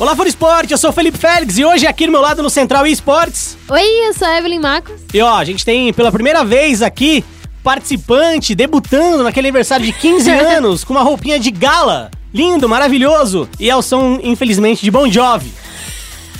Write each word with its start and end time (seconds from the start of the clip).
Olá, 0.00 0.16
For 0.16 0.26
Esporte, 0.26 0.72
eu 0.72 0.78
sou 0.78 0.88
o 0.88 0.92
Felipe 0.94 1.18
Félix 1.18 1.58
e 1.58 1.64
hoje 1.66 1.86
aqui 1.86 2.06
do 2.06 2.12
meu 2.12 2.22
lado 2.22 2.42
no 2.42 2.48
Central 2.48 2.86
Esportes. 2.86 3.54
Oi, 3.68 4.08
eu 4.08 4.14
sou 4.14 4.26
a 4.26 4.38
Evelyn 4.38 4.58
Marcos. 4.58 4.98
E 5.12 5.20
ó, 5.20 5.36
a 5.36 5.44
gente 5.44 5.62
tem 5.62 5.92
pela 5.92 6.10
primeira 6.10 6.42
vez 6.42 6.80
aqui 6.80 7.22
participante 7.62 8.54
debutando 8.54 9.22
naquele 9.22 9.48
aniversário 9.48 9.84
de 9.84 9.92
15 9.92 10.30
anos 10.32 10.84
com 10.84 10.94
uma 10.94 11.02
roupinha 11.02 11.38
de 11.38 11.50
gala. 11.50 12.10
Lindo, 12.32 12.66
maravilhoso. 12.66 13.46
E 13.60 13.68
é 13.68 13.76
o 13.76 13.82
som, 13.82 14.18
infelizmente, 14.22 14.80
de 14.80 14.90
Bon 14.90 15.06
Jovi. 15.06 15.52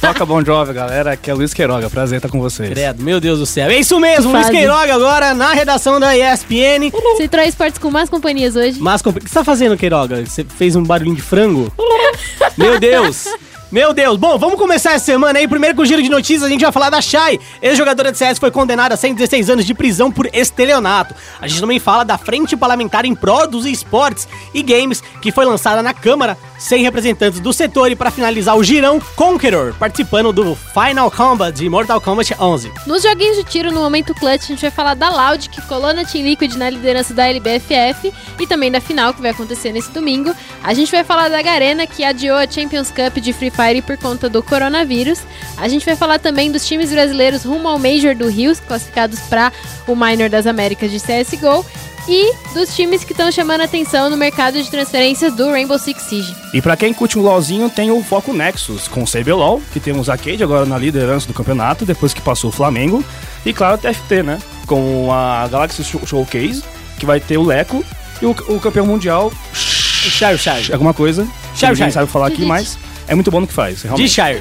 Toca 0.00 0.24
Bon 0.24 0.42
Jovi, 0.42 0.72
galera. 0.72 1.12
Aqui 1.12 1.30
é 1.30 1.34
Luiz 1.34 1.52
Queiroga. 1.52 1.90
Prazer 1.90 2.16
estar 2.16 2.30
com 2.30 2.40
vocês. 2.40 2.70
Credo, 2.70 3.02
meu 3.02 3.20
Deus 3.20 3.40
do 3.40 3.44
céu. 3.44 3.68
É 3.68 3.78
isso 3.78 4.00
mesmo, 4.00 4.32
Luiz. 4.32 4.48
Queiroga 4.48 4.94
agora 4.94 5.34
na 5.34 5.52
redação 5.52 6.00
da 6.00 6.16
ESPN. 6.16 6.90
Central 7.18 7.44
Esportes 7.44 7.78
com 7.78 7.90
mais 7.90 8.08
companhias 8.08 8.56
hoje. 8.56 8.80
Mas 8.80 9.02
o 9.02 9.12
que 9.12 9.28
você 9.28 9.34
tá 9.34 9.44
fazendo, 9.44 9.76
Queiroga? 9.76 10.24
Você 10.24 10.44
fez 10.44 10.74
um 10.74 10.82
barulhinho 10.82 11.16
de 11.16 11.20
frango? 11.20 11.70
Meu 12.56 12.80
Deus! 12.80 13.26
Meu 13.72 13.94
Deus! 13.94 14.16
Bom, 14.16 14.36
vamos 14.36 14.58
começar 14.58 14.94
essa 14.94 15.04
semana 15.04 15.38
aí. 15.38 15.46
Primeiro 15.46 15.76
com 15.76 15.82
o 15.82 15.86
giro 15.86 16.02
de 16.02 16.08
notícias, 16.08 16.42
a 16.42 16.48
gente 16.48 16.62
vai 16.62 16.72
falar 16.72 16.90
da 16.90 17.00
Shai. 17.00 17.38
Ex-jogadora 17.62 18.10
de 18.10 18.18
CS 18.18 18.36
foi 18.36 18.50
condenada 18.50 18.94
a 18.94 18.96
116 18.96 19.48
anos 19.48 19.64
de 19.64 19.72
prisão 19.74 20.10
por 20.10 20.28
estelionato. 20.32 21.14
A 21.40 21.46
gente 21.46 21.60
também 21.60 21.78
fala 21.78 22.04
da 22.04 22.18
Frente 22.18 22.56
Parlamentar 22.56 23.04
em 23.04 23.14
Pró 23.14 23.46
dos 23.46 23.64
Esportes 23.66 24.26
e 24.52 24.60
Games, 24.60 25.00
que 25.22 25.30
foi 25.30 25.44
lançada 25.44 25.84
na 25.84 25.94
Câmara 25.94 26.36
sem 26.58 26.82
representantes 26.82 27.38
do 27.38 27.52
setor. 27.52 27.92
E 27.92 27.94
para 27.94 28.10
finalizar 28.10 28.56
o 28.56 28.64
girão, 28.64 29.00
Conqueror, 29.14 29.72
participando 29.78 30.32
do 30.32 30.56
Final 30.56 31.08
Combat 31.08 31.56
de 31.56 31.68
Mortal 31.68 32.00
Kombat 32.00 32.34
11. 32.40 32.72
Nos 32.88 33.04
joguinhos 33.04 33.36
de 33.36 33.44
tiro, 33.44 33.70
no 33.70 33.80
momento 33.80 34.12
clutch, 34.16 34.42
a 34.42 34.46
gente 34.48 34.62
vai 34.62 34.72
falar 34.72 34.94
da 34.94 35.08
Loud, 35.10 35.48
que 35.48 35.62
colou 35.62 35.94
na 35.94 36.04
Team 36.04 36.24
Liquid 36.24 36.56
na 36.56 36.68
liderança 36.70 37.14
da 37.14 37.28
LBFF 37.28 38.12
e 38.36 38.46
também 38.48 38.72
da 38.72 38.80
final, 38.80 39.14
que 39.14 39.22
vai 39.22 39.30
acontecer 39.30 39.70
nesse 39.70 39.92
domingo. 39.92 40.34
A 40.60 40.74
gente 40.74 40.90
vai 40.90 41.04
falar 41.04 41.28
da 41.28 41.40
Garena, 41.40 41.86
que 41.86 42.02
adiou 42.02 42.36
a 42.36 42.50
Champions 42.50 42.90
Cup 42.90 43.18
de 43.18 43.32
Free 43.32 43.59
por 43.82 43.96
conta 43.98 44.28
do 44.28 44.42
coronavírus. 44.42 45.20
A 45.56 45.68
gente 45.68 45.84
vai 45.84 45.94
falar 45.96 46.18
também 46.18 46.50
dos 46.50 46.66
times 46.66 46.90
brasileiros 46.90 47.44
rumo 47.44 47.68
ao 47.68 47.78
Major 47.78 48.14
do 48.14 48.28
Rio, 48.28 48.56
classificados 48.66 49.20
para 49.20 49.52
o 49.86 49.94
Minor 49.94 50.28
das 50.28 50.46
Américas 50.46 50.90
de 50.90 50.98
CSGO. 50.98 51.64
E 52.08 52.32
dos 52.54 52.74
times 52.74 53.04
que 53.04 53.12
estão 53.12 53.30
chamando 53.30 53.60
atenção 53.60 54.08
no 54.08 54.16
mercado 54.16 54.60
de 54.60 54.68
transferências 54.70 55.34
do 55.34 55.50
Rainbow 55.50 55.78
Six 55.78 56.02
Siege. 56.04 56.34
E 56.54 56.60
pra 56.62 56.74
quem 56.76 56.94
curte 56.94 57.18
um 57.18 57.22
LoLzinho, 57.22 57.68
tem 57.68 57.90
o 57.90 58.02
Foco 58.02 58.32
Nexus 58.32 58.88
com 58.88 59.02
o 59.02 59.06
CBLOL, 59.06 59.60
que 59.72 59.78
temos 59.78 60.08
a 60.08 60.16
Cade 60.16 60.42
agora 60.42 60.64
na 60.64 60.78
liderança 60.78 61.26
do 61.26 61.34
campeonato, 61.34 61.84
depois 61.84 62.14
que 62.14 62.20
passou 62.22 62.48
o 62.48 62.52
Flamengo. 62.52 63.04
E 63.44 63.52
claro, 63.52 63.74
o 63.76 63.78
TFT, 63.78 64.22
né? 64.22 64.38
Com 64.66 65.12
a 65.12 65.46
Galaxy 65.48 65.84
Show- 65.84 66.04
Showcase, 66.06 66.64
que 66.98 67.04
vai 67.04 67.20
ter 67.20 67.36
o 67.36 67.44
Leco 67.44 67.84
e 68.22 68.26
o, 68.26 68.30
o 68.48 68.58
campeão 68.58 68.86
mundial, 68.86 69.30
Shire, 69.52 70.38
Shire. 70.38 70.72
alguma 70.72 70.94
coisa. 70.94 71.24
Shire, 71.54 71.72
ninguém 71.72 71.76
Shire. 71.76 71.92
sabe 71.92 72.10
falar 72.10 72.28
aqui, 72.28 72.42
Judite. 72.46 72.78
É 73.10 73.14
muito 73.14 73.30
bom 73.30 73.40
no 73.40 73.46
que 73.46 73.52
faz. 73.52 73.82
Realmente. 73.82 74.08
Shire. 74.08 74.40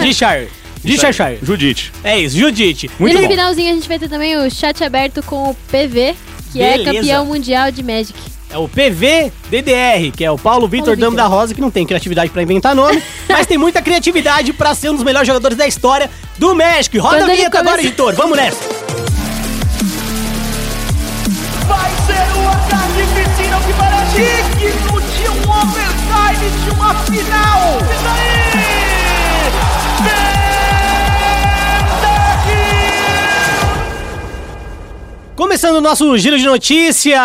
De 0.00 0.14
Shire. 0.14 0.48
De 0.82 0.96
Shire, 0.98 1.12
Shire. 1.12 1.38
Judite. 1.42 1.92
É 2.04 2.18
isso, 2.18 2.36
Judite. 2.38 2.90
Muito 2.98 3.12
e 3.12 3.16
no 3.16 3.22
bom. 3.22 3.28
finalzinho 3.28 3.70
a 3.70 3.74
gente 3.74 3.88
vai 3.88 3.98
ter 3.98 4.08
também 4.08 4.36
o 4.36 4.50
chat 4.50 4.82
aberto 4.84 5.22
com 5.24 5.50
o 5.50 5.54
PV, 5.70 6.14
que 6.52 6.62
é 6.62 6.78
Beleza. 6.78 6.92
campeão 6.98 7.26
mundial 7.26 7.70
de 7.70 7.82
Magic. 7.82 8.14
É 8.50 8.56
o 8.56 8.66
PVDDR, 8.68 10.10
que 10.16 10.24
é 10.24 10.30
o 10.30 10.38
Paulo 10.38 10.66
Vitor. 10.66 10.96
Damo 10.96 11.14
da 11.16 11.26
Rosa, 11.26 11.54
que 11.54 11.60
não 11.60 11.70
tem 11.70 11.84
criatividade 11.84 12.30
pra 12.30 12.42
inventar 12.42 12.74
nome, 12.74 13.02
mas 13.28 13.46
tem 13.46 13.58
muita 13.58 13.82
criatividade 13.82 14.52
pra 14.54 14.74
ser 14.74 14.88
um 14.90 14.94
dos 14.94 15.04
melhores 15.04 15.26
jogadores 15.26 15.58
da 15.58 15.66
história 15.66 16.08
do 16.38 16.54
México. 16.54 16.96
E 16.96 16.98
roda 16.98 17.18
Quando 17.18 17.30
a 17.30 17.34
vinheta 17.34 17.58
agora, 17.58 17.76
começa- 17.76 17.88
editor. 17.88 18.14
Vamos 18.14 18.36
nessa. 18.38 18.58
Vai 21.66 21.90
ser 22.06 22.38
o 22.38 22.48
ataque 22.48 23.02
piscina 23.14 23.60
que 23.60 23.72
parece 23.74 24.16
de 24.56 24.88
um 25.48 25.60
overtime 25.62 26.50
de 26.64 26.70
uma 26.70 26.94
final. 26.94 27.78
Isso 27.80 28.06
aí! 28.06 28.48
Começando 35.34 35.76
o 35.76 35.80
nosso 35.80 36.18
giro 36.18 36.36
de 36.36 36.44
notícias, 36.44 37.18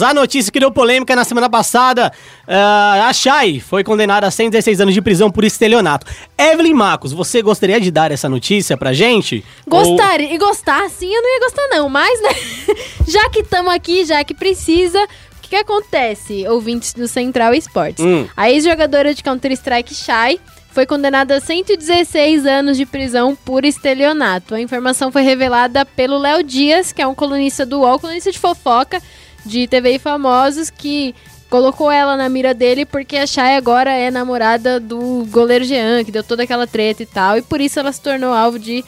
a 0.00 0.14
notícia 0.14 0.50
que 0.50 0.58
deu 0.58 0.72
polêmica 0.72 1.14
na 1.14 1.24
semana 1.24 1.48
passada, 1.48 2.10
ah, 2.48 3.06
a 3.06 3.12
Shai 3.12 3.60
foi 3.60 3.84
condenada 3.84 4.26
a 4.26 4.30
116 4.30 4.80
anos 4.80 4.94
de 4.94 5.02
prisão 5.02 5.30
por 5.30 5.44
estelionato. 5.44 6.06
Evelyn 6.38 6.72
Marcos, 6.72 7.12
você 7.12 7.42
gostaria 7.42 7.78
de 7.78 7.90
dar 7.90 8.10
essa 8.10 8.30
notícia 8.30 8.78
pra 8.78 8.94
gente? 8.94 9.44
Gostar, 9.68 10.22
e 10.22 10.38
gostar 10.38 10.88
sim, 10.88 11.14
eu 11.14 11.20
não 11.20 11.34
ia 11.34 11.40
gostar 11.40 11.68
não, 11.68 11.88
mas 11.90 12.22
né, 12.22 12.30
já 13.06 13.28
que 13.28 13.40
estamos 13.40 13.72
aqui, 13.74 14.06
já 14.06 14.24
que 14.24 14.32
precisa, 14.32 15.06
que, 15.50 15.56
que 15.56 15.56
acontece, 15.56 16.46
ouvintes 16.48 16.94
do 16.94 17.08
Central 17.08 17.52
Esportes? 17.52 18.04
Hum. 18.04 18.26
A 18.36 18.48
ex-jogadora 18.48 19.12
de 19.12 19.22
Counter-Strike, 19.22 19.94
Shai, 19.94 20.38
foi 20.70 20.86
condenada 20.86 21.36
a 21.36 21.40
116 21.40 22.46
anos 22.46 22.76
de 22.76 22.86
prisão 22.86 23.34
por 23.34 23.64
estelionato. 23.64 24.54
A 24.54 24.60
informação 24.60 25.10
foi 25.10 25.22
revelada 25.22 25.84
pelo 25.84 26.18
Léo 26.18 26.44
Dias, 26.44 26.92
que 26.92 27.02
é 27.02 27.06
um 27.06 27.14
colunista 27.14 27.66
do 27.66 27.80
UOL, 27.80 27.98
colunista 27.98 28.30
de 28.30 28.38
fofoca 28.38 29.02
de 29.44 29.66
TV 29.66 29.94
e 29.94 29.98
famosos, 29.98 30.70
que 30.70 31.14
colocou 31.48 31.90
ela 31.90 32.16
na 32.16 32.28
mira 32.28 32.54
dele 32.54 32.86
porque 32.86 33.16
a 33.16 33.26
Shai 33.26 33.56
agora 33.56 33.90
é 33.90 34.08
namorada 34.08 34.78
do 34.78 35.26
goleiro 35.30 35.64
Jean, 35.64 36.04
que 36.04 36.12
deu 36.12 36.22
toda 36.22 36.44
aquela 36.44 36.66
treta 36.66 37.02
e 37.02 37.06
tal, 37.06 37.38
e 37.38 37.42
por 37.42 37.60
isso 37.60 37.80
ela 37.80 37.90
se 37.90 38.00
tornou 38.00 38.32
alvo 38.32 38.56
de 38.56 38.84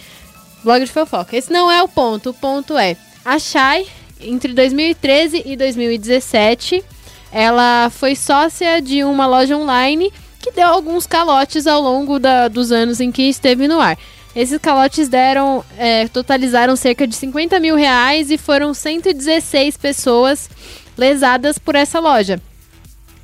blog 0.62 0.84
de 0.84 0.92
fofoca. 0.92 1.36
Esse 1.36 1.52
não 1.52 1.68
é 1.68 1.82
o 1.82 1.88
ponto, 1.88 2.30
o 2.30 2.34
ponto 2.34 2.78
é, 2.78 2.96
a 3.24 3.36
Shai, 3.40 3.84
entre 4.24 4.52
2013 4.52 5.42
e 5.46 5.56
2017, 5.56 6.82
ela 7.32 7.90
foi 7.90 8.14
sócia 8.14 8.80
de 8.80 9.02
uma 9.04 9.26
loja 9.26 9.56
online 9.56 10.12
que 10.40 10.50
deu 10.52 10.66
alguns 10.66 11.06
calotes 11.06 11.66
ao 11.66 11.80
longo 11.80 12.18
da- 12.18 12.48
dos 12.48 12.72
anos 12.72 13.00
em 13.00 13.10
que 13.12 13.22
esteve 13.22 13.68
no 13.68 13.80
ar. 13.80 13.96
Esses 14.34 14.58
calotes 14.58 15.08
deram, 15.08 15.62
é, 15.78 16.08
totalizaram 16.08 16.74
cerca 16.74 17.06
de 17.06 17.14
50 17.14 17.60
mil 17.60 17.76
reais 17.76 18.30
e 18.30 18.38
foram 18.38 18.72
116 18.74 19.76
pessoas 19.76 20.48
lesadas 20.96 21.58
por 21.58 21.74
essa 21.74 22.00
loja. 22.00 22.40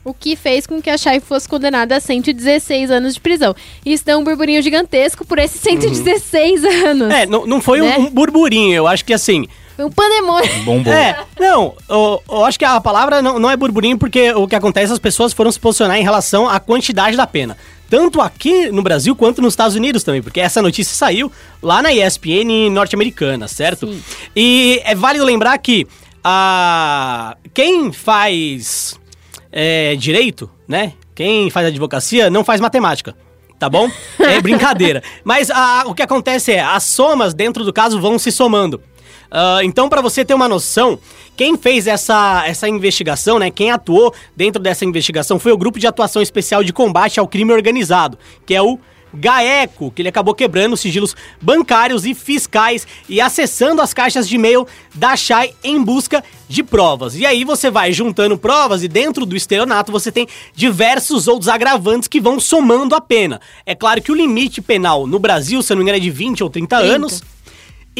O 0.04 0.14
que 0.14 0.36
fez 0.36 0.66
com 0.66 0.80
que 0.80 0.88
a 0.88 0.96
Shai 0.96 1.18
fosse 1.20 1.46
condenada 1.48 1.96
a 1.96 2.00
116 2.00 2.90
anos 2.90 3.14
de 3.14 3.20
prisão. 3.20 3.54
Isso 3.84 4.04
deu 4.06 4.18
um 4.18 4.24
burburinho 4.24 4.62
gigantesco 4.62 5.26
por 5.26 5.38
esses 5.38 5.60
116 5.60 6.64
anos. 6.64 7.12
É, 7.12 7.26
não, 7.26 7.46
não 7.46 7.60
foi 7.60 7.80
Né? 7.80 7.98
um, 7.98 8.06
burburinho, 8.10 8.74
eu 8.74 8.86
acho 8.86 9.04
que 9.04 9.12
assim. 9.12 9.46
Foi 9.78 9.84
um 9.84 9.90
pandemônio. 9.92 10.50
Bombom. 10.64 10.90
É, 10.90 11.24
não, 11.38 11.76
eu, 11.88 12.20
eu 12.28 12.44
acho 12.44 12.58
que 12.58 12.64
a 12.64 12.80
palavra 12.80 13.22
não, 13.22 13.38
não 13.38 13.48
é 13.48 13.56
burburinho, 13.56 13.96
porque 13.96 14.32
o 14.32 14.48
que 14.48 14.56
acontece, 14.56 14.92
as 14.92 14.98
pessoas 14.98 15.32
foram 15.32 15.52
se 15.52 15.60
posicionar 15.60 15.96
em 15.96 16.02
relação 16.02 16.48
à 16.48 16.58
quantidade 16.58 17.16
da 17.16 17.28
pena. 17.28 17.56
Tanto 17.88 18.20
aqui 18.20 18.72
no 18.72 18.82
Brasil 18.82 19.14
quanto 19.14 19.40
nos 19.40 19.52
Estados 19.52 19.76
Unidos 19.76 20.02
também, 20.02 20.20
porque 20.20 20.40
essa 20.40 20.60
notícia 20.60 20.96
saiu 20.96 21.30
lá 21.62 21.80
na 21.80 21.92
ESPN 21.92 22.68
norte-americana, 22.72 23.46
certo? 23.46 23.86
Sim. 23.86 24.02
E 24.34 24.82
é 24.84 24.96
válido 24.96 25.24
lembrar 25.24 25.56
que 25.58 25.86
a 26.24 27.36
quem 27.54 27.92
faz 27.92 28.98
é, 29.52 29.94
direito, 29.94 30.50
né? 30.66 30.94
Quem 31.14 31.50
faz 31.50 31.68
advocacia 31.68 32.28
não 32.28 32.42
faz 32.42 32.60
matemática. 32.60 33.14
Tá 33.60 33.68
bom? 33.68 33.88
É 34.18 34.40
brincadeira. 34.40 35.02
Mas 35.24 35.50
a- 35.50 35.84
o 35.86 35.94
que 35.94 36.02
acontece 36.02 36.52
é, 36.52 36.60
as 36.60 36.82
somas 36.82 37.32
dentro 37.32 37.64
do 37.64 37.72
caso 37.72 38.00
vão 38.00 38.18
se 38.18 38.32
somando. 38.32 38.82
Ah, 39.30 39.60
então, 39.62 39.88
para 39.88 40.00
você 40.00 40.24
ter 40.24 40.34
uma 40.34 40.48
noção, 40.48 40.98
quem 41.36 41.56
fez 41.56 41.86
essa, 41.86 42.44
essa 42.46 42.68
investigação, 42.68 43.38
né? 43.38 43.50
Quem 43.50 43.70
atuou 43.70 44.14
dentro 44.36 44.62
dessa 44.62 44.84
investigação 44.84 45.38
foi 45.38 45.52
o 45.52 45.58
Grupo 45.58 45.78
de 45.78 45.86
Atuação 45.86 46.22
Especial 46.22 46.64
de 46.64 46.72
Combate 46.72 47.20
ao 47.20 47.28
Crime 47.28 47.52
Organizado, 47.52 48.18
que 48.46 48.54
é 48.54 48.62
o 48.62 48.78
GAECO, 49.12 49.90
que 49.90 50.02
ele 50.02 50.08
acabou 50.08 50.34
quebrando 50.34 50.74
os 50.74 50.80
sigilos 50.80 51.16
bancários 51.40 52.04
e 52.04 52.14
fiscais 52.14 52.86
e 53.08 53.20
acessando 53.20 53.80
as 53.80 53.94
caixas 53.94 54.28
de 54.28 54.36
e-mail 54.36 54.66
da 54.94 55.16
Shai 55.16 55.54
em 55.64 55.82
busca 55.82 56.22
de 56.48 56.62
provas. 56.62 57.14
E 57.14 57.24
aí 57.24 57.44
você 57.44 57.70
vai 57.70 57.92
juntando 57.92 58.36
provas 58.36 58.82
e 58.82 58.88
dentro 58.88 59.24
do 59.24 59.36
estelionato 59.36 59.92
você 59.92 60.12
tem 60.12 60.26
diversos 60.54 61.26
outros 61.26 61.48
agravantes 61.48 62.08
que 62.08 62.20
vão 62.20 62.38
somando 62.38 62.94
a 62.94 63.00
pena. 63.00 63.40
É 63.64 63.74
claro 63.74 64.02
que 64.02 64.12
o 64.12 64.14
limite 64.14 64.60
penal 64.60 65.06
no 65.06 65.18
Brasil, 65.18 65.62
se 65.62 65.70
não 65.70 65.78
me 65.78 65.84
engano, 65.84 65.98
é 65.98 66.00
de 66.00 66.10
20 66.10 66.44
ou 66.44 66.50
30, 66.50 66.76
30. 66.78 66.94
anos. 66.94 67.22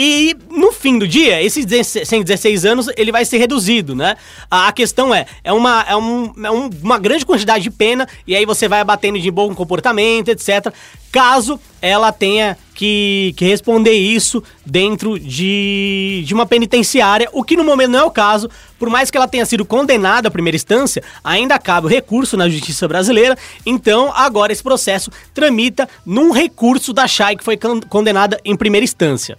E 0.00 0.32
no 0.48 0.70
fim 0.70 0.96
do 0.96 1.08
dia, 1.08 1.42
esses 1.42 1.66
116 2.04 2.64
anos, 2.64 2.88
ele 2.96 3.10
vai 3.10 3.24
ser 3.24 3.38
reduzido, 3.38 3.96
né? 3.96 4.14
A 4.48 4.68
a 4.68 4.72
questão 4.72 5.12
é, 5.12 5.26
é, 5.42 5.52
uma, 5.52 5.84
é, 5.88 5.96
um- 5.96 6.32
é 6.44 6.50
um- 6.52 6.70
uma 6.84 6.98
grande 6.98 7.26
quantidade 7.26 7.64
de 7.64 7.70
pena, 7.70 8.06
e 8.24 8.36
aí 8.36 8.46
você 8.46 8.68
vai 8.68 8.78
abatendo 8.80 9.18
de 9.18 9.28
bom 9.28 9.52
comportamento, 9.56 10.28
etc. 10.28 10.72
Caso 11.10 11.58
ela 11.82 12.12
tenha 12.12 12.56
que, 12.74 13.34
que 13.36 13.44
responder 13.44 13.92
isso 13.94 14.40
dentro 14.64 15.18
de, 15.18 16.22
de 16.24 16.32
uma 16.32 16.46
penitenciária, 16.46 17.28
o 17.32 17.42
que 17.42 17.56
no 17.56 17.64
momento 17.64 17.90
não 17.90 17.98
é 18.00 18.04
o 18.04 18.10
caso, 18.10 18.48
por 18.78 18.88
mais 18.88 19.10
que 19.10 19.16
ela 19.16 19.26
tenha 19.26 19.44
sido 19.46 19.64
condenada 19.64 20.28
à 20.28 20.30
primeira 20.30 20.54
instância, 20.54 21.02
ainda 21.24 21.58
cabe 21.58 21.88
o 21.88 21.90
recurso 21.90 22.36
na 22.36 22.48
justiça 22.48 22.86
brasileira, 22.86 23.36
então 23.66 24.12
agora 24.14 24.52
esse 24.52 24.62
processo 24.62 25.10
tramita 25.34 25.88
num 26.06 26.30
recurso 26.30 26.92
da 26.92 27.08
Chay 27.08 27.34
que 27.36 27.42
foi 27.42 27.56
con- 27.56 27.80
condenada 27.88 28.38
em 28.44 28.54
primeira 28.54 28.84
instância. 28.84 29.36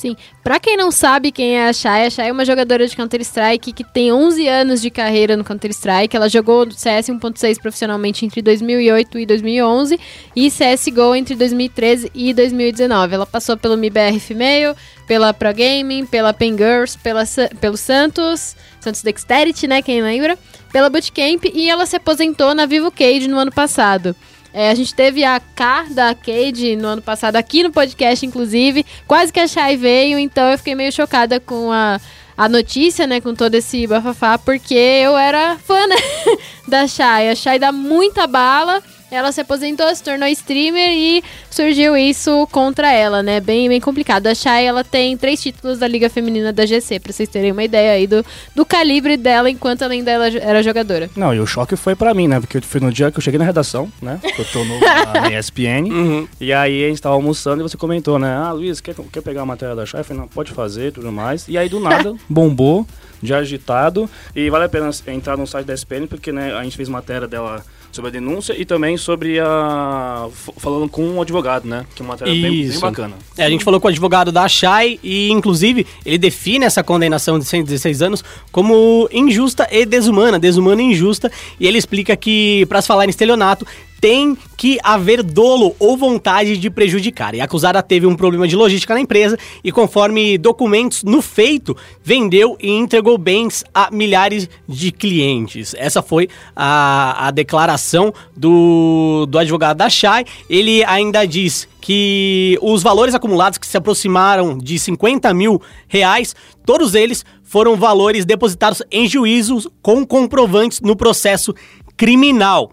Sim. 0.00 0.16
Pra 0.42 0.58
quem 0.58 0.78
não 0.78 0.90
sabe 0.90 1.30
quem 1.30 1.58
é 1.58 1.68
a 1.68 1.74
Shai, 1.74 2.06
a 2.06 2.10
Shai 2.10 2.30
é 2.30 2.32
uma 2.32 2.42
jogadora 2.42 2.86
de 2.86 2.96
Counter-Strike 2.96 3.70
que 3.70 3.84
tem 3.84 4.10
11 4.10 4.48
anos 4.48 4.80
de 4.80 4.88
carreira 4.88 5.36
no 5.36 5.44
Counter-Strike. 5.44 6.16
Ela 6.16 6.26
jogou 6.26 6.70
CS 6.70 7.08
1.6 7.10 7.60
profissionalmente 7.60 8.24
entre 8.24 8.40
2008 8.40 9.18
e 9.18 9.26
2011 9.26 10.00
e 10.34 10.50
CSGO 10.50 11.14
entre 11.14 11.34
2013 11.34 12.10
e 12.14 12.32
2019. 12.32 13.14
Ela 13.14 13.26
passou 13.26 13.58
pelo 13.58 13.76
MIBR 13.76 14.18
Female, 14.18 14.74
pela 15.06 15.34
Pro 15.34 15.52
Gaming, 15.52 16.06
pela 16.06 16.32
Pen 16.32 16.56
Girls, 16.56 16.96
pela, 16.96 17.24
pelo 17.60 17.76
Santos, 17.76 18.56
Santos 18.80 19.02
Dexterity, 19.02 19.66
né, 19.66 19.82
quem 19.82 20.00
lembra? 20.00 20.38
Pela 20.72 20.88
Bootcamp 20.88 21.44
e 21.52 21.68
ela 21.68 21.84
se 21.84 21.96
aposentou 21.96 22.54
na 22.54 22.64
Vivo 22.64 22.90
Cage 22.90 23.28
no 23.28 23.36
ano 23.36 23.52
passado. 23.52 24.16
É, 24.52 24.70
a 24.70 24.74
gente 24.74 24.94
teve 24.94 25.24
a 25.24 25.40
K 25.54 25.86
da 25.90 26.14
Cade 26.14 26.76
no 26.76 26.88
ano 26.88 27.02
passado 27.02 27.36
aqui 27.36 27.62
no 27.62 27.70
podcast, 27.70 28.24
inclusive. 28.26 28.84
Quase 29.06 29.32
que 29.32 29.40
a 29.40 29.46
Shai 29.46 29.76
veio, 29.76 30.18
então 30.18 30.50
eu 30.50 30.58
fiquei 30.58 30.74
meio 30.74 30.92
chocada 30.92 31.38
com 31.38 31.70
a, 31.70 32.00
a 32.36 32.48
notícia, 32.48 33.06
né? 33.06 33.20
Com 33.20 33.34
todo 33.34 33.54
esse 33.54 33.86
bafafá, 33.86 34.38
porque 34.38 34.74
eu 34.74 35.16
era 35.16 35.56
fã, 35.56 35.86
né, 35.86 35.96
da 36.66 36.86
Shai. 36.86 37.30
A 37.30 37.34
Shai 37.34 37.58
dá 37.58 37.70
muita 37.70 38.26
bala. 38.26 38.82
Ela 39.10 39.32
se 39.32 39.40
aposentou, 39.40 39.94
se 39.94 40.02
tornou 40.02 40.28
streamer 40.28 40.90
e 40.90 41.22
surgiu 41.50 41.96
isso 41.96 42.46
contra 42.50 42.92
ela, 42.92 43.22
né? 43.22 43.40
Bem, 43.40 43.68
bem 43.68 43.80
complicado. 43.80 44.26
A 44.26 44.34
Shai, 44.34 44.66
ela 44.66 44.84
tem 44.84 45.16
três 45.16 45.42
títulos 45.42 45.78
da 45.78 45.86
Liga 45.86 46.08
Feminina 46.08 46.52
da 46.52 46.66
GC, 46.66 47.00
pra 47.00 47.12
vocês 47.12 47.28
terem 47.28 47.52
uma 47.52 47.64
ideia 47.64 47.92
aí 47.92 48.06
do, 48.06 48.24
do 48.54 48.64
calibre 48.64 49.16
dela 49.16 49.50
enquanto 49.50 49.82
ela 49.82 49.92
ainda 49.92 50.10
ela 50.10 50.28
era 50.28 50.62
jogadora. 50.62 51.10
Não, 51.16 51.34
e 51.34 51.40
o 51.40 51.46
choque 51.46 51.76
foi 51.76 51.94
pra 51.94 52.14
mim, 52.14 52.28
né? 52.28 52.40
Porque 52.40 52.60
foi 52.60 52.80
no 52.80 52.92
dia 52.92 53.10
que 53.10 53.18
eu 53.18 53.22
cheguei 53.22 53.38
na 53.38 53.44
redação, 53.44 53.90
né? 54.00 54.20
Eu 54.38 54.44
tô 54.46 54.64
no, 54.64 54.78
na 54.80 55.20
na 55.20 55.38
ESPN. 55.38 55.90
Uhum. 55.90 56.28
E 56.40 56.52
aí 56.52 56.84
a 56.84 56.88
gente 56.88 57.00
tava 57.00 57.14
almoçando 57.14 57.62
e 57.62 57.68
você 57.68 57.76
comentou, 57.76 58.18
né? 58.18 58.34
Ah, 58.34 58.52
Luiz, 58.52 58.80
quer, 58.80 58.94
quer 59.12 59.20
pegar 59.22 59.42
a 59.42 59.46
matéria 59.46 59.74
da 59.74 59.84
Chay? 59.86 60.00
Eu 60.00 60.04
falei, 60.04 60.22
não, 60.22 60.28
pode 60.28 60.52
fazer 60.52 60.88
e 60.88 60.92
tudo 60.92 61.12
mais. 61.12 61.46
E 61.48 61.58
aí 61.58 61.68
do 61.68 61.80
nada, 61.80 62.14
bombou, 62.28 62.86
de 63.22 63.34
agitado. 63.34 64.08
E 64.34 64.48
vale 64.50 64.64
a 64.64 64.68
pena 64.68 64.90
entrar 65.08 65.36
no 65.36 65.46
site 65.46 65.66
da 65.66 65.74
ESPN, 65.74 66.06
porque 66.08 66.32
né, 66.32 66.54
a 66.54 66.62
gente 66.64 66.76
fez 66.76 66.88
matéria 66.88 67.28
dela 67.28 67.64
sobre 67.92 68.08
a 68.08 68.12
denúncia 68.12 68.54
e 68.58 68.64
também 68.64 68.96
sobre 68.96 69.38
a. 69.40 70.28
falando 70.56 70.88
com 70.88 71.02
um 71.02 71.20
advogado, 71.20 71.66
né? 71.66 71.84
Que 71.94 72.02
é 72.02 72.04
uma 72.04 72.12
matéria 72.14 72.32
bem, 72.32 72.68
bem 72.68 72.78
bacana. 72.78 73.16
É, 73.36 73.44
a 73.44 73.50
gente 73.50 73.64
falou 73.64 73.80
com 73.80 73.88
o 73.88 73.90
advogado 73.90 74.30
da 74.30 74.46
Shai 74.48 74.98
e, 75.02 75.30
inclusive, 75.30 75.86
ele 76.04 76.18
define 76.18 76.64
essa 76.64 76.82
condenação 76.82 77.38
de 77.38 77.44
116 77.44 78.02
anos 78.02 78.24
como 78.52 79.08
injusta 79.12 79.68
e 79.70 79.84
desumana, 79.84 80.38
desumana 80.38 80.82
e 80.82 80.86
injusta, 80.86 81.30
e 81.58 81.66
ele 81.66 81.78
explica 81.78 82.16
que, 82.16 82.64
para 82.66 82.80
se 82.80 82.88
falar 82.88 83.06
em 83.06 83.10
estelionato, 83.10 83.66
tem 84.00 84.36
que 84.56 84.78
haver 84.82 85.22
dolo 85.22 85.76
ou 85.78 85.96
vontade 85.96 86.56
de 86.56 86.70
prejudicar. 86.70 87.34
E 87.34 87.40
a 87.40 87.44
acusada 87.44 87.82
teve 87.82 88.06
um 88.06 88.16
problema 88.16 88.48
de 88.48 88.56
logística 88.56 88.94
na 88.94 89.00
empresa 89.00 89.38
e, 89.62 89.70
conforme 89.70 90.38
documentos 90.38 91.02
no 91.02 91.20
feito, 91.20 91.76
vendeu 92.02 92.56
e 92.60 92.70
entregou 92.70 93.18
bens 93.18 93.62
a 93.74 93.90
milhares 93.90 94.48
de 94.66 94.90
clientes. 94.90 95.74
Essa 95.76 96.00
foi 96.02 96.28
a, 96.56 97.28
a 97.28 97.30
declaração 97.30 98.12
do, 98.36 99.26
do 99.28 99.38
advogado 99.38 99.76
da 99.76 99.90
Shai. 99.90 100.24
Ele 100.48 100.82
ainda 100.84 101.26
diz 101.26 101.68
que 101.80 102.58
os 102.62 102.82
valores 102.82 103.14
acumulados 103.14 103.58
que 103.58 103.66
se 103.66 103.76
aproximaram 103.76 104.56
de 104.56 104.78
50 104.78 105.32
mil 105.34 105.60
reais, 105.88 106.34
todos 106.64 106.94
eles 106.94 107.24
foram 107.42 107.76
valores 107.76 108.24
depositados 108.24 108.82
em 108.90 109.08
juízos 109.08 109.66
com 109.82 110.06
comprovantes 110.06 110.80
no 110.80 110.94
processo 110.94 111.54
criminal. 111.96 112.70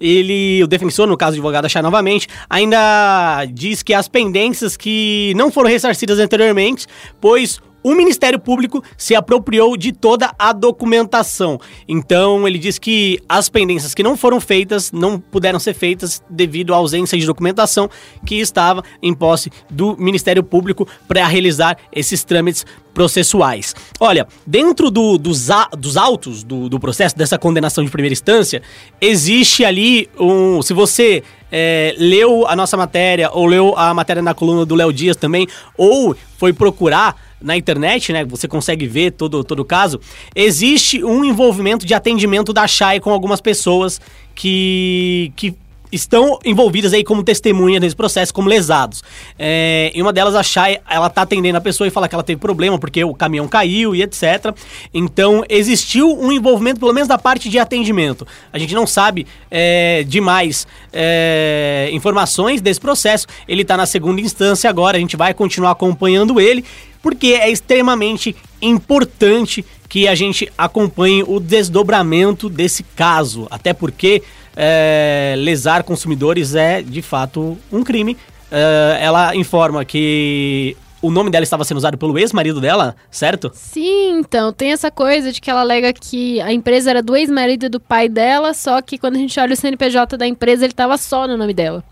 Ele, 0.00 0.62
o 0.64 0.66
defensor, 0.66 1.06
no 1.06 1.16
caso 1.16 1.32
do 1.32 1.40
advogado 1.40 1.66
achar 1.66 1.82
novamente, 1.82 2.26
ainda 2.48 3.44
diz 3.52 3.82
que 3.82 3.92
as 3.92 4.08
pendências 4.08 4.76
que 4.76 5.32
não 5.36 5.50
foram 5.50 5.68
ressarcidas 5.68 6.18
anteriormente, 6.18 6.86
pois 7.20 7.60
o 7.82 7.94
Ministério 7.94 8.38
Público 8.38 8.82
se 8.96 9.14
apropriou 9.14 9.76
de 9.76 9.92
toda 9.92 10.32
a 10.38 10.52
documentação. 10.52 11.58
Então, 11.88 12.46
ele 12.46 12.58
diz 12.58 12.78
que 12.78 13.18
as 13.28 13.48
pendências 13.48 13.94
que 13.94 14.02
não 14.02 14.16
foram 14.16 14.40
feitas 14.40 14.92
não 14.92 15.18
puderam 15.18 15.58
ser 15.58 15.74
feitas 15.74 16.22
devido 16.28 16.74
à 16.74 16.76
ausência 16.76 17.18
de 17.18 17.26
documentação 17.26 17.88
que 18.26 18.36
estava 18.36 18.82
em 19.02 19.14
posse 19.14 19.50
do 19.70 19.96
Ministério 19.96 20.42
Público 20.42 20.86
para 21.08 21.26
realizar 21.26 21.76
esses 21.92 22.24
trâmites 22.24 22.64
processuais. 22.92 23.74
Olha, 23.98 24.26
dentro 24.46 24.90
do- 24.90 25.16
dos, 25.16 25.50
a- 25.50 25.68
dos 25.78 25.96
autos 25.96 26.42
do, 26.42 26.68
do 26.68 26.78
processo, 26.80 27.16
dessa 27.16 27.38
condenação 27.38 27.84
de 27.84 27.90
primeira 27.90 28.12
instância, 28.12 28.60
existe 29.00 29.64
ali 29.64 30.08
um. 30.18 30.60
Se 30.60 30.74
você 30.74 31.22
é, 31.52 31.94
leu 31.98 32.46
a 32.46 32.54
nossa 32.54 32.76
matéria, 32.76 33.30
ou 33.32 33.46
leu 33.46 33.74
a 33.76 33.94
matéria 33.94 34.20
na 34.22 34.34
coluna 34.34 34.66
do 34.66 34.74
Léo 34.74 34.92
Dias 34.92 35.16
também, 35.16 35.46
ou 35.76 36.16
foi 36.36 36.52
procurar 36.52 37.16
na 37.40 37.56
internet, 37.56 38.12
né? 38.12 38.24
Você 38.24 38.46
consegue 38.46 38.86
ver 38.86 39.12
todo, 39.12 39.42
todo 39.42 39.60
o 39.60 39.64
caso. 39.64 40.00
Existe 40.34 41.02
um 41.04 41.24
envolvimento 41.24 41.86
de 41.86 41.94
atendimento 41.94 42.52
da 42.52 42.66
Chay 42.66 43.00
com 43.00 43.10
algumas 43.10 43.40
pessoas 43.40 44.00
que. 44.34 45.32
que 45.36 45.54
estão 45.92 46.38
envolvidas 46.44 46.92
aí 46.92 47.02
como 47.02 47.22
testemunha 47.22 47.80
nesse 47.80 47.96
processo, 47.96 48.32
como 48.32 48.48
lesados. 48.48 49.02
É, 49.38 49.90
em 49.94 50.02
uma 50.02 50.12
delas, 50.12 50.34
a 50.34 50.42
Chay, 50.42 50.78
ela 50.88 51.10
tá 51.10 51.22
atendendo 51.22 51.58
a 51.58 51.60
pessoa 51.60 51.86
e 51.86 51.90
fala 51.90 52.08
que 52.08 52.14
ela 52.14 52.22
teve 52.22 52.40
problema 52.40 52.78
porque 52.78 53.02
o 53.04 53.14
caminhão 53.14 53.48
caiu 53.48 53.94
e 53.94 54.02
etc. 54.02 54.54
Então, 54.92 55.44
existiu 55.48 56.18
um 56.18 56.32
envolvimento, 56.32 56.80
pelo 56.80 56.92
menos 56.92 57.08
da 57.08 57.18
parte 57.18 57.48
de 57.48 57.58
atendimento. 57.58 58.26
A 58.52 58.58
gente 58.58 58.74
não 58.74 58.86
sabe 58.86 59.26
é, 59.50 60.04
demais 60.06 60.66
é, 60.92 61.90
informações 61.92 62.60
desse 62.60 62.80
processo. 62.80 63.26
Ele 63.46 63.64
tá 63.64 63.76
na 63.76 63.86
segunda 63.86 64.20
instância 64.20 64.68
agora, 64.70 64.96
a 64.96 65.00
gente 65.00 65.16
vai 65.16 65.34
continuar 65.34 65.72
acompanhando 65.72 66.40
ele, 66.40 66.64
porque 67.02 67.28
é 67.28 67.50
extremamente 67.50 68.36
importante 68.60 69.64
que 69.88 70.06
a 70.06 70.14
gente 70.14 70.50
acompanhe 70.56 71.24
o 71.26 71.40
desdobramento 71.40 72.48
desse 72.48 72.84
caso. 72.84 73.48
Até 73.50 73.72
porque 73.72 74.22
é, 74.62 75.34
lesar 75.38 75.82
consumidores 75.82 76.54
é, 76.54 76.82
de 76.82 77.00
fato, 77.00 77.56
um 77.72 77.82
crime. 77.82 78.14
É, 78.50 78.98
ela 79.00 79.34
informa 79.34 79.82
que 79.86 80.76
o 81.00 81.10
nome 81.10 81.30
dela 81.30 81.42
estava 81.42 81.64
sendo 81.64 81.78
usado 81.78 81.96
pelo 81.96 82.18
ex-marido 82.18 82.60
dela, 82.60 82.94
certo? 83.10 83.50
Sim, 83.54 84.18
então, 84.18 84.52
tem 84.52 84.72
essa 84.72 84.90
coisa 84.90 85.32
de 85.32 85.40
que 85.40 85.50
ela 85.50 85.62
alega 85.62 85.94
que 85.94 86.42
a 86.42 86.52
empresa 86.52 86.90
era 86.90 87.02
do 87.02 87.16
ex-marido 87.16 87.64
e 87.64 87.68
do 87.70 87.80
pai 87.80 88.06
dela, 88.06 88.52
só 88.52 88.82
que 88.82 88.98
quando 88.98 89.16
a 89.16 89.18
gente 89.18 89.40
olha 89.40 89.54
o 89.54 89.56
CNPJ 89.56 90.18
da 90.18 90.26
empresa, 90.26 90.66
ele 90.66 90.74
tava 90.74 90.98
só 90.98 91.26
no 91.26 91.38
nome 91.38 91.54
dela. 91.54 91.82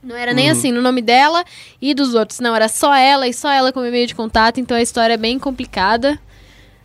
Não 0.00 0.14
era 0.14 0.32
nem 0.32 0.50
assim, 0.50 0.70
no 0.70 0.82
nome 0.82 1.02
dela 1.02 1.42
e 1.80 1.94
dos 1.94 2.14
outros, 2.14 2.38
não, 2.38 2.54
era 2.54 2.68
só 2.68 2.94
ela 2.94 3.26
e 3.26 3.32
só 3.32 3.50
ela 3.50 3.72
como 3.72 3.90
meio 3.90 4.06
de 4.06 4.14
contato, 4.14 4.60
então 4.60 4.76
a 4.76 4.82
história 4.82 5.14
é 5.14 5.16
bem 5.16 5.36
complicada. 5.38 6.20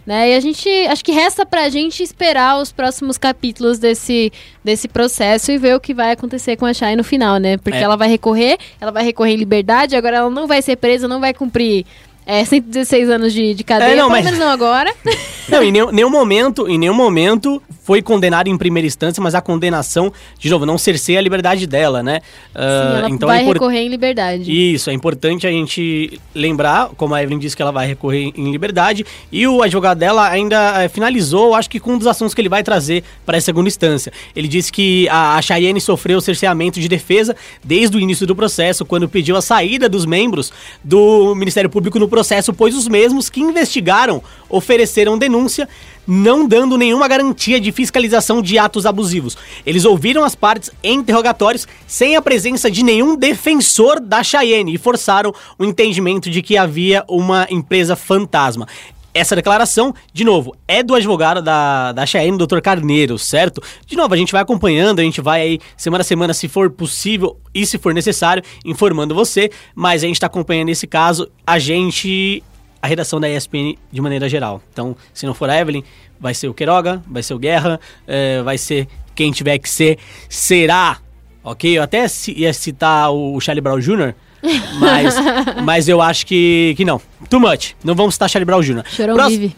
Né? 0.09 0.31
E 0.31 0.35
a 0.35 0.39
gente, 0.39 0.67
acho 0.87 1.05
que 1.05 1.11
resta 1.11 1.45
pra 1.45 1.69
gente 1.69 2.01
esperar 2.01 2.59
os 2.59 2.71
próximos 2.71 3.15
capítulos 3.15 3.77
desse, 3.77 4.33
desse 4.63 4.87
processo 4.87 5.51
e 5.51 5.57
ver 5.59 5.75
o 5.75 5.79
que 5.79 5.93
vai 5.93 6.09
acontecer 6.13 6.55
com 6.57 6.65
a 6.65 6.73
Shai 6.73 6.95
no 6.95 7.03
final, 7.03 7.37
né? 7.37 7.57
Porque 7.57 7.77
É. 7.77 7.81
ela 7.83 7.95
vai 7.95 8.09
recorrer, 8.09 8.57
ela 8.81 8.91
vai 8.91 9.03
recorrer 9.03 9.33
em 9.33 9.37
liberdade, 9.37 9.95
agora 9.95 10.17
ela 10.17 10.29
não 10.31 10.47
vai 10.47 10.63
ser 10.63 10.77
presa, 10.77 11.07
não 11.07 11.19
vai 11.19 11.31
cumprir 11.31 11.85
é, 12.29 12.45
116 12.45 13.09
anos 13.09 13.33
de, 13.33 13.53
de 13.53 13.63
cadeia, 13.63 13.89
É, 13.91 13.95
não, 13.95 14.03
pelo 14.03 14.11
mas- 14.11 14.25
menos 14.25 14.39
não 14.39 14.49
agora. 14.49 14.93
Não, 15.49 15.63
em 15.63 15.71
nenhum, 15.71 15.89
nenhum 15.91 16.11
momento, 16.11 16.69
em 16.69 16.77
nenhum 16.77 16.93
momento 16.93 17.59
foi 17.83 18.03
condenado 18.03 18.47
em 18.47 18.55
primeira 18.55 18.85
instância, 18.85 19.19
mas 19.19 19.33
a 19.33 19.41
condenação, 19.41 20.13
de 20.37 20.47
novo, 20.47 20.63
não 20.63 20.77
cerceia 20.77 21.17
a 21.17 21.21
liberdade 21.23 21.65
dela, 21.65 22.03
né? 22.03 22.21
Ah, 22.53 22.91
Sim, 22.93 22.97
ela 22.99 23.09
então 23.09 23.27
vai 23.27 23.41
é 23.41 23.47
recorrer 23.47 23.79
em 23.79 23.87
liberdade. 23.89 24.43
Isso, 24.75 24.91
é 24.91 24.93
importante 24.93 25.47
a 25.47 25.49
gente 25.49 26.21
lembrar, 26.35 26.89
como 26.95 27.15
a 27.15 27.23
Evelyn 27.23 27.39
disse 27.39 27.55
que 27.55 27.63
ela 27.63 27.71
vai 27.71 27.87
recorrer 27.87 28.31
em 28.37 28.51
liberdade, 28.51 29.03
e 29.31 29.47
o 29.47 29.63
advogado 29.63 29.97
dela 29.97 30.29
ainda 30.29 30.83
eh, 30.83 30.87
finalizou, 30.87 31.55
acho 31.55 31.67
que 31.67 31.79
com 31.79 31.93
um 31.93 31.97
dos 31.97 32.05
assuntos 32.05 32.35
que 32.35 32.41
ele 32.41 32.47
vai 32.49 32.61
trazer 32.61 33.03
para 33.25 33.39
a 33.39 33.41
segunda 33.41 33.67
instância. 33.67 34.13
Ele 34.35 34.47
disse 34.47 34.71
que 34.71 35.09
a, 35.09 35.35
a 35.35 35.41
Cheyenne 35.41 35.81
sofreu 35.81 36.21
cerceamento 36.21 36.79
de 36.79 36.87
defesa 36.87 37.35
desde 37.63 37.97
o 37.97 37.99
início 37.99 38.27
do 38.27 38.35
processo, 38.35 38.85
quando 38.85 39.09
pediu 39.09 39.35
a 39.35 39.41
saída 39.41 39.89
dos 39.89 40.05
membros 40.05 40.53
do 40.83 41.33
Ministério 41.33 41.71
Público 41.71 41.97
no 41.97 42.07
processo, 42.07 42.18
pois 42.53 42.75
os 42.75 42.87
mesmos 42.87 43.29
que 43.29 43.39
investigaram 43.41 44.21
ofereceram 44.49 45.17
denúncia 45.17 45.67
não 46.09 46.47
dando 46.47 46.75
nenhuma 46.75 47.07
garantia 47.07 47.61
de 47.61 47.71
fiscalização 47.71 48.41
de 48.41 48.57
atos 48.57 48.87
abusivos. 48.87 49.37
Eles 49.63 49.85
ouviram 49.85 50.23
as 50.23 50.33
partes 50.33 50.71
em 50.81 50.97
interrogatórios 50.97 51.67
sem 51.85 52.15
a 52.15 52.21
presença 52.21 52.69
de 52.71 52.83
nenhum 52.83 53.15
defensor 53.15 53.99
da 53.99 54.23
Cheyenne 54.23 54.73
e 54.73 54.77
forçaram 54.79 55.31
o 55.57 55.63
entendimento 55.63 56.27
de 56.29 56.41
que 56.41 56.57
havia 56.57 57.03
uma 57.07 57.45
empresa 57.51 57.95
fantasma. 57.95 58.67
Essa 59.13 59.35
declaração, 59.35 59.93
de 60.13 60.23
novo, 60.23 60.55
é 60.67 60.83
do 60.83 60.93
advogado 60.93 61.41
da, 61.41 61.91
da 61.91 62.05
Cheyenne, 62.05 62.37
Dr. 62.37 62.59
Carneiro, 62.61 63.17
certo? 63.17 63.61
De 63.85 63.95
novo, 63.95 64.13
a 64.13 64.17
gente 64.17 64.31
vai 64.31 64.41
acompanhando, 64.41 64.99
a 64.99 65.03
gente 65.03 65.19
vai 65.19 65.41
aí 65.41 65.59
semana 65.75 66.01
a 66.01 66.05
semana, 66.05 66.33
se 66.33 66.47
for 66.47 66.69
possível 66.69 67.39
e 67.53 67.65
se 67.65 67.77
for 67.77 67.93
necessário, 67.93 68.43
informando 68.63 69.15
você, 69.15 69.49
mas 69.73 70.03
a 70.03 70.07
gente 70.07 70.17
está 70.17 70.27
acompanhando 70.27 70.69
esse 70.69 70.85
caso, 70.85 71.29
a 71.45 71.57
gente 71.57 72.43
a 72.81 72.87
redação 72.87 73.19
da 73.19 73.29
ESPN 73.29 73.75
de 73.91 74.01
maneira 74.01 74.29
geral. 74.29 74.61
Então, 74.71 74.95
se 75.13 75.25
não 75.25 75.33
for 75.33 75.49
a 75.49 75.59
Evelyn, 75.59 75.83
vai 76.19 76.33
ser 76.33 76.47
o 76.47 76.53
Queiroga, 76.53 77.01
vai 77.07 77.21
ser 77.21 77.33
o 77.33 77.39
Guerra, 77.39 77.79
eh, 78.07 78.41
vai 78.43 78.57
ser 78.57 78.87
quem 79.15 79.31
tiver 79.31 79.57
que 79.57 79.69
ser, 79.69 79.97
será. 80.29 80.99
Ok? 81.43 81.77
Eu 81.77 81.83
até 81.83 82.05
ia 82.35 82.53
citar 82.53 83.11
o 83.11 83.39
Charlie 83.41 83.61
Brown 83.61 83.79
Jr., 83.79 84.13
mas, 84.79 85.15
mas 85.63 85.87
eu 85.89 86.01
acho 86.01 86.25
que, 86.25 86.73
que 86.77 86.85
não. 86.85 87.01
Too 87.29 87.39
much. 87.39 87.75
Não 87.83 87.95
vamos 87.95 88.15
citar 88.15 88.29
Charlie 88.29 88.45
Brown 88.45 88.61
Jr. 88.61 88.83
Chorão 88.89 89.15
Próximo- 89.15 89.39
vive. 89.41 89.55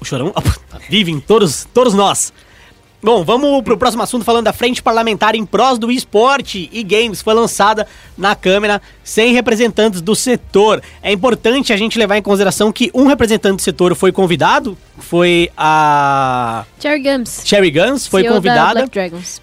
O 0.00 0.04
Chorão 0.04 0.32
vivem 0.88 1.18
todos, 1.20 1.66
todos 1.72 1.94
nós. 1.94 2.32
Bom, 3.02 3.24
vamos 3.24 3.62
pro 3.62 3.78
próximo 3.78 4.02
assunto 4.02 4.24
falando 4.24 4.44
da 4.44 4.52
Frente 4.52 4.82
Parlamentar 4.82 5.34
em 5.34 5.46
Prós 5.46 5.78
do 5.78 5.90
Esporte 5.92 6.68
e 6.72 6.82
Games. 6.82 7.22
Foi 7.22 7.34
lançada 7.34 7.86
na 8.16 8.34
Câmara 8.34 8.82
sem 9.06 9.32
representantes 9.32 10.00
do 10.00 10.16
setor. 10.16 10.82
É 11.00 11.12
importante 11.12 11.72
a 11.72 11.76
gente 11.76 11.96
levar 11.96 12.18
em 12.18 12.22
consideração 12.22 12.72
que 12.72 12.90
um 12.92 13.06
representante 13.06 13.56
do 13.56 13.62
setor 13.62 13.94
foi 13.94 14.10
convidado, 14.10 14.76
foi 14.98 15.48
a 15.56 16.64
Cherry 16.80 17.02
Gums. 17.02 17.42
Cherry 17.44 17.70
Guns, 17.70 18.06
foi 18.08 18.22
CEO 18.22 18.32
da 18.32 18.36
convidada 18.36 18.90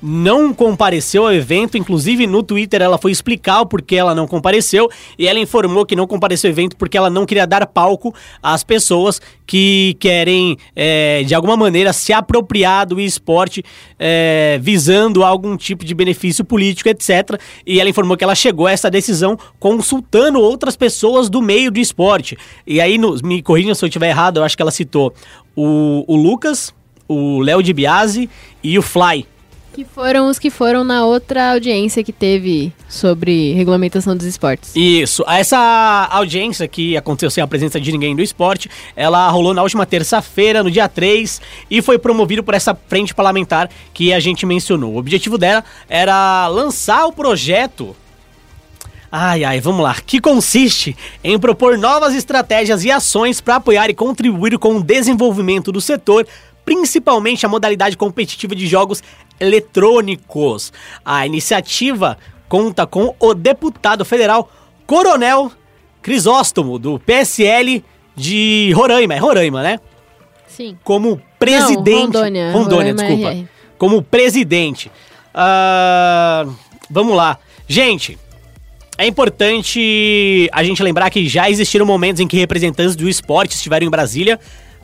não 0.02 0.54
compareceu 0.54 1.26
ao 1.26 1.34
evento, 1.34 1.78
inclusive 1.78 2.28
no 2.28 2.44
Twitter 2.44 2.82
ela 2.82 2.98
foi 2.98 3.12
explicar 3.12 3.62
o 3.62 3.66
porquê 3.66 3.96
ela 3.96 4.14
não 4.14 4.28
compareceu 4.28 4.90
e 5.18 5.28
ela 5.28 5.40
informou 5.40 5.86
que 5.86 5.96
não 5.96 6.06
compareceu 6.06 6.50
ao 6.50 6.52
evento 6.52 6.76
porque 6.76 6.98
ela 6.98 7.10
não 7.10 7.26
queria 7.26 7.48
dar 7.48 7.66
palco 7.66 8.14
às 8.42 8.66
pessoas 8.66 9.22
que 9.46 9.96
querem, 10.00 10.58
é, 10.76 11.24
de 11.24 11.34
alguma 11.34 11.56
maneira, 11.56 11.94
se 11.94 12.12
apropriar 12.12 12.86
do 12.86 13.00
esporte 13.00 13.64
é, 14.00 14.60
visando 14.62 15.24
algum 15.24 15.56
tipo 15.56 15.86
de 15.86 15.94
benefício 15.94 16.44
político, 16.44 16.90
etc. 16.90 17.40
E 17.66 17.80
ela 17.80 17.90
informou 17.90 18.18
que 18.18 18.24
ela 18.24 18.36
chegou 18.36 18.68
a 18.68 18.72
essa 18.72 18.90
decisão 18.90 19.38
consultando 19.64 20.42
outras 20.42 20.76
pessoas 20.76 21.30
do 21.30 21.42
meio 21.42 21.72
do 21.72 21.80
esporte. 21.80 22.38
E 22.68 22.82
aí, 22.82 22.98
no- 22.98 23.16
me 23.24 23.42
corrija 23.42 23.74
se 23.74 23.86
eu 23.86 23.88
estiver 23.88 24.10
errado, 24.10 24.38
eu 24.38 24.44
acho 24.44 24.58
que 24.58 24.62
ela 24.62 24.72
citou 24.72 25.14
o, 25.56 26.04
o 26.06 26.18
Lucas, 26.18 26.74
o 27.08 27.40
Léo 27.40 27.64
de 27.64 27.72
Biase 27.72 28.30
e 28.62 28.78
o 28.78 28.82
Fly. 28.82 29.26
Que 29.72 29.86
foram 29.86 30.28
os 30.30 30.38
que 30.38 30.50
foram 30.50 30.84
na 30.84 31.06
outra 31.06 31.54
audiência 31.54 32.04
que 32.04 32.12
teve 32.12 32.74
sobre 32.90 33.54
regulamentação 33.54 34.18
dos 34.18 34.26
esportes. 34.28 34.76
Isso. 34.76 35.24
Essa 35.30 36.10
audiência 36.12 36.68
que 36.68 36.98
aconteceu 36.98 37.32
sem 37.32 37.42
a 37.42 37.48
presença 37.48 37.80
de 37.80 37.90
ninguém 37.90 38.14
do 38.18 38.22
esporte, 38.22 38.70
ela 38.98 39.30
rolou 39.30 39.54
na 39.54 39.64
última 39.64 39.86
terça-feira, 39.86 40.62
no 40.62 40.70
dia 40.70 40.90
3, 40.90 41.40
e 41.72 41.82
foi 41.82 41.98
promovido 41.98 42.44
por 42.44 42.54
essa 42.54 42.76
frente 42.88 43.16
parlamentar 43.16 43.70
que 43.94 44.12
a 44.14 44.20
gente 44.20 44.46
mencionou. 44.46 44.94
O 44.94 44.98
objetivo 44.98 45.38
dela 45.38 45.64
era 45.90 46.48
lançar 46.50 47.06
o 47.06 47.14
projeto. 47.14 47.96
Ai, 49.16 49.44
ai, 49.44 49.62
vamos 49.62 49.84
lá. 49.84 49.94
Que 49.94 50.20
consiste 50.20 50.98
em 51.24 51.38
propor 51.38 51.78
novas 51.78 52.16
estratégias 52.16 52.84
e 52.84 52.90
ações 52.90 53.40
para 53.40 53.58
apoiar 53.58 53.88
e 53.88 53.94
contribuir 53.94 54.58
com 54.58 54.78
o 54.78 54.84
desenvolvimento 54.84 55.72
do 55.72 55.80
setor, 55.80 56.26
principalmente 56.66 57.46
a 57.46 57.50
modalidade 57.50 57.96
competitiva 57.96 58.56
de 58.56 58.66
jogos 58.66 59.04
eletrônicos. 59.40 60.74
A 61.06 61.28
iniciativa 61.28 62.18
conta 62.50 62.88
com 62.88 63.14
o 63.20 63.36
deputado 63.36 64.04
federal 64.04 64.52
Coronel 64.88 65.52
Crisóstomo, 66.02 66.80
do 66.80 66.98
PSL 66.98 67.86
de 68.16 68.74
Roraima. 68.76 69.14
É 69.14 69.20
Roraima, 69.20 69.62
né? 69.62 69.80
Sim. 70.48 70.76
como 70.84 71.22
presidente. 71.38 72.14
Não, 72.14 72.22
Rondônia. 72.22 72.52
Rondônia, 72.52 72.94
Roraima 72.94 73.16
desculpa. 73.16 73.50
Como 73.78 74.02
presidente. 74.02 74.92
Ah, 75.36 76.48
vamos 76.90 77.16
lá. 77.16 77.38
Gente, 77.68 78.18
é 78.98 79.08
importante 79.08 80.50
a 80.52 80.64
gente 80.64 80.82
lembrar 80.84 81.10
que 81.10 81.28
já 81.28 81.50
existiram 81.50 81.86
momentos 81.86 82.20
em 82.20 82.28
que 82.28 82.38
representantes 82.38 82.96
do 82.96 83.08
esporte 83.10 83.56
estiveram 83.56 83.86
em 83.88 83.90
Brasília 83.90 84.40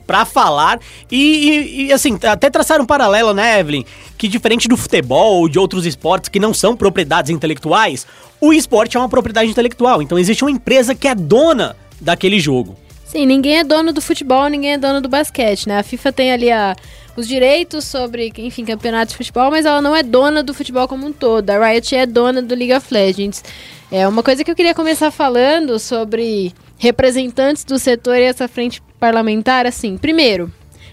pra 0.08 0.26
falar 0.26 0.80
e, 1.12 1.18
e- 1.18 1.86
e, 1.88 1.94
assim, 1.94 2.18
até 2.24 2.50
traçar 2.50 2.82
um 2.82 2.86
paralelo, 2.86 3.32
né, 3.34 3.60
Evelyn? 3.60 3.84
Que 4.18 4.28
diferente 4.28 4.68
do 4.68 4.76
futebol 4.76 5.36
ou 5.42 5.48
de 5.50 5.60
outros 5.60 5.86
esportes 5.86 6.30
que 6.30 6.40
não 6.40 6.54
são 6.54 6.76
propriedades 6.76 7.30
intelectuais, 7.30 8.08
o 8.42 8.52
esporte 8.52 8.98
é 8.98 9.00
uma 9.00 9.08
propriedade 9.10 9.50
intelectual. 9.52 10.02
Então 10.02 10.18
existe 10.18 10.44
uma 10.44 10.50
empresa 10.52 10.96
que 10.96 11.08
é 11.08 11.14
dona 11.14 11.76
daquele 12.02 12.40
jogo. 12.40 12.76
Sim, 13.06 13.26
ninguém 13.26 13.58
é 13.60 13.64
dono 13.64 13.92
do 13.94 14.02
futebol, 14.02 14.48
ninguém 14.48 14.74
é 14.74 14.78
dono 14.78 15.02
do 15.02 15.10
basquete, 15.10 15.68
né? 15.68 15.80
A 15.80 15.84
FIFA 15.84 16.12
tem 16.12 16.32
ali 16.32 16.52
a, 16.52 16.76
os 17.18 17.28
direitos 17.28 17.86
sobre, 17.86 18.32
enfim, 18.38 18.64
campeonatos 18.66 19.14
de 19.14 19.18
futebol, 19.18 19.50
mas 19.52 19.66
ela 19.66 19.82
não 19.82 19.96
é 19.96 20.02
dona 20.04 20.42
do 20.44 20.54
futebol 20.54 20.88
como 20.88 21.06
um 21.08 21.12
todo. 21.14 21.50
A 21.50 21.68
Riot 21.70 21.96
é 21.96 22.06
dona 22.06 22.40
do 22.42 22.54
League 22.56 22.74
of 22.74 22.86
Legends. 22.92 23.44
É 23.92 24.08
uma 24.08 24.22
coisa 24.22 24.44
que 24.44 24.52
eu 24.52 24.56
queria 24.56 24.76
começar 24.76 25.10
falando 25.10 25.80
sobre 25.80 26.54
representantes 26.78 27.64
do 27.64 27.80
setor 27.80 28.18
e 28.18 28.24
essa 28.24 28.48
frente 28.48 28.82
parlamentar, 29.00 29.66
assim, 29.66 29.98
primeiro, 29.98 30.52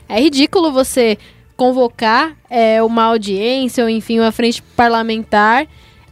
é 0.09 0.19
ridículo 0.19 0.73
você 0.73 1.19
convocar 1.57 2.35
é, 2.49 2.83
uma 2.83 3.05
audiência 3.05 3.85
ou, 3.85 3.91
enfim, 3.91 4.19
uma 4.19 4.33
frente 4.33 4.63
parlamentar 4.63 5.67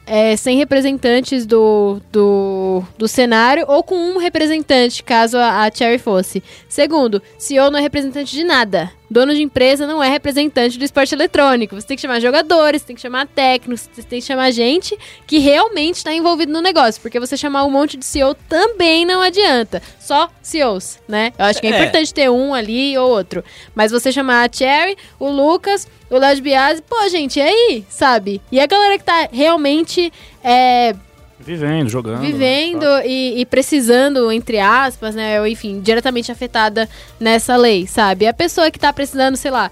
é, 0.07 0.37
sem 0.37 0.59
representantes 0.59 1.47
do, 1.47 2.01
do, 2.13 2.83
do 2.99 3.09
cenário 3.09 3.65
ou 3.67 3.83
com 3.83 3.95
um 3.95 4.19
representante, 4.19 5.03
caso 5.03 5.39
a, 5.39 5.65
a 5.65 5.71
Cherry 5.71 5.99
fosse. 5.99 6.43
Segundo, 6.69 7.23
CEO 7.39 7.71
não 7.71 7.79
é 7.79 7.83
representante 7.83 8.33
de 8.33 8.45
nada. 8.45 8.91
Dono 9.11 9.35
de 9.35 9.43
empresa 9.43 9.87
não 9.87 10.03
é 10.03 10.09
representante 10.09 10.79
do 10.79 10.85
esporte 10.85 11.15
eletrônico. 11.15 11.75
Você 11.75 11.87
tem 11.87 11.97
que 11.97 12.01
chamar 12.01 12.21
jogadores, 12.21 12.83
tem 12.83 12.97
que 12.97 13.03
chamar 13.03 13.27
técnicos, 13.27 13.89
você 13.93 14.03
tem 14.03 14.19
que 14.21 14.27
chamar 14.27 14.51
gente 14.51 14.99
que 15.27 15.39
realmente 15.39 15.97
está 15.97 16.13
envolvido 16.13 16.53
no 16.53 16.61
negócio. 16.61 17.01
Porque 17.03 17.21
você 17.21 17.37
chamar 17.37 17.65
um 17.65 17.71
monte 17.71 17.97
de 17.97 18.05
CEO 18.05 18.35
também 18.49 19.05
não 19.05 19.21
adianta. 19.21 19.83
Só 20.01 20.31
CEOs, 20.43 20.99
né? 21.07 21.33
Eu 21.39 21.45
acho 21.45 21.61
que 21.61 21.67
é, 21.67 21.71
É. 21.71 21.77
importante 21.81 22.15
ter 22.15 22.31
um 22.31 22.55
ali 22.55 22.97
ou 22.99 23.11
outro. 23.11 23.45
Mas 23.75 23.93
você 23.93 24.11
chamar 24.11 24.49
a 24.49 24.53
Cherry, 24.53 24.97
o 25.21 25.29
Lucas, 25.29 25.87
o 26.11 26.17
Léo 26.17 26.37
de 26.37 26.43
Biase, 26.43 26.83
pô, 26.83 27.09
gente, 27.09 27.39
e 27.39 27.43
aí? 27.43 27.85
Sabe? 27.89 28.41
E 28.51 28.59
a 28.59 28.67
galera 28.67 28.99
que 28.99 29.05
tá 29.05 29.29
realmente 29.33 30.13
é, 30.43 30.95
Vivendo, 31.41 31.89
jogando. 31.89 32.21
né? 32.21 32.27
vivendo 32.27 32.87
e, 33.05 33.41
e 33.41 33.47
precisando, 33.47 34.31
entre 34.31 34.59
aspas, 34.61 35.15
né? 35.15 35.41
Ou 35.41 35.47
enfim, 35.47 35.81
diretamente 35.81 36.31
afetada 36.31 36.89
nessa 37.19 37.57
lei, 37.57 37.87
sabe? 37.87 38.27
A 38.27 38.33
pessoa 38.33 38.71
que 38.71 38.79
tá 38.79 38.93
precisando, 38.93 39.37
sei 39.37 39.51
lá, 39.51 39.71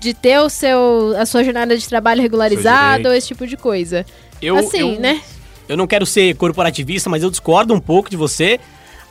de 0.00 0.14
ter 0.14 0.38
o 0.40 0.48
seu, 0.48 1.14
a 1.18 1.26
sua 1.26 1.44
jornada 1.44 1.76
de 1.76 1.86
trabalho 1.88 2.22
regularizada 2.22 3.08
ou 3.08 3.14
esse 3.14 3.28
tipo 3.28 3.46
de 3.46 3.56
coisa. 3.56 4.04
Eu, 4.40 4.56
assim, 4.56 4.94
eu- 4.94 5.00
né? 5.00 5.20
Eu 5.68 5.76
não 5.76 5.86
quero 5.86 6.06
ser 6.06 6.34
corporativista, 6.36 7.10
mas 7.10 7.22
eu 7.22 7.30
discordo 7.30 7.74
um 7.74 7.80
pouco 7.80 8.08
de 8.08 8.16
você. 8.16 8.60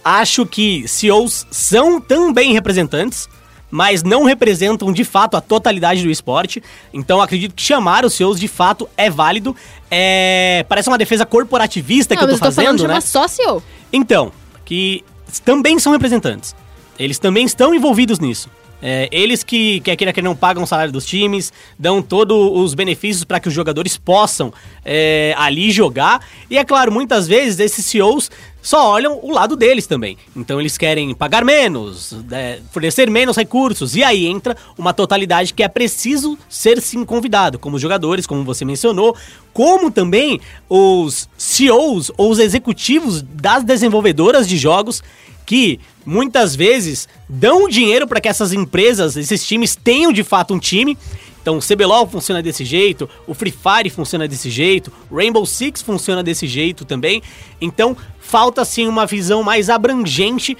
Acho 0.03 0.45
que 0.45 0.87
CEOs 0.87 1.45
são 1.51 1.99
também 1.99 2.53
representantes, 2.53 3.27
mas 3.69 4.03
não 4.03 4.23
representam 4.23 4.91
de 4.91 5.03
fato 5.03 5.35
a 5.35 5.41
totalidade 5.41 6.03
do 6.03 6.09
esporte. 6.09 6.63
Então 6.93 7.21
acredito 7.21 7.53
que 7.53 7.61
chamar 7.61 8.05
os 8.05 8.13
CEOs 8.13 8.39
de 8.39 8.47
fato 8.47 8.89
é 8.95 9.09
válido. 9.09 9.55
É, 9.89 10.65
Parece 10.69 10.89
uma 10.89 10.97
defesa 10.97 11.25
corporativista 11.25 12.15
que 12.15 12.21
não, 12.21 12.29
eu 12.29 12.33
mas 12.33 12.39
tô 12.39 12.45
eu 12.45 12.49
tô 12.49 12.55
falando 12.55 12.67
fazendo, 12.67 12.81
de 12.81 12.87
né? 12.87 12.93
uma 12.95 13.01
só 13.01 13.27
CEO. 13.27 13.63
Então, 13.91 14.31
que 14.63 15.03
também 15.43 15.79
são 15.79 15.91
representantes. 15.91 16.55
Eles 16.97 17.19
também 17.19 17.45
estão 17.45 17.73
envolvidos 17.73 18.19
nisso. 18.19 18.49
É, 18.81 19.09
eles 19.11 19.43
que, 19.43 19.79
queira 19.79 20.13
que 20.13 20.21
não 20.21 20.35
pagam 20.35 20.63
o 20.63 20.67
salário 20.67 20.91
dos 20.91 21.05
times, 21.05 21.51
dão 21.77 22.01
todos 22.01 22.37
os 22.53 22.73
benefícios 22.73 23.23
para 23.23 23.39
que 23.39 23.47
os 23.47 23.53
jogadores 23.53 23.97
possam 23.97 24.53
é, 24.83 25.33
ali 25.37 25.71
jogar. 25.71 26.25
E 26.49 26.57
é 26.57 26.63
claro, 26.63 26.91
muitas 26.91 27.27
vezes 27.27 27.59
esses 27.59 27.85
CEOs 27.85 28.29
só 28.65 28.89
olham 28.89 29.19
o 29.21 29.31
lado 29.31 29.55
deles 29.55 29.85
também. 29.85 30.17
Então 30.35 30.59
eles 30.59 30.75
querem 30.75 31.13
pagar 31.13 31.45
menos, 31.45 32.15
é, 32.31 32.59
fornecer 32.71 33.09
menos 33.11 33.37
recursos. 33.37 33.95
E 33.95 34.03
aí 34.03 34.25
entra 34.25 34.57
uma 34.75 34.91
totalidade 34.91 35.53
que 35.53 35.61
é 35.61 35.67
preciso 35.67 36.35
ser 36.49 36.81
sim 36.81 37.05
convidado, 37.05 37.59
como 37.59 37.75
os 37.75 37.81
jogadores, 37.81 38.25
como 38.25 38.43
você 38.43 38.65
mencionou, 38.65 39.15
como 39.53 39.91
também 39.91 40.41
os 40.67 41.29
CEOs 41.37 42.11
ou 42.17 42.31
os 42.31 42.39
executivos 42.39 43.21
das 43.21 43.63
desenvolvedoras 43.63 44.47
de 44.47 44.57
jogos 44.57 45.03
que 45.45 45.79
muitas 46.05 46.55
vezes 46.55 47.07
dão 47.27 47.67
dinheiro 47.67 48.07
para 48.07 48.19
que 48.19 48.27
essas 48.27 48.53
empresas, 48.53 49.15
esses 49.15 49.45
times 49.45 49.75
tenham 49.75 50.11
de 50.11 50.23
fato 50.23 50.53
um 50.53 50.59
time. 50.59 50.97
Então, 51.41 51.59
o 51.59 51.61
CBLOL 51.61 52.07
funciona 52.07 52.41
desse 52.41 52.65
jeito, 52.65 53.07
o 53.27 53.35
Free 53.35 53.51
Fire 53.51 53.89
funciona 53.91 54.27
desse 54.27 54.49
jeito, 54.49 54.91
o 55.11 55.15
Rainbow 55.15 55.45
Six 55.45 55.83
funciona 55.83 56.23
desse 56.23 56.47
jeito 56.47 56.83
também. 56.85 57.21
Então, 57.61 57.95
falta 58.19 58.65
sim 58.65 58.87
uma 58.87 59.05
visão 59.05 59.43
mais 59.43 59.69
abrangente 59.69 60.57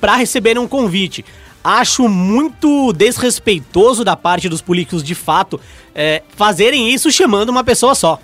para 0.00 0.16
receber 0.16 0.58
um 0.58 0.68
convite. 0.68 1.24
Acho 1.62 2.10
muito 2.10 2.92
desrespeitoso 2.92 4.04
da 4.04 4.14
parte 4.14 4.50
dos 4.50 4.60
políticos 4.60 5.02
de 5.02 5.14
fato 5.14 5.58
é, 5.94 6.22
fazerem 6.36 6.92
isso 6.92 7.10
chamando 7.10 7.48
uma 7.48 7.64
pessoa 7.64 7.94
só. 7.94 8.20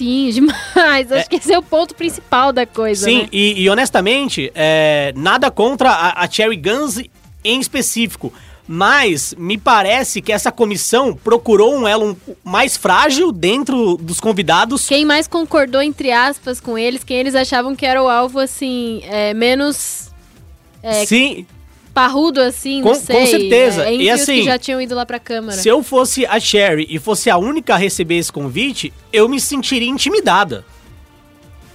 Sim, 0.00 0.30
demais. 0.32 1.12
Acho 1.12 1.28
que 1.28 1.36
esse 1.36 1.52
é 1.52 1.58
o 1.58 1.62
ponto 1.62 1.94
principal 1.94 2.54
da 2.54 2.64
coisa. 2.64 3.04
Sim, 3.04 3.22
né? 3.22 3.28
e, 3.30 3.62
e 3.62 3.68
honestamente, 3.68 4.50
é, 4.54 5.12
nada 5.14 5.50
contra 5.50 5.90
a, 5.90 6.24
a 6.24 6.30
Cherry 6.30 6.56
Guns 6.56 6.98
em 7.44 7.60
específico. 7.60 8.32
Mas 8.72 9.34
me 9.36 9.58
parece 9.58 10.22
que 10.22 10.32
essa 10.32 10.52
comissão 10.52 11.12
procurou 11.12 11.74
um 11.74 11.88
elo 11.88 12.16
mais 12.44 12.76
frágil 12.76 13.32
dentro 13.32 13.96
dos 13.96 14.20
convidados. 14.20 14.86
Quem 14.86 15.04
mais 15.04 15.26
concordou, 15.26 15.82
entre 15.82 16.12
aspas, 16.12 16.60
com 16.60 16.78
eles, 16.78 17.02
quem 17.02 17.16
eles 17.16 17.34
achavam 17.34 17.74
que 17.74 17.84
era 17.84 18.00
o 18.00 18.08
alvo, 18.08 18.38
assim, 18.38 19.02
é, 19.06 19.34
menos. 19.34 20.10
É, 20.84 21.04
Sim, 21.04 21.44
parrudo 21.94 22.40
assim, 22.40 22.82
Com- 22.82 22.90
não 22.90 22.94
com 22.94 23.00
sei. 23.04 23.26
certeza. 23.26 23.84
É, 23.86 23.92
entre 23.94 24.04
E 24.06 24.12
os 24.12 24.16
que 24.24 24.30
assim, 24.32 24.42
já 24.44 24.58
tinham 24.58 24.80
ido 24.80 24.94
lá 24.94 25.04
pra 25.04 25.18
Câmara. 25.18 25.56
Se 25.56 25.68
eu 25.68 25.82
fosse 25.82 26.24
a 26.26 26.38
Sherry 26.40 26.86
e 26.88 26.98
fosse 26.98 27.28
a 27.30 27.36
única 27.36 27.74
a 27.74 27.76
receber 27.76 28.16
esse 28.18 28.32
convite, 28.32 28.92
eu 29.12 29.28
me 29.28 29.40
sentiria 29.40 29.88
intimidada. 29.88 30.64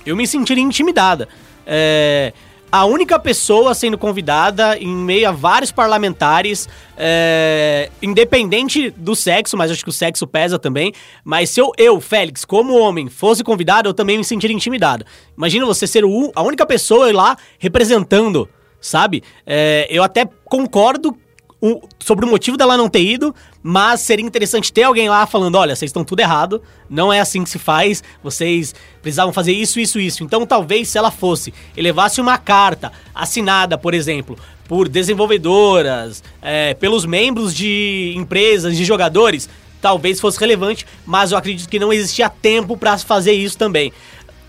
Eu 0.05 0.15
me 0.15 0.25
sentiria 0.27 0.63
intimidada. 0.63 1.27
É, 1.65 2.31
a 2.71 2.85
única 2.85 3.17
pessoa 3.17 3.73
sendo 3.73 3.97
convidada 3.97 4.77
em 4.77 4.87
meio 4.93 5.29
a 5.29 5.31
vários 5.31 5.71
parlamentares, 5.71 6.67
é, 6.97 7.89
independente 8.01 8.89
do 8.91 9.15
sexo, 9.15 9.55
mas 9.57 9.71
acho 9.71 9.83
que 9.83 9.89
o 9.89 9.93
sexo 9.93 10.27
pesa 10.27 10.59
também. 10.59 10.93
Mas 11.23 11.49
se 11.49 11.59
eu, 11.59 11.71
eu, 11.77 11.99
Félix, 12.01 12.43
como 12.45 12.77
homem, 12.77 13.07
fosse 13.09 13.43
convidado, 13.43 13.89
eu 13.89 13.93
também 13.93 14.17
me 14.17 14.23
sentiria 14.23 14.55
intimidado. 14.55 15.05
Imagina 15.37 15.65
você 15.65 15.87
ser 15.87 16.03
o- 16.05 16.31
a 16.35 16.41
única 16.43 16.65
pessoa 16.65 17.09
ir 17.09 17.13
lá 17.13 17.37
representando, 17.57 18.47
sabe? 18.87 19.23
É, 19.45 19.87
eu 19.89 20.03
até 20.03 20.27
concordo 20.45 21.15
o- 21.61 21.81
sobre 21.99 22.25
o 22.25 22.27
motivo 22.29 22.57
dela 22.57 22.77
não 22.77 22.87
ter 22.89 23.01
ido, 23.01 23.33
mas 23.63 24.01
seria 24.01 24.25
interessante 24.25 24.71
ter 24.71 24.83
alguém 24.83 25.09
lá 25.09 25.25
falando: 25.25 25.55
olha, 25.55 25.75
vocês 25.75 25.89
estão 25.89 26.03
tudo 26.03 26.19
errado, 26.19 26.61
não 26.89 27.11
é 27.11 27.19
assim 27.19 27.43
que 27.43 27.49
se 27.49 27.57
faz, 27.57 28.03
vocês 28.23 28.75
precisavam 29.01 29.33
fazer 29.33 29.53
isso, 29.53 29.79
isso, 29.79 29.99
isso. 29.99 30.23
Então, 30.23 30.45
talvez 30.45 30.89
se 30.89 30.97
ela 30.97 31.11
fosse 31.11 31.53
e 31.75 31.81
levasse 31.81 32.21
uma 32.21 32.37
carta 32.37 32.91
assinada, 33.13 33.77
por 33.77 33.93
exemplo, 33.93 34.37
por 34.67 34.87
desenvolvedoras, 34.87 36.23
é, 36.41 36.73
pelos 36.73 37.05
membros 37.05 37.53
de 37.53 38.13
empresas, 38.15 38.75
de 38.75 38.83
jogadores, 38.85 39.49
talvez 39.81 40.19
fosse 40.19 40.39
relevante, 40.39 40.85
mas 41.05 41.31
eu 41.31 41.37
acredito 41.37 41.69
que 41.69 41.77
não 41.79 41.93
existia 41.93 42.29
tempo 42.29 42.75
para 42.75 42.97
fazer 42.97 43.33
isso 43.33 43.57
também. 43.57 43.93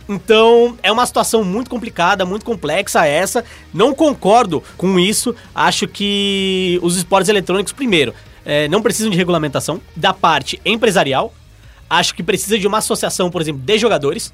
Então, 0.08 0.78
é 0.82 0.92
uma 0.92 1.04
situação 1.04 1.42
muito 1.42 1.68
complicada, 1.68 2.24
muito 2.24 2.44
complexa 2.44 3.06
essa. 3.06 3.44
Não 3.74 3.92
concordo 3.92 4.62
com 4.76 4.98
isso. 4.98 5.34
Acho 5.54 5.88
que 5.88 6.78
os 6.82 6.96
esportes 6.96 7.28
eletrônicos, 7.28 7.72
primeiro, 7.72 8.14
eh, 8.44 8.68
não 8.68 8.80
precisam 8.80 9.10
de 9.10 9.16
regulamentação 9.16 9.80
da 9.96 10.14
parte 10.14 10.60
empresarial. 10.64 11.34
Acho 11.90 12.14
que 12.14 12.22
precisa 12.22 12.58
de 12.58 12.66
uma 12.66 12.78
associação, 12.78 13.30
por 13.30 13.40
exemplo, 13.40 13.62
de 13.62 13.78
jogadores. 13.78 14.32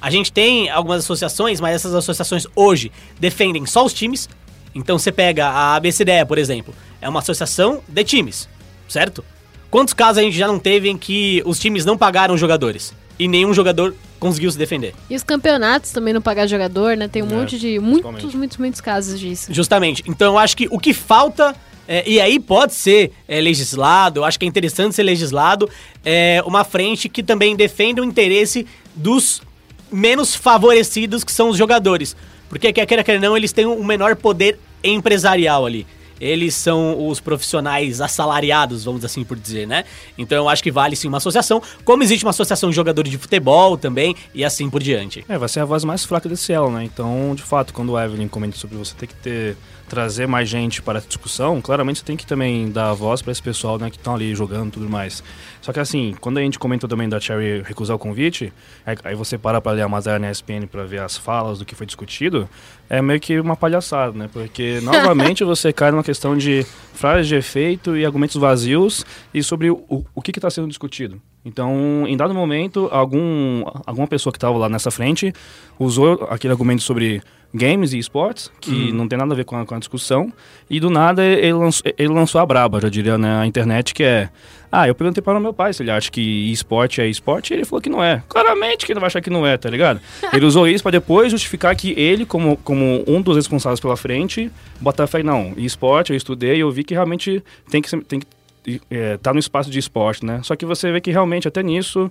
A 0.00 0.10
gente 0.10 0.32
tem 0.32 0.68
algumas 0.68 1.04
associações, 1.04 1.60
mas 1.60 1.76
essas 1.76 1.94
associações 1.94 2.44
hoje 2.56 2.90
defendem 3.20 3.64
só 3.64 3.84
os 3.84 3.94
times. 3.94 4.28
Então 4.74 4.98
você 4.98 5.12
pega 5.12 5.46
a 5.46 5.76
ABCDE, 5.76 6.24
por 6.26 6.38
exemplo, 6.38 6.74
é 7.00 7.08
uma 7.08 7.20
associação 7.20 7.80
de 7.86 8.02
times, 8.02 8.48
certo? 8.88 9.24
Quantos 9.70 9.94
casos 9.94 10.18
a 10.18 10.22
gente 10.22 10.36
já 10.36 10.48
não 10.48 10.58
teve 10.58 10.88
em 10.88 10.98
que 10.98 11.42
os 11.46 11.58
times 11.58 11.84
não 11.84 11.96
pagaram 11.96 12.34
os 12.34 12.40
jogadores 12.40 12.92
e 13.18 13.28
nenhum 13.28 13.52
jogador 13.54 13.94
conseguiu 14.18 14.50
se 14.50 14.58
defender? 14.58 14.94
E 15.10 15.16
os 15.16 15.22
campeonatos 15.22 15.90
também 15.90 16.12
não 16.14 16.22
pagar 16.22 16.46
jogador, 16.46 16.96
né? 16.96 17.08
Tem 17.08 17.22
um 17.22 17.30
É, 17.30 17.34
monte 17.34 17.58
de. 17.58 17.78
Muitos, 17.78 18.34
muitos, 18.34 18.56
muitos 18.56 18.80
casos 18.80 19.18
disso. 19.18 19.52
Justamente. 19.52 20.02
Então 20.06 20.32
eu 20.34 20.38
acho 20.38 20.56
que 20.56 20.68
o 20.70 20.78
que 20.78 20.92
falta, 20.94 21.54
é, 21.88 22.08
e 22.08 22.20
aí 22.20 22.38
pode 22.38 22.74
ser 22.74 23.12
é, 23.26 23.40
legislado, 23.40 24.20
eu 24.20 24.24
acho 24.24 24.38
que 24.38 24.44
é 24.44 24.48
interessante 24.48 24.94
ser 24.94 25.02
legislado, 25.02 25.68
é 26.04 26.42
uma 26.46 26.64
frente 26.64 27.08
que 27.08 27.22
também 27.22 27.56
defenda 27.56 28.00
o 28.00 28.04
interesse 28.04 28.66
dos 28.94 29.42
menos 29.90 30.34
favorecidos, 30.34 31.22
que 31.24 31.32
são 31.32 31.48
os 31.50 31.56
jogadores. 31.56 32.16
Porque, 32.48 32.72
quer 32.72 32.86
queira, 32.86 33.02
quer 33.02 33.18
não, 33.20 33.36
eles 33.36 33.52
têm 33.52 33.66
um 33.66 33.82
menor 33.84 34.14
poder 34.16 34.58
empresarial 34.84 35.64
ali. 35.66 35.86
Eles 36.22 36.54
são 36.54 37.08
os 37.08 37.18
profissionais 37.18 38.00
assalariados, 38.00 38.84
vamos 38.84 39.04
assim 39.04 39.24
por 39.24 39.36
dizer, 39.36 39.66
né? 39.66 39.84
Então 40.16 40.38
eu 40.38 40.48
acho 40.48 40.62
que 40.62 40.70
vale 40.70 40.94
sim 40.94 41.08
uma 41.08 41.18
associação, 41.18 41.60
como 41.84 42.04
existe 42.04 42.24
uma 42.24 42.30
associação 42.30 42.70
de 42.70 42.76
jogadores 42.76 43.10
de 43.10 43.18
futebol 43.18 43.76
também, 43.76 44.14
e 44.32 44.44
assim 44.44 44.70
por 44.70 44.80
diante. 44.80 45.24
É, 45.28 45.36
vai 45.36 45.48
ser 45.48 45.58
a 45.58 45.64
voz 45.64 45.82
mais 45.82 46.04
fraca 46.04 46.28
desse 46.28 46.52
elo, 46.52 46.70
né? 46.70 46.84
Então, 46.84 47.34
de 47.34 47.42
fato, 47.42 47.74
quando 47.74 47.90
o 47.90 48.00
Evelyn 48.00 48.28
comenta 48.28 48.56
sobre 48.56 48.76
você 48.76 48.94
ter 48.94 49.08
que 49.08 49.14
ter 49.16 49.56
trazer 49.92 50.26
mais 50.26 50.48
gente 50.48 50.80
para 50.80 51.00
a 51.00 51.02
discussão, 51.02 51.60
claramente 51.60 51.98
você 51.98 52.04
tem 52.06 52.16
que 52.16 52.24
também 52.24 52.70
dar 52.72 52.94
voz 52.94 53.20
para 53.20 53.30
esse 53.30 53.42
pessoal, 53.42 53.78
né, 53.78 53.90
que 53.90 53.98
estão 53.98 54.14
ali 54.14 54.34
jogando 54.34 54.68
e 54.68 54.70
tudo 54.70 54.88
mais. 54.88 55.22
Só 55.60 55.70
que 55.70 55.78
assim, 55.78 56.16
quando 56.18 56.38
a 56.38 56.40
gente 56.40 56.58
comentou 56.58 56.88
também 56.88 57.06
da 57.10 57.20
Cherry 57.20 57.60
recusar 57.60 57.94
o 57.94 57.98
convite, 57.98 58.50
aí, 58.86 58.96
aí 59.04 59.14
você 59.14 59.36
para 59.36 59.60
para 59.60 59.72
ler 59.72 59.82
a 59.82 59.88
matéria 59.90 60.18
na 60.18 60.30
ESPN 60.30 60.66
para 60.66 60.84
ver 60.84 61.02
as 61.02 61.18
falas 61.18 61.58
do 61.58 61.66
que 61.66 61.74
foi 61.74 61.84
discutido, 61.84 62.48
é 62.88 63.02
meio 63.02 63.20
que 63.20 63.38
uma 63.38 63.54
palhaçada, 63.54 64.16
né? 64.16 64.30
Porque 64.32 64.80
novamente 64.82 65.44
você 65.44 65.74
cai 65.74 65.90
numa 65.90 66.02
questão 66.02 66.38
de 66.38 66.64
frases 66.94 67.26
de 67.26 67.34
efeito 67.34 67.94
e 67.94 68.06
argumentos 68.06 68.36
vazios 68.36 69.04
e 69.34 69.42
sobre 69.42 69.70
o, 69.70 70.06
o 70.14 70.22
que 70.22 70.30
está 70.30 70.48
sendo 70.48 70.68
discutido. 70.68 71.20
Então, 71.44 72.06
em 72.06 72.16
dado 72.16 72.32
momento, 72.32 72.88
algum, 72.90 73.62
alguma 73.84 74.06
pessoa 74.06 74.32
que 74.32 74.38
estava 74.38 74.56
lá 74.56 74.70
nessa 74.70 74.90
frente 74.90 75.34
usou 75.78 76.26
aquele 76.30 76.52
argumento 76.52 76.82
sobre 76.82 77.20
games 77.54 77.92
e 77.92 77.98
esportes, 77.98 78.50
que 78.60 78.92
não 78.92 79.06
tem 79.06 79.18
nada 79.18 79.32
a 79.34 79.36
ver 79.36 79.44
com 79.44 79.56
a, 79.56 79.66
com 79.66 79.74
a 79.74 79.78
discussão, 79.78 80.32
e 80.70 80.80
do 80.80 80.88
nada 80.88 81.22
ele 81.24 81.52
lançou, 81.52 81.92
ele 81.98 82.08
lançou 82.08 82.40
a 82.40 82.46
braba, 82.46 82.80
já 82.80 82.88
diria 82.88 83.18
na 83.18 83.46
internet, 83.46 83.92
que 83.94 84.02
é... 84.02 84.28
Ah, 84.74 84.88
eu 84.88 84.94
perguntei 84.94 85.22
para 85.22 85.36
o 85.38 85.40
meu 85.40 85.52
pai 85.52 85.70
se 85.74 85.82
ele 85.82 85.90
acha 85.90 86.10
que 86.10 86.50
esporte 86.50 87.02
é 87.02 87.06
esporte, 87.06 87.50
e 87.52 87.56
ele 87.56 87.64
falou 87.66 87.82
que 87.82 87.90
não 87.90 88.02
é. 88.02 88.22
Claramente 88.26 88.86
que 88.86 88.92
ele 88.92 89.00
vai 89.00 89.08
achar 89.08 89.20
que 89.20 89.28
não 89.28 89.46
é, 89.46 89.58
tá 89.58 89.68
ligado? 89.68 90.00
Ele 90.32 90.46
usou 90.46 90.66
isso 90.66 90.82
para 90.82 90.92
depois 90.92 91.30
justificar 91.30 91.76
que 91.76 91.90
ele, 91.92 92.24
como, 92.24 92.56
como 92.56 93.04
um 93.06 93.20
dos 93.20 93.36
responsáveis 93.36 93.80
pela 93.80 93.98
frente, 93.98 94.50
botar 94.80 95.06
fé, 95.06 95.22
não, 95.22 95.52
esporte, 95.58 96.12
eu 96.12 96.16
estudei, 96.16 96.56
eu 96.62 96.70
vi 96.70 96.84
que 96.84 96.94
realmente 96.94 97.44
tem 97.70 97.82
que, 97.82 97.90
ser- 97.90 98.02
tem 98.04 98.20
que 98.20 98.80
é, 98.90 99.18
tá 99.18 99.34
no 99.34 99.38
espaço 99.38 99.70
de 99.70 99.78
esporte, 99.78 100.24
né? 100.24 100.40
Só 100.42 100.56
que 100.56 100.64
você 100.64 100.90
vê 100.90 101.02
que 101.02 101.10
realmente 101.10 101.46
até 101.46 101.62
nisso 101.62 102.10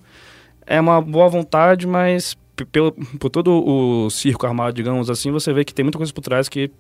é 0.68 0.80
uma 0.80 1.02
boa 1.02 1.28
vontade, 1.30 1.88
mas 1.88 2.38
pelo, 2.66 2.92
por 3.20 3.30
todo 3.30 3.52
o 3.52 4.10
circo 4.10 4.46
armado, 4.46 4.74
digamos 4.74 5.10
assim, 5.10 5.32
você 5.32 5.54
vê 5.54 5.64
que 5.64 5.74
tem 5.74 5.84
muita 5.84 5.98
coisa 5.98 6.14
por 6.14 6.22
trás 6.22 6.50
que 6.50 6.72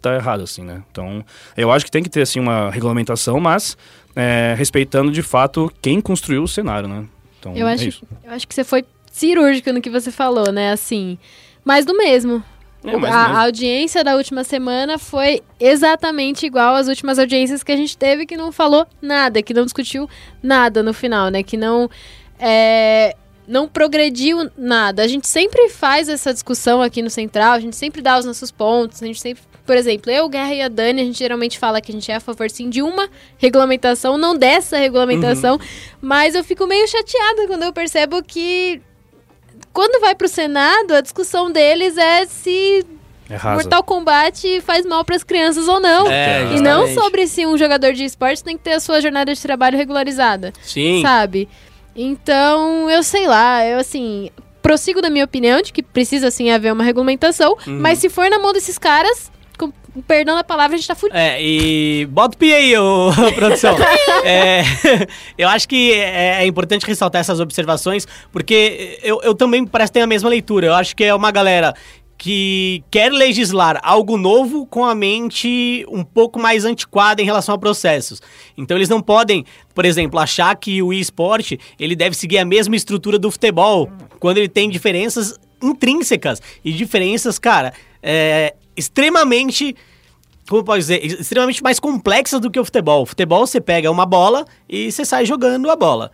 tá 0.00 0.14
errado, 0.14 0.42
assim, 0.42 0.62
né? 0.62 0.82
Então, 0.90 1.24
eu 1.56 1.72
acho 1.72 1.84
que 1.84 1.90
tem 1.90 2.02
que 2.02 2.10
ter, 2.10 2.22
assim, 2.22 2.38
uma 2.38 2.70
regulamentação, 2.70 3.40
mas 3.40 3.76
é, 4.14 4.54
respeitando, 4.56 5.10
de 5.10 5.22
fato, 5.22 5.72
quem 5.80 6.00
construiu 6.00 6.42
o 6.42 6.48
cenário, 6.48 6.88
né? 6.88 7.04
Então, 7.40 7.56
Eu 7.56 7.66
é 7.66 7.72
acho, 7.72 7.88
isso. 7.88 8.06
eu 8.22 8.32
acho 8.32 8.46
que 8.46 8.54
você 8.54 8.64
foi 8.64 8.84
cirúrgico 9.10 9.72
no 9.72 9.80
que 9.80 9.90
você 9.90 10.10
falou, 10.10 10.52
né? 10.52 10.72
Assim, 10.72 11.18
mais 11.64 11.86
do 11.86 11.96
mesmo. 11.96 12.42
É, 12.84 12.96
mas 12.96 13.14
a, 13.14 13.22
mesmo. 13.22 13.36
a 13.36 13.42
audiência 13.42 14.04
da 14.04 14.14
última 14.14 14.44
semana 14.44 14.98
foi 14.98 15.42
exatamente 15.58 16.44
igual 16.44 16.74
às 16.74 16.86
últimas 16.86 17.18
audiências 17.18 17.62
que 17.62 17.72
a 17.72 17.76
gente 17.76 17.96
teve, 17.96 18.26
que 18.26 18.36
não 18.36 18.52
falou 18.52 18.86
nada, 19.00 19.42
que 19.42 19.54
não 19.54 19.64
discutiu 19.64 20.08
nada 20.42 20.82
no 20.82 20.92
final, 20.92 21.30
né? 21.30 21.42
Que 21.42 21.56
não. 21.56 21.88
é, 22.38 23.16
não 23.46 23.68
progrediu 23.68 24.50
nada. 24.56 25.02
A 25.02 25.08
gente 25.08 25.28
sempre 25.28 25.68
faz 25.68 26.08
essa 26.08 26.32
discussão 26.32 26.80
aqui 26.80 27.02
no 27.02 27.10
Central, 27.10 27.52
a 27.52 27.60
gente 27.60 27.76
sempre 27.76 28.00
dá 28.02 28.18
os 28.18 28.24
nossos 28.24 28.50
pontos, 28.50 29.02
a 29.02 29.06
gente 29.06 29.20
sempre. 29.20 29.42
Por 29.66 29.76
exemplo, 29.76 30.10
eu, 30.12 30.28
Guerra 30.28 30.54
e 30.54 30.60
a 30.60 30.68
Dani, 30.68 31.00
a 31.00 31.04
gente 31.04 31.18
geralmente 31.18 31.58
fala 31.58 31.80
que 31.80 31.90
a 31.90 31.94
gente 31.94 32.10
é 32.10 32.16
a 32.16 32.20
favor 32.20 32.50
sim 32.50 32.68
de 32.68 32.82
uma 32.82 33.08
regulamentação, 33.38 34.18
não 34.18 34.36
dessa 34.36 34.76
regulamentação, 34.76 35.58
mas 36.02 36.34
eu 36.34 36.44
fico 36.44 36.66
meio 36.66 36.86
chateada 36.86 37.46
quando 37.46 37.62
eu 37.62 37.72
percebo 37.72 38.22
que 38.22 38.82
quando 39.72 40.00
vai 40.00 40.14
pro 40.14 40.28
Senado, 40.28 40.92
a 40.92 41.00
discussão 41.00 41.50
deles 41.50 41.96
é 41.96 42.26
se 42.26 42.84
É. 43.30 43.38
Mortal 43.54 43.82
Kombat 43.82 44.60
faz 44.60 44.84
mal 44.84 45.02
pras 45.02 45.24
crianças 45.24 45.66
ou 45.66 45.80
não. 45.80 46.10
É, 46.10 46.54
e 46.56 46.60
não 46.60 46.86
sobre 46.88 47.26
se 47.26 47.46
um 47.46 47.56
jogador 47.56 47.94
de 47.94 48.04
esporte 48.04 48.44
tem 48.44 48.58
que 48.58 48.62
ter 48.62 48.72
a 48.74 48.80
sua 48.80 49.00
jornada 49.00 49.32
de 49.34 49.40
trabalho 49.40 49.78
regularizada, 49.78 50.52
Sim. 50.62 51.00
sabe? 51.00 51.48
Então, 51.96 52.88
eu 52.90 53.02
sei 53.02 53.26
lá, 53.26 53.64
eu 53.66 53.78
assim, 53.78 54.30
prossigo 54.62 55.00
da 55.00 55.10
minha 55.10 55.24
opinião 55.24 55.60
de 55.62 55.72
que 55.72 55.82
precisa 55.82 56.30
sim 56.30 56.50
haver 56.50 56.72
uma 56.72 56.82
regulamentação, 56.84 57.56
Uhum. 57.66 57.78
mas 57.80 57.98
se 57.98 58.08
for 58.08 58.28
na 58.28 58.38
mão 58.38 58.52
desses 58.52 58.78
caras, 58.78 59.30
com 59.58 59.70
perdão 60.08 60.34
da 60.34 60.42
palavra, 60.42 60.74
a 60.74 60.78
gente 60.78 60.88
tá 60.88 60.94
fudido. 60.96 61.16
É, 61.16 61.40
e 61.40 62.04
bota 62.06 62.34
o 62.34 62.38
pi 62.38 62.52
aí, 62.52 62.76
ô, 62.76 63.10
produção. 63.34 63.76
É, 64.24 64.62
eu 65.38 65.48
acho 65.48 65.68
que 65.68 65.92
é, 65.92 66.42
é 66.42 66.46
importante 66.46 66.84
ressaltar 66.86 67.20
essas 67.20 67.38
observações, 67.40 68.06
porque 68.32 68.98
eu, 69.02 69.20
eu 69.22 69.34
também 69.34 69.64
parece 69.66 69.92
ter 69.92 70.00
a 70.00 70.06
mesma 70.06 70.28
leitura. 70.30 70.66
Eu 70.66 70.74
acho 70.74 70.96
que 70.96 71.04
é 71.04 71.14
uma 71.14 71.30
galera 71.30 71.74
que 72.24 72.82
quer 72.90 73.12
legislar 73.12 73.78
algo 73.82 74.16
novo 74.16 74.64
com 74.64 74.82
a 74.82 74.94
mente 74.94 75.84
um 75.90 76.02
pouco 76.02 76.40
mais 76.40 76.64
antiquada 76.64 77.20
em 77.20 77.24
relação 77.26 77.54
a 77.54 77.58
processos. 77.58 78.22
Então 78.56 78.78
eles 78.78 78.88
não 78.88 79.02
podem, 79.02 79.44
por 79.74 79.84
exemplo, 79.84 80.18
achar 80.18 80.56
que 80.56 80.82
o 80.82 80.90
esporte 80.90 81.60
ele 81.78 81.94
deve 81.94 82.16
seguir 82.16 82.38
a 82.38 82.44
mesma 82.46 82.74
estrutura 82.76 83.18
do 83.18 83.30
futebol, 83.30 83.92
quando 84.18 84.38
ele 84.38 84.48
tem 84.48 84.70
diferenças 84.70 85.38
intrínsecas 85.62 86.40
e 86.64 86.72
diferenças, 86.72 87.38
cara, 87.38 87.74
é, 88.02 88.54
extremamente 88.74 89.76
como 90.48 90.64
pode 90.64 90.80
dizer, 90.80 91.04
extremamente 91.04 91.62
mais 91.62 91.78
complexas 91.78 92.40
do 92.40 92.50
que 92.50 92.58
o 92.58 92.64
futebol. 92.64 93.02
O 93.02 93.06
futebol 93.06 93.46
você 93.46 93.60
pega 93.60 93.90
uma 93.90 94.06
bola 94.06 94.46
e 94.66 94.90
você 94.90 95.04
sai 95.04 95.26
jogando 95.26 95.70
a 95.70 95.76
bola. 95.76 96.10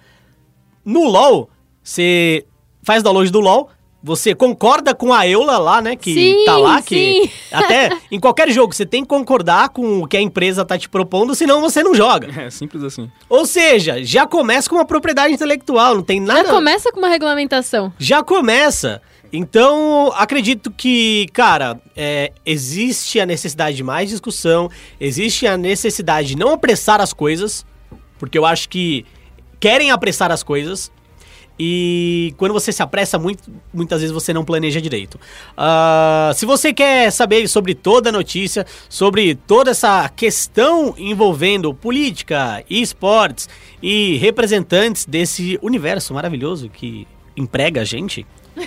No 0.84 1.04
LoL, 1.04 1.48
você 1.84 2.44
faz 2.82 3.00
download 3.00 3.30
do 3.30 3.38
LoL, 3.38 3.70
você 4.02 4.34
concorda 4.34 4.94
com 4.94 5.12
a 5.12 5.26
Eula 5.26 5.58
lá, 5.58 5.82
né, 5.82 5.94
que 5.94 6.14
Sim, 6.14 6.44
tá 6.44 6.56
lá, 6.56 6.80
que 6.80 7.22
sim. 7.24 7.30
até 7.52 7.90
em 8.10 8.18
qualquer 8.18 8.50
jogo 8.50 8.74
você 8.74 8.86
tem 8.86 9.02
que 9.02 9.08
concordar 9.08 9.68
com 9.68 10.02
o 10.02 10.06
que 10.06 10.16
a 10.16 10.20
empresa 10.20 10.64
tá 10.64 10.78
te 10.78 10.88
propondo, 10.88 11.34
senão 11.34 11.60
você 11.60 11.82
não 11.82 11.94
joga. 11.94 12.28
É 12.40 12.50
simples 12.50 12.82
assim. 12.82 13.10
Ou 13.28 13.44
seja, 13.44 14.02
já 14.02 14.26
começa 14.26 14.68
com 14.68 14.76
uma 14.76 14.84
propriedade 14.84 15.34
intelectual, 15.34 15.94
não 15.94 16.02
tem 16.02 16.24
Já 16.24 16.34
nada... 16.34 16.48
começa 16.48 16.90
com 16.90 16.98
uma 16.98 17.08
regulamentação. 17.08 17.92
Já 17.98 18.22
começa. 18.22 19.02
Então, 19.32 20.12
acredito 20.16 20.70
que, 20.70 21.28
cara, 21.32 21.80
é, 21.94 22.32
existe 22.44 23.20
a 23.20 23.26
necessidade 23.26 23.76
de 23.76 23.84
mais 23.84 24.10
discussão, 24.10 24.68
existe 25.00 25.46
a 25.46 25.56
necessidade 25.56 26.28
de 26.28 26.36
não 26.36 26.50
apressar 26.50 27.00
as 27.00 27.12
coisas, 27.12 27.64
porque 28.18 28.36
eu 28.36 28.44
acho 28.44 28.68
que 28.68 29.04
querem 29.60 29.90
apressar 29.90 30.32
as 30.32 30.42
coisas. 30.42 30.90
E 31.62 32.32
quando 32.38 32.54
você 32.54 32.72
se 32.72 32.82
apressa 32.82 33.18
muito, 33.18 33.42
muitas 33.70 34.00
vezes 34.00 34.14
você 34.14 34.32
não 34.32 34.46
planeja 34.46 34.80
direito. 34.80 35.20
Ah, 35.54 36.32
se 36.34 36.46
você 36.46 36.72
quer 36.72 37.12
saber 37.12 37.46
sobre 37.48 37.74
toda 37.74 38.08
a 38.08 38.12
notícia, 38.12 38.64
sobre 38.88 39.34
toda 39.34 39.72
essa 39.72 40.08
questão 40.08 40.94
envolvendo 40.96 41.74
política, 41.74 42.64
e 42.70 42.80
esportes 42.80 43.46
e 43.82 44.16
representantes 44.16 45.04
desse 45.04 45.58
universo 45.60 46.14
maravilhoso 46.14 46.70
que 46.70 47.06
emprega 47.36 47.82
a 47.82 47.84
gente, 47.84 48.26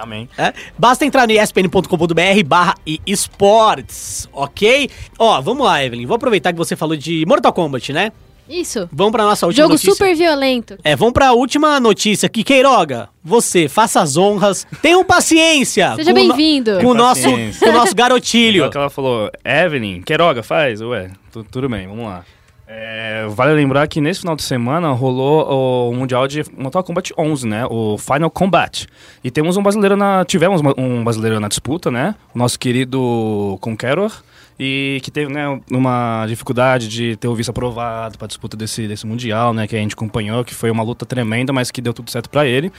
Amém. 0.00 0.28
é, 0.38 0.54
basta 0.78 1.04
entrar 1.04 1.26
no 1.26 1.32
espn.com.br 1.32 2.44
barra 2.46 2.76
esportes, 3.04 4.28
ok? 4.32 4.88
Ó, 5.18 5.40
vamos 5.40 5.66
lá, 5.66 5.84
Evelyn. 5.84 6.06
Vou 6.06 6.14
aproveitar 6.14 6.52
que 6.52 6.58
você 6.58 6.76
falou 6.76 6.96
de 6.96 7.24
Mortal 7.26 7.52
Kombat, 7.52 7.92
né? 7.92 8.12
Isso. 8.48 8.88
Vamos 8.92 9.12
pra 9.12 9.24
nossa 9.24 9.46
última 9.46 9.64
Jogo 9.64 9.74
notícia. 9.74 9.92
super 9.92 10.14
violento. 10.14 10.78
É, 10.84 10.94
vamos 10.96 11.12
pra 11.14 11.32
última 11.32 11.78
notícia 11.80 12.26
aqui. 12.26 12.44
Queiroga, 12.44 13.08
você, 13.24 13.68
faça 13.68 14.00
as 14.00 14.16
honras. 14.16 14.66
Tenham 14.80 15.04
paciência. 15.04 15.94
Seja 15.96 16.12
com 16.12 16.20
o 16.20 16.22
no- 16.24 16.28
bem-vindo. 16.34 16.78
Com 16.80 16.86
o 16.88 16.94
nosso, 16.94 17.22
Paciência. 17.22 17.66
com 17.66 17.72
o 17.74 17.76
nosso 17.78 17.94
garotilho. 17.94 18.56
Igual 18.56 18.70
que 18.70 18.76
ela 18.78 18.90
falou, 18.90 19.30
Evelyn, 19.44 20.02
Queiroga, 20.02 20.42
faz? 20.42 20.80
Ué, 20.80 21.10
tu- 21.32 21.44
tudo 21.44 21.68
bem, 21.68 21.86
vamos 21.86 22.04
lá. 22.04 22.24
É, 22.68 23.26
vale 23.28 23.54
lembrar 23.54 23.86
que 23.86 24.00
nesse 24.00 24.20
final 24.20 24.34
de 24.34 24.42
semana 24.42 24.90
rolou 24.90 25.88
o 25.90 25.94
Mundial 25.94 26.26
de 26.26 26.42
Mortal 26.58 26.82
Kombat 26.82 27.12
11, 27.16 27.46
né? 27.46 27.64
O 27.70 27.96
Final 27.96 28.28
Combat. 28.28 28.86
E 29.22 29.30
temos 29.30 29.56
um 29.56 29.62
brasileiro 29.62 29.96
na... 29.96 30.24
Tivemos 30.24 30.60
uma- 30.60 30.74
um 30.76 31.04
brasileiro 31.04 31.38
na 31.38 31.46
disputa, 31.46 31.92
né? 31.92 32.16
O 32.34 32.38
nosso 32.38 32.58
querido 32.58 33.56
Conqueror. 33.60 34.10
E 34.58 35.00
que 35.02 35.10
teve, 35.10 35.32
né, 35.32 35.60
uma 35.70 36.24
dificuldade 36.26 36.88
de 36.88 37.16
ter 37.16 37.28
o 37.28 37.34
visto 37.34 37.50
aprovado 37.50 38.16
para 38.16 38.26
disputa 38.26 38.56
desse, 38.56 38.88
desse 38.88 39.06
Mundial, 39.06 39.52
né? 39.52 39.66
Que 39.66 39.76
a 39.76 39.78
gente 39.78 39.94
acompanhou, 39.94 40.44
que 40.44 40.54
foi 40.54 40.70
uma 40.70 40.82
luta 40.82 41.04
tremenda, 41.04 41.52
mas 41.52 41.70
que 41.70 41.82
deu 41.82 41.92
tudo 41.92 42.10
certo 42.10 42.30
para 42.30 42.46
ele. 42.46 42.72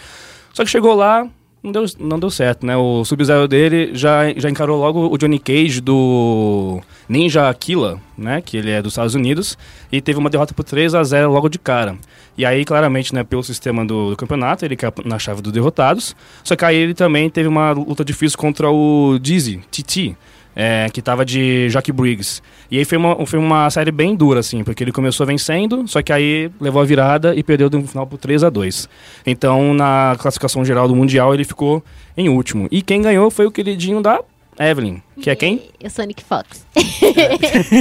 Só 0.54 0.64
que 0.64 0.72
chegou 0.72 0.96
lá, 0.96 1.30
não 1.62 1.72
deu, 1.72 1.86
não 2.00 2.20
deu 2.20 2.30
certo, 2.30 2.66
né? 2.66 2.76
O 2.78 3.04
Sub-Zero 3.04 3.48
dele 3.48 3.92
já, 3.94 4.32
já 4.36 4.50
encarou 4.50 4.80
logo 4.80 5.14
o 5.14 5.18
Johnny 5.18 5.38
Cage 5.38 5.82
do 5.82 6.82
Ninja 7.10 7.50
Aquila, 7.50 8.00
né? 8.18 8.42
Que 8.42 8.58
ele 8.58 8.72
é 8.72 8.82
dos 8.82 8.94
Estados 8.94 9.16
Unidos. 9.16 9.58
E 9.92 10.02
teve 10.02 10.18
uma 10.18 10.30
derrota 10.30 10.54
por 10.54 10.64
3 10.64 10.96
a 10.96 11.04
0 11.04 11.32
logo 11.32 11.50
de 11.50 11.60
cara. 11.60 11.96
E 12.38 12.46
aí, 12.46 12.64
claramente, 12.64 13.14
né, 13.14 13.24
pelo 13.24 13.44
sistema 13.44 13.86
do, 13.86 14.12
do 14.12 14.16
campeonato, 14.16 14.64
ele 14.64 14.76
caiu 14.76 14.94
na 15.04 15.18
chave 15.18 15.42
dos 15.42 15.52
derrotados. 15.52 16.16
Só 16.44 16.56
que 16.56 16.64
aí 16.64 16.76
ele 16.76 16.94
também 16.94 17.30
teve 17.30 17.48
uma 17.48 17.72
luta 17.72 18.06
difícil 18.06 18.38
contra 18.38 18.70
o 18.70 19.18
Dizzy, 19.20 19.62
Titi. 19.72 20.16
É, 20.60 20.90
que 20.92 21.04
tava 21.04 21.24
de 21.24 21.70
Jock 21.70 21.92
Briggs. 21.92 22.42
E 22.72 22.80
aí 22.80 22.84
foi 22.84 22.98
uma, 22.98 23.26
foi 23.28 23.38
uma 23.38 23.70
série 23.70 23.92
bem 23.92 24.16
dura, 24.16 24.40
assim, 24.40 24.64
porque 24.64 24.84
ele 24.84 24.92
começou 24.92 25.24
vencendo, 25.24 25.88
só 25.88 26.02
que 26.02 26.12
aí 26.12 26.50
levou 26.60 26.82
a 26.82 26.86
virada 26.86 27.36
e 27.36 27.44
perdeu 27.44 27.70
no 27.70 27.88
final 27.88 28.08
por 28.08 28.18
3 28.18 28.44
a 28.44 28.50
2 28.50 28.90
Então, 29.24 29.72
na 29.76 30.16
classificação 30.20 30.66
geral 30.66 30.88
do 30.88 30.96
Mundial, 30.96 31.32
ele 31.32 31.44
ficou 31.44 31.84
em 32.18 32.28
último. 32.28 32.68
E 32.72 32.82
quem 32.82 33.04
ganhou 33.04 33.30
foi 33.30 33.46
o 33.46 33.52
queridinho 33.52 34.02
da 34.02 34.20
Evelyn, 34.60 35.00
que 35.22 35.30
é 35.30 35.36
quem? 35.36 35.62
O 35.86 35.90
Sonic 35.92 36.24
Fox. 36.24 36.66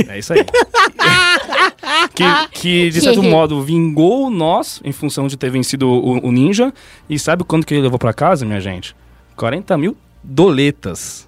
É 0.08 0.18
isso 0.18 0.34
aí. 0.34 0.44
que, 2.14 2.24
que, 2.52 2.90
de 2.90 3.00
certo 3.00 3.22
modo, 3.22 3.62
vingou 3.62 4.28
nós 4.30 4.80
em 4.84 4.92
função 4.92 5.26
de 5.26 5.36
ter 5.36 5.50
vencido 5.50 5.88
o, 5.88 6.26
o 6.26 6.30
Ninja. 6.30 6.72
E 7.08 7.18
sabe 7.18 7.44
quanto 7.44 7.66
que 7.66 7.72
ele 7.72 7.82
levou 7.82 7.98
pra 7.98 8.12
casa, 8.12 8.44
minha 8.44 8.60
gente? 8.60 8.94
40 9.34 9.78
mil 9.78 9.96
doletas. 10.22 11.26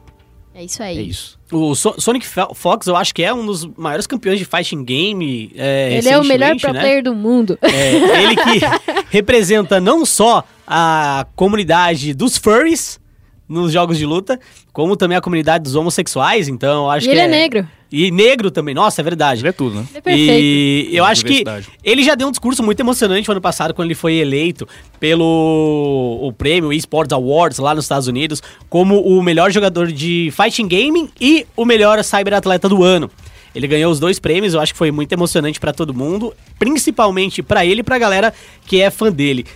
É 0.55 0.65
isso 0.65 0.83
aí. 0.83 0.99
É 0.99 1.03
isso. 1.03 1.38
O 1.51 1.75
So- 1.75 1.95
Sonic 1.99 2.27
Fo- 2.27 2.55
Fox, 2.55 2.87
eu 2.87 2.95
acho 2.97 3.15
que 3.15 3.23
é 3.23 3.33
um 3.33 3.47
dos 3.47 3.65
maiores 3.77 4.07
campeões 4.07 4.39
de 4.39 4.45
fighting 4.45 4.85
game. 4.85 5.51
É, 5.57 5.95
Ele 5.97 6.09
é 6.09 6.19
o 6.19 6.25
melhor 6.25 6.57
pro 6.61 6.73
né? 6.73 6.81
player 6.81 7.03
do 7.03 7.15
mundo. 7.15 7.59
É, 7.63 7.95
ele 8.23 8.37
que 8.37 8.61
representa 9.11 9.81
não 9.81 10.05
só 10.05 10.45
a 10.67 11.27
comunidade 11.35 12.13
dos 12.13 12.37
furries 12.37 13.01
nos 13.49 13.73
jogos 13.73 13.97
de 13.97 14.05
luta, 14.05 14.39
como 14.73 14.97
também 14.97 15.17
a 15.17 15.21
comunidade 15.21 15.65
dos 15.65 15.75
homossexuais, 15.75 16.49
então 16.49 16.85
eu 16.85 16.91
acho 16.91 17.07
E 17.07 17.09
que 17.09 17.15
ele 17.15 17.21
é 17.21 17.29
negro. 17.29 17.67
E 17.91 18.11
negro 18.11 18.51
também, 18.51 18.75
nossa, 18.75 19.01
é 19.01 19.05
verdade. 19.05 19.41
Ele 19.41 19.49
é 19.49 19.53
tudo, 19.53 19.77
né? 19.77 19.87
Ele 19.89 19.99
é 19.99 20.01
perfeito. 20.03 20.93
E 20.93 20.97
eu 20.97 21.05
acho 21.05 21.25
que 21.25 21.43
ele 21.83 22.05
já 22.05 22.15
deu 22.15 22.29
um 22.29 22.31
discurso 22.31 22.63
muito 22.63 22.79
emocionante 22.79 23.27
no 23.27 23.33
ano 23.33 23.41
passado, 23.41 23.73
quando 23.73 23.87
ele 23.87 23.95
foi 23.95 24.17
eleito 24.17 24.69
pelo 25.01 26.19
o 26.21 26.31
prêmio 26.33 26.73
eSports 26.73 27.13
Awards 27.13 27.59
lá 27.59 27.75
nos 27.75 27.87
Estados 27.87 28.07
Unidos, 28.07 28.43
como 28.69 29.01
o 29.01 29.23
melhor 29.23 29.51
jogador 29.51 29.91
de 29.91 30.31
fighting 30.37 30.69
game 30.69 31.11
e 31.19 31.47
o 31.57 31.65
melhor 31.65 32.03
cyberatleta 32.05 32.69
do 32.69 32.85
ano. 32.85 33.11
Ele 33.55 33.67
ganhou 33.67 33.91
os 33.91 33.99
dois 33.99 34.19
prêmios, 34.19 34.53
eu 34.53 34.61
acho 34.61 34.75
que 34.75 34.79
foi 34.79 34.91
muito 34.91 35.11
emocionante 35.11 35.59
pra 35.59 35.73
todo 35.73 35.95
mundo, 35.95 36.35
principalmente 36.59 37.43
pra 37.43 37.65
ele 37.65 37.81
e 37.81 37.83
pra 37.83 37.99
galera 37.99 38.35
que 38.67 38.81
é 38.81 38.91
fã 38.91 39.11
dele. 39.11 39.47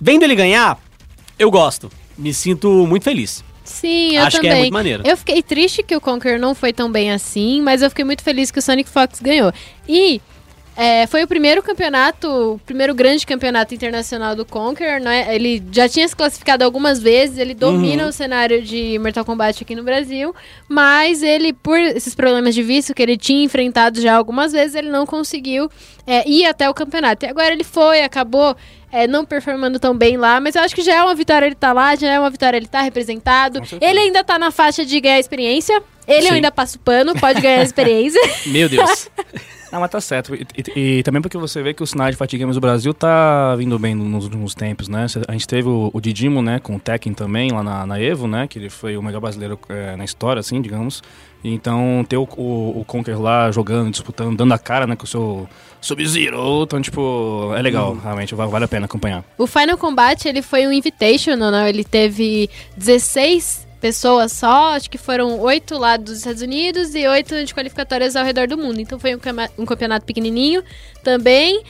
Vendo 0.00 0.24
ele 0.24 0.34
ganhar, 0.34 0.76
eu 1.38 1.50
gosto. 1.50 1.88
Me 2.16 2.32
sinto 2.32 2.86
muito 2.86 3.02
feliz. 3.02 3.44
Sim, 3.64 4.16
eu 4.16 4.22
Acho 4.22 4.36
que 4.40 4.42
também. 4.46 4.58
é 4.58 4.60
muito 4.62 4.72
maneiro. 4.72 5.02
Eu 5.06 5.16
fiquei 5.16 5.42
triste 5.42 5.82
que 5.82 5.94
o 5.96 6.00
Conquer 6.00 6.38
não 6.38 6.54
foi 6.54 6.72
tão 6.72 6.90
bem 6.90 7.10
assim, 7.10 7.60
mas 7.62 7.82
eu 7.82 7.90
fiquei 7.90 8.04
muito 8.04 8.22
feliz 8.22 8.50
que 8.50 8.58
o 8.58 8.62
Sonic 8.62 8.88
Fox 8.88 9.20
ganhou. 9.20 9.52
E 9.88 10.20
é, 10.76 11.06
foi 11.06 11.24
o 11.24 11.26
primeiro 11.26 11.62
campeonato, 11.62 12.28
o 12.28 12.58
primeiro 12.66 12.94
grande 12.94 13.26
campeonato 13.26 13.74
internacional 13.74 14.36
do 14.36 14.44
Conquer, 14.44 15.00
né? 15.00 15.34
Ele 15.34 15.62
já 15.72 15.88
tinha 15.88 16.06
se 16.06 16.14
classificado 16.14 16.62
algumas 16.64 17.00
vezes, 17.02 17.38
ele 17.38 17.54
domina 17.54 18.02
Uhum. 18.02 18.08
o 18.10 18.12
cenário 18.12 18.60
de 18.62 18.98
Mortal 18.98 19.24
Kombat 19.24 19.62
aqui 19.62 19.74
no 19.74 19.82
Brasil, 19.82 20.34
mas 20.68 21.22
ele, 21.22 21.52
por 21.54 21.78
esses 21.78 22.14
problemas 22.14 22.54
de 22.54 22.62
visto 22.62 22.92
que 22.94 23.02
ele 23.02 23.16
tinha 23.16 23.42
enfrentado 23.44 24.00
já 24.00 24.14
algumas 24.14 24.52
vezes, 24.52 24.74
ele 24.74 24.90
não 24.90 25.06
conseguiu 25.06 25.70
é, 26.06 26.28
ir 26.28 26.44
até 26.44 26.68
o 26.68 26.74
campeonato. 26.74 27.24
E 27.24 27.28
agora 27.28 27.52
ele 27.52 27.64
foi, 27.64 28.02
acabou 28.02 28.54
é, 28.92 29.06
não 29.06 29.24
performando 29.24 29.80
tão 29.80 29.96
bem 29.96 30.16
lá, 30.16 30.40
mas 30.40 30.54
eu 30.56 30.62
acho 30.62 30.74
que 30.74 30.82
já 30.82 30.94
é 30.96 31.02
uma 31.02 31.14
vitória 31.14 31.46
ele 31.46 31.54
tá 31.54 31.72
lá, 31.72 31.96
já 31.96 32.08
é 32.08 32.20
uma 32.20 32.30
vitória 32.30 32.56
ele 32.56 32.68
tá 32.68 32.82
representado. 32.82 33.62
Ele 33.80 33.98
ainda 33.98 34.22
tá 34.22 34.38
na 34.38 34.50
faixa 34.50 34.84
de 34.84 35.00
ganhar 35.00 35.18
experiência. 35.18 35.82
Ele 36.06 36.28
ainda 36.28 36.52
passa 36.52 36.76
o 36.76 36.80
pano, 36.80 37.18
pode 37.18 37.40
ganhar 37.40 37.62
experiência. 37.64 38.20
Meu 38.46 38.68
Deus. 38.68 39.08
Não, 39.76 39.80
mas 39.82 39.90
tá 39.90 40.00
certo. 40.00 40.34
E, 40.34 40.46
e- 40.74 40.98
e 40.98 41.02
também 41.02 41.20
porque 41.20 41.36
você 41.36 41.62
vê 41.62 41.74
que 41.74 41.82
o 41.82 41.86
cenário 41.86 42.12
de 42.12 42.18
Fight 42.18 42.38
Games 42.38 42.56
do 42.56 42.60
Brasil 42.60 42.94
tá 42.94 43.54
vindo 43.56 43.78
bem 43.78 43.94
nos 43.94 44.24
últimos 44.24 44.54
tempos, 44.54 44.88
né? 44.88 45.04
A 45.28 45.32
gente 45.32 45.46
teve 45.46 45.68
o, 45.68 45.90
o 45.92 46.00
Didimo, 46.00 46.40
né, 46.40 46.58
com 46.58 46.76
o 46.76 46.80
Tekken 46.80 47.12
também, 47.12 47.52
lá 47.52 47.62
na, 47.62 47.84
na 47.84 48.00
Evo, 48.00 48.26
né? 48.26 48.46
Que 48.48 48.58
ele 48.58 48.70
foi 48.70 48.96
o 48.96 49.02
melhor 49.02 49.20
brasileiro 49.20 49.58
é, 49.68 49.94
na 49.94 50.02
história, 50.04 50.40
assim, 50.40 50.62
digamos. 50.62 51.02
Então, 51.44 52.04
ter 52.08 52.16
o, 52.16 52.22
o, 52.38 52.80
o 52.80 52.84
Conker 52.86 53.20
lá 53.20 53.50
jogando, 53.52 53.90
disputando, 53.90 54.34
dando 54.34 54.54
a 54.54 54.58
cara, 54.58 54.86
né, 54.86 54.96
com 54.96 55.04
o 55.04 55.06
seu 55.06 55.46
Sub-Zero. 55.80 56.62
Então, 56.62 56.80
tipo, 56.80 57.52
é 57.54 57.60
legal, 57.60 57.94
realmente, 58.02 58.34
va- 58.34 58.46
vale 58.46 58.64
a 58.64 58.68
pena 58.68 58.86
acompanhar. 58.86 59.22
O 59.36 59.46
Final 59.46 59.76
Combat, 59.76 60.26
ele 60.26 60.40
foi 60.40 60.66
um 60.66 60.72
invitational, 60.72 61.50
né? 61.50 61.68
Ele 61.68 61.84
teve 61.84 62.48
16 62.78 63.65
pessoas 63.86 64.32
só, 64.32 64.74
acho 64.74 64.90
que 64.90 64.98
foram 64.98 65.38
oito 65.38 65.78
lá 65.78 65.96
dos 65.96 66.18
Estados 66.18 66.42
Unidos 66.42 66.92
e 66.96 67.06
oito 67.06 67.44
de 67.44 67.54
qualificatórias 67.54 68.16
ao 68.16 68.24
redor 68.24 68.48
do 68.48 68.58
mundo. 68.58 68.80
Então 68.80 68.98
foi 68.98 69.14
um, 69.14 69.20
um 69.56 69.64
campeonato 69.64 70.04
pequenininho 70.04 70.64
também. 71.04 71.62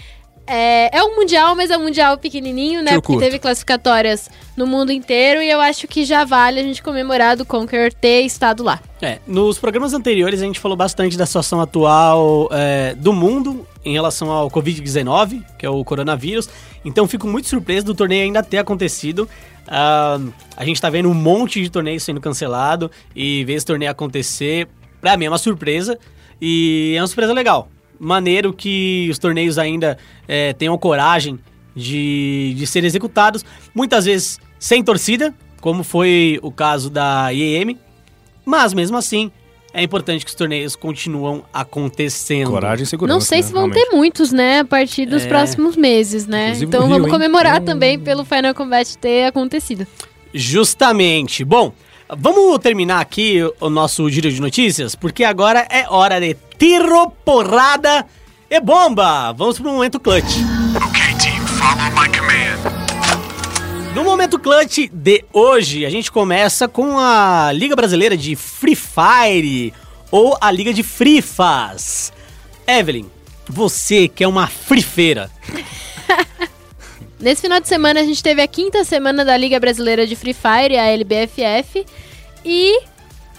É, 0.47 0.97
é 0.97 1.05
um 1.05 1.17
mundial, 1.17 1.55
mas 1.55 1.71
é 1.71 1.77
um 1.77 1.83
mundial 1.83 2.17
pequenininho, 2.17 2.83
né? 2.83 2.99
Porque 2.99 3.19
teve 3.19 3.39
classificatórias 3.39 4.31
no 4.57 4.67
mundo 4.67 4.93
inteiro 4.93 5.43
e 5.43 5.51
eu 5.51 5.61
acho 5.61 5.87
que 5.87 6.07
já 6.07 6.25
vale 6.25 6.59
a 6.59 6.63
gente 6.63 6.83
comemorar 6.83 7.37
do 7.37 7.45
Conquer 7.45 7.93
ter 7.93 8.23
estado 8.23 8.63
lá. 8.63 8.81
É, 9.03 9.19
nos 9.27 9.59
programas 9.59 9.93
anteriores 9.93 10.41
a 10.41 10.45
gente 10.45 10.59
falou 10.59 10.77
bastante 10.77 11.19
da 11.19 11.27
situação 11.27 11.61
atual 11.61 12.49
é, 12.51 12.95
do 12.95 13.13
mundo 13.13 13.67
em 13.85 13.93
relação 13.93 14.31
ao 14.31 14.51
Covid-19, 14.51 15.43
que 15.59 15.67
é 15.67 15.71
o 15.71 15.85
coronavírus. 15.85 16.49
Então 16.83 17.07
fico 17.07 17.27
muito 17.27 17.47
surpreso 17.49 17.85
do 17.85 17.95
torneio 17.95 18.23
ainda 18.23 18.43
ter 18.43 18.59
acontecido. 18.59 19.29
Ah, 19.69 20.19
a 20.57 20.65
gente 20.65 20.81
tá 20.81 20.89
vendo 20.89 21.09
um 21.09 21.15
monte 21.15 21.63
de 21.63 21.71
torneios 21.71 22.03
sendo 22.03 22.21
cancelado 22.21 22.91
e 23.15 23.45
ver 23.45 23.55
esse 23.55 23.67
torneio 23.67 23.91
acontecer, 23.91 24.69
pra 25.01 25.17
mim 25.17 25.27
é 25.27 25.29
uma 25.29 25.39
surpresa. 25.39 25.99
E 26.41 26.95
é 26.97 27.01
uma 27.01 27.07
surpresa 27.07 27.33
legal. 27.33 27.69
Maneiro 27.99 28.53
que 28.53 29.09
os 29.11 29.19
torneios 29.19 29.59
ainda 29.59 29.97
é, 30.29 30.53
tenham 30.53 30.77
coragem 30.77 31.39
de, 31.75 32.55
de 32.57 32.67
serem 32.67 32.87
executados, 32.87 33.45
muitas 33.75 34.05
vezes 34.05 34.39
sem 34.59 34.83
torcida, 34.83 35.35
como 35.61 35.83
foi 35.83 36.39
o 36.43 36.51
caso 36.51 36.91
da 36.91 37.31
IEM, 37.33 37.79
mas 38.45 38.73
mesmo 38.73 38.97
assim, 38.97 39.31
é 39.77 39.83
importante 39.83 40.25
que 40.25 40.31
os 40.31 40.35
torneios 40.35 40.75
continuam 40.75 41.45
acontecendo. 41.53 42.51
Coragem 42.51 42.85
e 42.85 42.87
segurança. 42.87 43.15
Não 43.15 43.21
sei 43.21 43.39
né, 43.39 43.43
se 43.43 43.53
vão 43.53 43.67
realmente. 43.69 43.89
ter 43.91 43.95
muitos, 43.97 44.33
né, 44.33 44.61
a 44.61 44.65
partir 44.65 45.05
dos 45.07 45.23
É. 45.25 45.29
próximos 45.29 45.77
meses, 45.77 46.27
né? 46.27 46.47
Inclusive 46.47 46.67
então 46.67 46.81
vamos 46.83 46.97
Rio, 46.97 47.07
hein? 47.07 47.11
comemorar 47.13 47.61
Hum. 47.61 47.65
também 47.65 47.99
pelo 47.99 48.25
Final 48.25 48.55
Combat 48.55 48.97
ter 48.99 49.27
acontecido. 49.27 49.87
Justamente. 50.33 51.45
Bom, 51.45 51.73
vamos 52.17 52.59
terminar 52.59 53.01
aqui 53.01 53.41
o 53.61 53.69
nosso 53.71 54.09
giro 54.11 54.31
de 54.31 54.41
notícias, 54.41 54.95
porque 54.95 55.25
agora 55.25 55.67
é 55.71 55.87
hora 55.89 56.19
de 56.21 56.37
tiro, 56.59 57.11
porrada 57.25 58.07
e 58.51 58.61
bomba. 58.61 59.33
Vamos 59.33 59.59
pro 59.59 59.71
momento 59.71 60.01
clutch. 60.01 60.25
Okay, 60.89 61.15
team, 61.19 61.47
follow. 61.47 61.96
No 63.97 64.05
momento 64.05 64.39
clutch 64.39 64.91
de 64.93 65.25
hoje, 65.33 65.87
a 65.87 65.89
gente 65.89 66.13
começa 66.13 66.69
com 66.69 66.99
a 66.99 67.51
Liga 67.51 67.75
Brasileira 67.75 68.15
de 68.15 68.37
Free 68.37 68.77
Fire 68.77 69.73
ou 70.11 70.37
a 70.39 70.51
Liga 70.51 70.71
de 70.71 70.83
Frifas. 70.83 72.13
Evelyn, 72.67 73.07
você 73.49 74.07
que 74.07 74.23
é 74.23 74.29
uma 74.29 74.49
frifeira, 74.49 75.31
Nesse 77.19 77.41
final 77.41 77.59
de 77.59 77.69
semana 77.69 78.01
a 78.01 78.05
gente 78.05 78.23
teve 78.23 78.43
a 78.43 78.47
quinta 78.47 78.85
semana 78.85 79.25
da 79.25 79.35
Liga 79.35 79.59
Brasileira 79.59 80.07
de 80.07 80.15
Free 80.15 80.35
Fire, 80.35 80.77
a 80.77 80.89
LBFF, 80.89 81.87
e 82.45 82.79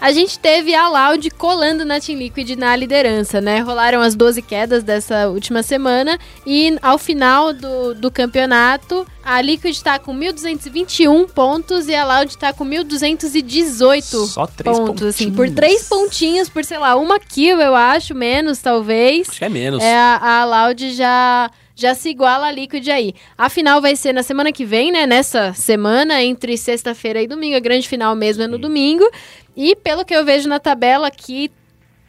a 0.00 0.12
gente 0.12 0.38
teve 0.38 0.74
a 0.74 0.88
Loud 0.88 1.30
colando 1.30 1.84
na 1.84 2.00
Team 2.00 2.18
Liquid 2.18 2.50
na 2.56 2.74
liderança, 2.76 3.40
né? 3.40 3.60
Rolaram 3.60 4.00
as 4.00 4.14
12 4.14 4.42
quedas 4.42 4.82
dessa 4.82 5.28
última 5.28 5.62
semana 5.62 6.18
e 6.46 6.76
ao 6.80 6.98
final 6.98 7.52
do, 7.52 7.94
do 7.94 8.10
campeonato, 8.10 9.06
a 9.24 9.40
Liquid 9.40 9.78
tá 9.80 9.98
com 9.98 10.14
1.221 10.14 11.28
pontos 11.28 11.88
e 11.88 11.94
a 11.94 12.04
Loud 12.04 12.38
tá 12.38 12.52
com 12.52 12.64
1.218 12.64 14.02
Só 14.26 14.46
três 14.46 14.78
pontos, 14.78 15.02
assim, 15.06 15.32
por 15.32 15.50
três 15.50 15.88
pontinhos, 15.88 16.48
por 16.48 16.64
sei 16.64 16.78
lá, 16.78 16.96
uma 16.96 17.18
kill, 17.18 17.60
eu 17.60 17.74
acho, 17.74 18.14
menos 18.14 18.58
talvez. 18.58 19.28
acho 19.28 19.38
que 19.38 19.44
é 19.44 19.48
menos. 19.48 19.82
É, 19.82 19.96
a, 19.96 20.40
a 20.40 20.44
Loud 20.44 20.94
já, 20.94 21.50
já 21.78 21.94
se 21.94 22.08
iguala 22.08 22.48
a 22.48 22.50
Liquid 22.50 22.88
aí. 22.88 23.14
A 23.36 23.48
final 23.48 23.80
vai 23.80 23.94
ser 23.94 24.12
na 24.12 24.24
semana 24.24 24.50
que 24.50 24.64
vem, 24.64 24.90
né? 24.90 25.06
Nessa 25.06 25.54
semana, 25.54 26.20
entre 26.20 26.58
sexta-feira 26.58 27.22
e 27.22 27.28
domingo. 27.28 27.56
A 27.56 27.60
grande 27.60 27.88
final 27.88 28.16
mesmo 28.16 28.42
é 28.42 28.48
no 28.48 28.58
domingo. 28.58 29.08
E 29.56 29.76
pelo 29.76 30.04
que 30.04 30.12
eu 30.12 30.24
vejo 30.24 30.48
na 30.48 30.58
tabela 30.58 31.06
aqui, 31.06 31.52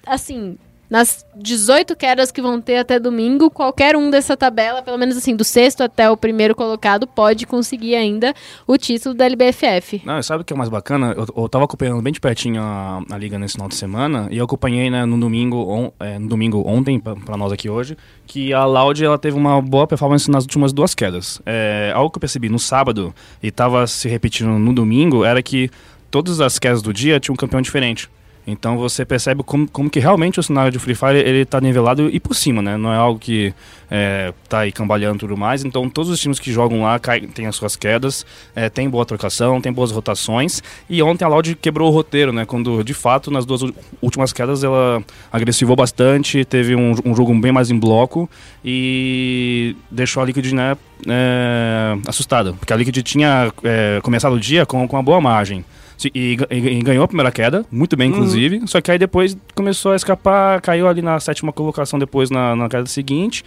assim, 0.07 0.57
nas 0.89 1.25
18 1.35 1.95
quedas 1.95 2.31
que 2.31 2.41
vão 2.41 2.59
ter 2.59 2.77
até 2.77 2.99
domingo, 2.99 3.49
qualquer 3.51 3.95
um 3.95 4.09
dessa 4.09 4.35
tabela, 4.35 4.81
pelo 4.81 4.97
menos 4.97 5.15
assim, 5.15 5.35
do 5.35 5.43
sexto 5.43 5.81
até 5.83 6.09
o 6.09 6.17
primeiro 6.17 6.55
colocado, 6.55 7.05
pode 7.05 7.45
conseguir 7.45 7.95
ainda 7.95 8.33
o 8.65 8.77
título 8.77 9.13
da 9.13 9.25
LBFF. 9.25 10.01
Não, 10.03 10.21
sabe 10.23 10.41
o 10.41 10.45
que 10.45 10.51
é 10.51 10.55
mais 10.57 10.69
bacana? 10.69 11.13
Eu, 11.15 11.27
eu 11.43 11.49
tava 11.49 11.65
acompanhando 11.65 12.01
bem 12.01 12.11
de 12.11 12.19
pertinho 12.19 12.61
a, 12.61 13.01
a 13.11 13.17
liga 13.17 13.37
nesse 13.37 13.53
final 13.53 13.67
de 13.69 13.75
semana 13.75 14.27
e 14.31 14.37
eu 14.37 14.45
acompanhei 14.45 14.89
né, 14.89 15.05
no, 15.05 15.19
domingo, 15.19 15.57
on- 15.71 15.91
é, 15.99 16.17
no 16.17 16.27
domingo 16.27 16.63
ontem, 16.67 16.99
pra 16.99 17.37
nós 17.37 17.51
aqui 17.51 17.69
hoje, 17.69 17.95
que 18.25 18.51
a 18.53 18.65
Loud 18.65 19.03
ela 19.03 19.17
teve 19.19 19.37
uma 19.37 19.61
boa 19.61 19.85
performance 19.85 20.29
nas 20.29 20.43
últimas 20.43 20.73
duas 20.73 20.95
quedas. 20.95 21.39
É, 21.45 21.91
algo 21.93 22.09
que 22.09 22.17
eu 22.17 22.21
percebi 22.21 22.49
no 22.49 22.57
sábado 22.59 23.13
e 23.43 23.51
tava 23.51 23.85
se 23.85 24.07
repetindo 24.09 24.49
no 24.57 24.73
domingo 24.73 25.23
era 25.23 25.41
que 25.43 25.69
todas 26.09 26.41
as 26.41 26.57
quedas 26.57 26.81
do 26.81 26.91
dia 26.91 27.19
tinha 27.19 27.33
um 27.33 27.37
campeão 27.37 27.61
diferente. 27.61 28.09
Então 28.51 28.77
você 28.77 29.05
percebe 29.05 29.43
como, 29.43 29.67
como 29.69 29.89
que 29.89 29.99
realmente 29.99 30.39
o 30.39 30.43
cenário 30.43 30.71
de 30.71 30.79
Free 30.79 30.95
Fire 30.95 31.17
ele 31.17 31.45
tá 31.45 31.61
nivelado 31.61 32.09
e 32.09 32.19
por 32.19 32.35
cima, 32.35 32.61
né? 32.61 32.77
Não 32.77 32.91
é 32.91 32.97
algo 32.97 33.19
que 33.19 33.53
é, 33.89 34.33
tá 34.47 34.59
aí 34.59 34.71
cambaleando 34.71 35.17
e 35.17 35.19
tudo 35.19 35.37
mais. 35.37 35.63
Então 35.63 35.89
todos 35.89 36.09
os 36.09 36.19
times 36.19 36.39
que 36.39 36.51
jogam 36.51 36.83
lá 36.83 36.99
caem, 36.99 37.27
têm 37.27 37.47
as 37.47 37.55
suas 37.55 37.75
quedas, 37.75 38.25
é, 38.55 38.69
tem 38.69 38.89
boa 38.89 39.05
trocação, 39.05 39.61
tem 39.61 39.71
boas 39.71 39.91
rotações. 39.91 40.61
E 40.89 41.01
ontem 41.01 41.25
a 41.25 41.27
Loud 41.27 41.55
quebrou 41.55 41.89
o 41.89 41.93
roteiro, 41.93 42.31
né? 42.31 42.45
Quando 42.45 42.83
de 42.83 42.93
fato 42.93 43.29
nas 43.31 43.45
duas 43.45 43.61
últimas 44.01 44.33
quedas 44.33 44.63
ela 44.63 45.03
agressivou 45.31 45.75
bastante, 45.75 46.43
teve 46.45 46.75
um, 46.75 46.95
um 47.05 47.15
jogo 47.15 47.33
bem 47.39 47.51
mais 47.51 47.69
em 47.69 47.77
bloco 47.77 48.29
e 48.63 49.75
deixou 49.91 50.21
a 50.23 50.25
Liquid 50.25 50.51
né, 50.51 50.77
é, 51.07 51.97
assustada. 52.07 52.53
Porque 52.53 52.73
a 52.73 52.75
Liquid 52.75 52.97
tinha 53.03 53.51
é, 53.63 53.99
começado 54.01 54.33
o 54.33 54.39
dia 54.39 54.65
com, 54.65 54.87
com 54.87 54.95
uma 54.95 55.03
boa 55.03 55.21
margem. 55.21 55.63
E, 56.05 56.37
e- 56.49 56.57
e 56.77 56.81
ganhou 56.81 57.03
a 57.03 57.07
primeira 57.07 57.31
queda, 57.31 57.65
muito 57.71 57.97
bem, 57.97 58.09
inclusive. 58.09 58.61
Só 58.67 58.79
que 58.79 58.89
aí 58.91 58.97
depois 58.97 59.35
começou 59.53 59.91
a 59.91 59.95
escapar, 59.95 60.61
caiu 60.61 60.87
ali 60.87 61.01
na 61.01 61.19
sétima 61.19 61.51
colocação 61.51 61.99
depois 61.99 62.29
na, 62.29 62.55
na 62.55 62.69
queda 62.69 62.85
seguinte 62.85 63.43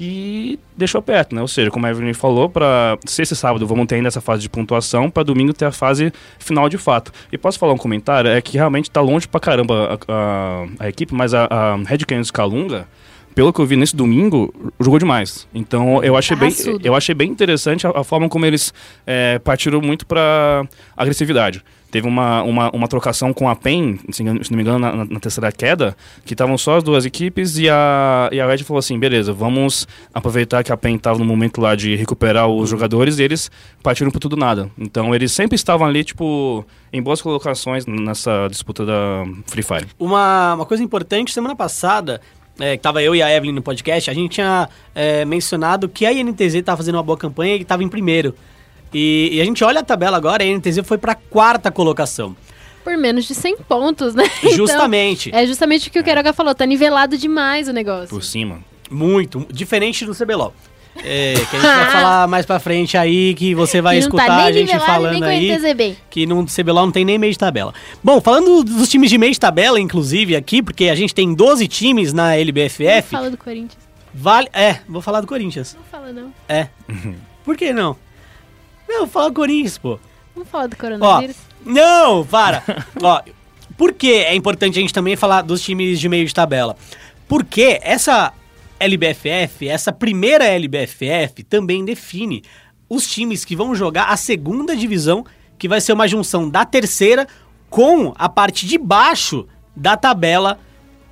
e 0.00 0.58
deixou 0.76 1.00
perto, 1.00 1.34
né? 1.34 1.40
Ou 1.42 1.46
seja, 1.48 1.70
como 1.70 1.86
a 1.86 1.90
Evelyn 1.90 2.12
falou, 2.14 2.48
para 2.48 2.98
sexta 3.06 3.34
e 3.34 3.36
sábado 3.36 3.66
vamos 3.66 3.86
ter 3.86 3.96
ainda 3.96 4.08
essa 4.08 4.20
fase 4.20 4.42
de 4.42 4.48
pontuação, 4.48 5.08
para 5.10 5.22
domingo 5.22 5.52
ter 5.52 5.66
a 5.66 5.70
fase 5.72 6.12
final 6.38 6.68
de 6.68 6.76
fato. 6.78 7.12
E 7.30 7.38
posso 7.38 7.58
falar 7.58 7.72
um 7.72 7.78
comentário? 7.78 8.28
É 8.30 8.40
que 8.40 8.56
realmente 8.56 8.90
tá 8.90 9.00
longe 9.00 9.28
pra 9.28 9.38
caramba 9.38 10.00
a, 10.08 10.12
a- 10.12 10.66
a 10.80 10.88
equipe, 10.88 11.14
mas 11.14 11.34
a, 11.34 11.44
a 11.44 11.76
Red 11.76 11.98
Canids 11.98 12.30
Calunga, 12.32 12.88
pelo 13.34 13.52
que 13.52 13.60
eu 13.60 13.66
vi 13.66 13.76
nesse 13.76 13.94
domingo, 13.94 14.52
jogou 14.80 14.98
demais. 14.98 15.46
Então 15.54 16.02
eu 16.02 16.16
achei 16.16 16.36
bem, 16.36 16.48
eu 16.82 16.94
achei 16.96 17.14
bem 17.14 17.30
interessante 17.30 17.86
a, 17.86 17.90
a 17.90 18.02
forma 18.04 18.28
como 18.28 18.44
eles 18.44 18.74
é, 19.06 19.38
partiram 19.38 19.80
muito 19.80 20.04
para 20.04 20.66
agressividade. 20.96 21.62
Teve 21.92 22.08
uma, 22.08 22.42
uma, 22.42 22.70
uma 22.70 22.88
trocação 22.88 23.34
com 23.34 23.50
a 23.50 23.54
PEN, 23.54 23.98
se 24.10 24.24
não 24.24 24.32
me 24.32 24.62
engano, 24.62 24.78
na, 24.78 25.04
na 25.04 25.20
terceira 25.20 25.52
queda, 25.52 25.94
que 26.24 26.32
estavam 26.32 26.56
só 26.56 26.78
as 26.78 26.82
duas 26.82 27.04
equipes 27.04 27.58
e 27.58 27.68
a, 27.68 28.30
e 28.32 28.40
a 28.40 28.46
Red 28.46 28.64
falou 28.64 28.78
assim, 28.78 28.98
beleza, 28.98 29.30
vamos 29.30 29.86
aproveitar 30.14 30.64
que 30.64 30.72
a 30.72 30.76
PEN 30.76 30.96
estava 30.96 31.18
no 31.18 31.24
momento 31.26 31.60
lá 31.60 31.74
de 31.76 31.94
recuperar 31.94 32.48
os 32.48 32.70
jogadores 32.70 33.18
e 33.18 33.22
eles 33.22 33.50
partiram 33.82 34.10
por 34.10 34.20
tudo 34.20 34.38
nada. 34.38 34.70
Então 34.78 35.14
eles 35.14 35.32
sempre 35.32 35.54
estavam 35.54 35.86
ali, 35.86 36.02
tipo, 36.02 36.64
em 36.90 37.02
boas 37.02 37.20
colocações 37.20 37.84
nessa 37.84 38.48
disputa 38.48 38.86
da 38.86 39.24
Free 39.44 39.62
Fire. 39.62 39.86
Uma, 39.98 40.54
uma 40.54 40.64
coisa 40.64 40.82
importante, 40.82 41.30
semana 41.30 41.54
passada, 41.54 42.22
é, 42.58 42.74
que 42.74 42.82
tava 42.82 43.02
eu 43.02 43.14
e 43.14 43.22
a 43.22 43.30
Evelyn 43.30 43.52
no 43.52 43.60
podcast, 43.60 44.10
a 44.10 44.14
gente 44.14 44.32
tinha 44.32 44.66
é, 44.94 45.26
mencionado 45.26 45.90
que 45.90 46.06
a 46.06 46.12
INTZ 46.12 46.62
tava 46.64 46.78
fazendo 46.78 46.94
uma 46.94 47.02
boa 47.02 47.18
campanha 47.18 47.54
e 47.56 47.66
tava 47.66 47.84
em 47.84 47.88
primeiro. 47.88 48.34
E, 48.92 49.30
e 49.32 49.40
a 49.40 49.44
gente 49.44 49.62
olha 49.64 49.80
a 49.80 49.84
tabela 49.84 50.16
agora, 50.16 50.42
a 50.42 50.46
INTZ 50.46 50.80
foi 50.84 50.98
pra 50.98 51.14
quarta 51.14 51.70
colocação. 51.70 52.36
Por 52.84 52.96
menos 52.96 53.24
de 53.26 53.34
100 53.34 53.58
pontos, 53.68 54.14
né? 54.14 54.24
Então, 54.42 54.56
Justamente. 54.56 55.30
é 55.32 55.46
justamente 55.46 55.88
o 55.88 55.92
que 55.92 55.98
o 56.00 56.04
Queiroga 56.04 56.32
falou, 56.32 56.54
tá 56.54 56.66
nivelado 56.66 57.16
demais 57.16 57.68
o 57.68 57.72
negócio. 57.72 58.08
Por 58.08 58.22
cima. 58.22 58.60
Muito. 58.90 59.46
Diferente 59.50 60.04
do 60.04 60.14
CBLOL. 60.14 60.52
É, 60.96 61.34
que 61.48 61.56
a 61.56 61.60
gente 61.60 61.62
vai 61.62 61.90
falar 61.92 62.28
mais 62.28 62.44
pra 62.44 62.58
frente 62.58 62.98
aí, 62.98 63.34
que 63.34 63.54
você 63.54 63.80
vai 63.80 63.96
E 63.96 64.00
não 64.00 64.10
tá 64.10 64.16
escutar 64.18 64.36
nem 64.36 64.46
a 64.46 64.52
gente 64.52 64.78
falando 64.84 65.12
nem 65.12 65.20
com 65.20 65.26
aí. 65.26 65.96
Que 66.10 66.26
no 66.26 66.44
CBLOL 66.44 66.84
não 66.86 66.92
tem 66.92 67.04
nem 67.04 67.18
meio 67.18 67.32
de 67.32 67.38
tabela. 67.38 67.72
Bom, 68.02 68.20
falando 68.20 68.62
dos 68.62 68.88
times 68.88 69.08
de 69.08 69.16
meio 69.16 69.32
de 69.32 69.40
tabela, 69.40 69.80
inclusive, 69.80 70.36
aqui, 70.36 70.62
porque 70.62 70.88
a 70.90 70.94
gente 70.94 71.14
tem 71.14 71.32
12 71.32 71.66
times 71.68 72.12
na 72.12 72.24
Não 72.28 72.32
LBFF, 72.32 73.08
fala 73.10 73.30
do 73.30 73.38
Corinthians. 73.38 73.82
vale. 74.12 74.48
É, 74.52 74.80
vou 74.88 75.00
falar 75.00 75.20
do 75.22 75.26
Corinthians. 75.26 75.74
Não 75.74 75.84
fala, 75.84 76.12
não. 76.12 76.32
É. 76.48 76.68
Por 77.44 77.56
que 77.56 77.72
não? 77.72 77.96
Não, 78.92 79.06
do 79.06 79.32
Corinthians, 79.34 79.78
pô. 79.78 79.98
Vamos 80.34 80.48
falar 80.48 80.66
do 80.66 80.74
Ó, 80.74 80.78
coronavírus. 80.78 81.36
não, 81.64 82.24
para. 82.26 82.62
Ó, 83.02 83.22
por 83.76 83.92
que 83.92 84.12
é 84.12 84.34
importante 84.34 84.78
a 84.78 84.82
gente 84.82 84.92
também 84.92 85.16
falar 85.16 85.42
dos 85.42 85.62
times 85.62 85.98
de 85.98 86.08
meio 86.08 86.26
de 86.26 86.34
tabela? 86.34 86.76
Porque 87.26 87.78
essa 87.82 88.32
LBFF, 88.78 89.68
essa 89.68 89.92
primeira 89.92 90.44
LBFF, 90.44 91.42
também 91.44 91.84
define 91.84 92.42
os 92.88 93.06
times 93.06 93.44
que 93.44 93.56
vão 93.56 93.74
jogar 93.74 94.04
a 94.04 94.16
segunda 94.16 94.76
divisão, 94.76 95.24
que 95.58 95.68
vai 95.68 95.80
ser 95.80 95.92
uma 95.92 96.06
junção 96.08 96.48
da 96.48 96.64
terceira 96.64 97.26
com 97.70 98.12
a 98.16 98.28
parte 98.28 98.66
de 98.66 98.76
baixo 98.76 99.46
da 99.74 99.96
tabela 99.96 100.58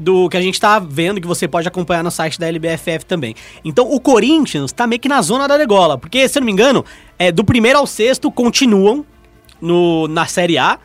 do 0.02 0.30
que 0.30 0.36
a 0.36 0.40
gente 0.40 0.58
tá 0.58 0.78
vendo, 0.78 1.20
que 1.20 1.26
você 1.26 1.46
pode 1.46 1.68
acompanhar 1.68 2.02
no 2.02 2.10
site 2.10 2.40
da 2.40 2.48
LBFF 2.48 3.04
também. 3.06 3.34
Então 3.62 3.92
o 3.92 4.00
Corinthians 4.00 4.72
tá 4.72 4.86
meio 4.86 4.98
que 4.98 5.08
na 5.10 5.20
zona 5.20 5.46
da 5.46 5.58
degola, 5.58 5.98
porque, 5.98 6.26
se 6.26 6.38
eu 6.38 6.40
não 6.40 6.46
me 6.46 6.52
engano, 6.52 6.82
é, 7.18 7.30
do 7.30 7.44
primeiro 7.44 7.78
ao 7.78 7.86
sexto 7.86 8.32
continuam 8.32 9.04
no, 9.60 10.08
na 10.08 10.24
Série 10.24 10.56
A. 10.56 10.78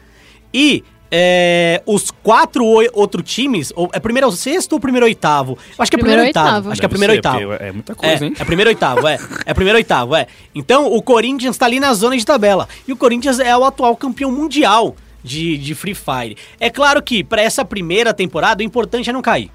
E 0.54 0.84
é, 1.10 1.82
os 1.86 2.12
quatro 2.12 2.65
oi- 2.65 2.89
outros 2.91 3.23
times, 3.32 3.71
ou, 3.75 3.89
é 3.93 3.99
primeiro 4.01 4.25
ao 4.28 4.34
sexto 4.34 4.73
ou 4.73 4.80
primeiro 4.82 5.06
ao 5.06 5.08
oitavo? 5.08 5.58
Eu 5.78 5.82
acho 5.82 5.89
que 5.89 5.95
é 5.95 5.99
primeiro, 5.99 6.21
Primeiro 6.23 6.25
oitavo. 6.28 6.47
oitavo. 6.56 6.71
Acho 6.71 6.80
que 6.82 6.86
é 6.86 6.89
primeiro 6.89 7.13
ser, 7.13 7.17
oitavo. 7.19 7.39
porque 7.47 7.63
É 7.63 7.71
muita 7.71 7.95
coisa, 7.95 8.25
é, 8.25 8.28
hein? 8.28 8.34
é 8.38 8.43
primeiro 8.43 8.69
oitavo, 8.69 9.08
é. 9.08 9.19
É 9.45 9.54
primeiro 9.54 9.78
oitavo, 9.78 10.15
é. 10.15 10.28
Então 10.54 10.91
o 10.91 11.01
Corinthians 11.01 11.58
tá 11.58 11.65
ali 11.67 11.80
na 11.80 11.93
zona 11.93 12.17
de 12.17 12.25
tabela. 12.25 12.67
E 12.86 12.91
o 12.91 12.97
Corinthians 12.97 13.39
é 13.39 13.56
o 13.56 13.63
atual 13.63 13.95
campeão 13.95 14.30
mundial 14.32 14.95
de, 15.26 15.58
de 15.58 15.74
Free 15.76 15.96
Fire. 15.96 16.38
É 16.60 16.70
claro 16.70 17.02
que 17.02 17.24
pra 17.24 17.42
essa 17.42 17.66
primeira 17.66 18.14
temporada 18.14 18.62
o 18.62 18.66
importante 18.66 19.10
é 19.10 19.14
não 19.14 19.22
cair. 19.22 19.50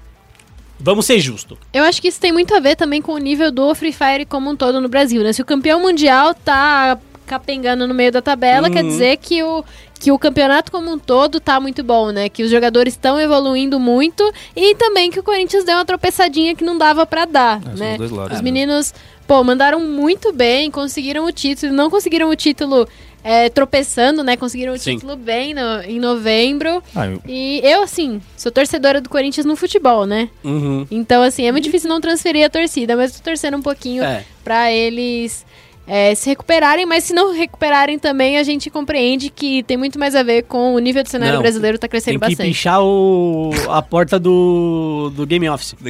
Vamos 0.79 1.05
ser 1.05 1.19
justos. 1.19 1.57
Eu 1.71 1.83
acho 1.83 2.01
que 2.01 2.07
isso 2.07 2.19
tem 2.19 2.31
muito 2.31 2.53
a 2.55 2.59
ver 2.59 2.75
também 2.75 3.01
com 3.01 3.13
o 3.13 3.17
nível 3.19 3.51
do 3.51 3.73
Free 3.75 3.93
Fire 3.93 4.25
como 4.25 4.49
um 4.49 4.55
todo 4.55 4.81
no 4.81 4.89
Brasil, 4.89 5.21
né? 5.23 5.31
Se 5.31 5.41
o 5.41 5.45
campeão 5.45 5.79
mundial 5.79 6.33
tá 6.33 6.97
capengando 7.27 7.87
no 7.87 7.93
meio 7.93 8.11
da 8.11 8.21
tabela, 8.21 8.69
quer 8.69 8.83
Uhum. 8.83 8.89
dizer 8.89 9.17
que 9.17 9.41
o, 9.43 9.63
que 9.99 10.11
o 10.11 10.17
campeonato 10.19 10.71
como 10.71 10.91
um 10.91 10.97
todo 10.99 11.39
tá 11.39 11.59
muito 11.59 11.83
bom, 11.83 12.09
né? 12.11 12.27
Que 12.29 12.43
os 12.43 12.49
jogadores 12.49 12.93
estão 12.93 13.19
evoluindo 13.19 13.79
muito 13.79 14.23
e 14.55 14.75
também 14.75 15.09
que 15.11 15.19
o 15.19 15.23
Corinthians 15.23 15.63
deu 15.63 15.75
uma 15.77 15.85
tropeçadinha 15.85 16.55
que 16.55 16.63
não 16.63 16.77
dava 16.77 17.05
pra 17.05 17.25
dar, 17.25 17.59
É, 17.61 17.63
são 17.63 17.73
né? 17.75 17.91
os 17.93 17.97
dois 17.99 18.11
lados, 18.11 18.31
Os 18.37 18.41
né? 18.41 18.43
meninos, 18.43 18.93
pô, 19.27 19.41
mandaram 19.43 19.79
muito 19.79 20.33
bem, 20.33 20.69
conseguiram 20.71 21.23
o 21.25 21.31
título, 21.31 21.71
não 21.71 21.89
conseguiram 21.91 22.27
o 22.29 22.35
título 22.35 22.85
é, 23.23 23.49
tropeçando, 23.49 24.23
né? 24.23 24.35
Conseguiram 24.37 24.73
o 24.73 24.77
Sim. 24.77 24.95
título 24.95 25.15
bem 25.15 25.53
no- 25.53 25.81
em 25.83 25.99
novembro. 25.99 26.81
Ah, 26.95 27.07
eu- 27.07 27.21
E 27.27 27.61
eu, 27.63 27.83
assim, 27.83 28.21
sou 28.35 28.51
torcedora 28.51 28.99
do 29.01 29.09
Corinthians 29.09 29.45
no 29.45 29.55
futebol, 29.55 30.05
né? 30.05 30.29
Uhum. 30.43 30.85
Então, 30.89 31.21
assim, 31.23 31.45
é 31.45 31.51
muito 31.51 31.63
difícil 31.65 31.89
não 31.89 32.01
transferir 32.01 32.45
a 32.45 32.49
torcida, 32.49 32.95
mas 32.95 33.11
tô 33.17 33.23
torcendo 33.23 33.57
um 33.57 33.61
pouquinho 33.61 34.03
É. 34.03 34.23
pra 34.43 34.71
eles 34.71 35.45
é, 35.87 36.13
se 36.15 36.29
recuperarem, 36.29 36.85
mas 36.85 37.03
se 37.03 37.13
não 37.13 37.33
recuperarem 37.33 37.97
também, 37.99 38.37
a 38.37 38.43
gente 38.43 38.69
compreende 38.69 39.29
que 39.29 39.63
tem 39.63 39.75
muito 39.77 39.97
mais 39.99 40.15
a 40.15 40.23
ver 40.23 40.43
com 40.43 40.73
o 40.75 40.79
nível 40.79 41.03
do 41.03 41.09
cenário 41.09 41.35
Não, 41.35 41.41
brasileiro 41.41 41.77
tá 41.77 41.81
Tem 41.87 41.89
crescendo 41.89 42.13
que 42.19 42.27
bastante. 42.29 42.47
pichar 42.49 42.81
o, 42.81 43.51
a 43.69 43.81
porta 43.81 44.17
do, 44.19 45.11
do 45.15 45.25
Game 45.25 45.47
Office. 45.49 45.75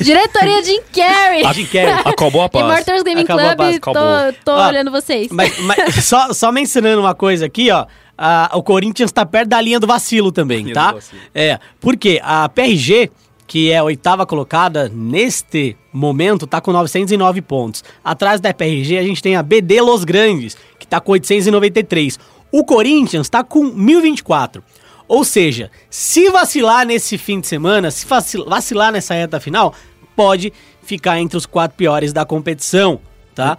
Diretoria 0.00 0.62
Jim 0.62 0.80
Carrey. 0.94 1.44
A 1.44 1.52
Jim 1.52 1.66
Carrey. 1.66 1.92
Acabou 2.04 2.42
a 2.42 2.48
paz. 2.48 2.64
Immortals 2.64 3.02
Gaming 3.02 3.22
Acabou 3.22 3.44
a 3.46 3.56
Club, 3.56 3.58
paz, 3.58 3.80
tô, 3.80 3.90
acabou. 3.90 4.32
tô 4.44 4.52
Ó, 4.52 4.68
olhando 4.68 4.90
vocês. 4.90 5.28
Mas, 5.30 5.58
mas 5.60 5.94
só, 6.04 6.32
só 6.32 6.52
mencionando 6.52 7.00
uma 7.00 7.14
coisa 7.14 7.46
aqui, 7.46 7.70
ó. 7.70 7.86
a- 8.16 8.50
o 8.54 8.62
Corinthians 8.62 9.10
tá 9.12 9.26
perto 9.26 9.48
da 9.48 9.60
linha 9.60 9.80
do 9.80 9.86
vacilo 9.86 10.30
também, 10.30 10.62
Linha 10.62 10.74
tá? 10.74 10.88
do 10.90 10.94
vacilo. 10.96 11.20
É, 11.34 11.58
porque 11.80 12.20
a 12.22 12.48
PRG, 12.48 13.10
que 13.46 13.70
é 13.70 13.78
a 13.78 13.84
oitava 13.84 14.26
colocada 14.26 14.88
neste 14.92 15.76
momento, 15.92 16.46
tá 16.46 16.60
com 16.60 16.72
909 16.72 17.40
pontos. 17.42 17.84
Atrás 18.04 18.40
da 18.40 18.52
PRG 18.52 18.98
a 18.98 19.02
gente 19.02 19.22
tem 19.22 19.36
a 19.36 19.42
BD 19.42 19.80
Los 19.80 20.04
Grandes, 20.04 20.56
que 20.78 20.86
tá 20.86 21.00
com 21.00 21.12
893. 21.12 22.18
O 22.50 22.64
Corinthians 22.64 23.28
tá 23.28 23.44
com 23.44 23.62
1024. 23.64 24.62
Ou 25.08 25.24
seja, 25.24 25.70
se 25.88 26.28
vacilar 26.30 26.84
nesse 26.84 27.16
fim 27.16 27.38
de 27.40 27.46
semana, 27.46 27.90
se 27.92 28.04
vacil- 28.06 28.44
vacilar 28.44 28.90
nessa 28.90 29.14
reta 29.14 29.38
final, 29.38 29.72
pode 30.16 30.52
ficar 30.82 31.20
entre 31.20 31.36
os 31.36 31.46
quatro 31.46 31.76
piores 31.76 32.12
da 32.12 32.24
competição, 32.24 32.98
tá? 33.34 33.56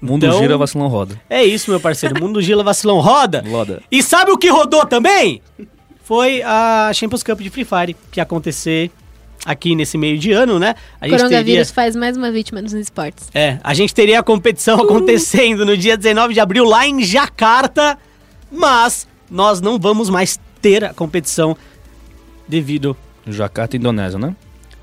Mundo 0.00 0.26
Então- 0.26 0.38
gira, 0.38 0.58
vacilão 0.58 0.88
roda. 0.88 1.18
É 1.30 1.42
isso, 1.44 1.70
meu 1.70 1.80
parceiro. 1.80 2.20
Mundo 2.20 2.42
Gila 2.42 2.64
Vacilão 2.64 3.00
roda. 3.00 3.42
Roda. 3.48 3.82
E 3.90 4.02
sabe 4.02 4.32
o 4.32 4.36
que 4.36 4.50
rodou 4.50 4.84
também? 4.84 5.40
Foi 6.02 6.42
a 6.42 6.90
Champions 6.92 7.22
Cup 7.22 7.38
de 7.40 7.48
Free 7.48 7.64
Fire, 7.64 7.96
que 8.10 8.18
ia 8.18 8.24
acontecer 8.24 8.90
aqui 9.44 9.74
nesse 9.74 9.98
meio 9.98 10.18
de 10.18 10.32
ano, 10.32 10.58
né? 10.58 10.74
A 11.00 11.06
gente 11.08 11.18
Coronavírus 11.18 11.68
teria, 11.68 11.74
faz 11.74 11.96
mais 11.96 12.16
uma 12.16 12.30
vítima 12.30 12.62
nos 12.62 12.72
esportes. 12.72 13.28
é, 13.34 13.58
a 13.62 13.74
gente 13.74 13.94
teria 13.94 14.20
a 14.20 14.22
competição 14.22 14.80
acontecendo 14.80 15.64
no 15.64 15.76
dia 15.76 15.96
19 15.96 16.34
de 16.34 16.40
abril 16.40 16.64
lá 16.64 16.86
em 16.86 17.02
Jacarta, 17.02 17.98
mas 18.50 19.06
nós 19.30 19.60
não 19.60 19.78
vamos 19.78 20.08
mais 20.10 20.38
ter 20.60 20.84
a 20.84 20.94
competição 20.94 21.56
devido 22.46 22.96
Jacarta, 23.26 23.76
Indonésia, 23.76 24.18
né? 24.18 24.34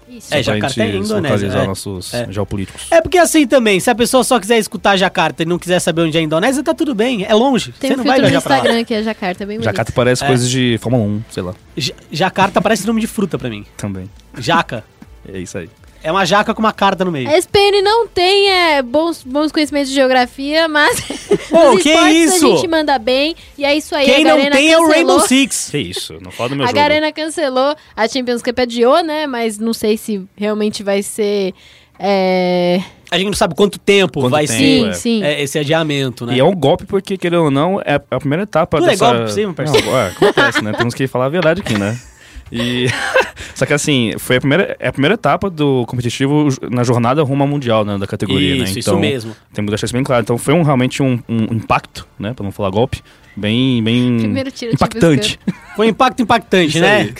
Isso. 0.09 0.33
É, 0.33 0.41
Jacarta 0.41 0.81
é 0.83 0.85
gente 0.87 1.05
Indonésia, 1.05 1.35
localizar 1.35 1.63
é. 1.63 1.67
nossos 1.67 2.13
É. 2.13 2.27
geopolíticos. 2.31 2.87
É 2.91 2.99
porque 3.01 3.17
assim 3.17 3.45
também, 3.47 3.79
se 3.79 3.89
a 3.89 3.95
pessoa 3.95 4.23
só 4.23 4.39
quiser 4.39 4.57
escutar 4.57 4.97
Jacarta 4.97 5.43
e 5.43 5.45
não 5.45 5.59
quiser 5.59 5.79
saber 5.79 6.01
onde 6.01 6.17
é 6.17 6.19
a 6.19 6.23
Indonésia, 6.23 6.63
tá 6.63 6.73
tudo 6.73 6.95
bem, 6.95 7.23
é 7.25 7.33
longe. 7.33 7.71
Tem 7.79 7.89
Você 7.89 7.93
um 7.93 7.97
não 7.97 8.03
vai 8.05 8.17
no 8.17 8.23
viajar 8.25 8.41
pra 8.41 8.49
lá. 8.51 8.57
Instagram 8.57 8.83
que 8.85 8.93
é 8.93 9.03
Jacarta, 9.03 9.43
é 9.43 9.45
bem 9.45 9.57
bonito. 9.57 9.65
Jacarta 9.65 9.91
parece 9.93 10.23
É. 10.23 10.27
coisas 10.27 10.49
de 10.49 10.77
Fórmula 10.81 11.03
1, 11.03 11.21
sei 11.29 11.43
lá, 11.43 11.53
Ja- 11.77 11.93
Jacarta 12.11 12.61
parece 12.61 12.87
nome 12.87 13.01
de 13.01 13.07
fruta 13.07 13.37
pra 13.37 13.49
mim. 13.49 13.65
também. 13.77 14.09
Jaca. 14.37 14.83
É 15.31 15.37
isso 15.37 15.57
aí. 15.57 15.69
É 16.01 16.11
uma 16.11 16.25
jaca 16.25 16.53
com 16.53 16.61
uma 16.61 16.71
carta 16.71 17.03
no 17.03 17.11
meio. 17.11 17.29
A 17.29 17.37
SPN 17.37 17.81
não 17.81 18.07
tem 18.07 18.49
é, 18.49 18.81
bons, 18.81 19.21
bons 19.23 19.51
conhecimentos 19.51 19.89
de 19.89 19.95
geografia, 19.95 20.67
mas 20.67 20.99
Pô, 21.49 21.75
que 21.77 21.89
esportes 21.89 22.35
isso? 22.35 22.45
a 22.45 22.55
gente 22.55 22.67
manda 22.69 22.97
bem. 22.97 23.35
E 23.57 23.65
é 23.65 23.75
isso 23.75 23.93
aí, 23.93 24.05
Quem 24.05 24.25
a 24.25 24.35
não 24.35 24.49
tem 24.51 24.71
é 24.71 24.77
o 24.77 24.81
cancelou. 24.81 24.89
Rainbow 24.91 25.19
Six. 25.27 25.69
Que 25.71 25.77
isso, 25.77 26.17
não 26.21 26.31
fala 26.31 26.49
do 26.49 26.55
meu 26.55 26.63
A 26.63 26.67
jogo. 26.67 26.79
Garena 26.79 27.11
cancelou, 27.11 27.75
a 27.95 28.07
Champions 28.07 28.41
Cup 28.41 28.57
adiou, 28.59 29.03
né? 29.03 29.27
Mas 29.27 29.57
não 29.59 29.73
sei 29.73 29.97
se 29.97 30.25
realmente 30.37 30.83
vai 30.83 31.03
ser... 31.03 31.53
é, 31.99 32.81
A 33.11 33.17
gente 33.17 33.27
não 33.27 33.33
sabe 33.33 33.53
quanto 33.55 33.77
tempo 33.77 34.21
Quanto 34.21 34.31
vai 34.31 34.47
tempo, 34.47 34.57
Sim, 34.57 34.87
é. 34.89 34.93
sim. 34.93 35.19
ser 35.19 35.25
é, 35.25 35.41
esse 35.43 35.59
adiamento, 35.59 36.25
né? 36.25 36.35
E 36.35 36.39
é 36.39 36.43
um 36.43 36.55
golpe 36.55 36.85
porque, 36.85 37.17
querendo 37.17 37.43
ou 37.43 37.51
não, 37.51 37.81
é 37.83 37.95
a 37.95 38.19
primeira 38.19 38.43
etapa 38.43 38.77
Tudo 38.77 38.87
é 38.87 38.91
dessa... 38.91 39.05
golpe 39.05 39.19
pra 39.23 39.27
você, 39.33 39.41
meu 39.41 39.53
parceiro. 39.53 39.85
Não, 39.85 39.97
é, 39.97 40.07
acontece, 40.07 40.63
né? 40.63 40.71
Temos 40.73 40.93
que 40.93 41.07
falar 41.07 41.25
a 41.25 41.29
verdade 41.29 41.59
aqui, 41.61 41.77
né? 41.77 41.99
E... 42.51 42.87
Só 43.55 43.65
que 43.65 43.73
assim, 43.73 44.13
foi 44.17 44.37
a 44.37 44.39
primeira, 44.39 44.77
é 44.79 44.87
a 44.87 44.91
primeira 44.91 45.15
etapa 45.15 45.49
do 45.49 45.85
competitivo 45.85 46.47
na 46.69 46.83
jornada 46.83 47.21
rumo 47.23 47.43
ao 47.43 47.49
mundial, 47.49 47.83
né? 47.83 47.97
Da 47.97 48.07
categoria, 48.07 48.55
né? 48.55 48.63
Isso, 48.63 48.79
isso 48.79 48.89
Então, 48.89 48.99
mesmo. 48.99 49.35
Temos 49.53 49.67
que 49.67 49.71
deixar 49.71 49.85
isso 49.85 49.93
bem 49.93 50.03
claro. 50.03 50.21
Então 50.21 50.37
foi 50.37 50.53
um, 50.53 50.63
realmente 50.63 51.03
um, 51.03 51.19
um 51.27 51.53
impacto, 51.55 52.07
né? 52.17 52.33
Pra 52.33 52.43
não 52.43 52.51
falar 52.51 52.69
golpe, 52.69 53.01
bem, 53.35 53.83
bem 53.83 54.33
impactante. 54.71 55.39
Foi 55.75 55.87
um 55.87 55.89
impacto 55.89 56.21
impactante, 56.21 56.77
Isso 56.77 56.79
né? 56.79 57.13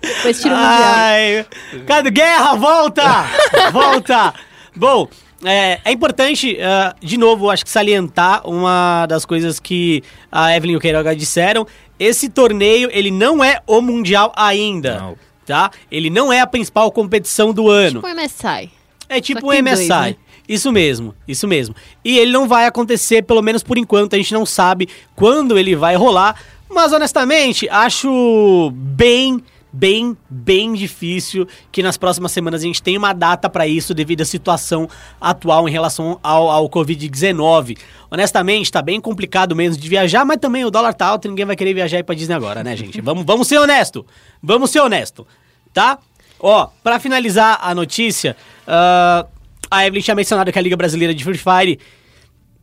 Depois 0.00 0.40
tiro 0.40 0.54
mundial. 0.54 0.94
Ai, 0.94 1.46
Cado 1.86 2.10
Guerra, 2.10 2.54
volta! 2.56 3.26
volta! 3.72 4.34
Bom, 4.74 5.08
é, 5.44 5.80
é 5.84 5.92
importante, 5.92 6.58
ah, 6.60 6.94
de 7.00 7.16
novo, 7.16 7.50
acho 7.50 7.64
que 7.64 7.70
salientar 7.70 8.46
uma 8.48 9.06
das 9.06 9.24
coisas 9.24 9.58
que 9.58 10.02
a 10.30 10.54
Evelyn 10.54 10.74
e 10.74 10.76
o 10.76 10.80
Queiroga 10.80 11.14
disseram. 11.16 11.66
Esse 12.00 12.30
torneio, 12.30 12.88
ele 12.92 13.10
não 13.10 13.44
é 13.44 13.60
o 13.66 13.82
Mundial 13.82 14.32
ainda, 14.34 14.98
Não. 14.98 15.16
tá? 15.44 15.70
Ele 15.92 16.08
não 16.08 16.32
é 16.32 16.40
a 16.40 16.46
principal 16.46 16.90
competição 16.90 17.52
do 17.52 17.68
ano. 17.68 18.00
Tipo 18.00 18.06
o 18.08 18.14
MSI. 18.14 18.70
É 19.06 19.20
tipo 19.20 19.46
um 19.46 19.50
tem 19.50 19.60
MSI. 19.62 19.76
dois, 19.76 19.88
né? 19.88 20.16
Isso 20.48 20.72
mesmo, 20.72 21.14
isso 21.28 21.46
mesmo. 21.46 21.76
E 22.04 22.18
ele 22.18 22.32
não 22.32 22.48
vai 22.48 22.64
acontecer, 22.66 23.22
pelo 23.22 23.42
menos 23.42 23.62
por 23.62 23.76
enquanto, 23.78 24.14
a 24.14 24.16
gente 24.16 24.32
não 24.32 24.46
sabe 24.46 24.88
quando 25.14 25.58
ele 25.58 25.76
vai 25.76 25.94
rolar. 25.94 26.40
Mas 26.68 26.92
honestamente, 26.92 27.68
acho 27.68 28.72
bem, 28.74 29.42
bem, 29.72 30.16
bem 30.28 30.74
difícil 30.74 31.46
que 31.70 31.82
nas 31.82 31.96
próximas 31.96 32.32
semanas 32.32 32.62
a 32.62 32.64
gente 32.64 32.82
tenha 32.82 32.98
uma 32.98 33.12
data 33.12 33.48
pra 33.48 33.66
isso 33.66 33.94
devido 33.94 34.22
à 34.22 34.24
situação 34.24 34.88
atual 35.20 35.68
em 35.68 35.72
relação 35.72 36.18
ao, 36.22 36.50
ao 36.50 36.68
Covid-19. 36.68 37.78
Honestamente, 38.10 38.70
tá 38.70 38.82
bem 38.82 39.00
complicado 39.00 39.54
mesmo 39.54 39.80
de 39.80 39.88
viajar, 39.88 40.24
mas 40.24 40.38
também 40.38 40.64
o 40.64 40.70
dólar 40.70 40.94
tá 40.94 41.06
alto 41.06 41.26
e 41.26 41.28
ninguém 41.28 41.46
vai 41.46 41.56
querer 41.56 41.74
viajar 41.74 42.02
pra 42.04 42.14
Disney 42.14 42.34
agora, 42.34 42.64
né, 42.64 42.76
gente? 42.76 43.00
Vamos, 43.00 43.24
vamos 43.24 43.46
ser 43.46 43.58
honesto. 43.58 44.04
Vamos 44.42 44.70
ser 44.70 44.80
honesto, 44.80 45.26
tá? 45.72 45.98
Ó, 46.38 46.68
pra 46.82 46.98
finalizar 46.98 47.58
a 47.62 47.74
notícia, 47.74 48.36
ah, 48.66 49.26
a 49.70 49.86
Evelyn 49.86 50.02
tinha 50.02 50.14
mencionado 50.14 50.50
que 50.50 50.58
a 50.58 50.62
Liga 50.62 50.76
Brasileira 50.76 51.14
de 51.14 51.22
Free 51.22 51.38
Fire 51.38 51.78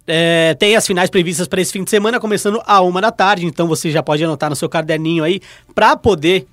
é, 0.08 0.56
tem 0.56 0.76
as 0.76 0.88
finais 0.88 1.10
previstas 1.10 1.48
para 1.48 1.62
esse 1.62 1.72
fim 1.72 1.84
de 1.84 1.90
semana, 1.90 2.20
começando 2.20 2.62
a 2.66 2.82
uma 2.82 3.02
da 3.02 3.12
tarde. 3.12 3.46
Então 3.46 3.68
você 3.68 3.92
já 3.92 4.02
pode 4.02 4.24
anotar 4.24 4.50
no 4.50 4.56
seu 4.56 4.68
caderninho 4.70 5.24
aí 5.24 5.42
pra 5.76 5.96
poder 5.96 6.48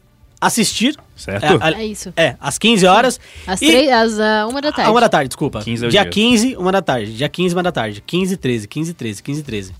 assistir. 0.47 0.97
Certo? 1.17 1.45
É, 1.45 1.59
a- 1.61 1.71
É 1.81 1.85
isso. 1.87 2.13
É, 2.17 2.37
às 2.41 2.59
15 2.59 2.87
horas. 2.87 3.21
Às, 3.47 3.63
E- 3.63 3.67
três, 3.67 3.91
às 3.91 4.19
ah, 4.19 4.47
uma 4.49 4.61
da 4.61 4.73
tarde. 4.73 4.89
a 4.89 4.93
uma 4.93 5.01
da 5.01 5.09
tarde, 5.09 5.29
desculpa. 5.29 5.61
15 5.63 5.87
é 5.87 5.89
dia 5.89 6.03
dia. 6.03 6.11
15, 6.11 6.57
uma 6.57 6.73
da 6.73 6.83
tarde. 6.83 7.13
Dia 7.15 7.29
15, 7.29 7.55
uma 7.55 7.63
da 7.63 7.73
tarde. 7.73 8.03
15, 8.05 8.37
13, 8.37 8.67
15, 8.69 8.95
13, 8.95 9.23
15, 9.23 9.43
13. 9.43 9.75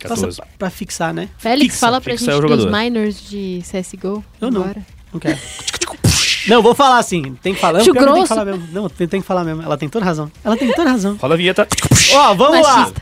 14. 0.00 0.26
Nossa, 0.26 0.42
pra, 0.42 0.48
pra 0.58 0.70
fixar, 0.70 1.14
né? 1.14 1.28
Félix, 1.38 1.74
Fixa. 1.74 1.86
fala 1.86 2.00
pra 2.00 2.12
fixa 2.12 2.32
gente 2.32 2.44
é 2.44 2.56
dos 2.56 2.66
minors 2.66 3.28
de 3.30 3.62
CSGO. 3.62 4.22
Eu 4.40 4.50
não. 4.50 4.62
agora. 4.62 4.82
Não 5.12 5.20
quero. 5.20 5.38
não, 6.48 6.60
vou 6.60 6.74
falar 6.74 6.98
assim. 6.98 7.36
Tem 7.42 7.54
que 7.54 7.60
falar. 7.60 7.78
Que 7.82 7.92
tem 7.92 8.22
que 8.22 8.26
falar 8.28 8.44
mesmo. 8.44 8.68
Não, 8.72 8.88
tem, 8.88 9.08
tem 9.08 9.20
que 9.20 9.26
falar 9.26 9.44
mesmo. 9.44 9.62
Ela 9.62 9.78
tem 9.78 9.88
toda 9.88 10.04
razão. 10.04 10.30
Ela 10.44 10.56
tem 10.56 10.70
toda 10.72 10.90
razão. 10.90 11.16
Roda 11.16 11.34
a 11.34 11.36
vinheta. 11.36 11.66
Ó, 12.12 12.34
vamos 12.34 12.60
Machista. 12.60 12.80
lá. 12.80 12.92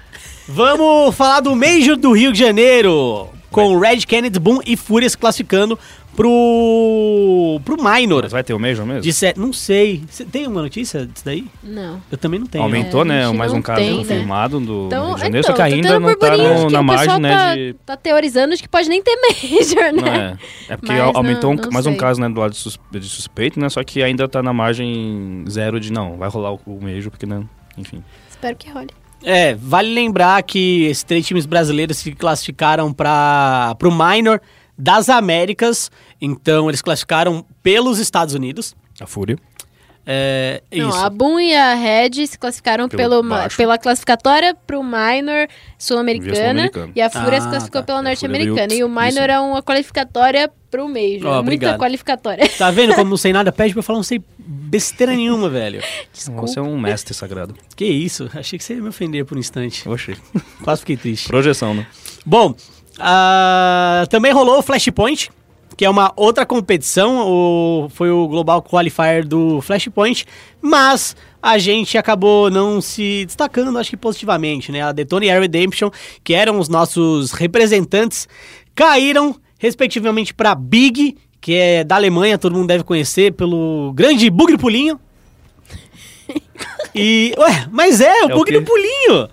Vamos 0.49 1.15
falar 1.15 1.41
do 1.41 1.57
Major 1.57 1.97
do 1.97 2.13
Rio 2.13 2.33
de 2.33 2.39
Janeiro. 2.39 3.29
Com 3.51 3.79
Red 3.79 3.99
Kennedy, 4.01 4.39
Boom 4.39 4.61
e 4.65 4.77
Fúria 4.77 5.09
se 5.11 5.17
classificando 5.19 5.79
pro. 6.17 7.61
pro 7.65 7.77
Minor. 7.83 8.23
Mas 8.23 8.33
vai 8.33 8.43
ter 8.45 8.55
o 8.55 8.59
Major 8.59 8.85
mesmo? 8.87 9.01
De 9.03 9.13
se- 9.13 9.35
Não 9.37 9.53
sei. 9.53 10.03
Cê 10.09 10.25
tem 10.25 10.47
uma 10.47 10.63
notícia 10.63 11.07
disso 11.07 11.25
daí? 11.25 11.47
Não. 11.63 12.01
Eu 12.11 12.19
também 12.19 12.39
não 12.41 12.47
tenho. 12.47 12.63
Aumentou, 12.65 13.03
É, 13.03 13.05
né? 13.05 13.33
Mais 13.33 13.53
um 13.53 13.63
caso 13.63 13.81
tem, 13.81 13.91
né? 13.91 13.97
confirmado 13.99 14.61
do 14.61 14.87
Então, 14.87 15.07
Rio 15.07 15.15
de 15.15 15.21
Janeiro, 15.23 15.39
então, 15.47 15.57
só 15.57 15.57
que 15.57 15.63
ainda 15.75 16.01
não 16.01 16.15
tá 16.17 16.37
no- 16.37 16.71
na 16.71 16.83
margem, 16.83 17.19
né? 17.21 17.31
tá, 17.37 17.55
De... 17.55 17.77
tá 17.87 17.97
teorizando 17.97 18.57
de 18.57 18.63
que 18.63 18.69
pode 18.69 18.89
nem 18.89 19.03
ter 19.03 19.17
Major, 19.21 19.93
Não 19.93 20.03
né? 20.03 20.39
é. 20.69 20.73
É 20.75 20.77
porque 20.77 20.93
Mas 20.93 21.01
au- 21.01 21.13
não- 21.13 21.17
aumentou 21.19 21.51
um- 21.53 21.55
não 21.57 21.71
mais 21.71 21.87
um 21.87 21.91
sei. 21.91 21.99
caso, 21.99 22.21
né, 22.21 22.29
do 22.29 22.41
lado 22.41 22.51
de, 22.53 22.59
sus- 22.59 22.79
de 22.91 23.09
suspeito, 23.09 23.59
né? 23.61 23.69
Só 23.69 23.83
que 23.85 24.03
ainda 24.03 24.29
tá 24.29 24.43
na 24.43 24.53
margem 24.53 25.45
zero 25.49 25.79
de 25.81 25.93
não, 25.93 26.17
vai 26.17 26.29
rolar 26.29 26.53
o, 26.53 26.61
o 26.67 26.79
Major, 26.81 27.11
porque 27.11 27.27
não. 27.27 27.49
Enfim. 27.77 28.03
Espero 28.29 28.57
que 28.57 28.71
role. 28.71 28.89
É, 29.25 29.55
vale 29.55 29.95
lembrar 29.95 30.43
que 30.43 30.85
esses 30.87 31.05
três 31.05 31.25
times 31.25 31.47
brasileiros 31.47 31.97
se 31.99 32.11
classificaram 32.13 32.93
para 32.93 33.77
o 33.85 33.91
Minor 33.91 34.41
das 34.83 35.09
Américas. 35.09 35.91
Então, 36.21 36.69
eles 36.69 36.83
classificaram 36.83 37.45
pelos 37.63 37.99
Estados 37.99 38.35
Unidos. 38.35 38.75
A 39.01 39.07
Fúria. 39.07 39.39
É, 40.05 40.61
Não, 40.75 40.89
isso. 40.89 40.99
a 40.99 41.09
Boom 41.09 41.39
e 41.39 41.55
a 41.55 41.75
Red 41.75 42.27
se 42.27 42.37
classificaram 42.37 42.89
Pelo 42.89 43.23
pelo, 43.23 43.49
pela 43.57 43.79
classificatória 43.79 44.53
pro 44.67 44.83
Minor 44.83 45.47
Via 45.47 45.49
sul-americana 45.79 46.35
Sul-Americana. 46.35 46.93
e 46.97 47.01
a 47.01 47.09
Fúria 47.09 47.41
se 47.41 47.47
Ah, 47.47 47.51
classificou 47.51 47.83
tá. 47.83 47.87
pela 47.87 47.99
Fúria 47.99 48.11
norte-americana. 48.11 48.75
E 48.75 48.83
o 48.83 48.89
Minor 48.89 49.09
isso. 49.09 49.21
é 49.21 49.39
uma 49.39 49.63
qualificatória 49.63 50.51
pro 50.69 50.89
Major. 50.89 51.27
Ó, 51.27 51.43
Muita 51.45 51.79
qualificatória. 51.79 52.49
Tá 52.59 52.73
vendo 52.73 52.97
como 52.97 53.11
não 53.11 53.17
sei 53.17 53.33
nada? 53.33 53.53
Pede 53.53 53.75
pra 53.75 53.79
eu 53.79 53.85
falar, 53.85 53.99
não 54.01 54.03
sei 54.03 54.21
besteira 54.37 55.15
nenhuma, 55.15 55.49
velho. 55.49 55.81
Você 56.13 56.59
é 56.59 56.63
um 56.63 56.77
mestre 56.81 57.15
sagrado. 57.15 57.55
Que 57.77 57.85
isso? 57.85 58.29
Achei 58.35 58.59
que 58.59 58.65
você 58.65 58.75
ia 58.75 58.83
me 58.83 58.89
ofender 58.89 59.25
por 59.25 59.37
um 59.37 59.41
instante. 59.41 59.89
Oxi. 59.89 60.17
Quase 60.65 60.81
fiquei 60.81 60.97
triste. 60.97 61.29
Projeção, 61.29 61.75
né? 61.75 61.87
Bom, 62.27 62.57
ah, 63.05 64.07
também 64.09 64.33
rolou 64.33 64.59
o 64.59 64.63
Flashpoint, 64.63 65.29
que 65.77 65.85
é 65.85 65.91
uma 65.91 66.13
outra 66.15 66.47
competição. 66.47 67.27
O, 67.29 67.89
foi 67.89 68.11
o 68.11 68.29
Global 68.29 68.63
Qualifier 68.63 69.27
do 69.27 69.61
Flashpoint, 69.61 70.25
mas 70.61 71.17
a 71.43 71.59
gente 71.59 71.99
acabou 71.99 72.49
não 72.49 72.81
se 72.81 73.25
destacando, 73.27 73.77
acho 73.77 73.91
que 73.91 73.97
positivamente, 73.97 74.71
né? 74.71 74.83
A 74.83 74.93
Detona 74.93 75.25
e 75.25 75.31
a 75.31 75.41
Redemption, 75.41 75.91
que 76.23 76.33
eram 76.33 76.61
os 76.61 76.69
nossos 76.69 77.33
representantes, 77.33 78.29
caíram 78.73 79.35
respectivamente 79.59 80.33
para 80.33 80.55
Big, 80.55 81.17
que 81.41 81.55
é 81.55 81.83
da 81.83 81.97
Alemanha, 81.97 82.39
todo 82.39 82.55
mundo 82.55 82.69
deve 82.69 82.85
conhecer 82.85 83.33
pelo 83.33 83.93
grande 83.95 84.31
Bugre 84.31 84.57
Pulinho. 84.57 84.99
E, 86.95 87.35
ué, 87.39 87.67
mas 87.71 88.03
é, 88.03 88.27
o 88.27 88.31
É 88.31 88.35
Bugre? 88.35 88.61
Pulinho. 88.61 89.27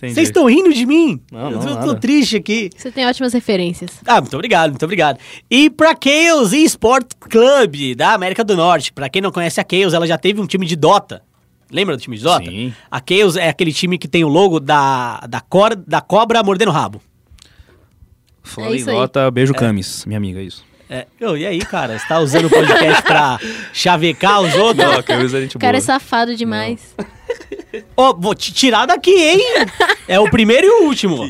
Vocês 0.00 0.28
estão 0.28 0.46
rindo 0.46 0.72
de 0.72 0.86
mim? 0.86 1.20
Não, 1.32 1.50
eu 1.50 1.50
não, 1.50 1.60
tô, 1.60 1.68
tô 1.68 1.86
nada. 1.86 1.94
triste 1.96 2.36
aqui. 2.36 2.70
Você 2.76 2.90
tem 2.90 3.06
ótimas 3.06 3.32
referências. 3.32 3.90
Ah, 4.06 4.20
muito 4.20 4.34
obrigado, 4.34 4.70
muito 4.70 4.84
obrigado. 4.84 5.18
E 5.50 5.68
pra 5.68 5.96
Chaos 6.02 6.52
Esport 6.52 7.06
Club 7.18 7.96
da 7.96 8.12
América 8.12 8.44
do 8.44 8.56
Norte. 8.56 8.92
Pra 8.92 9.08
quem 9.08 9.20
não 9.20 9.32
conhece 9.32 9.60
a 9.60 9.66
Chaos, 9.68 9.94
ela 9.94 10.06
já 10.06 10.16
teve 10.16 10.40
um 10.40 10.46
time 10.46 10.64
de 10.66 10.76
Dota. 10.76 11.22
Lembra 11.70 11.96
do 11.96 12.00
time 12.00 12.16
de 12.16 12.22
Dota? 12.22 12.50
Sim. 12.50 12.72
A 12.90 13.02
Chaos 13.06 13.36
é 13.36 13.48
aquele 13.48 13.72
time 13.72 13.98
que 13.98 14.06
tem 14.06 14.24
o 14.24 14.28
logo 14.28 14.60
da, 14.60 15.20
da, 15.28 15.40
cor, 15.40 15.74
da 15.74 16.00
cobra 16.00 16.42
mordendo 16.42 16.68
o 16.68 16.72
rabo. 16.72 17.02
Falando 18.42 18.88
É 18.88 18.92
nota, 18.92 19.30
beijo 19.30 19.52
Camis, 19.52 20.04
minha 20.06 20.16
amiga, 20.16 20.40
é 20.40 20.44
isso. 20.44 20.64
É. 20.90 21.06
Ô, 21.20 21.36
e 21.36 21.46
aí, 21.46 21.58
cara? 21.58 21.98
Você 21.98 22.06
tá 22.06 22.18
usando 22.18 22.46
o 22.46 22.50
podcast 22.50 23.02
pra 23.02 23.38
chavecar 23.72 24.40
os 24.40 24.54
outros? 24.54 24.86
Não, 24.86 24.94
é 24.94 25.40
gente 25.40 25.56
O 25.56 25.60
cara 25.60 25.76
é 25.76 25.80
boa. 25.80 25.86
safado 25.86 26.34
demais. 26.34 26.94
Ô, 27.94 28.14
vou 28.14 28.34
te 28.34 28.52
tirar 28.52 28.86
daqui, 28.86 29.12
hein? 29.14 29.40
É 30.06 30.18
o 30.18 30.30
primeiro 30.30 30.66
e 30.66 30.70
o 30.70 30.84
último. 30.86 31.26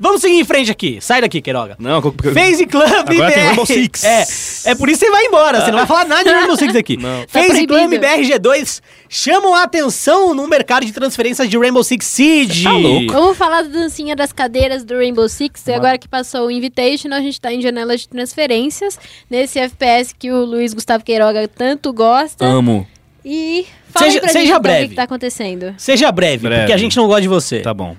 Vamos 0.00 0.20
seguir 0.20 0.38
em 0.38 0.44
frente 0.44 0.70
aqui. 0.70 0.98
Sai 1.00 1.20
daqui, 1.20 1.40
Queiroga. 1.42 1.74
Não, 1.78 2.00
porque... 2.00 2.30
FaZe 2.30 2.66
Club 2.66 2.84
Agora 2.86 3.04
tem 3.04 3.16
BR. 3.18 3.32
Rainbow 3.46 3.66
Six. 3.66 4.04
É, 4.04 4.24
é 4.70 4.74
por 4.76 4.88
isso 4.88 5.00
que 5.00 5.06
você 5.06 5.10
vai 5.10 5.24
embora. 5.24 5.60
Você 5.60 5.70
não 5.72 5.78
vai 5.78 5.86
falar 5.88 6.04
nada 6.04 6.22
de 6.24 6.30
Rainbow 6.30 6.56
Six 6.56 6.76
aqui. 6.76 6.96
Não. 7.02 7.22
Tá 7.22 7.26
FaZe 7.42 7.66
Club 7.66 7.88
proibido. 7.88 8.06
BRG2 8.06 8.80
chamam 9.08 9.54
a 9.54 9.64
atenção 9.64 10.34
no 10.34 10.46
mercado 10.46 10.86
de 10.86 10.92
transferências 10.92 11.48
de 11.48 11.58
Rainbow 11.58 11.82
Six 11.82 12.06
Siege. 12.06 12.62
Tá 12.64 12.72
louco. 12.72 13.12
Vamos 13.12 13.36
falar 13.36 13.62
da 13.62 13.68
dancinha 13.70 14.14
das 14.14 14.32
cadeiras 14.32 14.84
do 14.84 14.94
Rainbow 14.94 15.28
Six. 15.28 15.66
E 15.66 15.72
agora 15.72 15.98
que 15.98 16.06
passou 16.08 16.46
o 16.46 16.50
Invitation, 16.50 17.08
a 17.12 17.20
gente 17.20 17.40
tá 17.40 17.52
em 17.52 17.60
janela 17.60 17.96
de 17.96 18.08
transferências. 18.08 18.98
Nesse 19.28 19.58
FPS 19.58 20.14
que 20.16 20.30
o 20.30 20.44
Luiz 20.44 20.72
Gustavo 20.74 21.02
Queiroga 21.02 21.48
tanto 21.48 21.92
gosta. 21.92 22.44
Amo. 22.46 22.86
E 23.24 23.66
fala 23.90 24.06
Seja- 24.06 24.18
aí 24.18 24.20
pra 24.20 24.28
seja 24.28 24.38
gente 24.40 24.48
então, 24.48 24.58
o 24.58 24.62
breve. 24.62 24.82
que, 24.84 24.88
que 24.90 24.94
tá 24.96 25.02
acontecendo. 25.02 25.74
Seja 25.76 26.12
breve, 26.12 26.44
Breve. 26.44 26.60
porque 26.62 26.72
a 26.72 26.76
gente 26.78 26.96
não 26.96 27.06
gosta 27.06 27.22
de 27.22 27.28
você. 27.28 27.60
Tá 27.60 27.74
bom. 27.74 27.96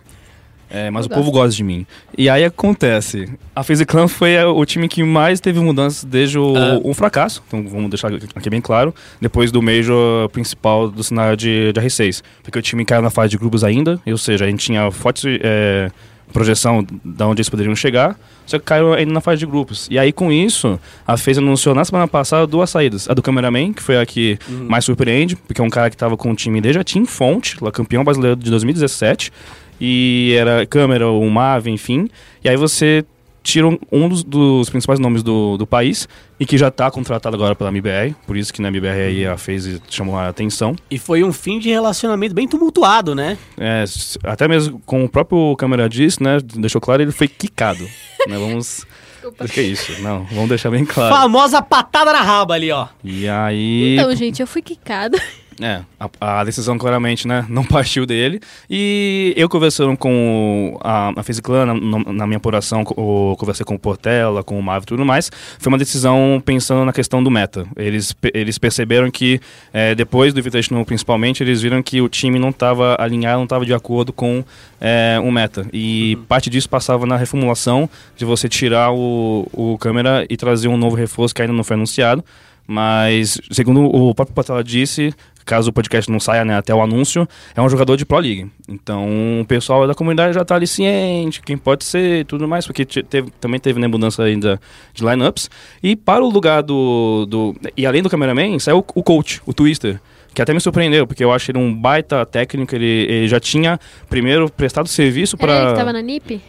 É, 0.72 0.90
mas 0.92 1.06
Eu 1.08 1.12
o 1.12 1.16
povo 1.16 1.32
gosta 1.32 1.56
de 1.56 1.64
mim. 1.64 1.86
E 2.18 2.30
aí 2.30 2.44
acontece. 2.46 3.28
A 3.56 3.64
FaZe 3.64 3.86
Clan 3.86 4.08
foi 4.08 4.38
a- 4.38 4.48
o 4.50 4.64
time 4.66 4.88
que 4.88 5.04
mais 5.04 5.40
teve 5.40 5.60
mudanças 5.60 6.04
desde 6.04 6.38
o, 6.38 6.56
Ah. 6.56 6.80
o 6.84 6.94
fracasso. 6.94 7.44
Então 7.48 7.68
vamos 7.68 7.90
deixar 7.90 8.12
aqui 8.36 8.50
bem 8.50 8.62
claro. 8.62 8.94
Depois 9.20 9.52
do 9.52 9.62
Major 9.62 10.30
principal 10.30 10.90
do 10.90 11.04
cenário 11.04 11.36
de, 11.36 11.74
de 11.74 11.80
R6. 11.82 12.22
Porque 12.44 12.60
o 12.60 12.62
time 12.62 12.86
caiu 12.86 13.02
na 13.02 13.10
fase 13.10 13.32
de 13.32 13.38
grupos 13.38 13.64
ainda. 13.64 14.00
Ou 14.06 14.18
seja, 14.18 14.46
a 14.46 14.48
gente 14.48 14.64
tinha 14.64 14.92
forte 14.92 15.40
é, 15.44 15.90
projeção 16.32 16.84
de 17.04 17.24
onde 17.24 17.40
eles 17.40 17.50
poderiam 17.50 17.76
chegar. 17.76 18.16
Só 18.46 18.60
que 18.60 18.66
caiu 18.66 18.94
ainda 18.94 19.12
na 19.12 19.22
fase 19.22 19.40
de 19.40 19.46
grupos. 19.48 19.88
E 19.90 19.98
aí 19.98 20.12
com 20.12 20.32
isso, 20.32 20.80
a 21.08 21.18
FaZe 21.18 21.40
anunciou 21.40 21.74
na 21.74 21.84
semana 21.84 22.08
passada 22.08 22.46
duas 22.46 22.70
saídas. 22.70 23.10
A 23.10 23.14
do 23.16 23.22
Cameraman, 23.24 23.74
que 23.74 23.82
foi 23.82 23.98
a 23.98 24.06
que 24.06 24.38
mais 24.48 24.86
surpreende. 24.86 25.36
Porque 25.36 25.60
é 25.62 25.64
um 25.64 25.70
cara 25.70 25.90
que 25.90 25.96
estava 25.96 26.16
com 26.16 26.32
o 26.32 26.36
time 26.36 26.62
desde 26.62 26.80
a 26.80 26.84
Team 26.84 27.06
Fonte, 27.08 27.58
lá 27.64 27.72
campeão 27.72 28.04
brasileiro 28.04 28.36
de 28.36 28.50
2017 28.52 29.32
e 29.80 30.36
era 30.38 30.66
câmera, 30.66 31.10
o 31.10 31.30
Mave, 31.30 31.70
enfim. 31.70 32.10
E 32.44 32.50
aí 32.50 32.58
você 32.58 33.06
tira 33.42 33.68
um, 33.68 33.78
um 33.92 34.10
dos, 34.10 34.24
dos 34.24 34.70
principais 34.70 35.00
nomes 35.00 35.24
do, 35.24 35.58
do 35.58 35.66
país 35.66 36.08
e 36.40 36.46
que 36.46 36.58
já 36.58 36.68
está 36.68 36.90
contratado 36.92 37.36
agora 37.36 37.56
pela 37.56 37.70
MBR, 37.70 38.16
por 38.28 38.38
isso 38.38 38.54
que 38.54 38.62
na 38.62 38.68
MBR 38.68 39.02
aí 39.02 39.26
a 39.26 39.38
FaZe 39.38 39.82
chamou 39.90 40.18
a 40.18 40.28
atenção. 40.28 40.76
E 40.90 40.98
foi 40.98 41.24
um 41.24 41.34
fim 41.34 41.60
de 41.60 41.70
relacionamento 41.70 42.36
bem 42.36 42.48
tumultuado, 42.48 43.16
né? 43.16 43.38
É, 43.58 43.84
até 44.24 44.48
mesmo 44.48 44.82
com 44.86 45.04
o 45.04 45.10
próprio 45.10 45.56
câmera 45.56 45.90
disse, 45.90 46.22
né, 46.22 46.38
deixou 46.44 46.80
claro, 46.82 47.02
ele 47.02 47.12
foi 47.12 47.28
quicado. 47.28 47.84
né, 48.28 48.38
vamos... 48.38 48.86
O 49.24 49.48
que 49.48 49.60
é 49.60 49.64
isso? 49.64 50.02
Não, 50.02 50.24
vamos 50.26 50.50
deixar 50.50 50.72
bem 50.72 50.86
claro. 50.86 51.14
Famosa 51.14 51.62
patada 51.62 52.12
na 52.12 52.22
raba 52.22 52.56
ali, 52.56 52.72
ó. 52.72 52.88
E 53.04 53.28
aí... 53.28 53.96
Então, 53.98 54.16
gente, 54.16 54.42
eu 54.42 54.48
fui 54.48 54.62
quicada. 54.62 55.22
É, 55.62 55.82
a, 56.00 56.40
a 56.40 56.44
decisão 56.46 56.78
claramente, 56.78 57.28
né, 57.28 57.46
não 57.50 57.64
partiu 57.68 58.06
dele. 58.06 58.40
E 58.70 59.34
eu 59.36 59.50
conversando 59.50 59.98
com 59.98 60.78
a, 60.82 61.12
a 61.20 61.24
FaZe 61.24 61.42
Clan, 61.42 61.66
na, 61.66 62.14
na- 62.14 62.28
minha 62.28 62.38
apuração, 62.38 62.84
conversei 62.86 63.66
com 63.66 63.76
o 63.76 63.80
Portela, 63.80 64.42
com 64.44 64.58
o 64.58 64.64
Mav 64.64 64.84
e 64.84 64.86
tudo 64.86 65.06
mais, 65.06 65.30
foi 65.58 65.70
uma 65.72 65.78
decisão 65.78 66.42
pensando 66.46 66.86
na 66.86 66.94
questão 66.94 67.22
do 67.22 67.30
meta. 67.30 67.68
Eles, 67.76 68.16
eles 68.34 68.58
perceberam 68.58 69.12
que, 69.12 69.42
é, 69.74 69.94
depois 69.96 70.34
do 70.34 70.40
Invitational 70.40 70.86
principalmente, 70.86 71.44
eles 71.44 71.62
viram 71.62 71.84
que 71.84 72.02
o 72.02 72.08
time 72.08 72.40
não 72.40 72.50
estava 72.50 72.96
alinhado, 73.00 73.38
não 73.38 73.44
estava 73.44 73.66
de 73.66 73.74
acordo 73.74 74.14
com 74.14 74.44
é, 74.80 75.20
o 75.22 75.30
meta. 75.32 75.68
E 75.74 76.18
parte 76.30 76.50
disso 76.50 76.70
passava 76.70 77.06
na 77.06 77.18
reformulação 77.18 77.90
de 78.16 78.24
você 78.24 78.48
tirar 78.48 78.94
o, 78.94 79.46
o 79.52 79.78
câmera 79.78 80.26
e 80.30 80.38
trazer 80.38 80.70
um 80.70 80.78
novo 80.78 80.96
reforço 80.96 81.36
que 81.36 81.42
ainda 81.42 81.54
não 81.54 81.64
foi 81.66 81.76
anunciado. 81.76 82.24
Mas, 82.72 83.42
segundo 83.50 83.84
o 83.84 84.14
próprio 84.14 84.36
Portela 84.36 84.64
disse, 84.64 85.12
caso 85.50 85.70
o 85.70 85.74
podcast 85.74 86.10
não 86.12 86.20
saia 86.20 86.46
né, 86.46 86.56
até 86.56 86.74
o 86.74 86.82
anúncio, 86.82 87.28
é 87.56 87.62
um 87.62 87.68
jogador 87.70 87.98
de 87.98 88.06
Pro 88.06 88.20
League. 88.20 88.50
Então 88.68 89.42
o 89.42 89.46
pessoal 89.46 89.88
da 89.88 89.94
comunidade 89.96 90.34
já 90.34 90.42
está 90.44 90.56
ali 90.56 90.68
ciente, 90.68 91.42
quem 91.42 91.58
pode 91.58 91.84
ser 91.84 92.22
e 92.22 92.24
tudo 92.24 92.48
mais, 92.48 92.66
porque 92.68 92.86
te- 92.86 93.04
teve- 93.04 93.32
também 93.42 93.60
teve 93.60 93.80
né, 93.80 93.88
mudança 93.88 94.24
ainda 94.24 94.60
de 94.94 95.04
lineups. 95.04 95.50
E 95.82 95.96
para 95.96 96.24
o 96.24 96.30
lugar 96.30 96.62
do, 96.64 97.26
do. 97.28 97.56
E 97.76 97.86
além 97.86 98.02
do 98.04 98.10
cameraman, 98.10 98.60
saiu 98.60 98.86
o, 98.94 99.04
coach, 99.04 99.42
o 99.46 99.54
Twister. 99.54 100.00
Que 100.34 100.44
até 100.44 100.54
me 100.54 100.60
surpreendeu, 100.62 101.08
porque 101.08 101.24
eu 101.24 101.32
acho 101.34 101.50
ele 101.50 101.58
um 101.58 101.74
baita 101.74 102.24
técnico. 102.26 102.76
Ele, 102.76 102.86
ele 102.86 103.28
já 103.28 103.40
tinha 103.40 103.80
primeiro 104.08 104.48
prestado 104.52 104.88
serviço 104.88 105.36
ele 105.36 105.42
para. 105.48 105.72
que 105.72 105.76
tava 105.80 105.92
na 105.92 106.02
NIP? 106.04 106.40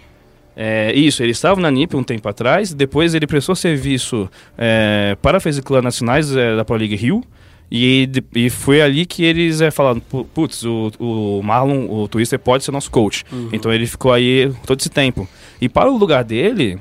É, 0.55 0.93
isso, 0.93 1.23
ele 1.23 1.31
estava 1.33 1.59
na 1.61 1.71
NIP 1.71 1.97
um 1.97 2.03
tempo 2.03 2.29
atrás, 2.29 2.75
depois 2.75 3.15
ele 3.15 3.27
prestou 3.27 3.55
serviço 3.55 4.29
é, 4.59 5.17
para 5.23 5.39
a 5.39 5.41
FaZe 5.41 5.63
Clan 5.63 5.81
nas 5.81 5.97
finais 5.97 6.37
é, 6.37 6.55
da 6.57 6.65
Pro 6.65 6.77
League 6.77 6.95
Rio, 6.97 7.23
e, 7.71 8.09
e 8.35 8.51
foi 8.51 8.81
ali 8.83 9.07
que 9.07 9.23
eles 9.25 9.61
é, 9.61 9.71
falaram, 9.71 10.01
"Pu- 10.01 10.25
putz, 10.25 10.64
o, 10.64 10.91
o 10.99 11.43
Marlon, 11.43 11.87
o 11.89 12.09
Twister 12.09 12.39
pode 12.39 12.64
ser 12.64 12.73
nosso 12.73 12.91
coach. 12.91 13.25
Então 13.53 13.73
ele 13.73 13.87
ficou 13.87 14.12
aí 14.12 14.53
todo 14.66 14.81
esse 14.81 14.91
tempo. 14.91 15.29
E 15.61 15.68
para 15.68 15.91
o 15.91 15.97
lugar 15.97 16.25
dele, 16.25 16.79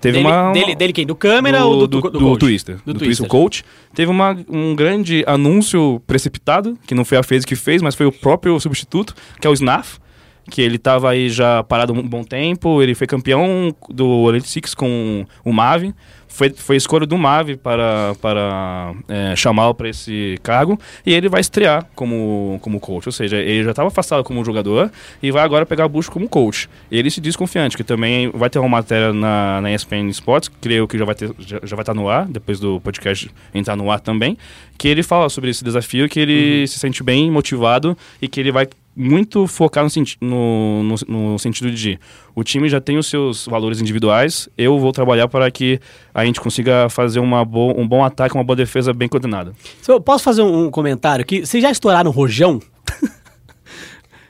teve 0.00 0.18
dele, 0.18 0.28
uma... 0.28 0.52
dele, 0.52 0.74
dele 0.74 0.92
quem? 0.92 1.06
Do 1.06 1.14
câmera 1.14 1.64
ou 1.64 1.86
do, 1.86 2.00
do, 2.00 2.10
do, 2.10 2.18
coach? 2.20 2.40
Twister. 2.40 2.76
Do 2.76 2.94
Do, 2.94 2.98
Twister. 3.00 3.06
Twister 3.08 3.28
Coach. 3.28 3.64
Teve 3.94 4.10
uma, 4.10 4.36
um 4.48 4.74
grande 4.74 5.22
anúncio 5.26 6.00
precipitado, 6.06 6.78
que 6.86 6.94
não 6.94 7.04
foi 7.04 7.18
a 7.18 7.22
FaZe 7.22 7.46
que 7.46 7.56
fez, 7.56 7.82
mas 7.82 7.94
foi 7.94 8.06
o 8.06 8.12
próprio 8.12 8.58
substituto, 8.60 9.14
que 9.40 9.46
é 9.46 9.50
o 9.50 9.52
Snaf, 9.52 9.98
que 10.50 10.60
ele 10.60 10.76
estava 10.76 11.10
aí 11.10 11.30
já 11.30 11.62
parado 11.62 11.92
um 11.92 12.06
bom 12.06 12.24
tempo, 12.24 12.82
ele 12.82 12.94
foi 12.94 13.06
campeão 13.06 13.74
do 13.88 14.28
Elite 14.28 14.48
Six 14.48 14.74
com 14.74 15.24
o 15.44 15.52
Mave, 15.52 15.94
foi, 16.30 16.50
foi 16.50 16.76
escolha 16.76 17.04
do 17.04 17.18
Mave 17.18 17.56
para, 17.56 18.14
para 18.20 18.94
é, 19.08 19.34
chamá-lo 19.36 19.74
para 19.74 19.88
esse 19.88 20.38
cargo, 20.42 20.78
e 21.04 21.12
ele 21.12 21.28
vai 21.28 21.40
estrear 21.40 21.86
como, 21.94 22.58
como 22.62 22.80
coach, 22.80 23.08
ou 23.08 23.12
seja, 23.12 23.36
ele 23.36 23.64
já 23.64 23.70
estava 23.70 23.88
afastado 23.88 24.24
como 24.24 24.44
jogador 24.44 24.90
e 25.22 25.30
vai 25.30 25.42
agora 25.42 25.66
pegar 25.66 25.84
a 25.84 25.88
bucha 25.88 26.10
como 26.10 26.28
coach. 26.28 26.68
Ele 26.90 27.10
se 27.10 27.20
diz 27.20 27.36
confiante, 27.36 27.76
que 27.76 27.84
também 27.84 28.30
vai 28.32 28.48
ter 28.48 28.58
uma 28.58 28.68
matéria 28.68 29.12
na, 29.12 29.60
na 29.60 29.72
ESPN 29.72 30.08
Sports, 30.10 30.50
creio 30.60 30.86
que 30.88 30.96
já 30.96 31.04
vai, 31.04 31.14
ter, 31.14 31.30
já, 31.38 31.60
já 31.62 31.76
vai 31.76 31.82
estar 31.82 31.94
no 31.94 32.08
ar, 32.08 32.26
depois 32.26 32.58
do 32.58 32.80
podcast 32.80 33.30
entrar 33.52 33.76
no 33.76 33.90
ar 33.90 34.00
também, 34.00 34.38
que 34.78 34.88
ele 34.88 35.02
fala 35.02 35.28
sobre 35.28 35.50
esse 35.50 35.62
desafio, 35.62 36.08
que 36.08 36.20
ele 36.20 36.66
se 36.66 36.78
sente 36.78 37.02
bem 37.02 37.30
motivado 37.30 37.96
e 38.22 38.28
que 38.28 38.40
ele 38.40 38.50
vai 38.50 38.66
muito 38.96 39.46
focar 39.46 39.84
no, 39.84 39.90
senti 39.90 40.16
no, 40.20 40.82
no, 40.82 40.96
no 41.32 41.38
sentido 41.38 41.70
de 41.70 41.98
o 42.34 42.42
time 42.44 42.68
já 42.68 42.80
tem 42.80 42.98
os 42.98 43.06
seus 43.06 43.46
valores 43.46 43.80
individuais, 43.80 44.48
eu 44.58 44.78
vou 44.78 44.92
trabalhar 44.92 45.28
para 45.28 45.50
que 45.50 45.80
a 46.12 46.24
gente 46.24 46.40
consiga 46.40 46.88
fazer 46.90 47.20
uma 47.20 47.44
bo 47.44 47.72
um 47.80 47.86
bom 47.86 48.04
ataque, 48.04 48.34
uma 48.34 48.44
boa 48.44 48.56
defesa 48.56 48.92
bem 48.92 49.08
coordenada. 49.08 49.52
Se 49.80 49.90
eu 49.90 50.00
Posso 50.00 50.24
fazer 50.24 50.42
um, 50.42 50.66
um 50.66 50.70
comentário 50.70 51.22
aqui? 51.22 51.46
Vocês 51.46 51.62
já 51.62 51.70
estouraram 51.70 52.10
o 52.10 52.14
rojão? 52.14 52.60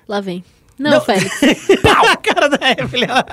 Lá 0.08 0.20
vem. 0.20 0.44
Não, 0.78 0.92
Não. 0.92 1.00
Félix. 1.00 1.40
Pau! 1.82 2.06
A 2.06 2.16
cara 2.16 2.48
da 2.48 2.58
Evelyn. 2.72 3.06
ela- 3.08 3.26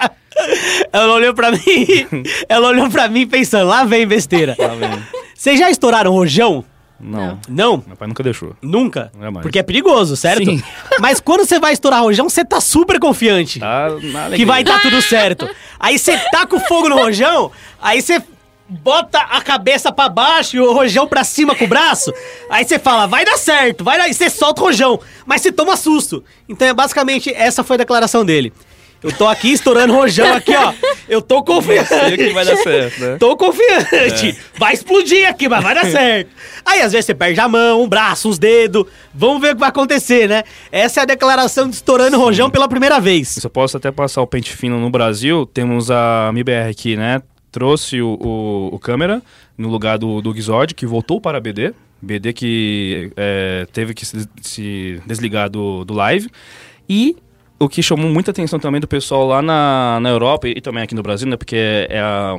Ela 0.93 1.13
olhou 1.13 1.34
pra 1.34 1.51
mim. 1.51 1.59
Ela 2.47 2.67
olhou 2.67 2.89
pra 2.89 3.07
mim 3.07 3.25
pensando, 3.25 3.67
lá 3.67 3.84
vem 3.86 4.05
besteira. 4.05 4.55
Tá 4.55 4.67
vendo? 4.67 5.01
Vocês 5.34 5.57
já 5.59 5.69
estouraram 5.71 6.11
rojão? 6.11 6.63
Não, 6.99 7.39
Não? 7.47 7.83
meu 7.85 7.95
pai 7.95 8.07
nunca 8.07 8.23
deixou. 8.23 8.55
Nunca? 8.61 9.11
Jamais. 9.19 9.43
Porque 9.43 9.59
é 9.59 9.63
perigoso, 9.63 10.15
certo? 10.17 10.45
Sim. 10.45 10.63
Mas 10.99 11.19
quando 11.19 11.45
você 11.45 11.59
vai 11.59 11.73
estourar 11.73 12.01
rojão, 12.01 12.27
você 12.29 12.43
tá 12.43 12.59
super 12.59 12.99
confiante. 12.99 13.59
Tá 13.59 13.89
na 14.01 14.19
alegria. 14.25 14.37
que 14.37 14.45
vai 14.45 14.63
dar 14.63 14.81
tudo 14.81 15.01
certo. 15.01 15.47
Aí 15.79 15.97
você 15.99 16.17
taca 16.31 16.55
o 16.55 16.59
fogo 16.59 16.89
no 16.89 16.95
rojão, 16.97 17.51
aí 17.81 18.01
você 18.01 18.21
bota 18.69 19.19
a 19.19 19.41
cabeça 19.41 19.91
pra 19.91 20.09
baixo 20.09 20.57
e 20.57 20.59
o 20.59 20.73
rojão 20.73 21.07
pra 21.07 21.23
cima 21.23 21.55
com 21.55 21.63
o 21.65 21.67
braço. 21.67 22.11
Aí 22.49 22.65
você 22.65 22.77
fala, 22.77 23.07
vai 23.07 23.23
dar 23.23 23.37
certo, 23.37 23.83
vai 23.83 23.97
dar. 23.97 24.09
E 24.09 24.13
você 24.13 24.29
solta 24.29 24.61
o 24.61 24.65
rojão, 24.65 24.99
mas 25.25 25.41
você 25.41 25.51
toma 25.51 25.77
susto. 25.77 26.23
Então 26.49 26.67
é 26.67 26.73
basicamente 26.73 27.31
essa 27.33 27.63
foi 27.63 27.75
a 27.75 27.77
declaração 27.77 28.25
dele. 28.25 28.51
Eu 29.03 29.11
tô 29.11 29.27
aqui 29.27 29.51
estourando 29.51 29.93
rojão 29.93 30.33
aqui, 30.33 30.55
ó. 30.55 30.73
Eu 31.07 31.21
tô 31.21 31.43
confiante. 31.43 31.87
Sei 31.87 32.17
que 32.17 32.33
vai 32.33 32.45
dar 32.45 32.57
certo, 32.57 32.99
né? 32.99 33.17
Tô 33.19 33.37
confiante. 33.37 34.37
Vai 34.57 34.73
explodir 34.73 35.27
aqui, 35.29 35.47
mas 35.47 35.63
vai 35.63 35.75
dar 35.75 35.85
certo. 35.91 36.31
Aí 36.65 36.81
às 36.81 36.91
vezes 36.91 37.05
você 37.05 37.13
perde 37.13 37.39
a 37.39 37.47
mão, 37.47 37.83
um 37.83 37.87
braço, 37.87 38.27
os 38.27 38.39
dedos. 38.39 38.85
Vamos 39.13 39.41
ver 39.41 39.51
o 39.51 39.53
que 39.53 39.59
vai 39.59 39.69
acontecer, 39.69 40.27
né? 40.27 40.43
Essa 40.71 41.01
é 41.01 41.03
a 41.03 41.05
declaração 41.05 41.69
de 41.69 41.75
estourando 41.75 42.17
rojão 42.17 42.49
pela 42.49 42.67
primeira 42.67 42.99
vez. 42.99 43.43
Eu 43.43 43.49
posso 43.49 43.77
até 43.77 43.91
passar 43.91 44.21
o 44.21 44.27
pente 44.27 44.51
fino 44.55 44.79
no 44.79 44.89
Brasil, 44.89 45.45
temos 45.45 45.91
a 45.91 46.29
MBR 46.29 46.69
aqui, 46.69 46.95
né? 46.95 47.21
Trouxe 47.51 48.01
o, 48.01 48.17
o, 48.19 48.75
o 48.75 48.79
câmera 48.79 49.21
no 49.57 49.69
lugar 49.69 49.97
do, 49.97 50.21
do 50.21 50.33
Gizod, 50.33 50.73
que 50.73 50.85
voltou 50.85 51.21
para 51.21 51.37
a 51.37 51.41
BD. 51.41 51.73
BD 52.01 52.33
que 52.33 53.11
é, 53.15 53.65
teve 53.71 53.93
que 53.93 54.05
se, 54.05 54.27
se 54.41 55.01
desligar 55.05 55.49
do, 55.49 55.83
do 55.83 55.93
live. 55.93 56.29
E 56.87 57.15
o 57.60 57.68
que 57.68 57.82
chamou 57.82 58.10
muita 58.10 58.32
atenção 58.32 58.60
também 58.60 58.80
do 58.80 58.88
pessoal 58.88 59.28
lá 59.28 59.41
na, 59.41 59.99
na 60.01 60.10
Europa 60.10 60.47
e, 60.47 60.53
e 60.58 60.62
também 60.62 60.84
aqui 60.84 60.95
no 60.95 61.03
Brasil, 61.03 61.28
né? 61.28 61.36
Porque 61.36 61.88
é 61.89 61.99
a, 61.99 62.38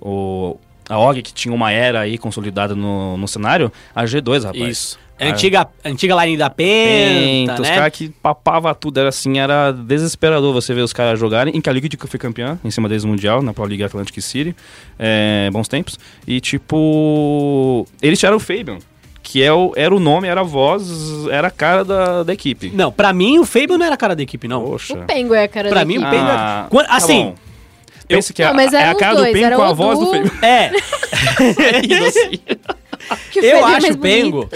o, 0.00 0.58
a 0.88 0.98
OG 0.98 1.22
que 1.22 1.32
tinha 1.32 1.54
uma 1.54 1.70
era 1.70 2.00
aí 2.00 2.18
consolidada 2.18 2.74
no, 2.74 3.16
no 3.16 3.28
cenário, 3.28 3.72
a 3.94 4.04
G2, 4.04 4.44
rapaz. 4.44 4.68
Isso. 4.68 4.98
É 5.20 5.30
antiga, 5.30 5.66
antiga 5.84 6.24
line 6.24 6.36
da 6.36 6.48
Penta, 6.48 7.54
Penta, 7.54 7.54
os 7.54 7.68
né? 7.68 7.74
caras 7.74 7.92
que 7.92 8.08
papava 8.08 8.72
tudo, 8.72 9.00
era 9.00 9.08
assim, 9.08 9.38
era 9.38 9.72
desesperador 9.72 10.52
você 10.52 10.72
ver 10.72 10.82
os 10.82 10.92
caras 10.92 11.18
jogarem. 11.18 11.56
Em 11.56 11.60
que 11.60 11.68
a 11.68 11.72
Liquid 11.72 11.96
que 11.96 12.06
foi 12.06 12.20
campeã, 12.20 12.56
em 12.64 12.70
cima 12.70 12.88
deles 12.88 13.02
no 13.02 13.10
Mundial, 13.10 13.42
na 13.42 13.52
Pro 13.52 13.64
League 13.64 13.82
Atlantic 13.82 14.20
City, 14.20 14.54
é, 14.96 15.50
bons 15.52 15.66
tempos. 15.66 15.98
E 16.24 16.40
tipo, 16.40 17.84
eles 18.00 18.16
tiraram 18.20 18.36
o 18.36 18.40
Fabian, 18.40 18.78
que 19.30 19.42
é 19.42 19.52
o, 19.52 19.72
era 19.76 19.94
o 19.94 20.00
nome, 20.00 20.26
era 20.26 20.40
a 20.40 20.44
voz, 20.44 20.88
era 21.30 21.48
a 21.48 21.50
cara 21.50 21.84
da, 21.84 22.22
da 22.22 22.32
equipe. 22.32 22.70
Não, 22.74 22.90
pra 22.90 23.12
mim 23.12 23.38
o 23.38 23.44
Fabian 23.44 23.76
não 23.76 23.84
era 23.84 23.94
a 23.94 23.98
cara 23.98 24.16
da 24.16 24.22
equipe, 24.22 24.48
não. 24.48 24.64
Poxa. 24.64 24.94
O 24.94 25.04
Pengo 25.04 25.34
é 25.34 25.44
a 25.44 25.48
cara 25.48 25.68
Pra 25.68 25.80
da 25.80 25.84
mim, 25.84 25.98
o 25.98 26.00
equipe. 26.00 26.10
Pengo- 26.16 26.26
Ah, 26.30 26.66
Quando- 26.70 26.86
tá 26.86 26.96
assim, 26.96 27.24
bom. 27.24 27.34
Pense 28.08 28.32
que 28.32 28.42
Não, 28.42 28.58
é 28.58 28.64
eram 28.64 28.90
a 28.90 28.94
cara 28.94 29.12
os 29.12 29.16
do 29.18 29.22
dois, 29.24 29.32
Pengo 29.34 29.46
era 29.46 29.56
com 29.56 29.62
a 29.62 29.70
o 29.70 29.74
voz 29.74 29.98
do 29.98 30.04
Du- 30.06 30.10
Fabian. 30.12 30.30
É, 30.40 30.70
Que 31.86 31.94
o 31.94 32.56
eu 33.36 33.42
é 33.44 33.62
acho 33.76 33.92
o 33.92 33.98
Pengo. 33.98 34.48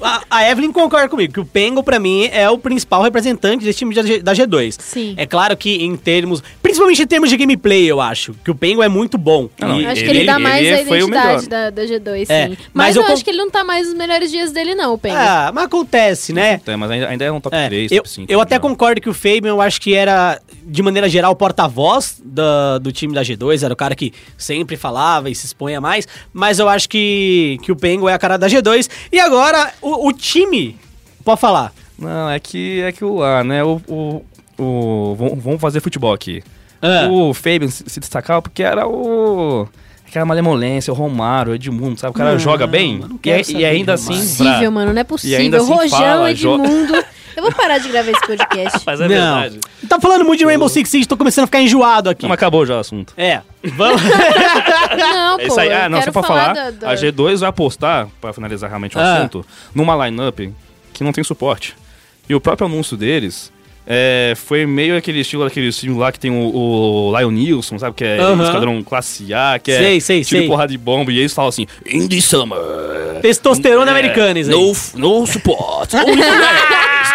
A, 0.00 0.22
a 0.30 0.50
Evelyn 0.50 0.72
concorda 0.72 1.08
comigo, 1.08 1.32
que 1.32 1.40
o 1.40 1.44
Pengo, 1.44 1.82
pra 1.82 1.98
mim, 1.98 2.28
é 2.32 2.48
o 2.48 2.58
principal 2.58 3.02
representante 3.02 3.64
desse 3.64 3.78
time 3.80 3.94
da 3.94 4.02
G- 4.02 4.20
da 4.22 4.32
G2. 4.32 4.76
Sim. 4.78 5.14
É 5.16 5.26
claro 5.26 5.56
que 5.56 5.82
em 5.82 5.96
termos. 5.96 6.42
Principalmente 6.62 7.02
em 7.02 7.06
termos 7.06 7.28
de 7.30 7.36
gameplay, 7.36 7.84
eu 7.86 8.00
acho. 8.00 8.34
Que 8.44 8.50
o 8.50 8.54
Pengo 8.54 8.82
é 8.82 8.88
muito 8.88 9.18
bom. 9.18 9.48
Não, 9.58 9.80
E- 9.80 9.84
Eu 9.84 9.90
acho 9.90 10.02
que 10.02 10.08
Ele- 10.10 10.18
ele, 10.20 10.26
dá 10.26 10.38
mais 10.38 10.66
ele 10.66 10.68
a 10.68 10.78
o 10.78 10.80
identidade 10.96 11.08
melhor. 11.10 11.48
da, 11.48 11.70
da 11.70 11.82
G2, 11.84 12.26
sim. 12.26 12.32
É, 12.32 12.48
mas, 12.48 12.58
mas 12.74 12.96
eu 12.96 13.02
eu 13.02 13.08
acho 13.12 13.24
que 13.24 13.30
ele 13.30 13.38
não 13.38 13.50
tá 13.50 13.64
mais 13.64 13.86
nos 13.88 13.96
melhores 13.96 14.30
dias 14.30 14.52
dele, 14.52 14.74
não, 14.74 14.94
o 14.94 14.98
Pengo. 14.98 15.16
Ah, 15.16 15.50
mas 15.54 15.64
acontece, 15.64 16.32
né? 16.32 16.60
É, 16.66 16.76
mas 16.76 16.90
ainda, 16.90 17.08
ainda 17.08 17.24
é 17.24 17.32
um 17.32 17.40
top 17.40 17.54
É, 17.56 17.68
3, 17.68 17.90
eu, 17.92 17.98
top 17.98 18.08
5. 18.08 18.32
eu 18.32 18.40
até 18.40 18.58
concordo 18.58 19.00
que 19.00 19.08
o 19.08 19.14
Fabian, 19.14 19.48
eu 19.50 19.60
acho 19.60 19.80
que 19.80 19.94
era, 19.94 20.40
de 20.64 20.82
maneira 20.82 21.08
geral, 21.08 21.32
o 21.32 21.36
porta-voz 21.36 22.20
da- 22.24 22.78
do 22.78 22.92
time 22.92 23.14
da 23.14 23.22
G2, 23.22 23.62
era 23.62 23.72
o 23.72 23.76
cara 23.76 23.94
que 23.94 24.12
sempre 24.36 24.76
falava 24.76 25.28
e 25.30 25.34
se 25.34 25.46
expunha 25.46 25.80
mais, 25.80 26.06
mas 26.32 26.58
eu 26.58 26.68
acho 26.68 26.88
que, 26.88 27.58
que 27.62 27.72
o 27.72 27.76
Pengo 27.80 28.08
é 28.08 28.12
a 28.14 28.18
cara 28.18 28.36
da 28.36 28.46
G2. 28.46 28.88
E 29.10 29.18
agora, 29.18 29.72
o, 29.80 30.08
o 30.08 30.12
time, 30.12 30.76
pode 31.24 31.40
falar. 31.40 31.72
Não, 31.98 32.30
é 32.30 32.38
que 32.38 32.80
é 32.82 32.92
que 32.92 33.04
o 33.04 33.16
lá, 33.16 33.42
né? 33.44 33.62
O, 33.64 33.80
o, 33.88 34.24
o- 34.58 35.14
vamos- 35.16 35.42
vamos 35.42 35.60
fazer 35.60 35.80
futebol 35.80 36.12
aqui. 36.12 36.42
Ah. 36.82 37.08
O 37.10 37.34
Fabian 37.34 37.68
se, 37.68 37.84
se 37.86 38.00
destacava 38.00 38.40
porque 38.40 38.62
era 38.62 38.86
o. 38.86 39.68
Aquela 40.08 40.24
malemolência, 40.24 40.92
o 40.92 40.96
Romário, 40.96 41.52
o 41.52 41.54
Edmundo, 41.54 42.00
sabe? 42.00 42.10
O 42.10 42.14
cara 42.14 42.32
Não, 42.32 42.38
joga 42.38 42.66
bem. 42.66 42.98
não 42.98 43.18
E, 43.24 43.30
é- 43.30 43.42
e 43.48 43.64
ainda 43.64 43.94
assim. 43.94 44.06
Romário. 44.14 44.28
possível, 44.28 44.58
pra- 44.60 44.70
mano, 44.70 44.92
não 44.92 44.98
é 44.98 45.02
E 45.02 45.04
possível. 45.04 45.38
ainda 45.38 45.56
assim 45.58 45.72
Rojão, 45.72 45.88
fala, 45.98 46.30
Edmundo. 46.32 47.04
Eu 47.36 47.42
vou 47.42 47.52
parar 47.52 47.78
de 47.78 47.88
gravar 47.88 48.10
esse 48.10 48.20
podcast. 48.26 48.80
Mas 48.86 49.00
é 49.00 49.08
não. 49.08 49.08
verdade. 49.08 49.60
Tá 49.88 50.00
falando 50.00 50.24
muito 50.24 50.38
de 50.40 50.44
Rainbow 50.44 50.68
Six 50.68 50.88
Siege, 50.88 51.06
tô 51.08 51.16
começando 51.16 51.44
a 51.44 51.46
ficar 51.46 51.60
enjoado 51.60 52.10
aqui. 52.10 52.22
Não, 52.22 52.28
mas 52.28 52.36
acabou 52.38 52.64
já 52.66 52.76
o 52.76 52.78
assunto. 52.80 53.12
É, 53.16 53.40
vamos... 53.64 54.00
Não, 54.98 55.34
É 55.34 55.46
pô, 55.46 55.48
isso 55.48 55.60
aí. 55.60 55.68
eu 55.68 55.76
Ah, 55.76 55.88
não, 55.88 55.98
só 55.98 56.02
quero 56.04 56.12
pra 56.12 56.22
falar. 56.22 56.52
da- 56.54 56.70
da- 56.70 56.90
A 56.90 56.94
G2 56.94 57.38
vai 57.38 57.48
apostar, 57.48 58.08
pra 58.20 58.32
finalizar 58.32 58.68
realmente 58.68 58.96
o 58.96 59.00
Ah. 59.00 59.14
assunto, 59.18 59.44
numa 59.74 60.06
lineup 60.06 60.38
que 60.92 61.04
não 61.04 61.12
tem 61.12 61.22
suporte. 61.24 61.74
E 62.28 62.34
o 62.34 62.40
próprio 62.40 62.66
anúncio 62.66 62.96
deles 62.96 63.52
é, 63.92 64.34
foi 64.36 64.64
meio 64.66 64.96
aquele 64.96 65.18
estilo 65.18 65.42
daquele 65.42 65.72
filme 65.72 65.98
lá 65.98 66.12
que 66.12 66.20
tem 66.20 66.30
o, 66.30 66.54
o 67.10 67.18
Lion 67.18 67.32
Nilson, 67.32 67.76
sabe? 67.76 67.96
Que 67.96 68.04
é 68.04 68.20
Aham. 68.20 68.44
esquadrão 68.44 68.82
classe 68.84 69.34
A, 69.34 69.58
que 69.58 69.72
é 69.72 69.78
Sei, 69.78 70.00
sei, 70.00 70.22
tiro 70.24 70.40
sei. 70.42 70.48
porrada 70.48 70.70
de 70.70 70.78
bomba. 70.78 71.10
E 71.10 71.18
eles 71.18 71.34
falam 71.34 71.48
assim: 71.48 71.66
In 71.84 72.06
the 72.06 72.20
summer. 72.20 72.56
Testosterona 73.20 73.90
é, 73.90 73.94
americana, 73.94 74.38
isso 74.38 74.50
aí. 74.50 74.56
No, 75.00 75.18
no 75.20 75.26
support. 75.26 75.92
Only 75.94 76.22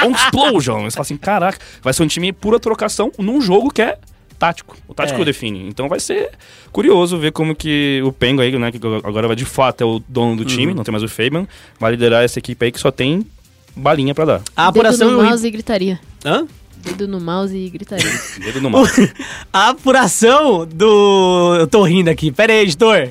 on 0.05 0.11
explosion. 0.11 0.81
Eles 0.81 0.93
falam 0.93 1.03
assim: 1.03 1.15
caraca, 1.15 1.57
vai 1.81 1.93
ser 1.93 2.03
um 2.03 2.07
time 2.07 2.33
pura 2.33 2.59
trocação 2.59 3.09
num 3.17 3.39
jogo 3.39 3.71
que 3.71 3.81
é 3.81 3.97
tático. 4.37 4.75
O 4.85 4.93
tático 4.93 5.21
É. 5.21 5.25
define. 5.25 5.67
Então 5.69 5.87
vai 5.87 6.01
ser 6.01 6.29
curioso 6.73 7.17
ver 7.17 7.31
como 7.31 7.55
que 7.55 8.01
o 8.03 8.11
Pengo 8.11 8.41
aí, 8.41 8.51
né, 8.59 8.69
que 8.69 8.79
agora 9.01 9.27
vai 9.27 9.35
de 9.37 9.45
fato 9.45 9.81
é 9.81 9.85
o 9.85 10.01
dono 10.09 10.35
do 10.35 10.43
time, 10.43 10.67
Uhum. 10.67 10.75
não 10.75 10.83
tem 10.83 10.91
mais 10.91 11.03
o 11.03 11.07
Fabian, 11.07 11.47
vai 11.79 11.91
liderar 11.91 12.21
essa 12.21 12.37
equipe 12.37 12.65
aí 12.65 12.69
que 12.69 12.79
só 12.81 12.91
tem 12.91 13.25
balinha 13.73 14.13
pra 14.13 14.25
dar. 14.25 14.41
A 14.55 14.67
apuração... 14.67 15.07
Dedo 15.07 15.21
no 15.21 15.23
mouse 15.29 15.47
e 15.47 15.49
gritaria. 15.51 15.99
Hã? 16.25 16.45
Dedo 16.85 17.07
no 17.07 17.19
mouse 17.19 17.55
e 17.55 17.69
gritaria. 17.69 18.09
Dedo 18.39 18.61
no 18.61 18.69
mal. 18.69 18.83
A 19.51 19.69
apuração 19.69 20.65
do. 20.65 21.55
Eu 21.59 21.67
tô 21.67 21.83
rindo 21.83 22.09
aqui. 22.09 22.31
Pera 22.31 22.53
aí, 22.53 22.59
editor. 22.61 23.09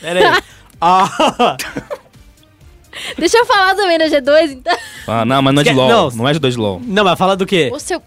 Pera 0.00 0.36
aí. 0.36 0.42
Ah, 0.84 1.56
Deixa 3.16 3.38
eu 3.38 3.46
falar 3.46 3.76
também 3.76 3.96
da 3.98 4.06
G2, 4.06 4.50
então. 4.50 4.76
Ah, 5.06 5.24
não, 5.24 5.40
mas 5.40 5.54
não 5.54 5.60
é 5.62 5.64
de 5.64 5.72
LOL. 5.72 5.88
não. 5.88 6.10
Não, 6.10 6.28
é 6.28 6.32
de 6.32 6.38
2 6.40 6.54
de 6.54 6.60
LOL. 6.60 6.82
não, 6.84 7.04
mas 7.04 7.16
fala 7.16 7.36
do 7.36 7.46
quê? 7.46 7.70
O 7.72 7.78
seu... 7.78 8.02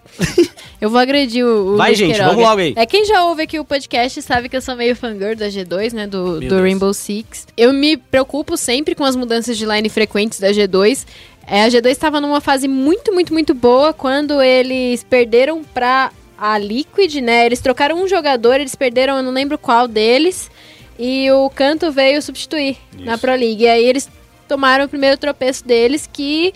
Eu 0.80 0.90
vou 0.90 1.00
agredir 1.00 1.46
o, 1.46 1.74
o 1.74 1.78
Vai, 1.78 1.92
Luiz 1.92 2.00
gente, 2.00 2.12
Queiroga. 2.12 2.32
vamos 2.32 2.50
logo 2.50 2.62
aí. 2.62 2.74
É 2.76 2.86
quem 2.86 3.06
já 3.06 3.24
ouve 3.24 3.44
aqui 3.44 3.58
o 3.60 3.66
podcast 3.66 4.22
sabe 4.22 4.50
que 4.50 4.58
eu 4.58 4.62
sou 4.62 4.76
meio 4.76 4.96
fangirl 4.96 5.36
da 5.36 5.48
G2, 5.48 5.94
né? 5.94 6.06
Do, 6.06 6.18
Meu 6.24 6.34
do 6.34 6.40
Deus. 6.50 6.62
Rainbow 6.62 6.94
Six. 6.94 7.48
Eu 7.56 7.72
me 7.72 7.96
preocupo 7.98 8.58
sempre 8.58 8.94
com 8.94 9.06
as 9.06 9.16
mudanças 9.16 9.58
de 9.58 9.66
line 9.66 9.88
frequentes 9.90 10.40
da 10.40 10.50
G2. 10.50 11.06
É, 11.48 11.64
a 11.64 11.68
G2 11.68 11.88
estava 11.90 12.20
numa 12.20 12.42
fase 12.42 12.68
muito, 12.68 13.14
muito, 13.14 13.32
muito 13.32 13.54
boa 13.54 13.94
quando 13.94 14.42
eles 14.42 15.04
perderam 15.04 15.64
pra 15.64 16.12
a 16.38 16.58
Liquid, 16.58 17.16
né? 17.16 17.46
Eles 17.46 17.60
trocaram 17.60 18.02
um 18.02 18.08
jogador, 18.08 18.56
eles 18.56 18.76
perderam, 18.76 19.18
eu 19.18 19.24
não 19.24 19.32
lembro 19.32 19.58
qual 19.58 19.88
deles. 19.88 20.50
E 20.98 21.30
o 21.32 21.50
Canto 21.50 21.92
veio 21.92 22.22
substituir 22.22 22.78
na 22.98 23.14
Isso. 23.14 23.22
Pro 23.22 23.36
League. 23.36 23.64
E 23.64 23.68
aí 23.68 23.84
eles 23.86 24.10
tomaram 24.48 24.86
o 24.86 24.90
primeiro 24.90 25.18
tropeço 25.18 25.66
deles, 25.66 26.10
que 26.12 26.54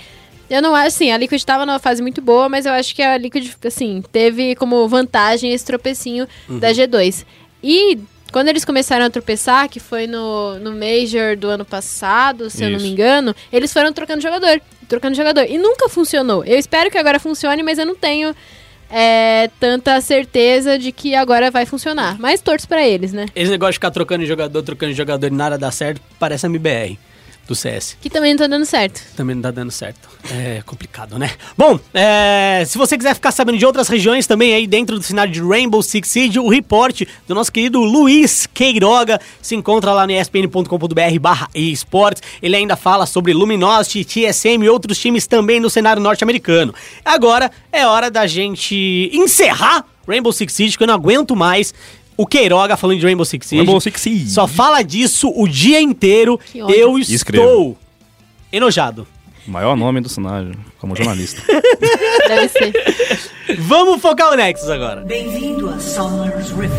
eu 0.49 0.61
não 0.61 0.73
acho, 0.73 0.87
assim, 0.87 1.11
a 1.11 1.17
Liquid 1.17 1.39
estava 1.39 1.65
numa 1.65 1.79
fase 1.79 2.01
muito 2.01 2.21
boa, 2.21 2.49
mas 2.49 2.65
eu 2.65 2.71
acho 2.71 2.95
que 2.95 3.03
a 3.03 3.17
Liquid, 3.17 3.51
assim, 3.63 4.03
teve 4.11 4.55
como 4.55 4.87
vantagem 4.87 5.53
esse 5.53 5.65
tropecinho 5.65 6.27
da 6.47 6.71
G2. 6.71 7.25
E 7.63 7.99
quando 8.31 8.47
eles 8.47 8.65
começaram 8.65 9.05
a 9.05 9.09
tropeçar, 9.09 9.69
que 9.69 9.79
foi 9.79 10.07
no, 10.07 10.57
no 10.59 10.71
Major 10.71 11.35
do 11.37 11.49
ano 11.49 11.65
passado, 11.65 12.49
se 12.49 12.63
eu 12.63 12.69
não 12.69 12.77
Isso. 12.77 12.85
me 12.85 12.91
engano, 12.91 13.35
eles 13.51 13.71
foram 13.71 13.91
trocando 13.93 14.21
jogador, 14.21 14.61
trocando 14.89 15.15
jogador. 15.15 15.45
E 15.47 15.57
nunca 15.57 15.87
funcionou. 15.87 16.43
Eu 16.43 16.59
espero 16.59 16.91
que 16.91 16.97
agora 16.97 17.19
funcione, 17.19 17.63
mas 17.63 17.77
eu 17.77 17.85
não 17.85 17.95
tenho 17.95 18.35
é, 18.89 19.49
tanta 19.59 20.01
certeza 20.01 20.77
de 20.77 20.91
que 20.91 21.15
agora 21.15 21.49
vai 21.49 21.65
funcionar. 21.65 22.17
Mas 22.19 22.41
torço 22.41 22.67
pra 22.67 22.85
eles, 22.85 23.13
né? 23.13 23.27
Esse 23.33 23.51
negócio 23.51 23.73
de 23.73 23.77
ficar 23.77 23.91
trocando 23.91 24.25
jogador, 24.25 24.61
trocando 24.63 24.91
jogador 24.93 25.27
e 25.27 25.29
nada 25.29 25.57
dá 25.57 25.71
certo, 25.71 26.01
parece 26.19 26.45
a 26.45 26.49
MBR 26.49 26.97
do 27.49 27.55
CS. 27.55 27.97
Que 27.99 28.09
também 28.09 28.33
não 28.33 28.37
tá 28.37 28.47
dando 28.47 28.65
certo. 28.65 29.01
Também 29.15 29.35
não 29.35 29.41
tá 29.41 29.51
dando 29.51 29.71
certo. 29.71 30.07
É 30.31 30.61
complicado, 30.65 31.17
né? 31.17 31.31
Bom, 31.57 31.79
é, 31.93 32.63
se 32.65 32.77
você 32.77 32.95
quiser 32.95 33.15
ficar 33.15 33.31
sabendo 33.31 33.57
de 33.57 33.65
outras 33.65 33.87
regiões 33.87 34.27
também 34.27 34.53
aí 34.53 34.67
dentro 34.67 34.97
do 34.97 35.03
cenário 35.03 35.33
de 35.33 35.41
Rainbow 35.41 35.81
Six 35.81 36.07
Siege, 36.07 36.39
o 36.39 36.47
report 36.47 37.01
do 37.27 37.33
nosso 37.33 37.51
querido 37.51 37.79
Luiz 37.81 38.47
Queiroga 38.53 39.19
se 39.41 39.55
encontra 39.55 39.91
lá 39.91 40.05
no 40.05 40.13
espn.com.br 40.13 41.19
barra 41.19 41.49
esportes. 41.55 42.21
Ele 42.41 42.55
ainda 42.55 42.75
fala 42.75 43.07
sobre 43.07 43.33
Luminosity, 43.33 44.05
TSM 44.05 44.63
e 44.63 44.69
outros 44.69 44.99
times 44.99 45.25
também 45.25 45.59
no 45.59 45.69
cenário 45.69 46.01
norte-americano. 46.01 46.73
Agora 47.03 47.49
é 47.71 47.85
hora 47.87 48.11
da 48.11 48.27
gente 48.27 49.09
encerrar 49.11 49.85
Rainbow 50.07 50.33
Six 50.33 50.53
Siege, 50.53 50.77
que 50.77 50.83
eu 50.83 50.87
não 50.87 50.95
aguento 50.95 51.35
mais 51.35 51.73
o 52.19 52.27
Queiroga 52.27 52.75
falando 52.75 52.99
de 52.99 53.05
Rainbow 53.05 53.23
Six 53.23 53.47
Siege. 53.47 53.63
Rainbow 53.63 53.79
Six 53.79 54.01
Siege. 54.01 54.29
Só 54.29 54.45
fala 54.45 54.83
disso 54.83 55.31
o 55.33 55.47
dia 55.47 55.79
inteiro. 55.79 56.37
Eu 56.53 56.99
estou 56.99 57.77
enojado. 58.51 59.07
O 59.47 59.51
maior 59.51 59.73
nome 59.77 60.01
do 60.01 60.09
cenário, 60.09 60.51
como 60.79 60.97
jornalista. 60.97 61.41
Deve 62.27 62.49
ser. 62.49 62.73
Vamos 63.59 64.01
focar 64.01 64.33
o 64.33 64.35
Nexus 64.35 64.69
agora. 64.69 64.99
Bem-vindo 64.99 65.69
a 65.69 65.79
Summer's 65.79 66.49
Rift. 66.49 66.75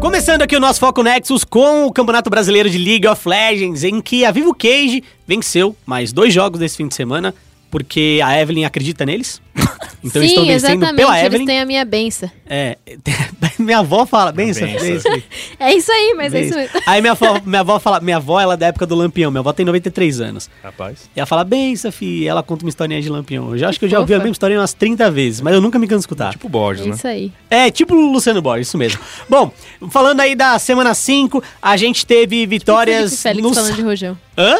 Começando 0.00 0.40
aqui 0.40 0.56
o 0.56 0.60
nosso 0.60 0.80
Foco 0.80 1.02
Nexus 1.02 1.44
com 1.44 1.84
o 1.84 1.92
Campeonato 1.92 2.30
Brasileiro 2.30 2.70
de 2.70 2.78
League 2.78 3.06
of 3.06 3.28
Legends, 3.28 3.84
em 3.84 4.00
que 4.00 4.24
a 4.24 4.30
Vivo 4.30 4.54
Cage 4.54 5.04
venceu 5.26 5.76
mais 5.84 6.14
dois 6.14 6.32
jogos 6.32 6.58
desse 6.58 6.78
fim 6.78 6.88
de 6.88 6.94
semana, 6.94 7.34
porque 7.70 8.20
a 8.24 8.40
Evelyn 8.40 8.64
acredita 8.64 9.04
neles. 9.06 9.40
Então 10.04 10.22
eles 10.22 10.30
Sim, 10.30 10.36
estão 10.36 10.46
vencendo 10.46 10.82
exatamente. 10.84 10.96
pela 10.96 11.18
Eles 11.18 11.26
Evelyn. 11.26 11.46
têm 11.46 11.60
a 11.60 11.66
minha 11.66 11.84
benção. 11.84 12.30
É, 12.48 12.78
minha 13.58 13.78
avó 13.80 14.06
fala, 14.06 14.30
benção, 14.30 14.64
benção. 14.68 14.88
benção. 15.12 15.22
É 15.58 15.74
isso 15.74 15.90
aí, 15.90 16.14
mas 16.16 16.32
é 16.32 16.42
isso 16.42 16.54
benção. 16.54 16.72
mesmo. 16.72 16.82
Aí 16.86 17.00
minha 17.00 17.12
avó, 17.12 17.40
minha 17.44 17.60
avó 17.60 17.80
fala, 17.80 18.00
minha 18.00 18.16
avó 18.16 18.40
ela 18.40 18.54
é 18.54 18.56
da 18.56 18.66
época 18.68 18.86
do 18.86 18.94
Lampião, 18.94 19.28
minha 19.32 19.40
avó 19.40 19.52
tem 19.52 19.66
93 19.66 20.20
anos. 20.20 20.48
Rapaz. 20.62 21.10
E 21.16 21.18
ela 21.18 21.26
fala, 21.26 21.42
benção, 21.42 21.90
fi, 21.90 22.04
e 22.22 22.28
ela 22.28 22.44
conta 22.44 22.64
uma 22.64 22.68
historinha 22.68 23.02
de 23.02 23.08
Lampião. 23.08 23.50
Eu 23.50 23.58
já 23.58 23.68
acho 23.68 23.78
que 23.80 23.86
eu 23.86 23.88
já 23.88 23.98
ouvi 23.98 24.14
a 24.14 24.18
mesma 24.18 24.30
história 24.30 24.56
umas 24.58 24.72
30 24.72 25.10
vezes, 25.10 25.40
mas 25.40 25.52
eu 25.52 25.60
nunca 25.60 25.80
me 25.80 25.88
canso 25.88 25.98
de 25.98 26.02
escutar. 26.04 26.30
Tipo 26.30 26.48
Borges, 26.48 26.86
É 26.86 26.88
né? 26.90 26.94
isso 26.94 27.06
aí. 27.08 27.32
É, 27.50 27.68
tipo 27.68 27.92
o 27.96 28.12
Luciano 28.12 28.40
Borges, 28.40 28.68
isso 28.68 28.78
mesmo. 28.78 29.00
Bom, 29.28 29.50
falando 29.90 30.20
aí 30.20 30.36
da 30.36 30.56
semana 30.60 30.94
5, 30.94 31.42
a 31.60 31.76
gente 31.76 32.06
teve 32.06 32.46
vitórias 32.46 33.10
no... 33.10 33.16
Félix 33.18 33.54
falando 33.54 33.74
de 33.74 33.82
Rojão. 33.82 34.16
Hã? 34.38 34.58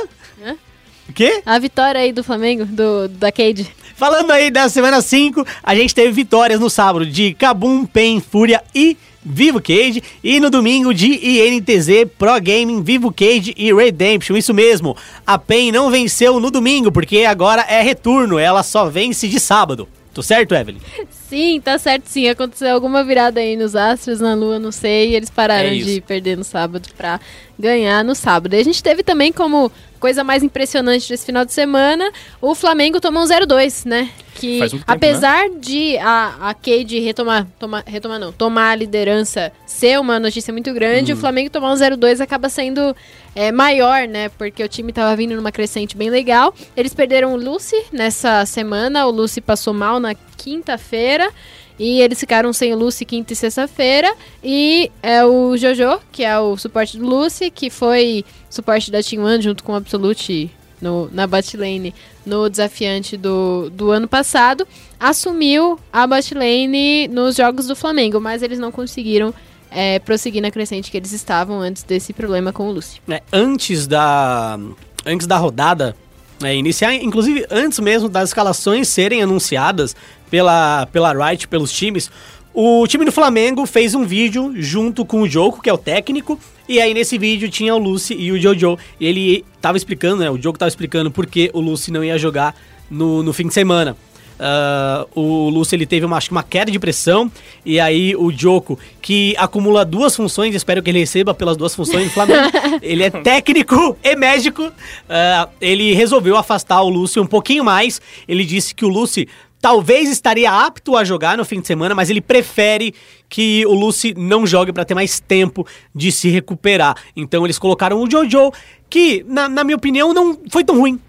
O 1.08 1.12
quê? 1.12 1.42
A 1.44 1.58
vitória 1.58 2.00
aí 2.00 2.12
do 2.12 2.22
Flamengo, 2.22 2.64
do, 2.66 3.08
da 3.08 3.32
Cade. 3.32 3.66
Falando 3.96 4.30
aí 4.30 4.50
da 4.50 4.68
semana 4.68 5.00
5, 5.00 5.44
a 5.62 5.74
gente 5.74 5.94
teve 5.94 6.12
vitórias 6.12 6.60
no 6.60 6.70
sábado 6.70 7.04
de 7.06 7.34
Kabum, 7.34 7.84
Pen, 7.84 8.20
Fúria 8.20 8.62
e 8.74 8.96
Vivo 9.24 9.60
Cage. 9.60 10.02
E 10.22 10.38
no 10.38 10.50
domingo 10.50 10.94
de 10.94 11.08
INTZ, 11.08 12.08
Pro 12.16 12.40
Gaming, 12.40 12.82
Vivo 12.82 13.12
Cage 13.12 13.54
e 13.56 13.72
Redemption. 13.72 14.36
Isso 14.36 14.54
mesmo, 14.54 14.96
a 15.26 15.38
PEN 15.38 15.72
não 15.72 15.90
venceu 15.90 16.38
no 16.38 16.50
domingo, 16.50 16.92
porque 16.92 17.24
agora 17.24 17.62
é 17.62 17.82
retorno, 17.82 18.38
ela 18.38 18.62
só 18.62 18.88
vence 18.88 19.26
de 19.26 19.40
sábado. 19.40 19.88
Tô 20.14 20.22
certo, 20.22 20.54
Evelyn? 20.54 20.80
Sim, 21.28 21.60
tá 21.60 21.78
certo 21.78 22.06
sim. 22.06 22.28
Aconteceu 22.28 22.74
alguma 22.74 23.04
virada 23.04 23.38
aí 23.38 23.56
nos 23.56 23.76
astros, 23.76 24.18
na 24.18 24.34
lua, 24.34 24.58
não 24.58 24.72
sei. 24.72 25.10
E 25.10 25.14
eles 25.14 25.30
pararam 25.30 25.68
É 25.68 25.76
de 25.76 26.00
perder 26.00 26.36
no 26.36 26.42
sábado 26.42 26.88
pra 26.96 27.20
ganhar 27.58 28.02
no 28.02 28.14
sábado. 28.14 28.54
E 28.54 28.58
a 28.58 28.64
gente 28.64 28.82
teve 28.82 29.02
também 29.02 29.32
como 29.32 29.70
coisa 29.98 30.24
mais 30.24 30.42
impressionante 30.42 31.08
desse 31.08 31.26
final 31.26 31.44
de 31.44 31.52
semana, 31.52 32.10
o 32.40 32.54
Flamengo 32.54 33.00
tomou 33.00 33.22
um 33.22 33.26
0-2, 33.26 33.86
né? 33.86 34.10
Que 34.34 34.60
tempo, 34.60 34.84
apesar 34.86 35.50
de 35.50 35.98
a, 35.98 36.50
a 36.50 36.54
Cade 36.54 37.00
retomar, 37.00 37.46
tomar, 37.58 37.82
retomar 37.84 38.20
não, 38.20 38.32
tomar 38.32 38.70
a 38.70 38.74
liderança 38.76 39.52
ser 39.66 39.98
uma 39.98 40.20
notícia 40.20 40.52
muito 40.52 40.72
grande, 40.72 41.12
o 41.12 41.16
Flamengo 41.16 41.50
tomar 41.50 41.72
um 41.72 41.74
0-2 41.74 42.20
acaba 42.20 42.48
sendo 42.48 42.94
é, 43.34 43.50
maior, 43.50 44.06
né? 44.06 44.28
Porque 44.30 44.62
o 44.62 44.68
time 44.68 44.92
tava 44.92 45.14
vindo 45.16 45.34
numa 45.34 45.50
crescente 45.50 45.96
bem 45.96 46.08
legal. 46.08 46.54
Eles 46.76 46.94
perderam 46.94 47.32
o 47.32 47.36
Lucy 47.36 47.76
nessa 47.92 48.46
semana, 48.46 49.06
o 49.06 49.10
Lucy 49.10 49.40
passou 49.40 49.74
mal 49.74 49.98
na 49.98 50.14
quinta-feira. 50.36 51.30
E 51.78 52.00
eles 52.00 52.18
ficaram 52.18 52.52
sem 52.52 52.74
Lucy 52.74 53.04
quinta 53.04 53.32
e 53.32 53.36
sexta-feira. 53.36 54.12
E 54.42 54.90
é 55.02 55.24
o 55.24 55.56
Jojo, 55.56 56.00
que 56.10 56.24
é 56.24 56.38
o 56.38 56.56
suporte 56.56 56.98
do 56.98 57.06
Lucy, 57.06 57.50
que 57.50 57.70
foi 57.70 58.24
suporte 58.50 58.90
da 58.90 59.02
Team 59.02 59.24
One 59.24 59.42
junto 59.42 59.62
com 59.62 59.72
o 59.72 59.76
Absolute 59.76 60.50
no, 60.80 61.08
na 61.12 61.26
botlane 61.26 61.94
no 62.24 62.48
desafiante 62.48 63.16
do, 63.16 63.70
do 63.70 63.90
ano 63.90 64.06
passado, 64.06 64.66
assumiu 64.98 65.78
a 65.92 66.06
botlane 66.06 67.08
nos 67.08 67.36
jogos 67.36 67.66
do 67.66 67.74
Flamengo, 67.76 68.20
mas 68.20 68.42
eles 68.42 68.58
não 68.58 68.70
conseguiram 68.70 69.32
é, 69.70 69.98
prosseguir 69.98 70.42
na 70.42 70.50
crescente 70.50 70.90
que 70.90 70.96
eles 70.96 71.12
estavam 71.12 71.60
antes 71.60 71.82
desse 71.82 72.12
problema 72.12 72.52
com 72.52 72.68
o 72.68 72.72
Lucy. 72.72 73.00
né, 73.06 73.20
antes 73.32 73.86
da 73.86 74.58
antes 75.06 75.26
da 75.26 75.36
rodada 75.36 75.96
né, 76.40 76.54
iniciar, 76.54 76.94
inclusive 76.94 77.46
antes 77.50 77.78
mesmo 77.78 78.08
das 78.08 78.30
escalações 78.30 78.88
serem 78.88 79.22
anunciadas 79.22 79.96
pela 80.30 80.86
pela 80.86 81.12
Wright, 81.12 81.48
pelos 81.48 81.72
times, 81.72 82.10
o 82.54 82.86
time 82.86 83.04
do 83.04 83.12
Flamengo 83.12 83.64
fez 83.66 83.94
um 83.94 84.04
vídeo 84.04 84.52
junto 84.56 85.04
com 85.04 85.22
o 85.22 85.28
Joko, 85.28 85.62
que 85.62 85.70
é 85.70 85.72
o 85.72 85.78
técnico, 85.78 86.38
e 86.68 86.80
aí 86.80 86.92
nesse 86.92 87.16
vídeo 87.16 87.48
tinha 87.48 87.74
o 87.74 87.78
Lucy 87.78 88.14
e 88.14 88.32
o 88.32 88.40
Jojo, 88.40 88.78
e 88.98 89.06
ele 89.06 89.44
tava 89.60 89.76
explicando, 89.76 90.22
né, 90.22 90.30
o 90.30 90.40
Joko 90.40 90.58
tava 90.58 90.68
explicando 90.68 91.10
por 91.10 91.26
que 91.26 91.50
o 91.52 91.60
Lucy 91.60 91.92
não 91.92 92.02
ia 92.02 92.18
jogar 92.18 92.54
no, 92.90 93.22
no 93.22 93.32
fim 93.32 93.46
de 93.46 93.54
semana. 93.54 93.96
Ah, 94.40 95.04
o 95.14 95.48
Lúcio 95.48 95.74
ele 95.74 95.84
teve 95.84 96.06
uma, 96.06 96.16
acho 96.16 96.28
que 96.28 96.32
uma 96.32 96.44
queda 96.44 96.70
de 96.70 96.78
pressão 96.78 97.30
e 97.64 97.80
aí 97.80 98.14
o 98.14 98.30
Joko, 98.30 98.78
que 99.02 99.34
acumula 99.36 99.84
duas 99.84 100.14
funções, 100.14 100.54
espero 100.54 100.82
que 100.82 100.90
ele 100.90 101.00
receba 101.00 101.34
pelas 101.34 101.56
duas 101.56 101.74
funções 101.74 102.04
do 102.04 102.10
Flamengo. 102.10 102.48
ele 102.80 103.02
é 103.02 103.10
técnico 103.10 103.96
e 104.02 104.14
médico. 104.14 104.70
ah, 105.08 105.48
ele 105.60 105.92
resolveu 105.92 106.36
afastar 106.36 106.80
o 106.82 106.88
Lúcio 106.88 107.22
um 107.22 107.26
pouquinho 107.26 107.64
mais. 107.64 108.00
Ele 108.28 108.44
disse 108.44 108.74
que 108.74 108.84
o 108.84 108.88
Lúcio 108.88 109.26
talvez 109.60 110.08
estaria 110.08 110.50
apto 110.50 110.96
a 110.96 111.04
jogar 111.04 111.36
no 111.36 111.44
fim 111.44 111.60
de 111.60 111.66
semana, 111.66 111.94
mas 111.94 112.10
ele 112.10 112.20
prefere 112.20 112.94
que 113.28 113.64
o 113.66 113.74
Lucy 113.74 114.14
não 114.16 114.46
jogue 114.46 114.72
para 114.72 114.84
ter 114.84 114.94
mais 114.94 115.20
tempo 115.20 115.66
de 115.94 116.10
se 116.10 116.28
recuperar. 116.28 116.96
Então 117.16 117.44
eles 117.44 117.58
colocaram 117.58 118.02
o 118.02 118.10
Jojo, 118.10 118.52
que 118.88 119.24
na, 119.28 119.48
na 119.48 119.64
minha 119.64 119.76
opinião 119.76 120.14
não 120.14 120.38
foi 120.50 120.64
tão 120.64 120.78
ruim. 120.78 121.00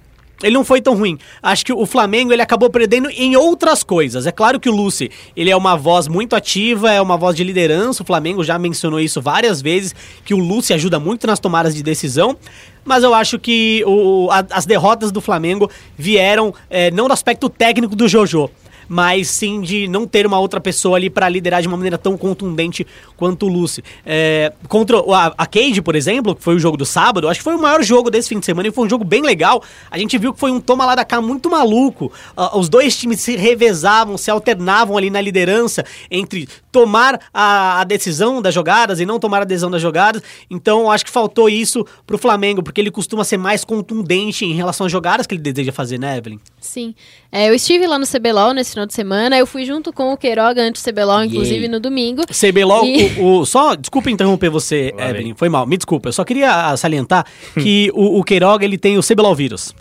Ele 0.42 0.54
não 0.56 0.64
foi 0.64 0.82
tão 0.82 0.96
ruim. 0.96 1.18
Acho 1.44 1.66
que 1.66 1.74
o 1.74 1.86
Flamengo 1.86 2.32
ele 2.32 2.42
acabou 2.42 2.70
perdendo 2.70 3.10
em 3.10 3.36
outras 3.36 3.84
coisas. 3.84 4.26
É 4.26 4.32
claro 4.32 4.60
que 4.60 4.70
o 4.70 4.74
Lucy, 4.76 5.12
ele 5.36 5.50
é 5.50 5.56
uma 5.56 5.76
voz 5.76 6.08
muito 6.08 6.36
ativa, 6.36 6.92
é 6.92 7.02
uma 7.02 7.18
voz 7.18 7.36
de 7.36 7.44
liderança. 7.44 8.04
O 8.04 8.06
Flamengo 8.06 8.44
já 8.44 8.58
mencionou 8.58 9.00
isso 9.00 9.22
várias 9.22 9.62
vezes, 9.62 9.94
que 10.24 10.34
o 10.34 10.38
Lucy 10.38 10.74
ajuda 10.74 11.00
muito 11.00 11.28
nas 11.28 11.40
tomadas 11.40 11.76
de 11.76 11.84
decisão. 11.84 12.38
Mas 12.86 13.04
eu 13.04 13.14
acho 13.14 13.38
que 13.38 13.84
o- 13.86 14.30
a- 14.32 14.46
as 14.52 14.66
derrotas 14.66 15.12
do 15.12 15.20
Flamengo 15.20 15.70
vieram 15.98 16.54
é, 16.70 16.90
não 16.90 17.08
do 17.08 17.14
aspecto 17.14 17.50
técnico 17.50 17.96
do 17.96 18.08
Jojo, 18.08 18.50
mas 18.90 19.30
sim 19.30 19.62
de 19.62 19.88
não 19.88 20.08
ter 20.08 20.26
uma 20.26 20.40
outra 20.40 20.60
pessoa 20.60 20.98
ali 20.98 21.10
para 21.10 21.30
liderar 21.30 21.62
de 21.62 21.68
uma 21.68 21.78
maneira 21.78 21.98
tão 21.98 22.18
contundente 22.18 22.86
quanto 23.16 23.46
o 23.46 23.50
Lucy. 23.50 23.84
É, 24.06 24.52
contra 24.68 24.98
a, 24.98 25.34
a 25.38 25.46
Cade, 25.46 25.82
por 25.82 25.96
exemplo, 25.96 26.36
que 26.36 26.44
foi 26.44 26.56
o 26.56 26.60
jogo 26.60 26.76
do 26.76 26.86
sábado, 26.86 27.30
acho 27.30 27.40
que 27.40 27.44
foi 27.44 27.56
o 27.56 27.62
maior 27.62 27.84
jogo 27.84 28.10
desse 28.10 28.30
fim 28.30 28.40
de 28.40 28.46
semana 28.46 28.68
e 28.68 28.72
foi 28.72 28.86
um 28.86 28.90
jogo 28.90 29.06
bem 29.06 29.22
legal. 29.22 29.64
A 29.92 29.98
gente 29.98 30.18
viu 30.18 30.34
que 30.34 30.40
foi 30.40 30.52
um 30.52 30.60
toma 30.60 30.86
lá 30.86 30.96
da 30.96 31.06
cá 31.06 31.22
muito 31.22 31.50
maluco. 31.50 32.12
Ah, 32.36 32.58
os 32.58 32.68
dois 32.68 32.98
times 32.98 33.22
se 33.22 33.36
revezavam, 33.36 34.18
se 34.18 34.32
alternavam 34.32 34.98
ali 34.98 35.10
na 35.10 35.22
liderança 35.22 35.86
entre 36.10 36.48
tomar 36.72 37.20
a, 37.34 37.82
a 37.82 37.84
decisão 37.84 38.42
das 38.42 38.54
jogadas 38.54 39.00
e 39.00 39.06
não 39.06 39.20
tomar 39.20 39.42
a 39.42 39.46
decisão 39.46 39.70
das 39.70 39.82
jogadas. 39.82 40.24
Então, 40.50 40.90
acho 40.92 41.06
que 41.06 41.12
faltou 41.12 41.50
isso 41.50 41.86
pro 42.08 42.18
Flamengo, 42.18 42.64
porque 42.64 42.82
ele 42.82 42.92
costuma 42.92 43.24
ser 43.24 43.38
mais 43.38 43.64
contundente 43.64 44.46
em 44.46 44.54
relação 44.54 44.86
às 44.86 44.92
jogadas 44.92 45.28
que 45.28 45.36
ele 45.36 45.42
deseja 45.42 45.72
fazer, 45.72 46.00
né, 46.00 46.18
Evelyn? 46.18 46.40
Sim. 46.62 46.93
É, 47.32 47.49
eu 47.49 47.53
estive 47.53 47.88
lá 47.88 47.97
no 47.97 48.05
CBLOL 48.05 48.53
nesse 48.53 48.72
final 48.72 48.86
de 48.86 48.93
semana. 48.93 49.38
Eu 49.38 49.47
fui 49.47 49.66
junto 49.66 49.93
com 49.93 50.12
o 50.14 50.18
Queiroga 50.18 50.62
antes 50.62 50.84
do 50.84 50.91
CBLOL, 50.91 51.24
inclusive 51.24 51.60
Yay. 51.62 51.68
no 51.68 51.80
domingo. 51.80 52.24
CBLOL, 52.28 52.86
E- 52.86 53.05
o, 53.20 53.39
o- 53.39 53.45
só, 53.47 53.76
desculpa 53.76 54.10
interromper 54.12 54.49
você, 54.49 54.93
Lá 54.97 55.10
Evelyn, 55.10 55.24
vem. 55.28 55.36
foi 55.36 55.49
mal, 55.49 55.66
me 55.66 55.78
desculpa, 55.78 56.10
eu 56.10 56.14
só 56.14 56.24
queria 56.24 56.76
salientar 56.78 57.26
que 57.53 57.89
o, 57.93 58.20
o 58.20 58.24
Queiroga, 58.24 58.66
ele 58.66 58.78
tem 58.78 58.97
o 58.97 59.01
CBLOL 59.03 59.34
vírus. 59.36 59.74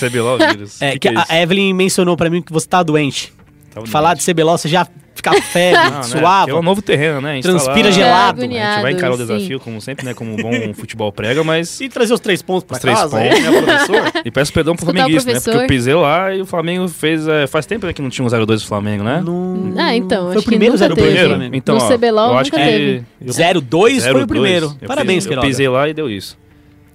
CBLOL 0.00 0.38
vírus. 0.38 0.80
É, 0.82 0.92
Que 0.92 0.98
que, 0.98 1.08
é 1.08 1.24
a 1.28 1.40
Evelyn 1.42 1.72
mencionou 1.72 2.16
pra 2.16 2.28
mim 2.28 2.42
que 2.42 2.52
você 2.52 2.66
tá 2.66 2.82
doente. 2.82 3.32
Tá. 3.72 3.84
Falar 3.86 4.14
de 4.14 4.24
CBLOL, 4.24 4.56
você 4.58 4.68
já 4.68 4.86
fica 5.32 5.42
febre, 5.42 5.82
Não, 5.90 5.96
né? 5.96 6.02
suava. 6.02 6.50
É 6.50 6.54
um 6.54 6.62
novo 6.62 6.82
terreno, 6.82 7.20
né? 7.20 7.32
A 7.32 7.34
gente 7.34 7.44
tá 7.44 7.50
Transpira 7.50 7.88
lá, 7.88 7.90
gelado. 7.94 8.42
A 8.42 8.46
gente 8.46 8.82
vai 8.82 8.92
encarar 8.92 9.14
o 9.14 9.16
desafio, 9.16 9.58
como 9.60 9.80
sempre, 9.80 10.04
né? 10.04 10.14
Como 10.14 10.32
um 10.32 10.36
bom 10.36 10.52
futebol 10.74 11.10
prega, 11.12 11.42
mas. 11.42 11.80
E 11.80 11.88
trazer 11.88 12.12
os 12.14 12.20
três 12.20 12.42
pontos 12.42 12.64
pra 12.64 12.76
Os 12.76 12.80
três 12.80 12.98
casa, 12.98 13.18
pontos. 13.18 13.40
né, 13.40 13.62
professor? 13.62 14.12
E 14.24 14.30
peço 14.30 14.52
perdão 14.52 14.74
pro 14.76 14.84
flamenguista, 14.86 15.32
né? 15.32 15.40
Porque 15.40 15.56
eu 15.58 15.66
pisei 15.66 15.94
lá 15.94 16.34
e 16.34 16.40
o 16.42 16.46
Flamengo 16.46 16.88
fez. 16.88 17.26
é, 17.28 17.46
faz 17.46 17.66
tempo 17.66 17.86
né, 17.86 17.92
que 17.92 18.00
não 18.02 18.10
tinha 18.10 18.24
um 18.24 18.28
0-2 18.28 18.46
do 18.46 18.66
Flamengo, 18.66 19.04
né? 19.04 19.22
Não- 19.24 19.74
Ah, 19.76 19.94
então, 19.94 20.24
Foi 20.26 20.30
acho 20.32 20.40
o 20.40 20.44
primeiro 20.44 20.74
que 20.76 20.80
nunca 20.82 20.94
0-2 20.94 20.96
do 20.96 20.96
teve. 20.96 21.06
Primeiro? 21.08 21.28
Flamengo. 21.30 21.56
Então, 21.56 21.74
No 21.76 21.88
CBLOL 21.88 22.30
eu 22.32 22.38
acho 22.38 22.50
nunca 22.52 22.64
que. 22.64 22.70
teve. 22.70 23.04
eu- 23.20 23.32
0-2 23.32 24.02
foi 24.02 24.12
o 24.12 24.14
0-2. 24.24 24.26
primeiro. 24.26 24.76
Eu 24.80 24.88
Parabéns, 24.88 25.24
pisei, 25.24 25.26
Eu 25.26 25.40
Queiroga. 25.40 25.46
pisei 25.48 25.68
lá 25.68 25.88
e 25.88 25.94
deu 25.94 26.10
isso. 26.10 26.38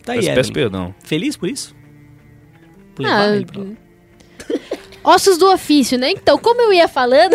Tá 0.06 0.14
aí, 0.14 0.26
peço, 0.34 0.52
perdão. 0.52 0.94
Feliz 1.04 1.36
por 1.38 1.48
isso? 1.50 1.76
Por 2.96 3.06
Ah. 3.06 3.34
Ossos 5.04 5.38
do 5.38 5.52
ofício, 5.52 5.98
né? 5.98 6.12
Então, 6.12 6.38
como 6.38 6.62
eu 6.62 6.74
ia 6.74 6.88
falando 6.88 7.34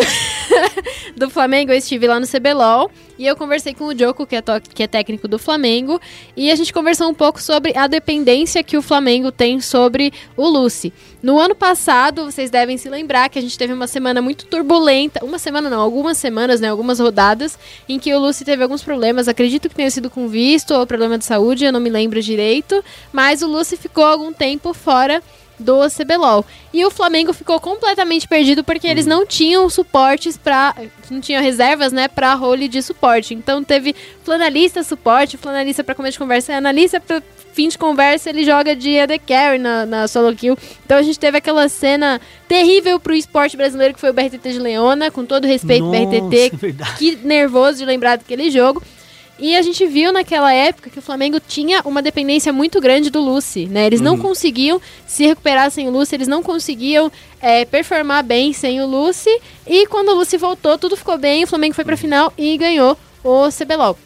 do 1.15 1.29
Flamengo, 1.29 1.71
eu 1.71 1.77
estive 1.77 2.07
lá 2.07 2.19
no 2.19 2.27
CBLOL 2.27 2.91
e 3.17 3.25
eu 3.25 3.35
conversei 3.35 3.73
com 3.73 3.85
o 3.85 3.97
Joko, 3.97 4.25
que 4.25 4.35
é, 4.35 4.43
que 4.73 4.83
é 4.83 4.87
técnico 4.87 5.27
do 5.27 5.39
Flamengo, 5.39 5.99
e 6.35 6.51
a 6.51 6.55
gente 6.55 6.73
conversou 6.73 7.09
um 7.09 7.13
pouco 7.13 7.41
sobre 7.41 7.75
a 7.77 7.87
dependência 7.87 8.63
que 8.63 8.77
o 8.77 8.81
Flamengo 8.81 9.31
tem 9.31 9.61
sobre 9.61 10.11
o 10.35 10.47
Lucy. 10.47 10.91
No 11.23 11.39
ano 11.39 11.55
passado, 11.55 12.25
vocês 12.25 12.49
devem 12.49 12.77
se 12.77 12.89
lembrar 12.89 13.29
que 13.29 13.39
a 13.39 13.41
gente 13.41 13.57
teve 13.57 13.73
uma 13.73 13.87
semana 13.87 14.21
muito 14.21 14.45
turbulenta, 14.45 15.23
uma 15.23 15.39
semana 15.39 15.69
não, 15.69 15.79
algumas 15.79 16.17
semanas, 16.17 16.59
né, 16.59 16.69
algumas 16.69 16.99
rodadas, 16.99 17.57
em 17.87 17.97
que 17.97 18.13
o 18.13 18.19
Lucy 18.19 18.43
teve 18.43 18.61
alguns 18.61 18.83
problemas, 18.83 19.27
acredito 19.27 19.69
que 19.69 19.75
tenha 19.75 19.89
sido 19.89 20.09
com 20.09 20.27
visto 20.27 20.73
ou 20.73 20.85
problema 20.85 21.17
de 21.17 21.25
saúde, 21.25 21.65
eu 21.65 21.71
não 21.71 21.79
me 21.79 21.89
lembro 21.89 22.21
direito, 22.21 22.83
mas 23.13 23.41
o 23.41 23.47
Lucy 23.47 23.77
ficou 23.77 24.03
algum 24.03 24.33
tempo 24.33 24.73
fora 24.73 25.23
do 25.59 25.89
CBLOL. 25.89 26.45
E 26.73 26.83
o 26.85 26.91
Flamengo 26.91 27.33
ficou 27.33 27.59
completamente 27.59 28.27
perdido 28.27 28.63
porque 28.63 28.87
eles 28.87 29.05
não 29.05 29.25
tinham 29.25 29.69
suportes 29.69 30.37
para 30.37 30.75
não 31.09 31.21
tinham 31.21 31.41
reservas, 31.41 31.91
né, 31.91 32.07
para 32.07 32.33
role 32.33 32.67
de 32.67 32.81
suporte. 32.81 33.33
Então 33.33 33.63
teve 33.63 33.95
flanalista 34.23 34.83
suporte, 34.83 35.37
flanalista 35.37 35.83
para 35.83 35.95
começo 35.95 36.13
de 36.13 36.19
conversa, 36.19 36.53
analista 36.53 36.99
para 36.99 37.21
fim 37.55 37.69
de 37.69 37.77
conversa, 37.77 38.29
ele 38.29 38.43
joga 38.43 38.75
de 38.75 38.99
AD 38.99 39.17
Carry 39.19 39.57
na, 39.57 39.85
na 39.85 40.07
solo 40.09 40.35
kill. 40.35 40.57
Então 40.85 40.97
a 40.97 41.01
gente 41.01 41.17
teve 41.17 41.37
aquela 41.37 41.69
cena 41.69 42.19
terrível 42.49 42.99
pro 42.99 43.15
esporte 43.15 43.55
brasileiro 43.55 43.93
que 43.93 43.99
foi 43.99 44.09
o 44.09 44.13
BRTT 44.13 44.51
de 44.51 44.59
Leona, 44.59 45.09
com 45.09 45.25
todo 45.25 45.47
respeito 45.47 45.85
Nossa, 45.85 46.05
BRTT, 46.05 46.35
é 46.35 46.97
que 46.97 47.15
nervoso 47.23 47.77
de 47.77 47.85
lembrar 47.85 48.17
daquele 48.17 48.51
jogo. 48.51 48.83
E 49.37 49.55
a 49.55 49.61
gente 49.61 49.85
viu 49.85 50.13
naquela 50.13 50.53
época 50.53 50.89
que 50.89 50.99
o 50.99 51.01
Flamengo 51.01 51.41
tinha 51.41 51.81
uma 51.83 52.01
dependência 52.01 52.53
muito 52.53 52.79
grande 52.79 53.09
do 53.09 53.19
Lucy, 53.19 53.65
né? 53.65 53.85
Eles 53.85 53.99
não 53.99 54.17
conseguiam 54.17 54.81
se 55.05 55.25
recuperar 55.25 55.69
sem 55.71 55.87
o 55.89 55.91
Lucy, 55.91 56.15
eles 56.15 56.27
não 56.27 56.41
conseguiam 56.41 57.11
é, 57.41 57.65
performar 57.65 58.23
bem 58.23 58.53
sem 58.53 58.81
o 58.81 58.85
Lucy. 58.85 59.29
E 59.67 59.87
quando 59.87 60.09
o 60.09 60.15
Lucy 60.15 60.37
voltou, 60.37 60.77
tudo 60.77 60.95
ficou 60.95 61.17
bem, 61.17 61.43
o 61.43 61.47
Flamengo 61.47 61.75
foi 61.75 61.83
pra 61.83 61.97
final 61.97 62.31
e 62.37 62.57
ganhou 62.57 62.97
o 63.23 63.49
CBLOL. 63.51 63.97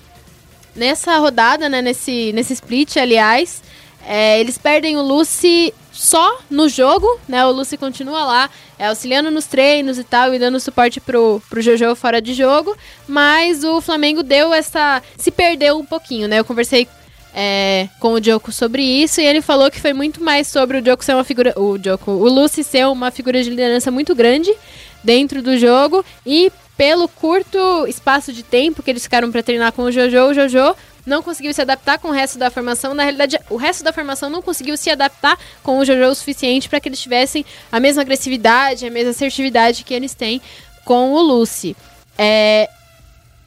Nessa 0.75 1.17
rodada, 1.17 1.69
né, 1.69 1.81
nesse, 1.81 2.31
nesse 2.33 2.53
split, 2.53 2.97
aliás, 2.97 3.61
é, 4.07 4.39
eles 4.39 4.57
perdem 4.57 4.97
o 4.97 5.01
Lucy 5.01 5.73
só 5.99 6.39
no 6.49 6.69
jogo, 6.69 7.19
né? 7.27 7.45
O 7.45 7.51
Lucy 7.51 7.75
continua 7.75 8.23
lá, 8.23 8.49
é, 8.77 8.87
auxiliando 8.87 9.29
nos 9.29 9.45
treinos 9.45 9.99
e 9.99 10.03
tal, 10.03 10.33
e 10.33 10.39
dando 10.39 10.57
suporte 10.57 11.01
pro, 11.01 11.41
pro 11.49 11.61
Jojo 11.61 11.93
fora 11.93 12.21
de 12.21 12.33
jogo. 12.33 12.73
Mas 13.05 13.65
o 13.65 13.81
Flamengo 13.81 14.23
deu 14.23 14.53
essa. 14.53 15.03
se 15.17 15.29
perdeu 15.29 15.77
um 15.77 15.85
pouquinho, 15.85 16.29
né? 16.29 16.39
Eu 16.39 16.45
conversei 16.45 16.87
é, 17.35 17.89
com 17.99 18.13
o 18.13 18.23
Joko 18.23 18.49
sobre 18.49 18.81
isso 18.81 19.19
e 19.19 19.25
ele 19.25 19.41
falou 19.41 19.69
que 19.69 19.81
foi 19.81 19.91
muito 19.91 20.23
mais 20.23 20.47
sobre 20.47 20.79
o 20.79 20.85
Joko 20.85 21.03
ser 21.03 21.15
uma 21.15 21.25
figura. 21.25 21.53
O 21.59 21.77
Joko, 21.77 22.11
o 22.11 22.29
Lucy 22.29 22.63
ser 22.63 22.87
uma 22.87 23.11
figura 23.11 23.43
de 23.43 23.49
liderança 23.49 23.91
muito 23.91 24.15
grande 24.15 24.55
dentro 25.03 25.41
do 25.41 25.57
jogo 25.57 26.03
e 26.25 26.49
pelo 26.77 27.09
curto 27.09 27.85
espaço 27.87 28.31
de 28.31 28.41
tempo 28.41 28.81
que 28.81 28.89
eles 28.89 29.03
ficaram 29.03 29.29
pra 29.29 29.43
treinar 29.43 29.73
com 29.73 29.81
o 29.81 29.91
Jojo, 29.91 30.29
o 30.29 30.33
Jojo 30.33 30.75
não 31.05 31.21
conseguiu 31.23 31.53
se 31.53 31.61
adaptar 31.61 31.97
com 31.99 32.09
o 32.09 32.11
resto 32.11 32.37
da 32.37 32.49
formação. 32.49 32.93
Na 32.93 33.03
realidade, 33.03 33.39
o 33.49 33.55
resto 33.55 33.83
da 33.83 33.91
formação 33.93 34.29
não 34.29 34.41
conseguiu 34.41 34.77
se 34.77 34.89
adaptar 34.89 35.37
com 35.63 35.79
o 35.79 35.85
Jojo 35.85 36.05
o 36.11 36.15
suficiente 36.15 36.69
para 36.69 36.79
que 36.79 36.89
eles 36.89 36.99
tivessem 37.01 37.45
a 37.71 37.79
mesma 37.79 38.01
agressividade, 38.01 38.85
a 38.85 38.91
mesma 38.91 39.11
assertividade 39.11 39.83
que 39.83 39.93
eles 39.93 40.13
têm 40.13 40.41
com 40.85 41.13
o 41.13 41.21
Lucy. 41.21 41.75
É, 42.17 42.69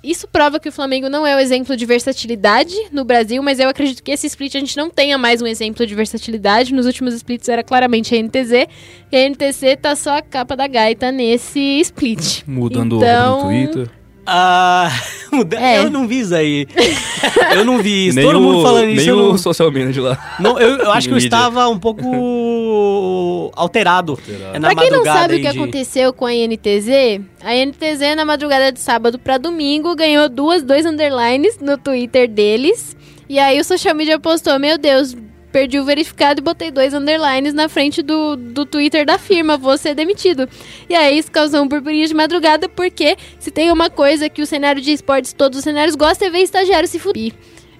isso 0.02 0.26
prova 0.26 0.58
que 0.58 0.68
o 0.68 0.72
Flamengo 0.72 1.08
não 1.08 1.24
é 1.24 1.36
o 1.36 1.38
exemplo 1.38 1.76
de 1.76 1.86
versatilidade 1.86 2.74
no 2.90 3.04
Brasil, 3.04 3.40
mas 3.42 3.60
eu 3.60 3.68
acredito 3.68 4.02
que 4.02 4.10
esse 4.10 4.26
split 4.26 4.56
a 4.56 4.58
gente 4.58 4.76
não 4.76 4.90
tenha 4.90 5.16
mais 5.16 5.40
um 5.40 5.46
exemplo 5.46 5.86
de 5.86 5.94
versatilidade. 5.94 6.74
Nos 6.74 6.86
últimos 6.86 7.14
splits 7.14 7.48
era 7.48 7.62
claramente 7.62 8.12
a 8.14 8.18
NTZ, 8.18 8.66
e 9.12 9.16
a 9.16 9.28
NTZ 9.28 9.76
tá 9.80 9.94
só 9.94 10.16
a 10.18 10.22
capa 10.22 10.56
da 10.56 10.66
gaita 10.66 11.12
nesse 11.12 11.60
split. 11.80 12.42
Mudando 12.46 12.96
Então- 12.96 13.40
o 13.42 13.44
no 13.44 13.48
Twitter. 13.66 13.90
Ah, 14.24 14.90
É. 15.58 15.78
eu 15.78 15.90
não 15.90 16.06
vi 16.06 16.20
isso 16.20 16.34
aí. 16.34 16.66
eu 17.56 17.64
não 17.64 17.78
vi 17.78 18.08
isso. 18.08 18.20
Todo 18.20 18.38
o, 18.38 18.40
mundo 18.40 18.62
falando 18.62 18.88
isso. 18.88 18.96
Nem 18.96 19.08
eu 19.08 19.18
o 19.18 19.28
não- 19.30 19.38
social 19.38 19.70
media 19.72 19.92
de 19.92 20.00
lá. 20.00 20.36
Não, 20.38 20.58
eu, 20.60 20.76
eu 20.78 20.92
acho 20.92 21.08
que 21.08 21.14
eu 21.14 21.18
estava 21.18 21.66
um 21.68 21.78
pouco 21.78 23.50
alterado. 23.56 24.18
É 24.52 24.58
na 24.58 24.68
Pra 24.72 24.82
quem 24.82 24.90
não 24.90 25.04
sabe 25.04 25.34
o 25.34 25.40
que 25.40 25.50
de- 25.50 25.58
aconteceu 25.58 26.12
com 26.12 26.26
a 26.26 26.34
INTZ, 26.34 27.20
a 27.42 27.54
INTZ 27.56 28.14
na 28.16 28.24
madrugada 28.24 28.70
de 28.72 28.80
sábado 28.80 29.18
pra 29.18 29.38
domingo 29.38 29.94
ganhou 29.96 30.28
duas, 30.28 30.62
dois 30.62 30.84
underlines 30.86 31.58
no 31.60 31.76
Twitter 31.78 32.28
deles. 32.28 32.96
E 33.28 33.38
aí 33.38 33.58
o 33.60 33.64
social 33.64 33.94
media 33.94 34.18
postou, 34.18 34.58
meu 34.58 34.76
Deus, 34.76 35.16
perdi 35.52 35.78
o 35.78 35.84
verificado 35.84 36.40
e 36.40 36.42
botei 36.42 36.70
dois 36.70 36.94
underlines 36.94 37.52
na 37.52 37.68
frente 37.68 38.02
do, 38.02 38.36
do 38.36 38.64
Twitter 38.64 39.04
da 39.04 39.18
firma, 39.18 39.56
vou 39.56 39.76
ser 39.76 39.94
demitido. 39.94 40.48
E 40.88 40.94
aí 40.94 41.18
isso 41.18 41.30
causou 41.30 41.62
um 41.62 41.68
burburinho 41.68 42.08
de 42.08 42.14
madrugada, 42.14 42.68
porque 42.68 43.16
se 43.38 43.50
tem 43.50 43.70
uma 43.70 43.90
coisa 43.90 44.28
que 44.28 44.40
o 44.40 44.46
cenário 44.46 44.80
de 44.80 44.90
esportes, 44.92 45.32
todos 45.32 45.58
os 45.58 45.64
cenários 45.64 45.94
gostam, 45.94 46.28
é 46.28 46.30
ver 46.30 46.38
estagiário 46.38 46.88
se 46.88 46.98
fuder. 46.98 47.32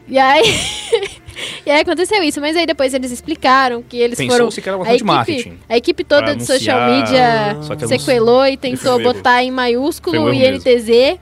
E 0.07 0.19
aí... 0.19 0.43
e 1.65 1.71
aí 1.71 1.81
aconteceu 1.81 2.23
isso, 2.23 2.41
mas 2.41 2.57
aí 2.57 2.67
depois 2.67 2.93
eles 2.93 3.11
explicaram 3.11 3.83
que 3.83 3.97
eles 3.97 4.19
foram... 4.19 4.31
Pensou-se 4.31 4.61
que 4.61 4.69
era 4.69 4.77
uma 4.77 4.87
A 4.87 4.95
equipe, 4.95 5.05
marketing. 5.05 5.59
a 5.69 5.77
equipe 5.77 6.05
toda 6.05 6.37
de 6.37 6.45
social 6.45 6.91
media 6.91 7.57
sequelou 7.89 8.47
e 8.47 8.57
tentou 8.57 9.03
botar 9.03 9.43
em 9.43 9.51
maiúsculo 9.51 10.25
o 10.25 10.33
INTZ. 10.33 11.19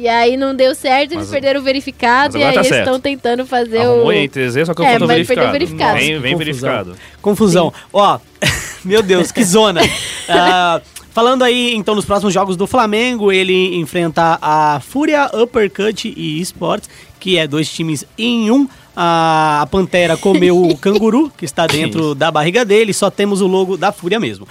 E 0.00 0.06
aí 0.06 0.36
não 0.36 0.54
deu 0.54 0.76
certo, 0.76 1.10
eles 1.10 1.24
Mas- 1.24 1.30
perderam 1.30 1.58
o 1.60 1.62
verificado 1.64 2.38
e 2.38 2.42
agora 2.44 2.60
aí 2.60 2.68
tá 2.68 2.74
eles 2.74 2.86
estão 2.86 3.00
tentando 3.00 3.44
fazer 3.44 3.78
Arrumou 3.78 4.06
o. 4.06 4.12
em 4.12 4.28
TZ, 4.28 4.64
só 4.66 4.72
que 4.72 4.80
eu 4.80 4.84
É, 4.86 4.90
mas 4.90 4.98
perdeu 5.00 5.08
verificado. 5.08 5.48
o 5.48 5.52
verificado. 5.52 5.98
Vem, 5.98 6.08
vem 6.20 6.32
Confusão. 6.34 6.38
verificado. 6.38 6.96
Confusão. 7.20 7.72
Ó, 7.92 8.18
meu 8.84 9.02
Deus, 9.02 9.32
que 9.32 9.42
zona. 9.42 9.80
Ah, 10.30 10.80
falando 11.10 11.42
aí, 11.42 11.74
então, 11.74 11.94
nos 11.94 12.04
próximos 12.04 12.32
jogos 12.34 12.54
do 12.54 12.66
Flamengo, 12.66 13.32
ele 13.32 13.74
enfrenta 13.76 14.38
a 14.42 14.78
Fúria, 14.78 15.28
Uppercut 15.34 16.06
e 16.14 16.38
Esports, 16.40 16.88
que 17.18 17.38
é 17.38 17.46
dois 17.48 17.68
times 17.72 18.04
em 18.18 18.50
um. 18.50 18.68
A, 18.94 19.62
a 19.62 19.66
Pantera 19.66 20.16
comeu 20.18 20.62
o 20.62 20.76
canguru, 20.78 21.32
que 21.36 21.44
está 21.46 21.66
dentro 21.66 22.14
da 22.14 22.30
barriga 22.30 22.62
dele, 22.64 22.92
só 22.92 23.10
temos 23.10 23.40
o 23.40 23.46
logo 23.46 23.76
da 23.76 23.90
Fúria 23.90 24.20
mesmo. 24.20 24.46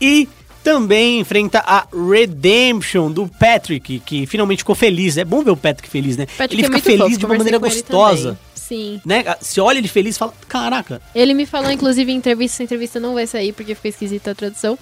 E 0.00 0.28
também 0.66 1.20
enfrenta 1.20 1.60
a 1.60 1.86
Redemption 1.94 3.12
do 3.12 3.28
Patrick, 3.28 4.00
que 4.00 4.26
finalmente 4.26 4.58
ficou 4.58 4.74
feliz. 4.74 5.16
É 5.16 5.24
bom 5.24 5.44
ver 5.44 5.52
o 5.52 5.56
Patrick 5.56 5.88
feliz, 5.88 6.16
né? 6.16 6.26
Patrick 6.26 6.54
ele 6.54 6.62
é 6.62 6.64
fica 6.66 6.80
feliz 6.80 7.04
fofo, 7.04 7.18
de 7.18 7.24
uma 7.24 7.36
maneira 7.36 7.58
gostosa. 7.58 8.36
Sim. 8.52 9.00
Né? 9.06 9.24
Se 9.40 9.60
olha 9.60 9.78
ele 9.78 9.86
feliz, 9.86 10.18
fala: 10.18 10.34
Caraca, 10.48 11.00
Ele 11.14 11.34
me 11.34 11.46
falou, 11.46 11.70
inclusive, 11.70 12.10
em 12.10 12.16
entrevista, 12.16 12.56
essa 12.56 12.64
entrevista 12.64 12.98
não 12.98 13.14
vai 13.14 13.28
sair 13.28 13.52
porque 13.52 13.76
ficou 13.76 13.88
esquisita 13.88 14.32
a 14.32 14.34
tradução, 14.34 14.76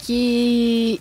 que 0.00 1.00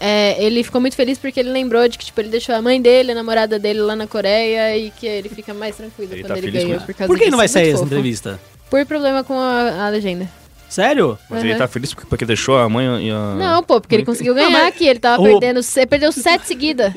é, 0.00 0.42
ele 0.42 0.64
ficou 0.64 0.80
muito 0.80 0.96
feliz 0.96 1.18
porque 1.18 1.38
ele 1.38 1.50
lembrou 1.50 1.86
de 1.86 1.98
que, 1.98 2.06
tipo, 2.06 2.18
ele 2.22 2.30
deixou 2.30 2.54
a 2.54 2.62
mãe 2.62 2.80
dele, 2.80 3.12
a 3.12 3.14
namorada 3.14 3.58
dele 3.58 3.80
lá 3.80 3.94
na 3.94 4.06
Coreia 4.06 4.78
e 4.78 4.92
que 4.92 5.06
ele 5.06 5.28
fica 5.28 5.52
mais 5.52 5.76
tranquilo 5.76 6.14
Ele 6.14 6.22
quando 6.22 6.32
tá 6.32 6.38
ele 6.38 6.50
ganhou. 6.50 6.80
Por, 6.80 6.94
causa 6.94 7.06
por 7.06 7.18
que 7.18 7.24
disso. 7.24 7.30
não 7.32 7.38
vai 7.38 7.48
sair 7.48 7.64
Muito 7.64 7.74
essa 7.74 7.82
fofo. 7.82 7.94
entrevista? 7.94 8.40
Por 8.70 8.86
problema 8.86 9.22
com 9.22 9.38
a, 9.38 9.86
a 9.86 9.90
legenda. 9.90 10.26
Sério? 10.74 11.16
Mas 11.30 11.40
Uhum. 11.42 11.48
ele 11.50 11.58
tá 11.58 11.68
feliz 11.68 11.94
porque, 11.94 12.08
porque 12.08 12.24
deixou 12.26 12.56
a 12.58 12.68
mãe 12.68 13.06
e 13.06 13.10
a... 13.10 13.34
Não, 13.36 13.62
pô, 13.62 13.80
porque 13.80 13.94
ele 13.94 14.04
conseguiu 14.04 14.34
ganhar 14.34 14.50
mas 14.50 14.66
aqui. 14.68 14.86
Ele 14.88 14.98
tava 14.98 15.22
o- 15.22 15.24
perdendo. 15.24 15.62
Você 15.62 15.86
perdeu 15.86 16.10
sete 16.10 16.46
seguidas. 16.48 16.92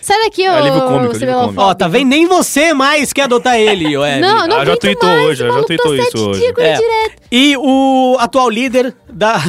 Sai 0.00 0.18
daqui, 0.24 0.46
ô. 0.46 0.52
alívio 0.52 0.80
cômico, 0.82 1.14
CBLOL 1.14 1.14
alívio 1.14 1.34
cômico. 1.46 1.62
Ó, 1.62 1.74
tá 1.74 1.88
vendo? 1.88 2.08
Nem 2.08 2.26
você 2.26 2.74
mais 2.74 3.12
quer 3.12 3.22
adotar 3.22 3.58
ele, 3.58 3.96
Web. 3.96 4.20
Não, 4.20 4.46
não 4.46 4.58
Ah, 4.58 4.64
já 4.66 4.76
tweetou 4.76 5.08
mais, 5.08 5.22
hoje, 5.26 5.38
já 5.38 5.46
maluco 5.48 5.66
tweetou 5.66 5.96
tá 5.96 6.02
isso 6.02 6.10
sete 6.10 6.18
hoje. 6.20 6.52
com 6.52 6.60
É. 6.60 6.78
E 7.32 7.56
o 7.56 8.16
atual 8.20 8.50
líder 8.50 8.94
da. 9.08 9.40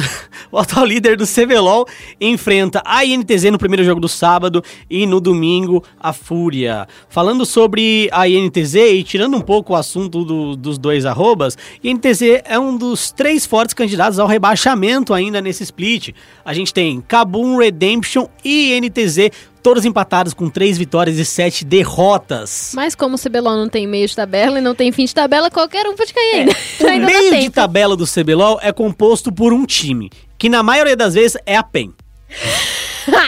O 0.50 0.58
atual 0.58 0.84
líder 0.86 1.16
do 1.16 1.26
CBLOL 1.26 1.86
enfrenta 2.20 2.82
a 2.84 3.04
INTZ 3.04 3.44
no 3.50 3.58
primeiro 3.58 3.84
jogo 3.84 4.00
do 4.00 4.08
sábado 4.08 4.62
e 4.90 5.06
no 5.06 5.20
domingo 5.20 5.82
a 6.00 6.12
Fúria. 6.12 6.86
Falando 7.08 7.44
sobre 7.46 8.08
a 8.12 8.28
INTZ 8.28 8.74
e 8.74 9.02
tirando 9.02 9.36
um 9.36 9.40
pouco 9.40 9.72
o 9.72 9.76
assunto 9.76 10.24
do- 10.24 10.56
dos 10.56 10.78
dois 10.78 11.04
arrobas, 11.06 11.56
INTZ 11.82 12.22
é 12.44 12.58
um 12.58 12.76
dos 12.76 13.10
três 13.10 13.44
fortes 13.46 13.74
candidatos 13.74 14.18
ao 14.18 14.26
rebaixamento 14.26 15.12
ainda 15.14 15.40
nesse 15.40 15.62
split. 15.62 16.10
A 16.44 16.52
gente 16.52 16.72
tem 16.72 17.00
Kabum, 17.00 17.58
Redemption 17.58 18.26
e 18.44 18.74
INTZ, 18.76 19.30
todos 19.62 19.84
empatados 19.84 20.32
com 20.32 20.48
três 20.48 20.78
vitórias 20.78 21.18
e 21.18 21.24
sete 21.24 21.64
derrotas. 21.64 22.72
Mas 22.74 22.94
como 22.94 23.16
o 23.16 23.18
CBLOL 23.18 23.56
não 23.56 23.68
tem 23.68 23.86
meio 23.86 24.06
de 24.06 24.14
tabela 24.14 24.58
e 24.58 24.62
não 24.62 24.74
tem 24.74 24.92
fim 24.92 25.04
de 25.04 25.14
tabela, 25.14 25.50
qualquer 25.50 25.86
um 25.88 25.94
pode 25.96 26.12
cair 26.12 26.34
ainda. 26.40 26.52
O 26.80 26.86
ainda 26.86 27.06
meio 27.06 27.40
de 27.40 27.50
tabela 27.50 27.96
do 27.96 28.06
CBLOL 28.06 28.60
é 28.62 28.70
composto 28.70 29.32
por 29.32 29.52
um 29.52 29.64
time, 29.64 30.10
que 30.38 30.48
na 30.48 30.62
maioria 30.62 30.96
das 30.96 31.14
vezes 31.14 31.36
é 31.46 31.56
a 31.56 31.62
PEN. 31.62 31.92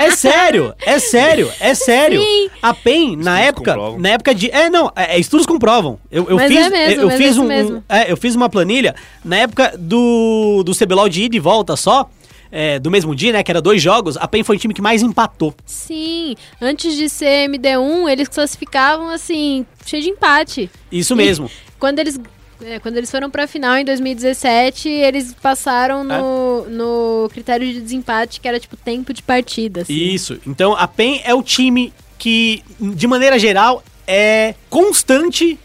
É 0.00 0.10
sério, 0.10 0.74
é 0.84 0.98
sério, 0.98 1.52
é 1.60 1.72
sério. 1.72 2.20
Sim. 2.20 2.50
A 2.60 2.74
PEN, 2.74 3.16
na 3.16 3.40
Estudos 3.40 3.48
época, 3.48 3.72
comprovam. 3.74 3.98
na 4.00 4.08
época 4.08 4.34
de, 4.34 4.50
é 4.50 4.68
não, 4.68 4.90
é, 4.96 5.14
é, 5.16 5.18
estudos 5.20 5.46
comprovam. 5.46 6.00
Eu, 6.10 6.26
eu 6.28 6.36
Mas 6.36 6.48
fiz, 6.52 6.66
é 6.66 6.70
mesmo, 6.70 7.00
eu 7.02 7.06
mas 7.06 7.14
é 7.14 7.18
fiz 7.22 7.38
um, 7.38 7.42
um- 7.44 7.46
mesmo. 7.46 7.84
é, 7.88 8.10
eu 8.10 8.16
fiz 8.16 8.34
uma 8.34 8.48
planilha 8.48 8.94
na 9.24 9.36
época 9.36 9.74
do 9.78 10.62
do 10.64 10.74
CBLOL 10.74 11.08
de 11.08 11.22
ida 11.22 11.36
e 11.36 11.38
volta 11.38 11.76
só, 11.76 12.10
é, 12.50 12.80
do 12.80 12.90
mesmo 12.90 13.14
dia, 13.14 13.32
né, 13.32 13.42
que 13.44 13.52
era 13.52 13.62
dois 13.62 13.80
jogos. 13.80 14.16
A 14.16 14.26
PEN 14.26 14.42
foi 14.42 14.56
o 14.56 14.58
time 14.58 14.74
que 14.74 14.82
mais 14.82 15.00
empatou. 15.00 15.54
Sim, 15.64 16.34
antes 16.60 16.96
de 16.96 17.08
ser 17.08 17.48
MD1, 17.48 18.10
eles 18.10 18.26
classificavam 18.28 19.10
assim, 19.10 19.64
cheio 19.86 20.02
de 20.02 20.08
empate. 20.10 20.68
Isso 20.90 21.14
mesmo. 21.14 21.48
Quando 21.78 22.00
eles, 22.00 22.18
é, 22.62 22.78
quando 22.78 22.96
eles 22.96 23.10
foram 23.10 23.30
pra 23.30 23.46
final 23.46 23.76
em 23.76 23.84
2017, 23.84 24.88
eles 24.88 25.34
passaram 25.40 26.02
no, 26.04 26.64
É. 26.66 26.70
no 26.70 27.28
critério 27.32 27.66
de 27.72 27.80
desempate, 27.80 28.40
que 28.40 28.48
era 28.48 28.58
tipo 28.60 28.76
tempo 28.76 29.12
de 29.12 29.22
partida. 29.22 29.82
assim. 29.82 29.92
Isso. 29.94 30.38
Então 30.46 30.74
a 30.74 30.86
PEN 30.88 31.20
é 31.24 31.34
o 31.34 31.42
time 31.42 31.92
que, 32.18 32.62
de 32.80 33.06
maneira 33.06 33.38
geral, 33.38 33.82
é 34.06 34.54
constante. 34.68 35.58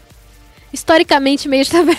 Historicamente, 0.72 1.48
meio 1.48 1.64
de 1.64 1.70
tabela. 1.70 1.98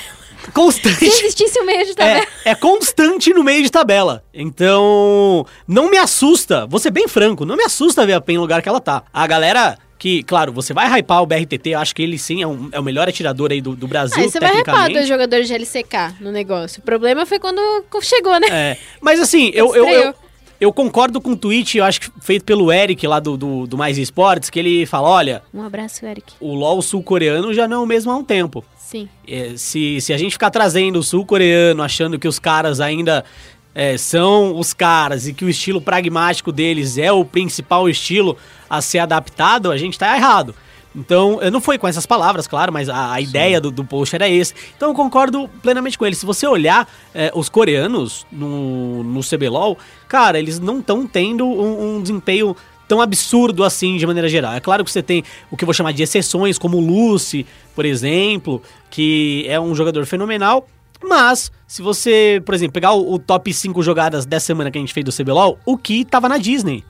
Constante. 0.53 0.95
Se 0.97 1.05
existisse 1.25 1.59
um 1.59 1.65
meio 1.65 1.85
de 1.85 1.95
tabela. 1.95 2.25
É, 2.45 2.51
é 2.51 2.55
constante 2.55 3.33
no 3.33 3.43
meio 3.43 3.63
de 3.63 3.69
tabela. 3.71 4.23
Então, 4.33 5.45
não 5.67 5.89
me 5.89 5.97
assusta, 5.97 6.65
vou 6.65 6.79
ser 6.79 6.91
bem 6.91 7.07
franco, 7.07 7.45
não 7.45 7.55
me 7.55 7.63
assusta 7.63 8.05
ver 8.05 8.13
a 8.13 8.21
PEN 8.21 8.35
no 8.35 8.41
lugar 8.41 8.61
que 8.61 8.69
ela 8.69 8.79
tá. 8.79 9.03
A 9.13 9.25
galera 9.27 9.77
que, 9.97 10.21
claro, 10.23 10.51
você 10.51 10.73
vai 10.73 10.87
hypar 10.99 11.21
o 11.21 11.25
BRTT, 11.25 11.69
eu 11.69 11.79
acho 11.79 11.95
que 11.95 12.01
ele 12.03 12.17
sim 12.17 12.41
é, 12.41 12.47
um- 12.47 12.69
é 12.71 12.79
o 12.79 12.83
melhor 12.83 13.07
atirador 13.07 13.51
aí 13.51 13.61
do, 13.61 13.75
do 13.75 13.87
Brasil, 13.87 14.21
Aí 14.23 14.29
você 14.29 14.39
vai 14.39 14.49
tecnicamente. 14.51 14.93
dois 14.93 15.07
jogadores 15.07 15.47
de 15.47 15.53
LCK 15.53 16.15
no 16.19 16.31
negócio. 16.31 16.79
O 16.79 16.83
problema 16.83 17.25
foi 17.25 17.39
quando 17.39 17.59
chegou, 18.01 18.37
né? 18.39 18.47
É, 18.51 18.77
mas 19.01 19.19
assim, 19.19 19.51
eu, 19.53 19.73
eu, 19.75 19.87
eu, 19.87 20.13
eu 20.59 20.73
concordo 20.73 21.19
com 21.21 21.31
o 21.31 21.35
tweet, 21.37 21.77
eu 21.77 21.83
acho 21.85 22.01
que 22.01 22.09
feito 22.21 22.43
pelo 22.43 22.71
Eric 22.71 23.07
lá 23.07 23.19
do, 23.19 23.37
do, 23.37 23.65
do 23.65 23.77
Mais 23.77 23.97
Esportes, 23.97 24.49
que 24.49 24.59
ele 24.59 24.85
fala, 24.85 25.07
olha, 25.07 25.41
Um 25.53 25.63
abraço, 25.63 26.05
Eric. 26.05 26.33
o 26.41 26.53
LoL 26.53 26.81
sul-coreano 26.81 27.53
já 27.53 27.67
não 27.67 27.77
é 27.77 27.79
o 27.79 27.85
mesmo 27.85 28.11
há 28.11 28.17
um 28.17 28.23
tempo. 28.23 28.63
Sim. 28.85 29.09
É, 29.27 29.53
se, 29.57 29.99
se 29.99 30.13
a 30.13 30.17
gente 30.17 30.33
ficar 30.33 30.51
trazendo 30.51 30.99
o 30.99 31.03
sul-coreano, 31.03 31.81
achando 31.81 32.19
que 32.19 32.27
os 32.27 32.37
caras 32.37 32.79
ainda 32.79 33.25
é, 33.73 33.97
são 33.97 34.55
os 34.55 34.75
caras 34.75 35.27
e 35.27 35.33
que 35.33 35.43
o 35.43 35.49
estilo 35.49 35.81
pragmático 35.81 36.51
deles 36.51 36.95
é 36.99 37.11
o 37.11 37.25
principal 37.25 37.89
estilo 37.89 38.37
a 38.69 38.83
ser 38.83 38.99
adaptado, 38.99 39.71
a 39.71 39.77
gente 39.77 39.97
tá 39.97 40.15
errado. 40.15 40.53
Então, 40.95 41.39
não 41.51 41.59
foi 41.59 41.79
com 41.79 41.87
essas 41.87 42.05
palavras, 42.05 42.47
claro, 42.47 42.71
mas 42.71 42.87
a, 42.87 43.13
a 43.13 43.19
ideia 43.19 43.59
do, 43.59 43.71
do 43.71 43.83
post 43.83 44.15
era 44.15 44.29
esse. 44.29 44.53
Então, 44.77 44.89
eu 44.89 44.95
concordo 44.95 45.49
plenamente 45.63 45.97
com 45.97 46.05
ele. 46.05 46.15
Se 46.15 46.25
você 46.25 46.45
olhar 46.45 46.87
é, 47.13 47.31
os 47.33 47.49
coreanos 47.49 48.25
no, 48.31 49.03
no 49.03 49.21
CBLOL, 49.21 49.77
cara, 50.07 50.37
eles 50.37 50.59
não 50.59 50.79
estão 50.79 51.05
tendo 51.05 51.45
um, 51.45 51.97
um 51.97 52.01
desempenho 52.01 52.55
tão 52.87 53.01
absurdo 53.01 53.63
assim 53.63 53.97
de 53.97 54.05
maneira 54.05 54.27
geral. 54.29 54.53
É 54.53 54.59
claro 54.59 54.83
que 54.83 54.91
você 54.91 55.03
tem 55.03 55.23
o 55.51 55.57
que 55.57 55.63
eu 55.63 55.67
vou 55.67 55.73
chamar 55.73 55.91
de 55.91 56.03
exceções, 56.03 56.57
como 56.57 56.77
o 56.77 56.79
Lucy, 56.79 57.45
por 57.73 57.85
exemplo, 57.85 58.61
que 58.89 59.45
é 59.47 59.59
um 59.59 59.75
jogador 59.75 60.05
fenomenal. 60.05 60.67
Mas, 61.03 61.51
se 61.67 61.81
você, 61.81 62.41
por 62.45 62.55
exemplo, 62.55 62.73
pegar 62.73 62.93
o, 62.93 63.13
o 63.13 63.19
top 63.19 63.53
5 63.53 63.81
jogadas 63.83 64.25
dessa 64.25 64.47
semana 64.47 64.71
que 64.71 64.77
a 64.77 64.81
gente 64.81 64.93
fez 64.93 65.03
do 65.03 65.11
CBLOL, 65.11 65.59
o 65.65 65.77
Ki 65.77 66.05
tava 66.05 66.29
na 66.29 66.37
Disney 66.37 66.83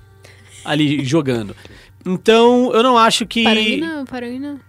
ali 0.63 1.03
jogando. 1.05 1.55
Então, 2.05 2.71
eu 2.73 2.83
não 2.83 2.97
acho 2.97 3.25
que. 3.25 3.43
Parangue 3.43 3.77
não, 3.77 4.05
Parangue 4.05 4.39
não. 4.39 4.59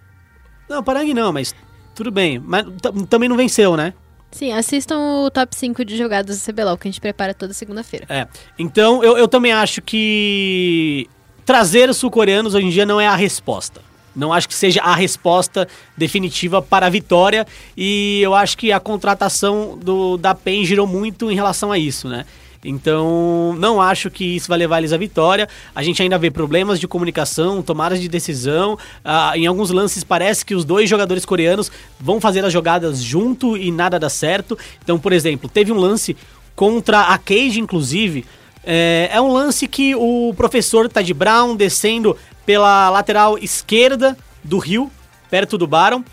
Não, 0.69 0.83
Parangue 0.83 1.13
não, 1.13 1.31
mas 1.31 1.53
tudo 1.93 2.11
bem. 2.11 2.39
Mas 2.39 2.65
também 3.09 3.29
não 3.29 3.37
venceu, 3.37 3.77
né? 3.77 3.93
Sim, 4.31 4.51
assistam 4.51 4.97
o 4.97 5.31
top 5.31 5.55
5 5.55 5.85
de 5.85 5.97
jogadas 5.97 6.39
do 6.39 6.51
CBLOL, 6.51 6.77
que 6.77 6.87
a 6.87 6.91
gente 6.91 6.99
prepara 6.99 7.33
toda 7.33 7.53
segunda-feira. 7.53 8.05
É. 8.09 8.27
Então, 8.59 9.03
eu, 9.03 9.17
eu 9.17 9.27
também 9.27 9.53
acho 9.53 9.81
que 9.81 11.07
trazer 11.47 11.89
os 11.89 11.95
sul-coreanos 11.95 12.53
hoje 12.53 12.67
em 12.67 12.69
dia 12.69 12.85
não 12.85 12.99
é 12.99 13.07
a 13.07 13.15
resposta. 13.15 13.81
Não 14.13 14.33
acho 14.33 14.49
que 14.49 14.53
seja 14.53 14.81
a 14.81 14.93
resposta 14.93 15.65
definitiva 15.95 16.61
para 16.61 16.87
a 16.87 16.89
vitória. 16.89 17.47
E 17.77 18.19
eu 18.21 18.35
acho 18.35 18.57
que 18.57 18.69
a 18.69 18.81
contratação 18.81 19.79
do, 19.81 20.17
da 20.17 20.35
PEN 20.35 20.65
girou 20.65 20.85
muito 20.85 21.31
em 21.31 21.35
relação 21.35 21.71
a 21.71 21.79
isso, 21.79 22.09
né? 22.09 22.25
Então, 22.65 23.55
não 23.57 23.81
acho 23.81 24.09
que 24.11 24.25
isso 24.25 24.49
vai 24.49 24.57
levar 24.57 24.79
eles 24.79 24.91
à 24.91 24.97
vitória. 24.97 25.47
A 25.73 25.81
gente 25.81 26.01
ainda 26.01 26.17
vê 26.17 26.29
problemas 26.29 26.81
de 26.81 26.87
comunicação, 26.87 27.61
tomadas 27.61 28.01
de 28.01 28.09
decisão. 28.09 28.77
Ah, 29.05 29.31
em 29.37 29.45
alguns 29.45 29.69
lances, 29.69 30.03
parece 30.03 30.43
que 30.43 30.53
os 30.53 30.65
dois 30.65 30.89
jogadores 30.89 31.23
coreanos 31.23 31.71
vão 31.97 32.19
fazer 32.19 32.43
as 32.43 32.51
jogadas 32.51 33.01
junto 33.01 33.55
e 33.55 33.71
nada 33.71 33.97
dá 33.97 34.09
certo. 34.09 34.57
Então, 34.83 34.99
por 34.99 35.13
exemplo, 35.13 35.49
teve 35.49 35.71
um 35.71 35.77
lance 35.77 36.17
contra 36.57 37.03
a 37.03 37.17
Cage, 37.17 37.61
inclusive. 37.61 38.25
É, 38.69 39.09
é 39.13 39.21
um 39.21 39.31
lance 39.31 39.65
que 39.65 39.95
o 39.95 40.33
professor 40.35 40.89
tá 40.89 41.01
de 41.01 41.13
Brown 41.13 41.55
descendo 41.55 42.17
pela 42.45 42.89
lateral 42.89 43.37
esquerda 43.37 44.17
do 44.43 44.57
Rio, 44.57 44.91
perto 45.29 45.57
do 45.57 45.65
Baron. 45.65 46.03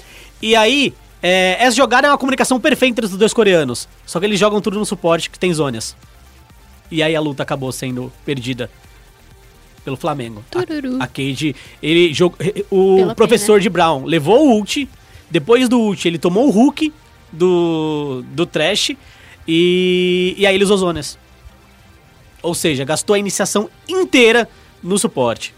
E 0.41 0.55
aí, 0.55 0.95
é, 1.21 1.57
essa 1.59 1.77
jogada 1.77 2.07
é 2.07 2.11
uma 2.13 2.17
comunicação 2.19 2.61
perfeita 2.61 3.01
entre 3.01 3.07
os 3.07 3.19
dois 3.19 3.35
coreanos. 3.35 3.89
Só 4.07 4.21
que 4.21 4.27
eles 4.27 4.39
jogam 4.39 4.61
tudo 4.61 4.79
no 4.79 4.87
suporte 4.87 5.29
que 5.29 5.39
tem 5.39 5.53
zonas. 5.53 5.97
E 6.93 7.03
aí 7.03 7.17
a 7.17 7.21
luta 7.21 7.43
acabou 7.43 7.73
sendo 7.73 8.13
perdida 8.25 8.71
pelo 9.85 9.97
Flamengo. 9.97 10.45
Tururu. 10.49 10.99
A, 11.01 11.05
a 11.05 11.07
Cage, 11.09 11.57
ele 11.83 12.15
jogou. 12.15 12.39
O 12.71 12.97
Pela 12.99 13.15
professor 13.17 13.59
de 13.59 13.69
Brown 13.69 14.05
levou 14.05 14.47
o 14.47 14.59
ult. 14.59 14.89
Depois 15.29 15.69
do 15.69 15.81
ult, 15.81 16.07
ele 16.07 16.19
tomou 16.19 16.49
o 16.49 16.57
hook 16.57 16.93
do, 17.33 18.25
do 18.29 18.47
Trash. 18.47 18.93
E, 19.49 20.37
e 20.39 20.47
aí 20.47 20.55
ele 20.55 20.63
usou 20.63 20.77
zonas. 20.77 21.19
Ou 22.45 22.55
seja, 22.55 22.85
gastou 22.85 23.15
a 23.15 23.19
iniciação 23.19 23.69
inteira 23.89 24.49
no 24.83 24.99
suporte. 24.99 25.55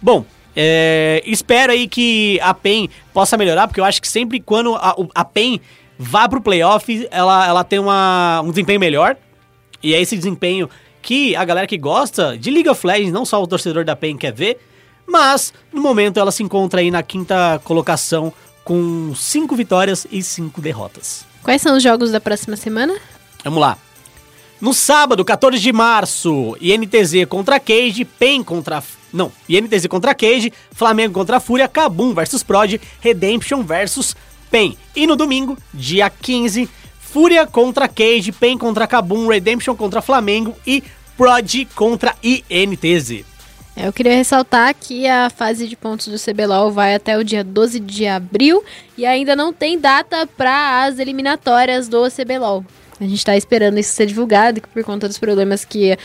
Bom, 0.00 0.24
é, 0.56 1.22
espero 1.26 1.72
aí 1.72 1.86
que 1.86 2.40
a 2.40 2.54
PEN 2.54 2.88
possa 3.12 3.36
melhorar, 3.36 3.68
porque 3.68 3.80
eu 3.80 3.84
acho 3.84 4.00
que 4.00 4.08
sempre 4.08 4.40
quando 4.40 4.74
a, 4.74 4.96
a 5.14 5.24
PEN 5.24 5.60
vá 5.98 6.28
pro 6.28 6.40
playoff, 6.40 7.06
ela, 7.10 7.46
ela 7.46 7.64
tem 7.64 7.78
uma, 7.78 8.40
um 8.42 8.50
desempenho 8.50 8.80
melhor. 8.80 9.16
E 9.82 9.94
é 9.94 10.00
esse 10.00 10.16
desempenho 10.16 10.68
que 11.02 11.36
a 11.36 11.44
galera 11.44 11.66
que 11.66 11.76
gosta 11.76 12.38
de 12.38 12.50
League 12.50 12.68
of 12.68 12.86
Legends, 12.86 13.12
não 13.12 13.26
só 13.26 13.42
o 13.42 13.46
torcedor 13.46 13.84
da 13.84 13.94
PEN 13.94 14.16
quer 14.16 14.32
ver, 14.32 14.58
mas 15.06 15.52
no 15.70 15.82
momento 15.82 16.18
ela 16.18 16.32
se 16.32 16.42
encontra 16.42 16.80
aí 16.80 16.90
na 16.90 17.02
quinta 17.02 17.60
colocação 17.62 18.32
com 18.64 19.14
cinco 19.14 19.54
vitórias 19.54 20.06
e 20.10 20.22
cinco 20.22 20.62
derrotas. 20.62 21.26
Quais 21.42 21.60
são 21.60 21.76
os 21.76 21.82
jogos 21.82 22.10
da 22.10 22.20
próxima 22.20 22.56
semana? 22.56 22.98
Vamos 23.44 23.60
lá. 23.60 23.76
No 24.60 24.72
sábado, 24.72 25.24
14 25.24 25.60
de 25.60 25.72
março, 25.72 26.56
INTZ 26.60 27.26
contra 27.28 27.60
Cage, 27.60 28.04
PEN 28.04 28.42
contra. 28.42 28.82
Não, 29.12 29.30
INTZ 29.48 29.86
contra 29.88 30.14
Cage, 30.14 30.52
Flamengo 30.72 31.14
contra 31.14 31.40
Fúria, 31.40 31.68
Kabum 31.68 32.14
versus 32.14 32.42
Prod, 32.42 32.80
Redemption 33.00 33.62
versus 33.62 34.16
PEN. 34.50 34.76
E 34.94 35.06
no 35.06 35.16
domingo, 35.16 35.58
dia 35.72 36.08
15, 36.08 36.68
Fúria 36.98 37.46
contra 37.46 37.88
Cage, 37.88 38.32
PEN 38.32 38.56
contra 38.56 38.86
Kabum, 38.86 39.28
Redemption 39.28 39.76
contra 39.76 40.00
Flamengo 40.00 40.56
e 40.66 40.82
Prod 41.16 41.66
contra 41.74 42.14
INTZ. 42.22 43.24
É, 43.76 43.86
Eu 43.88 43.92
queria 43.92 44.14
ressaltar 44.14 44.74
que 44.74 45.06
a 45.06 45.28
fase 45.30 45.66
de 45.66 45.76
pontos 45.76 46.06
do 46.06 46.18
CBLOL 46.18 46.70
vai 46.70 46.94
até 46.94 47.18
o 47.18 47.24
dia 47.24 47.42
12 47.42 47.80
de 47.80 48.06
abril 48.06 48.64
e 48.96 49.04
ainda 49.04 49.34
não 49.34 49.52
tem 49.52 49.78
data 49.78 50.26
para 50.26 50.84
as 50.84 50.98
eliminatórias 50.98 51.88
do 51.88 52.08
CBLOL. 52.10 52.64
A 53.00 53.04
gente 53.04 53.24
tá 53.24 53.36
esperando 53.36 53.78
isso 53.78 53.92
ser 53.92 54.06
divulgado, 54.06 54.60
que 54.60 54.68
por 54.68 54.84
conta 54.84 55.08
dos 55.08 55.18
problemas 55.18 55.64
que 55.64 55.96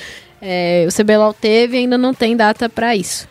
é, 0.41 0.87
o 0.87 0.93
CBLOL 0.93 1.33
teve, 1.33 1.77
ainda 1.77 1.97
não 1.97 2.13
tem 2.13 2.35
data 2.35 2.67
para 2.69 2.95
isso. 2.95 3.27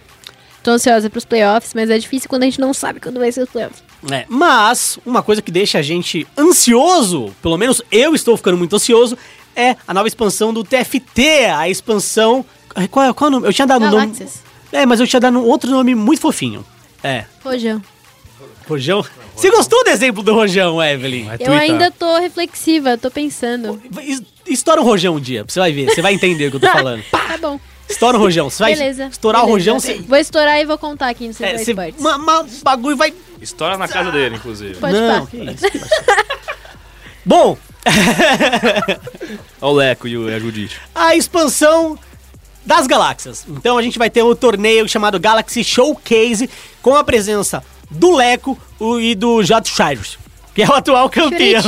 Tô 0.63 0.73
ansiosa 0.73 1.09
pros 1.09 1.25
playoffs, 1.25 1.73
mas 1.75 1.91
é 1.91 1.99
difícil 1.99 2.29
quando 2.29 2.43
a 2.43 2.47
gente 2.47 2.61
não 2.61 2.75
sabe 2.75 3.01
quando 3.01 3.19
vai 3.19 3.33
ser 3.33 3.43
os 3.43 3.49
playoffs. 3.49 3.83
É, 4.11 4.25
mas 4.29 4.99
uma 5.05 5.23
coisa 5.23 5.43
que 5.43 5.51
deixa 5.51 5.79
a 5.79 5.83
gente 5.83 6.27
ansioso, 6.37 7.35
pelo 7.43 7.57
menos 7.57 7.83
eu 7.91 8.15
estou 8.15 8.37
ficando 8.37 8.57
muito 8.57 8.77
ansioso, 8.77 9.17
é 9.57 9.77
a 9.87 9.93
nova 9.95 10.07
expansão 10.07 10.53
do 10.53 10.63
TFT, 10.63 11.47
a 11.47 11.69
expansão. 11.69 12.45
Ai, 12.75 12.87
Qual 12.87 13.05
é, 13.05 13.13
qual 13.13 13.27
é 13.27 13.29
o 13.29 13.33
nome? 13.33 13.47
Eu 13.49 13.53
tinha 13.53 13.67
dado 13.67 13.85
um 13.85 13.91
nome. 13.91 14.13
É, 14.71 14.87
mas 14.87 15.01
eu 15.01 15.07
tinha 15.07 15.19
dado 15.19 15.39
um 15.39 15.45
outro 15.45 15.71
nome 15.71 15.95
muito 15.95 16.21
fofinho. 16.21 16.65
É, 17.03 17.25
Rojão. 17.43 17.83
Rojão. 18.69 19.05
Você 19.35 19.51
gostou 19.51 19.83
do 19.85 19.91
exemplo 19.91 20.23
do 20.23 20.35
Rojão, 20.35 20.83
Evelyn? 20.83 21.25
Vai 21.27 21.37
Eu 21.41 21.53
ainda 21.53 21.91
tô 21.91 22.19
reflexiva, 22.19 22.97
tô 22.99 23.11
pensando. 23.11 23.81
Es- 24.03 24.23
Estoura 24.47 24.81
um 24.81 24.85
Rojão 24.85 25.17
um 25.17 25.21
dia, 25.21 25.45
você 25.47 25.61
vai 25.61 25.73
ver, 25.73 25.87
você 25.95 26.01
vai 26.01 26.15
entender 26.15 26.47
o 26.47 26.51
que 26.51 26.57
eu 26.57 26.61
tô 26.61 26.69
falando. 26.73 27.03
Tá 27.11 27.37
bom. 27.41 27.61
Estoura 27.89 28.17
um 28.17 28.21
Rojão, 28.21 28.49
você 28.51 28.63
vai 28.63 28.75
Beleza. 28.75 29.09
estourar 29.11 29.43
o 29.43 29.47
beleza. 29.47 29.71
Rojão, 29.73 29.81
você. 29.81 29.95
Vou 30.07 30.19
estourar 30.19 30.59
e 30.61 30.65
vou 30.67 30.77
contar 30.79 31.09
aqui 31.09 31.27
no 31.29 31.33
Central 31.35 31.55
É, 31.61 31.65
você 31.65 31.71
Esportes. 31.73 32.01
ma, 32.03 32.19
ma- 32.19 32.47
bagulho 32.63 32.97
vai. 32.97 33.13
História 33.41 33.77
na 33.79 33.87
casa 33.89 34.11
dele, 34.11 34.37
inclusive. 34.37 34.75
Pode 34.77 34.93
Não, 34.95 35.27
que 35.27 35.37
isso. 35.39 35.65
Bom, 37.25 37.57
Olha 39.61 39.73
o 39.73 39.73
Leco 39.73 40.09
e 40.09 40.17
o- 40.17 40.29
e 40.29 40.35
a 40.35 40.39
Judite. 40.39 40.81
a 40.95 41.15
expansão 41.17 41.99
das 42.65 42.87
galáxias. 42.87 43.45
Então 43.49 43.79
a 43.79 43.83
gente 43.83 43.99
vai 43.99 44.11
ter 44.11 44.23
um 44.23 44.35
torneio 44.35 44.89
chamado 44.89 45.19
Galaxy 45.19 45.65
Showcase 45.65 46.49
com 46.83 46.95
a 46.97 47.05
presença 47.05 47.63
do 47.91 48.15
Leco 48.15 48.59
e 49.01 49.15
do 49.15 49.43
Jato 49.43 49.69
Cyrus, 49.69 50.19
que 50.55 50.63
é 50.63 50.69
o 50.69 50.73
atual 50.73 51.09
campeão. 51.09 51.63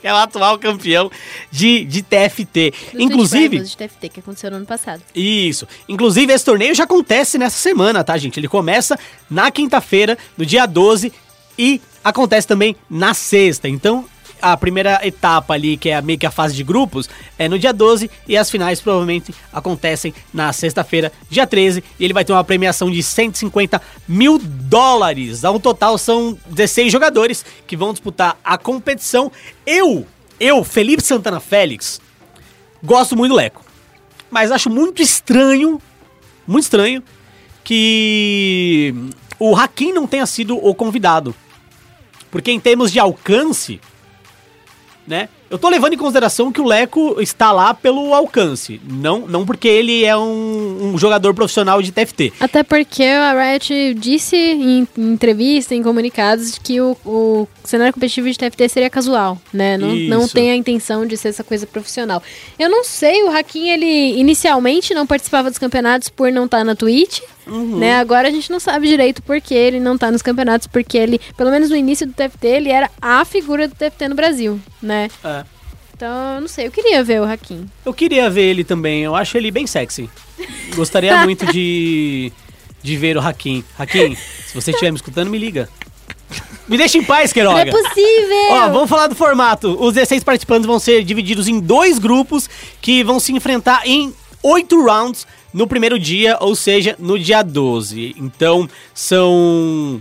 que 0.00 0.06
é 0.06 0.12
o 0.12 0.16
atual 0.16 0.58
campeão 0.58 1.10
de, 1.50 1.84
de 1.84 2.02
TFT. 2.02 2.72
Do 2.92 3.02
Inclusive, 3.02 3.60
de 3.60 3.76
TFT, 3.76 4.08
que 4.08 4.20
aconteceu 4.20 4.50
no 4.50 4.58
ano 4.58 4.66
passado. 4.66 5.02
isso. 5.14 5.66
Inclusive, 5.88 6.32
esse 6.32 6.44
torneio 6.44 6.74
já 6.74 6.84
acontece 6.84 7.38
nessa 7.38 7.58
semana, 7.58 8.04
tá, 8.04 8.16
gente? 8.16 8.38
Ele 8.38 8.48
começa 8.48 8.98
na 9.30 9.50
quinta-feira, 9.50 10.16
no 10.36 10.46
dia 10.46 10.66
12, 10.66 11.12
e 11.58 11.80
acontece 12.04 12.46
também 12.46 12.76
na 12.88 13.14
sexta. 13.14 13.68
Então, 13.68 14.04
a 14.40 14.56
primeira 14.56 15.00
etapa 15.06 15.54
ali, 15.54 15.76
que 15.76 15.90
é 15.90 16.00
meio 16.00 16.18
que 16.18 16.26
a 16.26 16.30
fase 16.30 16.54
de 16.54 16.62
grupos, 16.62 17.08
é 17.38 17.48
no 17.48 17.58
dia 17.58 17.72
12, 17.72 18.10
e 18.26 18.36
as 18.36 18.50
finais 18.50 18.80
provavelmente 18.80 19.34
acontecem 19.52 20.14
na 20.32 20.52
sexta-feira, 20.52 21.12
dia 21.30 21.46
13, 21.46 21.82
e 21.98 22.04
ele 22.04 22.12
vai 22.12 22.24
ter 22.24 22.32
uma 22.32 22.44
premiação 22.44 22.90
de 22.90 23.02
150 23.02 23.80
mil 24.06 24.38
dólares. 24.38 25.44
Ao 25.44 25.58
total, 25.58 25.98
são 25.98 26.38
16 26.46 26.92
jogadores 26.92 27.44
que 27.66 27.76
vão 27.76 27.92
disputar 27.92 28.38
a 28.44 28.56
competição. 28.56 29.30
Eu, 29.66 30.06
eu, 30.38 30.64
Felipe 30.64 31.02
Santana 31.02 31.40
Félix, 31.40 32.00
gosto 32.82 33.16
muito 33.16 33.32
do 33.32 33.36
Leco. 33.36 33.64
Mas 34.30 34.52
acho 34.52 34.68
muito 34.68 35.00
estranho, 35.00 35.80
muito 36.46 36.64
estranho, 36.64 37.02
que 37.64 38.94
o 39.38 39.56
Hakim 39.56 39.92
não 39.92 40.06
tenha 40.06 40.26
sido 40.26 40.56
o 40.56 40.74
convidado. 40.74 41.34
Porque 42.30 42.50
em 42.50 42.60
termos 42.60 42.92
de 42.92 42.98
alcance, 42.98 43.80
né? 45.08 45.28
Eu 45.50 45.58
tô 45.58 45.70
levando 45.70 45.94
em 45.94 45.96
consideração 45.96 46.52
que 46.52 46.60
o 46.60 46.64
Leco 46.66 47.16
está 47.20 47.50
lá 47.52 47.72
pelo 47.72 48.12
alcance, 48.12 48.78
não, 48.84 49.26
não 49.26 49.46
porque 49.46 49.66
ele 49.66 50.04
é 50.04 50.14
um, 50.14 50.92
um 50.92 50.98
jogador 50.98 51.32
profissional 51.32 51.80
de 51.80 51.90
TFT. 51.90 52.34
Até 52.38 52.62
porque 52.62 53.02
a 53.02 53.32
Riot 53.32 53.94
disse 53.94 54.36
em, 54.36 54.86
em 54.96 55.12
entrevista, 55.12 55.74
em 55.74 55.82
comunicados, 55.82 56.58
que 56.58 56.78
o, 56.82 56.94
o 57.04 57.48
cenário 57.64 57.94
competitivo 57.94 58.30
de 58.30 58.38
TFT 58.38 58.68
seria 58.68 58.90
casual, 58.90 59.40
né? 59.50 59.78
Não, 59.78 59.94
não 59.94 60.28
tem 60.28 60.50
a 60.50 60.54
intenção 60.54 61.06
de 61.06 61.16
ser 61.16 61.28
essa 61.28 61.42
coisa 61.42 61.66
profissional. 61.66 62.22
Eu 62.58 62.68
não 62.68 62.84
sei, 62.84 63.22
o 63.22 63.30
Hakim, 63.30 63.70
ele 63.70 64.20
inicialmente 64.20 64.92
não 64.92 65.06
participava 65.06 65.48
dos 65.48 65.58
campeonatos 65.58 66.10
por 66.10 66.30
não 66.30 66.44
estar 66.44 66.62
na 66.62 66.76
Twitch, 66.76 67.20
né? 67.48 67.98
Agora 67.98 68.28
a 68.28 68.30
gente 68.30 68.50
não 68.50 68.60
sabe 68.60 68.86
direito 68.86 69.22
por 69.22 69.40
que 69.40 69.54
ele 69.54 69.80
não 69.80 69.96
tá 69.96 70.10
nos 70.10 70.22
campeonatos, 70.22 70.66
porque 70.66 70.96
ele, 70.98 71.20
pelo 71.36 71.50
menos 71.50 71.70
no 71.70 71.76
início 71.76 72.06
do 72.06 72.12
TFT, 72.12 72.46
ele 72.46 72.70
era 72.70 72.90
a 73.00 73.24
figura 73.24 73.66
do 73.66 73.74
TFT 73.74 74.08
no 74.08 74.14
Brasil, 74.14 74.60
né? 74.82 75.08
É. 75.24 75.44
Então, 75.96 76.40
não 76.40 76.48
sei, 76.48 76.68
eu 76.68 76.70
queria 76.70 77.02
ver 77.02 77.20
o 77.20 77.24
Hakim. 77.24 77.68
Eu 77.84 77.92
queria 77.92 78.30
ver 78.30 78.42
ele 78.42 78.62
também, 78.62 79.02
eu 79.02 79.16
acho 79.16 79.36
ele 79.36 79.50
bem 79.50 79.66
sexy. 79.66 80.08
Gostaria 80.76 81.16
muito 81.24 81.44
de, 81.46 82.32
de 82.82 82.96
ver 82.96 83.16
o 83.16 83.20
Hakim. 83.20 83.64
Hakim, 83.76 84.14
se 84.14 84.54
você 84.54 84.70
estiver 84.70 84.92
me 84.92 84.96
escutando, 84.96 85.28
me 85.28 85.38
liga. 85.38 85.68
Me 86.68 86.76
deixa 86.76 86.98
em 86.98 87.02
paz, 87.02 87.30
Não 87.30 87.34
Queiroga. 87.34 87.62
é 87.62 87.70
possível! 87.70 88.50
Ó, 88.50 88.68
vamos 88.68 88.90
falar 88.90 89.06
do 89.06 89.14
formato. 89.14 89.76
Os 89.82 89.94
16 89.94 90.22
participantes 90.22 90.66
vão 90.66 90.78
ser 90.78 91.02
divididos 91.02 91.48
em 91.48 91.58
dois 91.58 91.98
grupos 91.98 92.48
que 92.80 93.02
vão 93.02 93.18
se 93.18 93.32
enfrentar 93.32 93.80
em 93.86 94.14
oito 94.42 94.80
rounds 94.84 95.26
no 95.52 95.66
primeiro 95.66 95.98
dia, 95.98 96.36
ou 96.40 96.54
seja, 96.54 96.96
no 96.98 97.18
dia 97.18 97.42
12. 97.42 98.14
Então, 98.18 98.68
são 98.94 100.00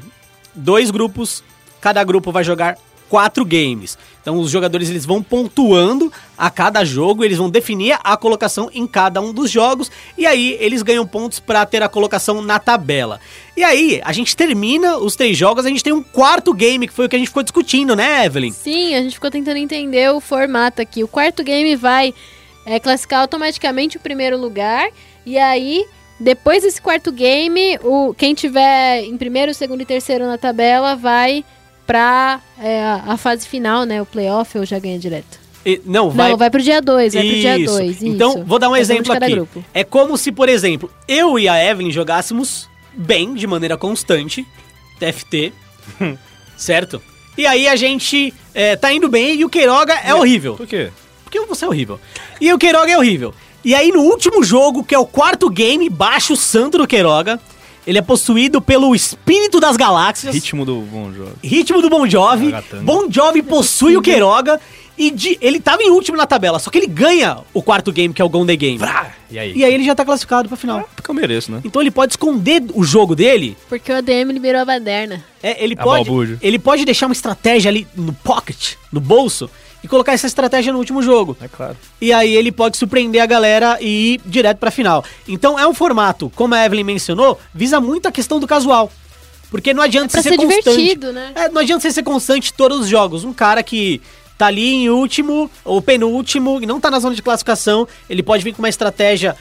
dois 0.53 0.91
grupos, 0.91 1.43
cada 1.79 2.03
grupo 2.03 2.31
vai 2.31 2.43
jogar 2.43 2.77
quatro 3.09 3.45
games. 3.45 3.97
Então, 4.21 4.37
os 4.37 4.51
jogadores 4.51 4.89
eles 4.89 5.05
vão 5.05 5.23
pontuando 5.23 6.11
a 6.37 6.49
cada 6.49 6.83
jogo, 6.83 7.23
eles 7.23 7.37
vão 7.37 7.49
definir 7.49 7.97
a 8.03 8.17
colocação 8.17 8.69
em 8.73 8.85
cada 8.85 9.21
um 9.21 9.33
dos 9.33 9.49
jogos 9.49 9.89
e 10.17 10.25
aí 10.25 10.57
eles 10.59 10.81
ganham 10.81 11.07
pontos 11.07 11.39
para 11.39 11.65
ter 11.65 11.81
a 11.81 11.87
colocação 11.87 12.41
na 12.41 12.59
tabela. 12.59 13.19
E 13.55 13.63
aí, 13.63 14.01
a 14.03 14.11
gente 14.11 14.35
termina 14.35 14.97
os 14.97 15.15
três 15.15 15.37
jogos, 15.37 15.65
a 15.65 15.69
gente 15.69 15.83
tem 15.83 15.93
um 15.93 16.03
quarto 16.03 16.53
game 16.53 16.87
que 16.87 16.93
foi 16.93 17.05
o 17.05 17.09
que 17.09 17.15
a 17.15 17.19
gente 17.19 17.29
ficou 17.29 17.43
discutindo, 17.43 17.95
né, 17.95 18.25
Evelyn? 18.25 18.51
Sim, 18.51 18.95
a 18.95 19.01
gente 19.01 19.13
ficou 19.13 19.31
tentando 19.31 19.57
entender 19.57 20.11
o 20.11 20.19
formato 20.19 20.81
aqui. 20.81 21.03
O 21.03 21.07
quarto 21.07 21.43
game 21.43 21.75
vai 21.75 22.13
é, 22.65 22.79
classificar 22.79 23.21
automaticamente 23.21 23.95
o 23.95 23.99
primeiro 23.99 24.37
lugar. 24.37 24.89
E 25.28 25.38
aí, 25.38 25.86
Depois 26.19 26.63
desse 26.63 26.82
quarto 26.82 27.11
game, 27.11 27.78
o, 27.84 28.13
quem 28.17 28.34
tiver 28.34 29.03
em 29.03 29.15
primeiro, 29.17 29.53
segundo 29.53 29.82
e 29.82 29.86
terceiro 29.86 30.25
na 30.25 30.38
tabela 30.38 30.95
vai 30.95 31.45
pra 31.86 32.41
é, 32.59 32.82
a, 33.05 33.15
fase 33.17 33.47
final, 33.47 33.84
né? 33.84 34.01
O 34.01 34.05
playoff 34.05 34.57
ou 34.57 34.65
já 34.65 34.80
ganha 34.80 34.97
direto? 34.97 35.39
E- 35.63 35.82
não, 35.86 36.09
vai. 36.09 36.32
Não, 36.32 36.38
vai 36.38 36.49
pro 36.49 36.61
dia 36.61 36.82
2, 36.82 37.13
vai 37.13 37.23
pro 37.23 37.36
dia 37.36 37.57
Isso. 37.59 37.78
2. 37.78 38.03
Então, 38.03 38.43
vou 38.45 38.57
dar 38.57 38.69
um 38.69 38.75
exemplo 38.75 39.13
aqui. 39.13 39.32
grupo. 39.32 39.63
É 39.73 39.84
como 39.84 40.17
se, 40.17 40.32
por 40.32 40.49
exemplo, 40.49 40.89
eu 41.07 41.38
e 41.38 41.47
a 41.47 41.63
Evelyn 41.63 41.91
jogássemos 41.91 42.67
bem, 42.93 43.36
de 43.36 43.45
maneira 43.45 43.78
constante, 43.78 44.43
TFT, 44.99 45.53
certo? 46.57 46.99
E 47.38 47.45
aí 47.45 47.67
a 47.67 47.75
gente 47.75 48.34
é, 48.55 48.75
tá 48.75 48.91
indo 48.91 49.07
bem 49.07 49.36
e 49.36 49.45
o 49.45 49.49
Queiroga 49.49 49.93
é 49.93 50.15
horrível. 50.15 50.55
Por 50.55 50.65
quê? 50.65 50.89
Porque 51.23 51.39
você 51.41 51.65
é 51.65 51.67
horrível. 51.67 51.99
E 52.41 52.51
o 52.51 52.57
Queiroga 52.57 52.91
é 52.91 52.97
horrível. 52.97 53.34
E 53.64 53.76
aí 53.76 53.91
no 53.91 54.01
último 54.01 54.43
jogo, 54.43 54.84
que 54.84 54.95
é 54.95 54.99
o 54.99 55.05
quarto 55.05 55.49
game, 55.49 55.89
baixo 55.89 56.34
o 56.34 56.38
santo 56.38 56.78
do 56.78 56.88
Queiroga, 56.88 57.39
ele 57.86 57.97
é 57.97 58.01
possuído 58.01 58.62
pelo 58.62 58.93
espírito 58.95 59.60
das 59.60 59.76
galáxias. 59.78 60.34
Ritmo 60.34 60.66
do 60.66 60.82
bom 60.82 61.12
jogo. 61.12 61.32
Ritmo 61.43 61.82
do 61.82 61.89
Bon 61.89 62.08
Jovi. 62.08 62.45
Ragatanga. 62.51 62.84
Bon 62.84 63.08
Jovi 63.10 63.41
possui 63.41 63.95
o 63.97 64.01
Queiroga. 64.01 64.60
E 64.99 65.12
de- 65.12 65.38
ele 65.41 65.60
tava 65.60 65.84
em 65.84 65.91
último 65.91 66.18
na 66.18 66.26
tabela, 66.26 66.58
só 66.58 66.72
que 66.72 66.78
ele 66.80 66.88
ganha 66.88 67.38
o 67.53 67.62
quarto 67.62 67.91
game, 67.91 68.12
que 68.12 68.20
é 68.20 68.26
o 68.26 68.30
Golden 68.30 68.58
Game. 68.58 68.80
E 69.30 69.38
aí? 69.38 69.53
E 69.55 69.64
aí 69.64 69.72
ele 69.72 69.84
já 69.84 69.93
tá 69.93 70.03
classificado 70.03 70.47
pra 70.49 70.58
final. 70.58 70.89
Porque 70.95 71.12
eu 71.12 71.14
mereço, 71.14 71.51
né? 71.51 71.62
Então 71.64 71.80
ele 71.80 71.91
pode 71.91 72.14
esconder 72.14 72.64
o 72.74 72.84
jogo 72.84 73.16
dele. 73.16 73.55
Porque 73.70 73.91
o 73.91 73.95
ADM 73.95 74.32
liberou 74.32 74.60
a 74.62 74.66
baderna. 74.66 75.24
É, 75.43 75.64
ele 75.64 75.76
A 75.78 75.84
pode. 75.84 76.05
balbúrdia. 76.05 76.39
Ele 76.41 76.58
pode 76.58 76.84
deixar 76.84 77.05
uma 77.05 77.14
estratégia 77.14 77.70
ali 77.70 77.88
no 77.95 78.12
pocket, 78.12 78.74
no 78.91 78.99
bolso, 78.99 79.47
e 79.88 79.89
colocar 79.89 80.11
essa 80.11 80.27
estratégia 80.27 80.73
no 80.73 80.79
último 80.79 81.01
jogo. 81.01 81.38
É 81.39 81.47
claro. 81.47 81.77
E 82.01 82.11
aí 82.11 82.35
ele 82.35 82.51
pode 82.51 82.75
surpreender 82.75 83.21
a 83.21 83.25
galera 83.25 83.77
e 83.79 84.15
ir 84.15 84.21
direto 84.25 84.57
pra 84.57 84.69
final. 84.69 85.01
Então 85.25 85.57
é 85.57 85.65
um 85.65 85.73
formato, 85.73 86.29
como 86.35 86.53
a 86.53 86.65
Evelyn 86.65 86.83
mencionou, 86.83 87.39
visa 87.53 87.79
muito 87.79 88.05
a 88.05 88.11
questão 88.11 88.38
do 88.38 88.45
casual. 88.45 88.91
Porque 89.49 89.73
não 89.73 89.81
adianta 89.81 90.09
Pra 90.11 90.21
você 90.21 90.27
ser 90.27 90.35
ser 90.35 90.45
constante. 90.45 90.63
divertido, 90.77 91.13
né? 91.13 91.31
É, 91.33 91.47
não 91.47 91.61
adianta 91.61 91.81
você 91.81 91.91
ser 91.91 92.03
constante 92.03 92.51
em 92.51 92.53
todos 92.53 92.81
os 92.81 92.88
jogos. 92.89 93.23
Um 93.23 93.31
cara 93.31 93.63
que 93.63 94.01
tá 94.38 94.47
ali 94.47 94.73
em 94.73 94.89
último 94.89 95.49
ou 95.63 95.81
penúltimo 95.81 96.61
e 96.61 96.65
não 96.65 96.81
tá 96.81 96.91
na 96.91 96.99
zona 96.99 97.15
de 97.15 97.21
classificação, 97.21 97.88
ele 98.09 98.21
pode 98.21 98.43
vir 98.43 98.51
com 98.53 98.61
uma 98.61 98.67
estratégia 98.67 99.38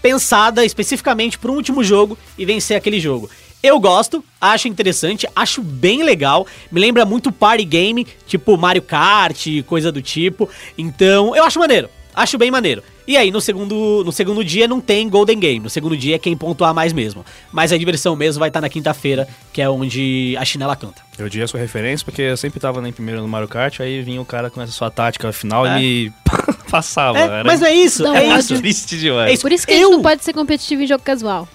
pensada 0.00 0.64
especificamente 0.64 1.38
para 1.38 1.50
um 1.50 1.54
último 1.56 1.82
jogo 1.82 2.16
e 2.38 2.44
vencer 2.44 2.76
aquele 2.76 3.00
jogo. 3.00 3.28
Eu 3.64 3.80
gosto, 3.80 4.22
acho 4.38 4.68
interessante, 4.68 5.26
acho 5.34 5.62
bem 5.62 6.02
legal. 6.02 6.46
Me 6.70 6.78
lembra 6.78 7.06
muito 7.06 7.32
party 7.32 7.64
game, 7.64 8.06
tipo 8.26 8.58
Mario 8.58 8.82
Kart, 8.82 9.46
coisa 9.66 9.90
do 9.90 10.02
tipo. 10.02 10.48
Então, 10.76 11.34
eu 11.34 11.42
acho 11.44 11.58
maneiro. 11.58 11.88
Acho 12.14 12.36
bem 12.36 12.50
maneiro. 12.50 12.82
E 13.08 13.16
aí, 13.16 13.30
no 13.30 13.40
segundo, 13.40 14.02
no 14.04 14.12
segundo 14.12 14.44
dia 14.44 14.68
não 14.68 14.80
tem 14.82 15.08
Golden 15.08 15.38
Game. 15.38 15.60
No 15.60 15.70
segundo 15.70 15.96
dia 15.96 16.14
é 16.16 16.18
quem 16.18 16.36
pontuar 16.36 16.74
mais 16.74 16.92
mesmo. 16.92 17.24
Mas 17.50 17.72
a 17.72 17.78
diversão 17.78 18.14
mesmo 18.14 18.38
vai 18.38 18.50
estar 18.50 18.60
na 18.60 18.68
quinta-feira, 18.68 19.26
que 19.52 19.60
é 19.62 19.68
onde 19.68 20.36
a 20.38 20.44
chinela 20.44 20.76
canta. 20.76 21.02
Eu 21.18 21.28
diria 21.28 21.46
sua 21.48 21.58
referência, 21.58 22.04
porque 22.04 22.20
eu 22.22 22.36
sempre 22.36 22.60
tava 22.60 22.86
em 22.86 22.92
primeiro 22.92 23.20
no 23.22 23.28
Mario 23.28 23.48
Kart, 23.48 23.80
aí 23.80 24.02
vinha 24.02 24.20
o 24.20 24.24
cara 24.26 24.48
com 24.50 24.60
essa 24.60 24.72
sua 24.72 24.90
tática 24.90 25.32
final 25.32 25.66
É. 25.66 25.80
e 25.82 26.04
me 26.04 26.12
passava. 26.70 27.18
É, 27.18 27.22
Era 27.22 27.44
mas 27.44 27.60
não 27.60 27.66
é 27.66 27.74
isso, 27.74 28.02
Não, 28.04 28.14
é 28.14 28.28
ódio. 28.28 28.38
isso. 28.38 28.58
triste 28.58 28.98
demais. 28.98 29.30
É 29.30 29.32
isso. 29.32 29.42
Por 29.42 29.52
isso 29.52 29.66
que 29.66 29.72
a 29.72 29.76
Eu- 29.76 29.88
gente 29.88 29.96
não 29.96 30.02
pode 30.02 30.22
ser 30.22 30.32
competitivo 30.34 30.82
em 30.82 30.86
jogo 30.86 31.02
casual. 31.02 31.48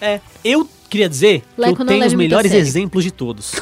É, 0.00 0.20
eu 0.44 0.68
queria 0.94 1.08
dizer 1.08 1.40
que 1.40 1.60
Leco 1.60 1.72
eu 1.72 1.78
não 1.78 1.86
tenho 1.86 2.06
os 2.06 2.14
melhores 2.14 2.52
exemplos 2.52 3.02
de 3.02 3.10
todos. 3.10 3.54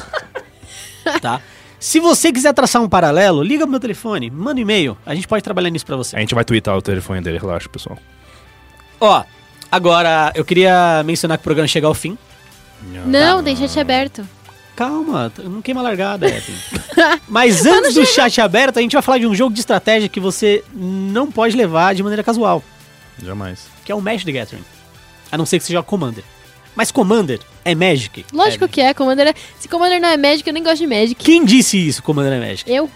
tá? 1.19 1.41
Se 1.79 1.99
você 1.99 2.31
quiser 2.31 2.53
traçar 2.53 2.81
um 2.81 2.87
paralelo, 2.87 3.41
liga 3.43 3.63
pro 3.63 3.71
meu 3.71 3.79
telefone, 3.79 4.29
manda 4.29 4.59
um 4.59 4.61
e-mail, 4.61 4.97
a 5.05 5.15
gente 5.15 5.27
pode 5.27 5.43
trabalhar 5.43 5.69
nisso 5.69 5.85
pra 5.85 5.97
você. 5.97 6.15
A 6.15 6.19
gente 6.19 6.35
vai 6.35 6.45
twittar 6.45 6.77
o 6.77 6.81
telefone 6.81 7.21
dele, 7.21 7.39
relaxa, 7.39 7.67
pessoal. 7.67 7.97
Ó, 9.01 9.23
agora 9.71 10.31
eu 10.35 10.45
queria 10.45 11.03
mencionar 11.03 11.37
que 11.37 11.41
o 11.41 11.43
programa 11.43 11.67
chega 11.67 11.87
ao 11.87 11.93
fim. 11.93 12.17
Não, 13.05 13.43
tem 13.43 13.55
chat 13.55 13.79
aberto. 13.79 14.27
Calma, 14.75 15.31
não 15.43 15.61
queima 15.61 15.81
a 15.81 15.83
largada, 15.83 16.27
Evelyn. 16.27 16.59
Mas 17.27 17.65
antes 17.65 17.95
do 17.95 18.05
chat 18.05 18.39
aberto, 18.41 18.77
a 18.77 18.81
gente 18.81 18.93
vai 18.93 19.01
falar 19.01 19.17
de 19.17 19.27
um 19.27 19.35
jogo 19.35 19.53
de 19.53 19.59
estratégia 19.59 20.07
que 20.07 20.19
você 20.19 20.63
não 20.73 21.31
pode 21.31 21.55
levar 21.55 21.93
de 21.93 22.01
maneira 22.01 22.23
casual, 22.23 22.63
Jamais. 23.21 23.67
que 23.83 23.91
é 23.91 23.95
o 23.95 24.01
Magic 24.01 24.25
the 24.25 24.31
Gathering. 24.31 24.63
A 25.31 25.37
não 25.37 25.45
ser 25.45 25.59
que 25.59 25.65
seja 25.65 25.81
Commander. 25.83 26.23
Mas 26.75 26.91
Commander 26.91 27.39
é 27.63 27.75
Magic. 27.75 28.25
Lógico 28.33 28.65
Evelyn. 28.65 28.71
que 28.71 28.81
é. 28.81 28.93
Commander 28.93 29.27
é... 29.27 29.33
Se 29.59 29.67
Commander 29.67 30.01
não 30.01 30.09
é 30.09 30.17
Magic, 30.17 30.47
eu 30.47 30.53
nem 30.53 30.63
gosto 30.63 30.77
de 30.79 30.87
Magic. 30.87 31.15
Quem 31.15 31.45
disse 31.45 31.77
isso, 31.77 32.01
Commander 32.03 32.33
é 32.33 32.39
Magic? 32.49 32.71
Eu. 32.71 32.89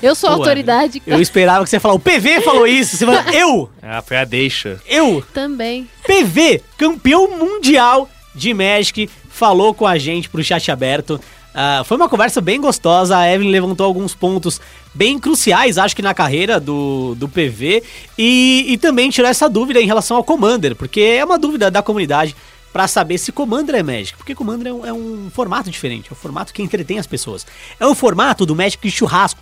Eu 0.00 0.14
sou 0.14 0.30
a 0.30 0.34
Pô, 0.34 0.38
autoridade. 0.40 1.02
Eu 1.06 1.20
esperava 1.20 1.64
que 1.64 1.70
você 1.70 1.76
ia 1.76 1.80
falar, 1.80 1.94
o 1.94 1.98
PV 1.98 2.40
falou 2.42 2.66
isso. 2.66 2.96
Você 2.96 3.04
falou, 3.04 3.20
eu, 3.32 3.70
Ah, 3.82 4.00
foi 4.00 4.16
a 4.16 4.24
deixa. 4.24 4.80
eu, 4.86 5.24
Também. 5.34 5.88
PV, 6.06 6.62
campeão 6.78 7.36
mundial 7.36 8.08
de 8.34 8.54
Magic, 8.54 9.10
falou 9.28 9.74
com 9.74 9.86
a 9.86 9.98
gente 9.98 10.28
pro 10.28 10.42
chat 10.44 10.70
aberto. 10.70 11.20
Ah, 11.52 11.82
foi 11.84 11.96
uma 11.96 12.08
conversa 12.08 12.40
bem 12.40 12.60
gostosa. 12.60 13.16
A 13.16 13.32
Evelyn 13.32 13.50
levantou 13.50 13.86
alguns 13.86 14.14
pontos 14.14 14.60
bem 14.94 15.18
cruciais, 15.18 15.78
acho 15.78 15.96
que 15.96 16.02
na 16.02 16.14
carreira 16.14 16.60
do, 16.60 17.14
do 17.16 17.28
PV. 17.28 17.82
E, 18.16 18.66
e 18.68 18.78
também 18.78 19.10
tirou 19.10 19.28
essa 19.28 19.48
dúvida 19.48 19.80
em 19.80 19.86
relação 19.86 20.16
ao 20.18 20.24
Commander, 20.24 20.76
porque 20.76 21.00
é 21.00 21.24
uma 21.24 21.38
dúvida 21.38 21.70
da 21.70 21.82
comunidade 21.82 22.36
pra 22.76 22.86
saber 22.86 23.16
se 23.16 23.32
Commander 23.32 23.74
é 23.74 23.82
Magic. 23.82 24.14
Porque 24.18 24.34
Commander 24.34 24.66
é 24.66 24.72
um, 24.74 24.86
é 24.86 24.92
um 24.92 25.30
formato 25.32 25.70
diferente, 25.70 26.10
é 26.10 26.12
um 26.12 26.14
formato 26.14 26.52
que 26.52 26.62
entretém 26.62 26.98
as 26.98 27.06
pessoas. 27.06 27.46
É 27.80 27.86
o 27.86 27.94
formato 27.94 28.44
do 28.44 28.54
Magic 28.54 28.86
de 28.86 28.94
churrasco, 28.94 29.40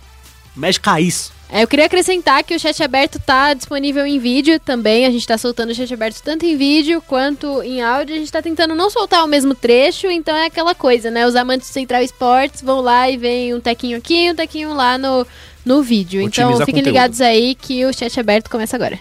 Magic 0.55 0.87
raiz. 0.87 1.33
É, 1.49 1.61
eu 1.61 1.67
queria 1.67 1.85
acrescentar 1.85 2.45
que 2.45 2.55
o 2.55 2.59
chat 2.59 2.81
aberto 2.81 3.19
tá 3.19 3.53
disponível 3.53 4.05
em 4.05 4.19
vídeo 4.19 4.57
também. 4.57 5.05
A 5.05 5.11
gente 5.11 5.27
tá 5.27 5.37
soltando 5.37 5.71
o 5.71 5.75
chat 5.75 5.93
aberto 5.93 6.21
tanto 6.23 6.45
em 6.45 6.55
vídeo 6.55 7.03
quanto 7.05 7.61
em 7.61 7.81
áudio. 7.81 8.15
A 8.15 8.19
gente 8.19 8.31
tá 8.31 8.41
tentando 8.41 8.73
não 8.73 8.89
soltar 8.89 9.25
o 9.25 9.27
mesmo 9.27 9.53
trecho, 9.53 10.07
então 10.07 10.33
é 10.33 10.45
aquela 10.45 10.73
coisa, 10.73 11.11
né? 11.11 11.27
Os 11.27 11.35
amantes 11.35 11.67
do 11.67 11.73
Central 11.73 12.03
Esportes 12.03 12.61
vão 12.61 12.79
lá 12.79 13.09
e 13.09 13.17
veem 13.17 13.53
um 13.53 13.59
tequinho 13.59 13.97
aqui 13.97 14.27
e 14.27 14.31
um 14.31 14.35
tequinho 14.35 14.73
lá 14.73 14.97
no, 14.97 15.27
no 15.65 15.83
vídeo. 15.83 16.21
Então 16.21 16.51
fiquem 16.59 16.75
conteúdo. 16.75 16.85
ligados 16.85 17.19
aí 17.19 17.53
que 17.53 17.83
o 17.85 17.91
chat 17.91 18.17
aberto 18.17 18.49
começa 18.49 18.77
agora. 18.77 18.97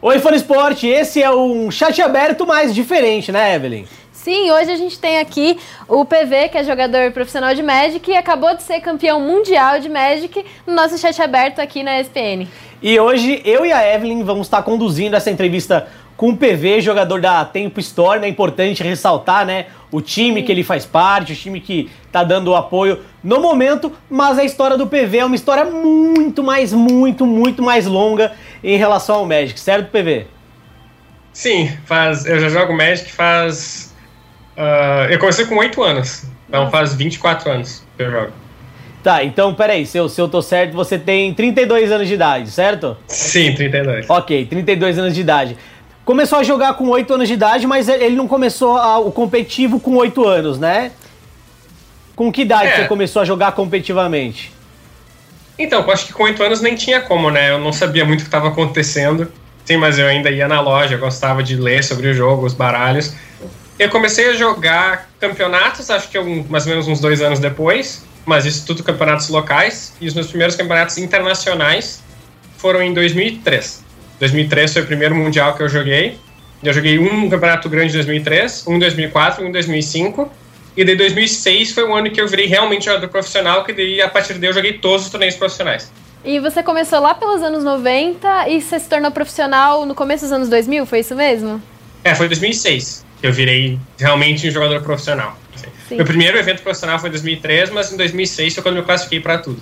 Oi, 0.00 0.18
Fã 0.20 0.30
Esporte, 0.30 0.86
esse 0.86 1.22
é 1.22 1.30
um 1.30 1.70
chat 1.70 2.00
aberto 2.00 2.46
mais 2.46 2.74
diferente, 2.74 3.32
né, 3.32 3.54
Evelyn? 3.54 3.84
Sim, 4.12 4.50
hoje 4.52 4.70
a 4.70 4.76
gente 4.76 4.98
tem 4.98 5.18
aqui 5.18 5.58
o 5.88 6.04
PV, 6.04 6.48
que 6.48 6.58
é 6.58 6.64
jogador 6.64 7.10
profissional 7.10 7.52
de 7.52 7.62
Magic 7.62 8.10
e 8.10 8.16
acabou 8.16 8.54
de 8.56 8.62
ser 8.62 8.80
campeão 8.80 9.20
mundial 9.20 9.80
de 9.80 9.88
Magic 9.88 10.44
no 10.66 10.74
nosso 10.74 10.96
chat 10.96 11.20
aberto 11.20 11.58
aqui 11.58 11.82
na 11.82 12.00
ESPN. 12.00 12.46
E 12.80 12.98
hoje 12.98 13.42
eu 13.44 13.66
e 13.66 13.72
a 13.72 13.94
Evelyn 13.94 14.22
vamos 14.22 14.46
estar 14.46 14.62
conduzindo 14.62 15.16
essa 15.16 15.30
entrevista 15.30 15.88
com 16.16 16.30
o 16.30 16.36
PV, 16.36 16.80
jogador 16.80 17.20
da 17.20 17.44
Tempo 17.44 17.80
Store. 17.80 18.20
né? 18.20 18.26
É 18.26 18.30
importante 18.30 18.82
ressaltar, 18.82 19.44
né, 19.44 19.66
o 19.90 20.00
time 20.00 20.42
que 20.42 20.50
ele 20.50 20.62
faz 20.62 20.84
parte, 20.84 21.32
o 21.32 21.36
time 21.36 21.60
que 21.60 21.90
tá 22.10 22.22
dando 22.24 22.48
o 22.48 22.56
apoio 22.56 23.00
no 23.22 23.40
momento, 23.40 23.92
mas 24.08 24.38
a 24.38 24.44
história 24.44 24.76
do 24.76 24.86
PV 24.86 25.18
é 25.18 25.24
uma 25.24 25.34
história 25.34 25.64
muito 25.64 26.42
mais, 26.42 26.72
muito, 26.72 27.26
muito 27.26 27.62
mais 27.62 27.86
longa 27.86 28.32
em 28.62 28.76
relação 28.76 29.16
ao 29.16 29.26
Magic, 29.26 29.58
certo, 29.58 29.90
PV? 29.90 30.26
Sim, 31.32 31.76
faz, 31.84 32.24
eu 32.26 32.38
já 32.38 32.48
jogo 32.48 32.72
Magic 32.72 33.10
faz. 33.10 33.92
ah, 34.56 35.06
eu 35.10 35.18
comecei 35.18 35.44
com 35.46 35.56
8 35.56 35.82
anos, 35.82 36.24
então 36.48 36.70
faz 36.70 36.94
24 36.94 37.50
anos 37.50 37.84
que 37.96 38.02
eu 38.02 38.10
jogo. 38.10 38.32
Tá, 39.02 39.22
então 39.22 39.52
peraí, 39.52 39.84
se 39.84 39.98
eu, 39.98 40.08
se 40.08 40.18
eu 40.18 40.28
tô 40.28 40.40
certo, 40.40 40.72
você 40.72 40.98
tem 40.98 41.34
32 41.34 41.92
anos 41.92 42.08
de 42.08 42.14
idade, 42.14 42.50
certo? 42.50 42.96
Sim, 43.06 43.54
32. 43.54 44.08
Ok, 44.08 44.46
32 44.46 44.98
anos 44.98 45.14
de 45.14 45.20
idade. 45.20 45.58
Começou 46.04 46.38
a 46.38 46.42
jogar 46.42 46.74
com 46.74 46.88
8 46.88 47.14
anos 47.14 47.28
de 47.28 47.34
idade, 47.34 47.66
mas 47.66 47.88
ele 47.88 48.14
não 48.14 48.28
começou 48.28 48.76
a- 48.76 48.98
o 48.98 49.10
competitivo 49.10 49.80
com 49.80 49.96
8 49.96 50.26
anos, 50.26 50.58
né? 50.58 50.92
Com 52.14 52.30
que 52.30 52.42
idade 52.42 52.66
É. 52.68 52.76
você 52.82 52.88
começou 52.88 53.22
a 53.22 53.24
jogar 53.24 53.52
competitivamente? 53.52 54.52
Então, 55.58 55.80
eu 55.82 55.90
acho 55.90 56.06
que 56.06 56.12
com 56.12 56.24
8 56.24 56.42
anos 56.42 56.60
nem 56.60 56.74
tinha 56.74 57.00
como, 57.00 57.30
né? 57.30 57.50
Eu 57.50 57.58
não 57.58 57.72
sabia 57.72 58.04
muito 58.04 58.20
o 58.20 58.22
que 58.24 58.28
estava 58.28 58.48
acontecendo. 58.48 59.30
Sim, 59.64 59.78
mas 59.78 59.98
eu 59.98 60.06
ainda 60.06 60.30
ia 60.30 60.46
na 60.46 60.60
loja, 60.60 60.96
gostava 60.98 61.42
de 61.42 61.56
ler 61.56 61.82
sobre 61.82 62.08
o 62.08 62.14
jogo, 62.14 62.44
os 62.44 62.52
baralhos. 62.52 63.14
Eu 63.78 63.88
comecei 63.88 64.28
a 64.30 64.34
jogar 64.34 65.08
campeonatos, 65.18 65.90
acho 65.90 66.08
que 66.08 66.18
um- 66.18 66.44
mais 66.50 66.64
ou 66.66 66.70
menos 66.70 66.86
uns 66.86 67.00
dois 67.00 67.22
anos 67.22 67.38
depois, 67.38 68.04
mas 68.26 68.44
isso 68.44 68.66
tudo 68.66 68.82
campeonatos 68.84 69.28
locais. 69.30 69.94
E 70.00 70.06
os 70.06 70.12
meus 70.12 70.26
primeiros 70.26 70.54
campeonatos 70.54 70.98
internacionais 70.98 72.02
foram 72.58 72.82
em 72.82 72.92
2003. 72.92 73.82
2003 74.24 74.72
foi 74.72 74.82
o 74.82 74.86
primeiro 74.86 75.14
mundial 75.14 75.54
que 75.54 75.62
eu 75.62 75.68
joguei. 75.68 76.18
Eu 76.62 76.72
joguei 76.72 76.98
um 76.98 77.28
campeonato 77.28 77.68
grande 77.68 77.90
em 77.90 77.96
2003, 77.96 78.66
um 78.66 78.76
em 78.76 78.78
2004, 78.78 79.44
um 79.44 79.48
em 79.48 79.52
2005. 79.52 80.30
E 80.76 80.84
daí 80.84 80.96
2006 80.96 81.72
foi 81.72 81.84
o 81.84 81.94
ano 81.94 82.10
que 82.10 82.20
eu 82.20 82.26
virei 82.26 82.46
realmente 82.46 82.86
jogador 82.86 83.08
profissional, 83.08 83.64
que 83.64 83.72
daí 83.72 84.00
a 84.00 84.08
partir 84.08 84.34
daí 84.34 84.48
eu 84.48 84.54
joguei 84.54 84.74
todos 84.74 85.04
os 85.04 85.10
torneios 85.10 85.36
profissionais. 85.36 85.92
E 86.24 86.40
você 86.40 86.62
começou 86.62 87.00
lá 87.00 87.14
pelos 87.14 87.42
anos 87.42 87.62
90 87.62 88.48
e 88.48 88.62
você 88.62 88.80
se 88.80 88.88
tornou 88.88 89.10
profissional 89.10 89.84
no 89.84 89.94
começo 89.94 90.24
dos 90.24 90.32
anos 90.32 90.48
2000, 90.48 90.86
foi 90.86 91.00
isso 91.00 91.14
mesmo? 91.14 91.62
É, 92.02 92.14
foi 92.14 92.26
2006 92.26 93.04
que 93.20 93.26
eu 93.26 93.32
virei 93.32 93.78
realmente 93.98 94.48
um 94.48 94.50
jogador 94.50 94.80
profissional. 94.80 95.36
Sim. 95.86 95.96
Meu 95.96 96.06
primeiro 96.06 96.38
evento 96.38 96.62
profissional 96.62 96.98
foi 96.98 97.10
em 97.10 97.12
2003, 97.12 97.70
mas 97.70 97.92
em 97.92 97.96
2006 97.98 98.54
foi 98.54 98.62
quando 98.62 98.76
eu 98.76 98.80
me 98.80 98.86
classifiquei 98.86 99.20
para 99.20 99.36
tudo. 99.36 99.60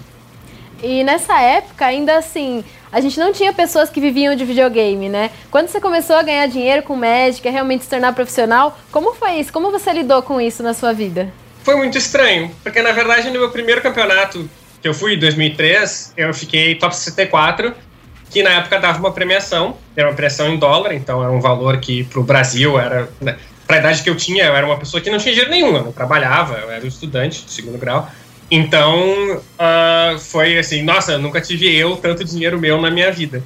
E 0.83 1.05
nessa 1.05 1.41
época, 1.41 1.87
ainda 1.87 2.19
assim, 2.19 2.65
a 2.91 3.01
gente 3.01 3.19
não 3.19 3.33
tinha 3.33 3.53
pessoas 3.53 3.89
que 3.89 4.01
viviam 4.01 4.35
de 4.35 4.45
videogame, 4.45 5.09
né? 5.09 5.31
Quando 5.51 5.69
você 5.69 5.81
começou 5.81 6.17
a 6.17 6.23
ganhar 6.23 6.47
dinheiro 6.49 6.83
com 6.83 6.97
Magic, 6.97 7.49
realmente 7.49 7.85
se 7.85 7.91
tornar 7.91 8.13
profissional, 8.13 8.77
como 8.91 9.15
foi 9.15 9.35
isso? 9.35 9.53
Como 9.53 9.71
você 9.71 9.93
lidou 9.93 10.23
com 10.23 10.41
isso 10.41 10.63
na 10.63 10.75
sua 10.75 10.93
vida? 10.93 11.33
Foi 11.63 11.77
muito 11.77 11.97
estranho, 11.97 12.51
porque 12.63 12.83
na 12.83 12.91
verdade 12.91 13.31
no 13.31 13.39
meu 13.39 13.51
primeiro 13.51 13.81
campeonato, 13.81 14.51
que 14.81 14.89
eu 14.89 14.93
fui 14.93 15.15
em 15.15 15.19
2003, 15.19 16.15
eu 16.17 16.35
fiquei 16.35 16.75
top 16.75 16.95
64, 16.97 17.73
que 18.29 18.43
na 18.43 18.51
época 18.51 18.81
dava 18.81 18.99
uma 18.99 19.13
premiação, 19.13 19.77
era 19.95 20.09
uma 20.09 20.15
premiação 20.15 20.49
em 20.49 20.59
dólar, 20.59 20.95
então 20.95 21.23
era 21.23 21.31
um 21.31 21.41
valor 21.41 21.79
que 21.79 22.03
pro 22.05 22.25
Brasil 22.25 22.81
era. 22.81 23.09
Né, 23.21 23.37
pra 23.67 23.79
idade 23.79 24.03
que 24.03 24.11
eu 24.11 24.17
tinha, 24.17 24.45
eu 24.45 24.57
era 24.57 24.67
uma 24.67 24.77
pessoa 24.77 25.01
que 25.01 25.09
não 25.09 25.19
tinha 25.19 25.33
dinheiro 25.33 25.51
nenhum, 25.51 25.77
eu 25.77 25.85
não 25.85 25.93
trabalhava, 25.93 26.59
eu 26.59 26.71
era 26.71 26.85
um 26.85 26.89
estudante 26.89 27.45
de 27.45 27.53
segundo 27.53 27.79
grau. 27.79 28.11
Então, 28.55 29.39
uh, 29.39 30.19
foi 30.19 30.59
assim, 30.59 30.83
nossa, 30.83 31.17
nunca 31.17 31.41
tive 31.41 31.75
eu 31.75 31.97
tanto 31.97 32.23
dinheiro 32.23 32.61
meu 32.61 32.79
na 32.79 32.91
minha 32.91 33.11
vida, 33.11 33.43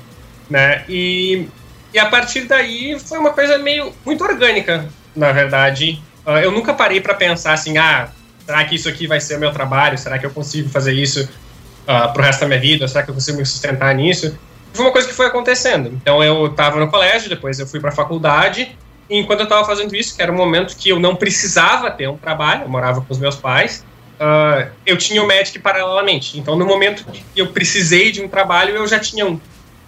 né? 0.50 0.82
E, 0.88 1.46
e 1.94 1.98
a 2.00 2.06
partir 2.06 2.40
daí 2.46 2.98
foi 2.98 3.16
uma 3.16 3.30
coisa 3.30 3.56
meio 3.56 3.92
muito 4.04 4.24
orgânica, 4.24 4.84
na 5.14 5.30
verdade. 5.30 6.02
Uh, 6.26 6.38
eu 6.38 6.50
nunca 6.50 6.74
parei 6.74 7.00
para 7.00 7.14
pensar 7.14 7.52
assim, 7.52 7.78
ah, 7.78 8.08
será 8.44 8.64
que 8.64 8.74
isso 8.74 8.88
aqui 8.88 9.06
vai 9.06 9.20
ser 9.20 9.36
o 9.36 9.38
meu 9.38 9.52
trabalho? 9.52 9.96
Será 9.96 10.18
que 10.18 10.26
eu 10.26 10.30
consigo 10.30 10.68
fazer 10.70 10.92
isso 10.92 11.22
uh, 11.22 12.12
pro 12.12 12.24
resto 12.24 12.40
da 12.40 12.48
minha 12.48 12.60
vida? 12.60 12.88
Será 12.88 13.04
que 13.04 13.10
eu 13.10 13.14
consigo 13.14 13.38
me 13.38 13.46
sustentar 13.46 13.94
nisso? 13.94 14.36
Foi 14.74 14.86
uma 14.86 14.90
coisa 14.90 15.06
que 15.06 15.14
foi 15.14 15.26
acontecendo. 15.26 15.88
Então 16.02 16.20
eu 16.20 16.46
estava 16.46 16.80
no 16.80 16.90
colégio, 16.90 17.28
depois 17.28 17.60
eu 17.60 17.66
fui 17.68 17.78
para 17.78 17.92
faculdade, 17.92 18.76
e 19.08 19.20
enquanto 19.20 19.38
eu 19.38 19.44
estava 19.44 19.64
fazendo 19.64 19.94
isso, 19.94 20.16
que 20.16 20.20
era 20.20 20.32
um 20.32 20.36
momento 20.36 20.76
que 20.76 20.88
eu 20.88 20.98
não 20.98 21.14
precisava 21.14 21.92
ter 21.92 22.08
um 22.08 22.16
trabalho, 22.16 22.62
eu 22.62 22.68
morava 22.68 23.00
com 23.00 23.12
os 23.12 23.20
meus 23.20 23.36
pais, 23.36 23.84
uh, 24.20 24.70
eu 24.84 24.96
tinha 24.96 25.22
o 25.22 25.26
Magic 25.26 25.58
paralelamente. 25.58 26.38
Então, 26.38 26.56
no 26.56 26.66
momento 26.66 27.04
que 27.34 27.40
eu 27.40 27.48
precisei 27.48 28.10
de 28.10 28.22
um 28.22 28.28
trabalho, 28.28 28.74
eu 28.74 28.86
já 28.86 28.98
tinha 28.98 29.26
um, 29.26 29.40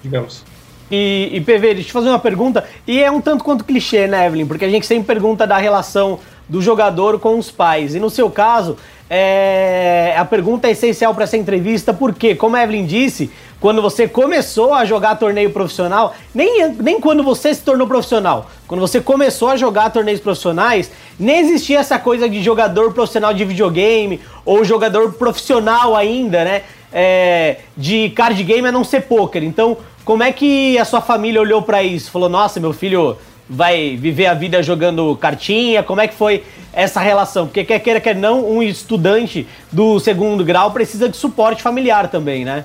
digamos. 0.03 0.45
E, 0.91 1.31
e 1.33 1.41
PV, 1.41 1.75
deixa 1.75 1.89
eu 1.89 1.93
fazer 1.93 2.09
uma 2.09 2.19
pergunta, 2.19 2.67
e 2.87 3.03
é 3.03 3.11
um 3.11 3.21
tanto 3.21 3.45
quanto 3.45 3.65
clichê, 3.65 4.07
né, 4.07 4.27
Evelyn? 4.27 4.47
Porque 4.47 4.65
a 4.65 4.71
gente 4.71 4.87
sempre 4.87 5.07
pergunta 5.07 5.47
da 5.47 5.59
relação 5.59 6.19
do 6.49 6.63
jogador 6.63 7.19
com 7.19 7.39
os 7.39 7.51
pais. 7.51 7.95
E 7.95 8.01
no 8.01 8.09
seu 8.09 8.31
caso, 8.31 8.79
é, 9.11 10.15
a 10.17 10.25
pergunta 10.25 10.69
é 10.69 10.73
essencial 10.73 11.15
para 11.15 11.25
essa 11.25 11.37
entrevista, 11.37 11.95
porque, 11.95 12.35
como 12.35 12.57
a 12.57 12.63
Evelyn 12.63 12.85
disse, 12.85 13.31
quando 13.61 13.81
você 13.81 14.07
começou 14.07 14.75
a 14.75 14.85
jogar 14.85 15.17
torneio 15.17 15.51
profissional, 15.51 16.15
nem, 16.35 16.73
nem 16.73 17.01
quando 17.01 17.23
você 17.23 17.55
se 17.55 17.63
tornou 17.63 17.87
profissional, 17.87 18.51
quando 18.67 18.81
você 18.81 19.01
começou 19.01 19.49
a 19.49 19.57
jogar 19.57 19.91
torneios 19.91 20.21
profissionais, 20.21 20.91
nem 21.19 21.39
existia 21.39 21.79
essa 21.79 21.99
coisa 21.99 22.29
de 22.29 22.43
jogador 22.43 22.93
profissional 22.93 23.33
de 23.33 23.45
videogame 23.45 24.21
ou 24.45 24.65
jogador 24.65 25.13
profissional 25.15 25.97
ainda, 25.97 26.45
né? 26.45 26.63
É, 26.91 27.59
de 27.77 28.11
card 28.11 28.43
game 28.45 28.67
a 28.67 28.73
não 28.73 28.83
ser 28.83 29.03
poker. 29.03 29.43
Então, 29.43 29.77
como 30.05 30.23
é 30.23 30.33
que 30.33 30.79
a 30.79 30.85
sua 30.87 31.03
família 31.03 31.41
olhou 31.41 31.61
para 31.61 31.83
isso? 31.83 32.11
Falou, 32.11 32.29
nossa, 32.31 32.59
meu 32.59 32.73
filho 32.73 33.19
vai 33.49 33.97
viver 33.97 34.27
a 34.27 34.35
vida 34.35 34.63
jogando 34.63 35.17
cartinha? 35.17 35.83
Como 35.83 36.01
é 36.01 36.09
que 36.09 36.15
foi 36.15 36.45
essa 36.73 37.01
relação? 37.01 37.47
Porque 37.47 37.65
quer 37.65 37.79
queira, 37.81 38.01
quer 38.01 38.15
não, 38.15 38.49
um 38.49 38.63
estudante 38.63 39.47
do 39.73 39.99
segundo 39.99 40.45
grau 40.45 40.71
precisa 40.73 41.09
de 41.09 41.17
suporte 41.17 41.63
familiar 41.63 42.09
também, 42.09 42.45
né? 42.45 42.65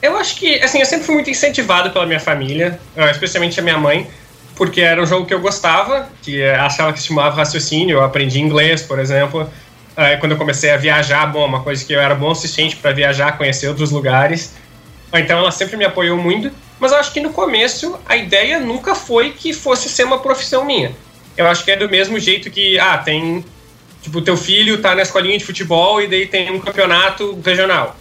Eu 0.00 0.16
acho 0.16 0.36
que, 0.36 0.60
assim, 0.60 0.80
eu 0.80 0.86
sempre 0.86 1.06
fui 1.06 1.14
muito 1.14 1.30
incentivado 1.30 1.90
pela 1.90 2.04
minha 2.06 2.18
família, 2.18 2.80
eh, 2.96 3.10
especialmente 3.10 3.60
a 3.60 3.62
minha 3.62 3.78
mãe, 3.78 4.08
porque 4.56 4.80
era 4.80 5.00
um 5.00 5.06
jogo 5.06 5.26
que 5.26 5.32
eu 5.32 5.40
gostava, 5.40 6.08
que 6.22 6.42
achava 6.42 6.92
que 6.92 6.98
estimulava 6.98 7.36
raciocínio, 7.36 7.98
eu 7.98 8.02
aprendi 8.02 8.40
inglês, 8.40 8.82
por 8.82 8.98
exemplo. 8.98 9.48
Aí, 9.96 10.16
quando 10.16 10.32
eu 10.32 10.38
comecei 10.38 10.70
a 10.70 10.76
viajar, 10.76 11.26
bom, 11.26 11.46
uma 11.46 11.62
coisa 11.62 11.84
que 11.84 11.92
eu 11.92 12.00
era 12.00 12.14
bom 12.14 12.30
o 12.30 12.34
suficiente 12.34 12.76
para 12.76 12.92
viajar, 12.92 13.38
conhecer 13.38 13.68
outros 13.68 13.90
lugares. 13.90 14.54
Então 15.14 15.38
ela 15.38 15.50
sempre 15.50 15.76
me 15.76 15.84
apoiou 15.84 16.16
muito, 16.16 16.50
mas 16.82 16.92
eu 16.92 16.98
acho 16.98 17.12
que 17.12 17.20
no 17.20 17.30
começo 17.30 17.98
a 18.06 18.16
ideia 18.16 18.60
nunca 18.60 18.94
foi 18.94 19.30
que 19.30 19.54
fosse 19.54 19.88
ser 19.88 20.04
uma 20.04 20.18
profissão 20.18 20.64
minha. 20.64 20.94
Eu 21.36 21.46
acho 21.46 21.64
que 21.64 21.70
é 21.70 21.76
do 21.76 21.88
mesmo 21.88 22.18
jeito 22.18 22.50
que, 22.50 22.78
ah, 22.78 22.98
tem, 22.98 23.42
tipo, 24.02 24.20
teu 24.20 24.36
filho 24.36 24.82
tá 24.82 24.94
na 24.94 25.00
escolinha 25.00 25.38
de 25.38 25.44
futebol 25.44 26.02
e 26.02 26.06
daí 26.06 26.26
tem 26.26 26.50
um 26.50 26.60
campeonato 26.60 27.40
regional 27.42 27.96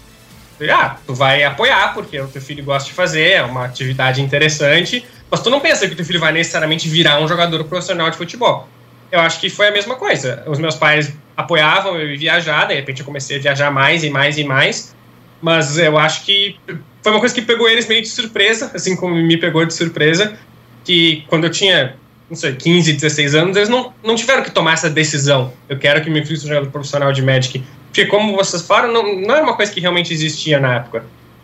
ah, 0.70 0.98
tu 1.08 1.16
vai 1.16 1.44
apoiar, 1.44 1.94
porque 1.94 2.20
o 2.20 2.28
teu 2.28 2.42
filho 2.42 2.64
gosta 2.64 2.90
de 2.90 2.94
fazer, 2.94 3.32
é 3.32 3.44
uma 3.44 3.66
atividade 3.66 4.22
interessante, 4.22 5.04
mas 5.30 5.42
tu 5.42 5.50
não 5.50 5.60
pensa 5.60 5.88
que 5.88 5.94
o 5.94 5.96
teu 5.96 6.06
filho 6.06 6.20
vai 6.20 6.32
necessariamente 6.32 6.88
virar 6.88 7.20
um 7.20 7.28
jogador 7.28 7.64
profissional 7.64 8.12
de 8.12 8.18
futebol. 8.18 8.68
Eu 9.12 9.20
acho 9.22 9.40
que 9.40 9.50
foi 9.50 9.68
a 9.68 9.72
mesma 9.72 9.96
coisa. 9.96 10.44
Os 10.48 10.60
meus 10.60 10.76
pais 10.76 11.14
apoiavam 11.36 11.98
eu 11.98 12.18
viajar, 12.18 12.66
de 12.66 12.76
repente 12.76 13.00
eu 13.00 13.06
comecei 13.06 13.38
a 13.38 13.42
viajar 13.42 13.72
mais 13.72 14.04
e 14.04 14.10
mais 14.10 14.38
e 14.38 14.44
mais, 14.44 14.96
mas 15.42 15.78
eu 15.78 15.98
acho 15.98 16.24
que 16.26 16.60
foi 17.02 17.12
uma 17.12 17.20
coisa 17.20 17.34
que 17.34 17.42
pegou 17.42 17.68
eles 17.68 17.88
meio 17.88 18.02
de 18.02 18.10
surpresa, 18.10 18.72
assim 18.74 18.96
como 18.96 19.16
me 19.16 19.38
pegou 19.38 19.66
de 19.66 19.74
surpresa, 19.74 20.38
que 20.84 21.24
quando 21.28 21.46
eu 21.46 21.50
tinha, 21.50 21.96
não 22.30 22.38
sei, 22.38 22.56
15, 22.56 22.94
16 22.94 23.36
anos, 23.36 23.58
eles 23.58 23.70
não, 23.70 23.94
não 24.04 24.16
tiveram 24.16 24.44
que 24.44 24.52
tomar 24.52 24.74
essa 24.74 24.90
decisão. 24.90 25.52
Eu 25.68 25.78
quero 25.78 26.02
que 26.02 26.10
meu 26.10 26.26
filho 26.26 26.38
seja 26.38 26.62
profissional 26.66 27.12
de 27.12 27.22
Magic. 27.22 27.64
Porque, 27.88 28.06
como 28.06 28.38
vocês 28.38 28.62
falaram, 28.62 28.94
não, 28.94 29.20
não 29.20 29.36
era 29.36 29.44
uma 29.44 29.56
coisa 29.56 29.72
que 29.72 29.80
realmente 29.80 30.14
existia 30.14 30.60
na 30.60 30.76
época. 30.76 31.04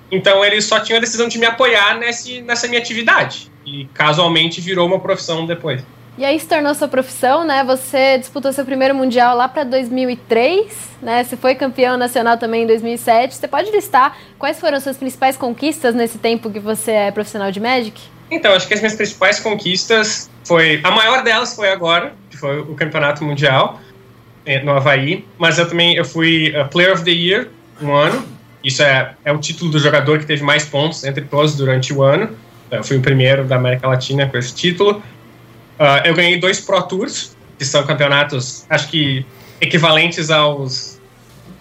Então, 0.10 0.46
eles 0.46 0.64
só 0.64 0.80
tinham 0.80 0.98
a 0.98 1.02
decisão 1.02 1.28
de 1.28 1.38
me 1.38 1.46
apoiar 1.46 1.98
nesse, 1.98 2.42
nessa 2.42 2.68
minha 2.68 2.80
atividade. 2.80 3.52
E, 3.66 3.86
casualmente, 3.94 4.62
virou 4.62 4.88
uma 4.88 5.00
profissão 5.00 5.46
depois. 5.46 5.84
E 6.18 6.26
aí 6.26 6.40
se 6.40 6.48
tornou 6.48 6.74
sua 6.74 6.88
profissão, 6.88 7.46
né? 7.46 7.64
Você 7.64 8.18
disputou 8.18 8.52
seu 8.52 8.66
primeiro 8.66 8.96
mundial 8.96 9.38
lá 9.38 9.48
para 9.48 9.64
2003, 9.64 10.66
né? 11.00 11.24
Você 11.24 11.38
foi 11.38 11.54
campeão 11.54 11.96
nacional 11.96 12.38
também 12.40 12.64
em 12.64 12.68
2007. 12.68 13.36
Você 13.36 13.48
pode 13.48 13.70
listar 13.70 14.18
quais 14.40 14.60
foram 14.60 14.78
as 14.78 14.84
suas 14.84 14.98
principais 14.98 15.38
conquistas 15.38 15.94
nesse 15.94 16.18
tempo 16.18 16.50
que 16.50 16.60
você 16.60 16.92
é 16.92 17.12
profissional 17.12 17.52
de 17.52 17.60
Magic? 17.60 18.02
Então, 18.32 18.54
acho 18.54 18.68
que 18.68 18.74
as 18.74 18.80
minhas 18.80 18.96
principais 18.96 19.40
conquistas 19.40 20.28
foi 20.44 20.82
a 20.84 20.90
maior 20.90 21.24
delas 21.24 21.56
foi 21.56 21.72
agora, 21.72 22.14
que 22.32 22.38
foi 22.38 22.62
o 22.62 22.74
campeonato 22.74 23.24
mundial. 23.24 23.80
É, 24.44 24.64
no 24.64 24.72
Havaí, 24.72 25.26
mas 25.38 25.60
eu 25.60 25.68
também 25.68 25.98
eu 25.98 26.06
fui 26.06 26.54
uh, 26.56 26.66
Player 26.70 26.94
of 26.94 27.04
the 27.04 27.12
Year 27.12 27.50
um 27.82 27.94
ano. 27.94 28.26
Isso 28.64 28.82
é, 28.82 29.14
é 29.24 29.32
o 29.32 29.38
título 29.38 29.70
do 29.70 29.78
jogador 29.78 30.20
que 30.20 30.26
teve 30.26 30.42
mais 30.42 30.66
pontos 30.66 31.04
entre 31.04 31.26
todos 31.26 31.56
durante 31.56 31.94
o 31.94 32.02
ano. 32.02 32.30
Eu 32.72 32.84
fui 32.84 32.98
o 32.98 33.02
primeiro 33.02 33.44
da 33.44 33.58
América 33.58 33.88
Latina 33.88 34.26
com 34.26 34.38
esse 34.38 34.56
título. 34.56 35.04
Uh, 35.80 36.06
eu 36.06 36.16
ganhei 36.16 36.40
dois 36.40 36.60
Pro 36.60 36.82
Tours, 36.84 37.36
que 37.58 37.66
são 37.66 37.86
campeonatos, 37.86 38.66
acho 38.70 38.90
que 38.90 39.26
equivalentes 39.62 40.30
aos 40.30 41.00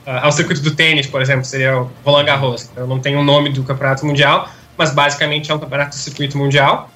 uh, 0.06 0.22
ao 0.22 0.32
circuito 0.32 0.62
do 0.62 0.74
tênis, 0.74 1.06
por 1.06 1.20
exemplo, 1.20 1.44
seria 1.44 1.80
o 1.80 1.90
Roland 2.04 2.24
Garros. 2.24 2.70
Eu 2.76 2.86
não 2.86 2.98
tenho 2.98 3.20
o 3.20 3.24
nome 3.24 3.50
do 3.50 3.62
campeonato 3.62 4.06
mundial, 4.06 4.48
mas 4.76 4.92
basicamente 4.92 5.50
é 5.50 5.54
um 5.54 5.58
campeonato 5.58 5.90
do 5.90 6.00
circuito 6.00 6.38
mundial. 6.38 6.90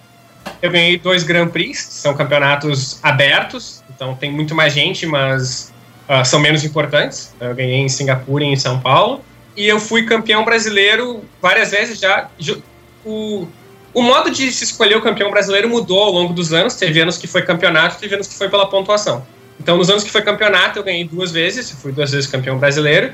Eu 0.62 0.71
ganhei 0.71 0.99
dois 0.99 1.23
Grand 1.23 1.49
Prix, 1.49 1.79
são 1.79 2.14
campeonatos 2.14 2.99
abertos, 3.03 3.83
então 3.95 4.14
tem 4.14 4.31
muito 4.31 4.55
mais 4.55 4.73
gente, 4.73 5.07
mas 5.07 5.73
uh, 6.09 6.25
são 6.25 6.41
menos 6.41 6.64
importantes. 6.64 7.35
Eu 7.41 7.55
ganhei 7.55 7.81
em 7.81 7.89
Singapura 7.89 8.45
e 8.45 8.49
em 8.49 8.57
São 8.57 8.81
Paulo. 8.81 9.23
E 9.57 9.66
eu 9.66 9.79
fui 9.81 10.05
campeão 10.05 10.45
brasileiro 10.45 11.23
várias 11.43 11.71
vezes 11.73 11.99
já. 11.99 12.29
O, 13.05 13.47
o 13.93 14.03
modo 14.03 14.30
de 14.30 14.53
se 14.53 14.64
escolher 14.64 14.97
o 14.97 15.03
campeão 15.03 15.30
brasileiro 15.30 15.68
mudou 15.68 16.03
ao 16.03 16.12
longo 16.12 16.32
dos 16.32 16.53
anos. 16.53 16.74
Teve 16.74 17.01
anos 17.01 17.16
que 17.16 17.26
foi 17.26 17.43
campeonato, 17.43 17.99
teve 17.99 18.14
anos 18.14 18.28
que 18.28 18.34
foi 18.34 18.49
pela 18.49 18.66
pontuação. 18.68 19.26
Então, 19.59 19.76
nos 19.76 19.91
anos 19.91 20.03
que 20.03 20.11
foi 20.11 20.22
campeonato, 20.22 20.78
eu 20.78 20.82
ganhei 20.82 21.05
duas 21.05 21.30
vezes, 21.30 21.70
fui 21.70 21.93
duas 21.93 22.11
vezes 22.11 22.30
campeão 22.30 22.59
brasileiro. 22.59 23.12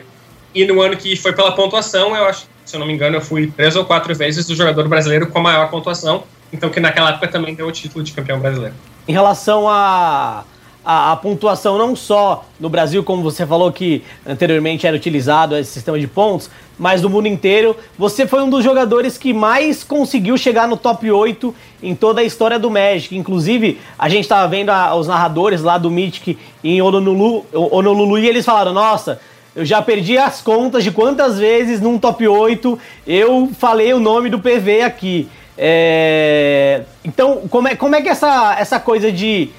E 0.54 0.64
no 0.64 0.80
ano 0.80 0.96
que 0.96 1.16
foi 1.16 1.32
pela 1.32 1.52
pontuação, 1.52 2.14
eu 2.16 2.24
acho, 2.24 2.46
se 2.64 2.76
eu 2.76 2.80
não 2.80 2.86
me 2.86 2.92
engano, 2.92 3.16
eu 3.16 3.20
fui 3.20 3.48
três 3.48 3.74
ou 3.74 3.84
quatro 3.84 4.14
vezes 4.14 4.48
o 4.48 4.54
jogador 4.54 4.86
brasileiro 4.88 5.26
com 5.26 5.38
a 5.38 5.42
maior 5.42 5.68
pontuação. 5.70 6.24
Então, 6.52 6.70
que 6.70 6.78
naquela 6.78 7.10
época 7.10 7.28
também 7.28 7.54
deu 7.54 7.66
o 7.66 7.72
título 7.72 8.04
de 8.04 8.12
campeão 8.12 8.38
brasileiro. 8.38 8.74
Em 9.08 9.12
relação 9.12 9.68
a 9.68 10.44
a, 10.86 11.10
a, 11.10 11.16
pontuação 11.16 11.76
não 11.76 11.96
só 11.96 12.44
no 12.60 12.70
Brasil, 12.70 13.02
como 13.02 13.20
você 13.20 13.44
falou 13.44 13.72
que 13.72 14.04
anteriormente 14.24 14.86
era 14.86 14.96
utilizado 14.96 15.56
esse 15.56 15.72
sistema 15.72 15.98
de 15.98 16.06
pontos, 16.06 16.48
mas 16.78 17.02
no 17.02 17.10
mundo 17.10 17.26
inteiro. 17.26 17.76
Você 17.98 18.24
foi 18.24 18.40
um 18.40 18.48
dos 18.48 18.62
jogadores 18.62 19.18
que 19.18 19.34
mais 19.34 19.82
conseguiu 19.82 20.38
chegar 20.38 20.68
no 20.68 20.76
top 20.76 21.10
8 21.10 21.52
em 21.82 21.92
toda 21.92 22.20
a 22.20 22.24
história 22.24 22.56
do 22.56 22.70
Magic. 22.70 23.16
Inclusive, 23.16 23.80
a 23.98 24.08
gente 24.08 24.22
estava 24.22 24.46
vendo 24.46 24.70
a, 24.70 24.94
os 24.94 25.08
narradores 25.08 25.60
lá 25.60 25.76
do 25.76 25.90
Mythic 25.90 26.38
em 26.62 26.80
Honolulu, 26.80 27.44
Honolulu 27.52 28.16
e 28.20 28.28
eles 28.28 28.44
falaram: 28.44 28.72
Nossa, 28.72 29.20
eu 29.56 29.64
já 29.64 29.82
perdi 29.82 30.16
as 30.16 30.40
contas 30.40 30.84
de 30.84 30.92
quantas 30.92 31.36
vezes 31.36 31.80
num 31.80 31.98
top 31.98 32.28
8 32.28 32.78
eu 33.04 33.50
falei 33.58 33.92
o 33.92 33.98
nome 33.98 34.30
do 34.30 34.38
PV 34.38 34.82
aqui. 34.82 35.28
É... 35.58 36.82
Então, 37.04 37.42
como 37.50 37.66
é, 37.66 37.74
como 37.74 37.96
é 37.96 38.02
que 38.02 38.08
essa, 38.08 38.54
essa 38.56 38.78
coisa 38.78 39.10
de 39.10 39.50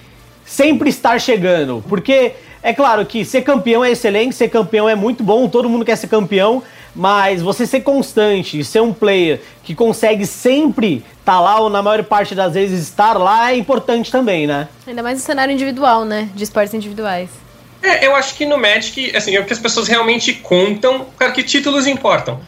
sempre 0.47 0.89
estar 0.89 1.19
chegando. 1.19 1.83
Porque 1.87 2.33
é 2.63 2.73
claro 2.73 3.05
que 3.05 3.23
ser 3.23 3.43
campeão 3.43 3.85
é 3.85 3.91
excelente, 3.91 4.33
ser 4.33 4.49
campeão 4.49 4.89
é 4.89 4.95
muito 4.95 5.23
bom, 5.23 5.47
todo 5.47 5.69
mundo 5.69 5.85
quer 5.85 5.97
ser 5.97 6.07
campeão, 6.07 6.63
mas 6.95 7.41
você 7.41 7.67
ser 7.67 7.81
constante, 7.81 8.63
ser 8.63 8.81
um 8.81 8.91
player 8.91 9.39
que 9.63 9.75
consegue 9.75 10.25
sempre 10.25 11.05
estar 11.19 11.33
tá 11.33 11.39
lá 11.39 11.59
ou 11.59 11.69
na 11.69 11.83
maior 11.83 12.03
parte 12.03 12.33
das 12.33 12.53
vezes 12.55 12.79
estar 12.81 13.13
lá 13.13 13.51
é 13.51 13.57
importante 13.57 14.11
também, 14.11 14.47
né? 14.47 14.67
Ainda 14.87 15.03
mais 15.03 15.19
no 15.19 15.23
cenário 15.23 15.53
individual, 15.53 16.05
né? 16.05 16.29
De 16.33 16.43
esportes 16.43 16.73
individuais. 16.73 17.29
É, 17.83 18.07
eu 18.07 18.15
acho 18.15 18.35
que 18.35 18.45
no 18.45 18.57
Magic, 18.57 19.15
assim, 19.15 19.35
é 19.35 19.39
o 19.39 19.45
que 19.45 19.53
as 19.53 19.59
pessoas 19.59 19.87
realmente 19.87 20.33
contam, 20.33 21.05
claro 21.15 21.33
que 21.33 21.43
títulos 21.43 21.85
importam. 21.85 22.39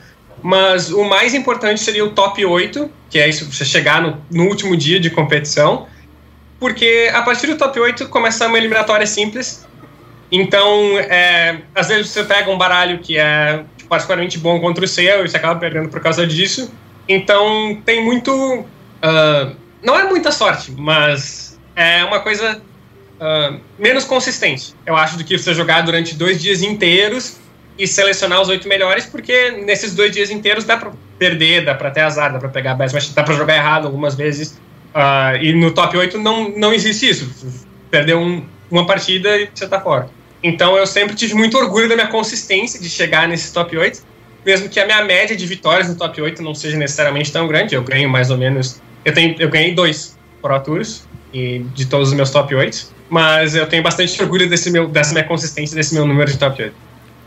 Mas 0.42 0.90
o 0.90 1.04
mais 1.04 1.34
importante 1.34 1.82
seria 1.82 2.04
o 2.04 2.12
top 2.12 2.44
8, 2.44 2.90
que 3.10 3.20
é 3.20 3.28
isso, 3.28 3.46
você 3.52 3.66
chegar 3.66 4.02
no, 4.02 4.18
no 4.32 4.46
último 4.46 4.76
dia 4.76 5.00
de 5.00 5.10
competição. 5.10 5.86
Porque 6.60 7.10
a 7.14 7.22
partir 7.22 7.48
do 7.48 7.58
top 7.58 7.80
8 7.80 8.10
começa 8.10 8.48
uma 8.48 8.58
eliminatória 8.58 9.08
simples. 9.08 9.68
Então, 10.32 11.00
é, 11.00 11.62
às 11.74 11.88
vezes 11.88 12.10
você 12.10 12.24
pega 12.24 12.52
um 12.52 12.58
baralho 12.58 13.00
que 13.00 13.18
é 13.18 13.64
particularmente 13.88 14.38
bom 14.38 14.60
contra 14.60 14.86
o 14.86 14.88
seu 14.88 15.26
e 15.26 15.28
você 15.28 15.38
acaba 15.38 15.60
perdendo 15.60 15.90
por 15.90 16.02
causa 16.02 16.28
disso. 16.28 16.72
Então, 17.08 17.82
tem 17.86 18.04
muito. 18.04 18.32
Uh, 18.32 19.56
não 19.82 19.98
é 19.98 20.04
muita 20.04 20.32
sorte, 20.32 20.72
mas 20.72 21.60
é 21.76 22.04
uma 22.04 22.20
coisa 22.20 22.62
uh, 23.20 23.60
menos 23.78 24.04
consistente, 24.04 24.76
eu 24.86 24.96
acho, 24.96 25.18
do 25.18 25.24
que 25.24 25.38
você 25.38 25.54
jogar 25.54 25.82
durante 25.82 26.16
dois 26.16 26.42
dias 26.42 26.62
inteiros 26.62 27.38
e 27.78 27.88
selecionar 27.88 28.42
os 28.42 28.50
oito 28.50 28.68
melhores, 28.68 29.06
porque 29.06 29.52
nesses 29.52 29.96
dois 29.96 30.12
dias 30.12 30.30
inteiros 30.30 30.66
dá 30.66 30.76
pra 30.76 30.92
perder, 31.18 31.64
dá 31.64 31.74
pra 31.74 31.90
ter 31.90 32.02
azar, 32.02 32.34
dá 32.34 32.40
pra 32.40 32.50
pegar 32.50 32.76
best, 32.76 32.94
mas 32.94 33.10
dá 33.10 33.24
pra 33.24 33.34
jogar 33.34 33.56
errado 33.56 33.86
algumas 33.86 34.16
vezes. 34.16 34.60
Uh, 34.94 35.38
e 35.42 35.54
no 35.54 35.72
top 35.72 35.96
8 35.96 36.18
não, 36.18 36.50
não 36.50 36.74
existe 36.74 37.10
isso. 37.10 37.66
Perdeu 37.92 38.20
um, 38.20 38.44
uma 38.70 38.86
partida 38.86 39.38
e 39.38 39.50
você 39.54 39.68
tá 39.68 39.80
fora. 39.80 40.10
Então 40.44 40.78
eu 40.78 40.88
sempre 40.88 41.16
tive 41.16 41.34
muito 41.36 41.58
orgulho 41.58 41.88
da 41.90 41.96
minha 41.96 42.08
consistência 42.08 42.80
de 42.80 42.90
chegar 42.90 43.28
nesse 43.28 43.54
top 43.54 43.78
8, 43.78 44.02
mesmo 44.46 44.70
que 44.70 44.80
a 44.80 44.86
minha 44.86 45.04
média 45.04 45.36
de 45.36 45.46
vitórias 45.46 45.90
no 45.90 45.96
top 45.96 46.22
8 46.22 46.42
não 46.42 46.56
seja 46.56 46.78
necessariamente 46.78 47.32
tão 47.32 47.48
grande. 47.48 47.76
Eu 47.76 47.84
ganho 47.84 48.10
mais 48.10 48.32
ou 48.32 48.38
menos. 48.38 48.82
Eu, 49.04 49.14
tenho, 49.14 49.36
eu 49.40 49.50
ganhei 49.50 49.74
dois 49.74 50.18
Pro 50.42 50.60
Tours 50.60 51.08
e 51.34 51.60
de 51.74 51.86
todos 51.86 52.10
os 52.10 52.14
meus 52.14 52.32
top 52.32 52.56
8, 52.56 52.88
mas 53.10 53.56
eu 53.56 53.68
tenho 53.68 53.84
bastante 53.84 54.22
orgulho 54.22 54.50
desse 54.50 54.72
meu, 54.72 54.88
dessa 54.88 55.14
minha 55.14 55.26
consistência, 55.26 55.76
desse 55.76 55.94
meu 55.94 56.06
número 56.06 56.32
de 56.32 56.38
top 56.38 56.64
8. 56.64 56.74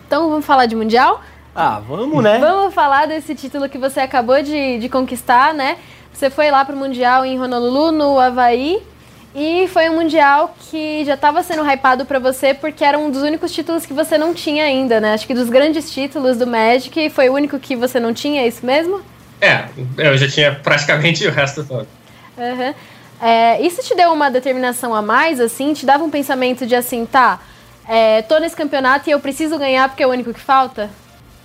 Então 0.06 0.28
vamos 0.28 0.44
falar 0.44 0.66
de 0.66 0.74
Mundial? 0.74 1.22
Ah, 1.54 1.80
vamos, 1.86 2.22
né? 2.22 2.38
Vamos 2.38 2.74
falar 2.74 3.06
desse 3.06 3.34
título 3.34 3.68
que 3.68 3.76
você 3.76 4.00
acabou 4.00 4.42
de, 4.42 4.78
de 4.78 4.88
conquistar, 4.88 5.52
né? 5.52 5.76
Você 6.12 6.30
foi 6.30 6.50
lá 6.50 6.64
pro 6.64 6.76
Mundial 6.76 7.24
em 7.24 7.40
Honolulu, 7.40 7.92
no 7.92 8.18
Havaí. 8.18 8.82
E 9.34 9.66
foi 9.68 9.88
um 9.88 9.94
Mundial 9.94 10.54
que 10.70 11.04
já 11.06 11.14
estava 11.14 11.42
sendo 11.42 11.64
hypado 11.64 12.04
para 12.04 12.18
você 12.18 12.52
porque 12.52 12.84
era 12.84 12.98
um 12.98 13.10
dos 13.10 13.22
únicos 13.22 13.50
títulos 13.50 13.86
que 13.86 13.94
você 13.94 14.18
não 14.18 14.34
tinha 14.34 14.64
ainda, 14.64 15.00
né? 15.00 15.14
Acho 15.14 15.26
que 15.26 15.32
dos 15.32 15.48
grandes 15.48 15.90
títulos 15.90 16.36
do 16.36 16.46
Magic 16.46 17.08
foi 17.10 17.30
o 17.30 17.32
único 17.32 17.58
que 17.58 17.74
você 17.74 17.98
não 17.98 18.12
tinha, 18.12 18.42
é 18.42 18.46
isso 18.46 18.64
mesmo? 18.64 19.00
É, 19.40 19.64
eu 19.96 20.16
já 20.18 20.28
tinha 20.28 20.54
praticamente 20.54 21.24
o 21.26 21.30
resto 21.30 21.64
todo. 21.64 21.88
Uhum. 22.36 22.74
É, 23.22 23.62
isso 23.62 23.82
te 23.82 23.94
deu 23.94 24.12
uma 24.12 24.30
determinação 24.30 24.94
a 24.94 25.00
mais, 25.00 25.40
assim? 25.40 25.72
Te 25.72 25.86
dava 25.86 26.04
um 26.04 26.10
pensamento 26.10 26.66
de 26.66 26.74
assim, 26.74 27.06
tá, 27.06 27.40
é, 27.88 28.22
tô 28.22 28.38
nesse 28.38 28.54
campeonato 28.54 29.08
e 29.08 29.12
eu 29.12 29.20
preciso 29.20 29.58
ganhar 29.58 29.88
porque 29.88 30.02
é 30.02 30.06
o 30.06 30.10
único 30.10 30.32
que 30.32 30.40
falta? 30.40 30.90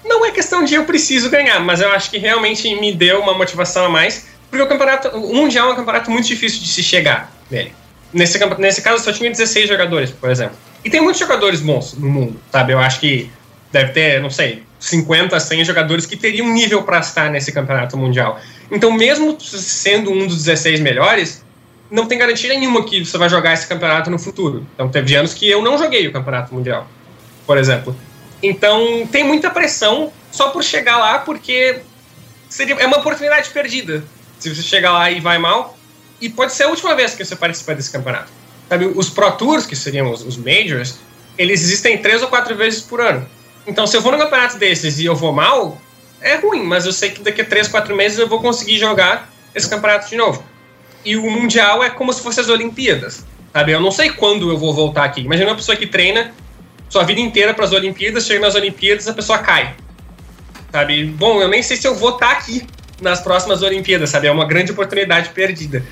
Não 0.03 0.26
é 0.26 0.31
questão 0.31 0.64
de 0.64 0.76
eu 0.76 0.85
preciso 0.85 1.30
ganhar, 1.30 1.60
mas 1.60 1.81
eu 1.81 1.91
acho 1.91 2.10
que 2.10 2.18
realmente 2.18 2.73
me 2.76 2.94
deu 2.94 3.19
uma 3.22 3.34
motivação 3.34 3.85
a 3.85 3.89
mais, 3.89 4.27
porque 4.49 4.64
o 4.64 4.68
campeonato, 4.68 5.10
o 5.10 5.36
Mundial 5.36 5.69
é 5.69 5.74
um 5.74 5.76
campeonato 5.76 6.10
muito 6.10 6.28
difícil 6.28 6.61
de 6.61 6.68
se 6.68 6.82
chegar 6.82 7.32
nele. 7.49 7.74
Nesse, 8.14 8.40
nesse 8.57 8.82
caso, 8.82 9.03
só 9.03 9.11
tinha 9.11 9.30
16 9.30 9.68
jogadores, 9.68 10.11
por 10.11 10.30
exemplo. 10.30 10.56
E 10.84 10.90
tem 10.90 11.02
muitos 11.02 11.19
jogadores 11.19 11.60
bons 11.60 11.94
no 11.94 12.10
mundo, 12.10 12.40
sabe? 12.52 12.74
Eu 12.74 12.80
acho 12.80 12.99
que 12.99 13.30
deve 13.72 13.91
ter, 13.91 14.22
não 14.22 14.30
sei, 14.30 14.64
50, 14.80 15.40
100 15.40 15.65
jogadores 15.65 16.06
que 16.06 16.15
teriam 16.15 16.48
nível 16.48 16.84
para 16.84 16.99
estar 16.99 17.30
nesse 17.30 17.52
campeonato 17.52 17.98
mundial. 17.98 18.40
Então, 18.72 18.91
mesmo 18.91 19.38
sendo 19.40 20.11
um 20.11 20.28
dos 20.28 20.45
16 20.45 20.80
melhores, 20.80 21.44
não 21.90 22.06
tem 22.06 22.18
garantia 22.18 22.49
nenhuma 22.49 22.86
que 22.86 23.06
você 23.06 23.18
vai 23.18 23.30
jogar 23.30 23.53
esse 23.53 23.68
campeonato 23.68 24.10
no 24.10 24.19
futuro. 24.19 24.65
Então, 24.74 24.90
teve 24.90 25.15
anos 25.15 25.34
que 25.34 25.49
eu 25.49 25.61
não 25.61 25.78
joguei 25.78 26.07
o 26.07 26.11
campeonato 26.11 26.53
mundial, 26.53 26.88
por 27.45 27.57
exemplo. 27.57 27.95
Então, 28.41 29.07
tem 29.11 29.24
muita 29.24 29.49
pressão 29.49 30.11
só 30.32 30.49
por 30.49 30.64
chegar 30.64 30.98
lá, 30.98 31.19
porque 31.19 31.80
seria, 32.48 32.76
é 32.76 32.86
uma 32.86 32.99
oportunidade 32.99 33.49
perdida. 33.49 34.03
Se 34.40 34.54
você 34.54 34.62
chegar 34.62 34.92
lá 34.92 35.10
e 35.10 35.20
vai 35.20 35.38
mal, 35.38 35.78
e 36.22 36.30
pode 36.30 36.54
ser 36.54 36.64
a 36.64 36.70
última 36.70 36.96
vez 36.96 37.14
que 37.14 37.24
você 37.24 37.36
participa 37.36 37.76
desse 37.76 37.92
campeonato. 37.92 38.32
Sabe, 38.70 38.86
os 38.86 39.10
Pro 39.10 39.32
Tours, 39.32 39.66
que 39.66 39.76
seriam 39.76 40.12
os, 40.12 40.22
os 40.24 40.38
Majors, 40.38 41.00
eles 41.38 41.62
existem 41.62 41.98
três 42.00 42.22
ou 42.22 42.28
quatro 42.28 42.56
vezes 42.56 42.82
por 42.82 43.00
ano. 43.00 43.28
Então, 43.66 43.86
se 43.86 43.96
eu 43.96 44.02
vou 44.02 44.12
num 44.12 44.18
campeonato 44.18 44.58
desses 44.58 45.00
e 45.00 45.06
eu 45.06 45.16
vou 45.16 45.32
mal, 45.32 45.80
é 46.22 46.36
ruim, 46.36 46.64
mas 46.64 46.86
eu 46.86 46.92
sei 46.92 47.12
que 47.12 47.22
daqui 47.22 47.42
a 47.42 47.46
três, 47.46 47.68
quatro 47.68 47.96
meses 47.96 48.18
eu 48.18 48.28
vou 48.28 48.42
conseguir 48.42 48.78
jogar 48.78 49.30
esse 49.54 49.70
campeonato 49.70 50.10
de 50.10 50.16
novo. 50.16 50.44
E 51.06 51.16
o 51.16 51.30
Mundial 51.30 51.84
é 51.84 51.90
como 51.90 52.12
se 52.12 52.22
fosse 52.22 52.40
as 52.40 52.50
Olimpíadas, 52.50 53.26
sabe? 53.54 53.72
Eu 53.72 53.80
não 53.80 53.92
sei 53.92 54.10
quando 54.10 54.50
eu 54.50 54.58
vou 54.58 54.74
voltar 54.74 55.04
aqui. 55.04 55.22
Imagina 55.22 55.52
uma 55.52 55.56
pessoa 55.56 55.76
que 55.76 55.86
treina 55.86 56.34
sua 56.90 57.04
vida 57.04 57.20
inteira 57.20 57.54
para 57.54 57.66
as 57.66 57.72
Olimpíadas, 57.72 58.26
chega 58.26 58.40
nas 58.40 58.56
Olimpíadas 58.56 59.08
a 59.08 59.14
pessoa 59.14 59.40
cai, 59.40 59.76
sabe? 60.72 61.06
Bom, 61.06 61.42
eu 61.42 61.48
nem 61.48 61.62
sei 61.62 61.78
se 61.78 61.88
eu 61.88 61.96
vou 61.96 62.12
estar 62.12 62.32
aqui 62.32 62.66
nas 63.02 63.22
próximas 63.22 63.61
Olimpíadas, 63.61 64.10
sabe? 64.10 64.28
É 64.28 64.32
uma 64.32 64.45
grande 64.45 64.72
oportunidade 64.72 65.30
perdida. 65.30 65.84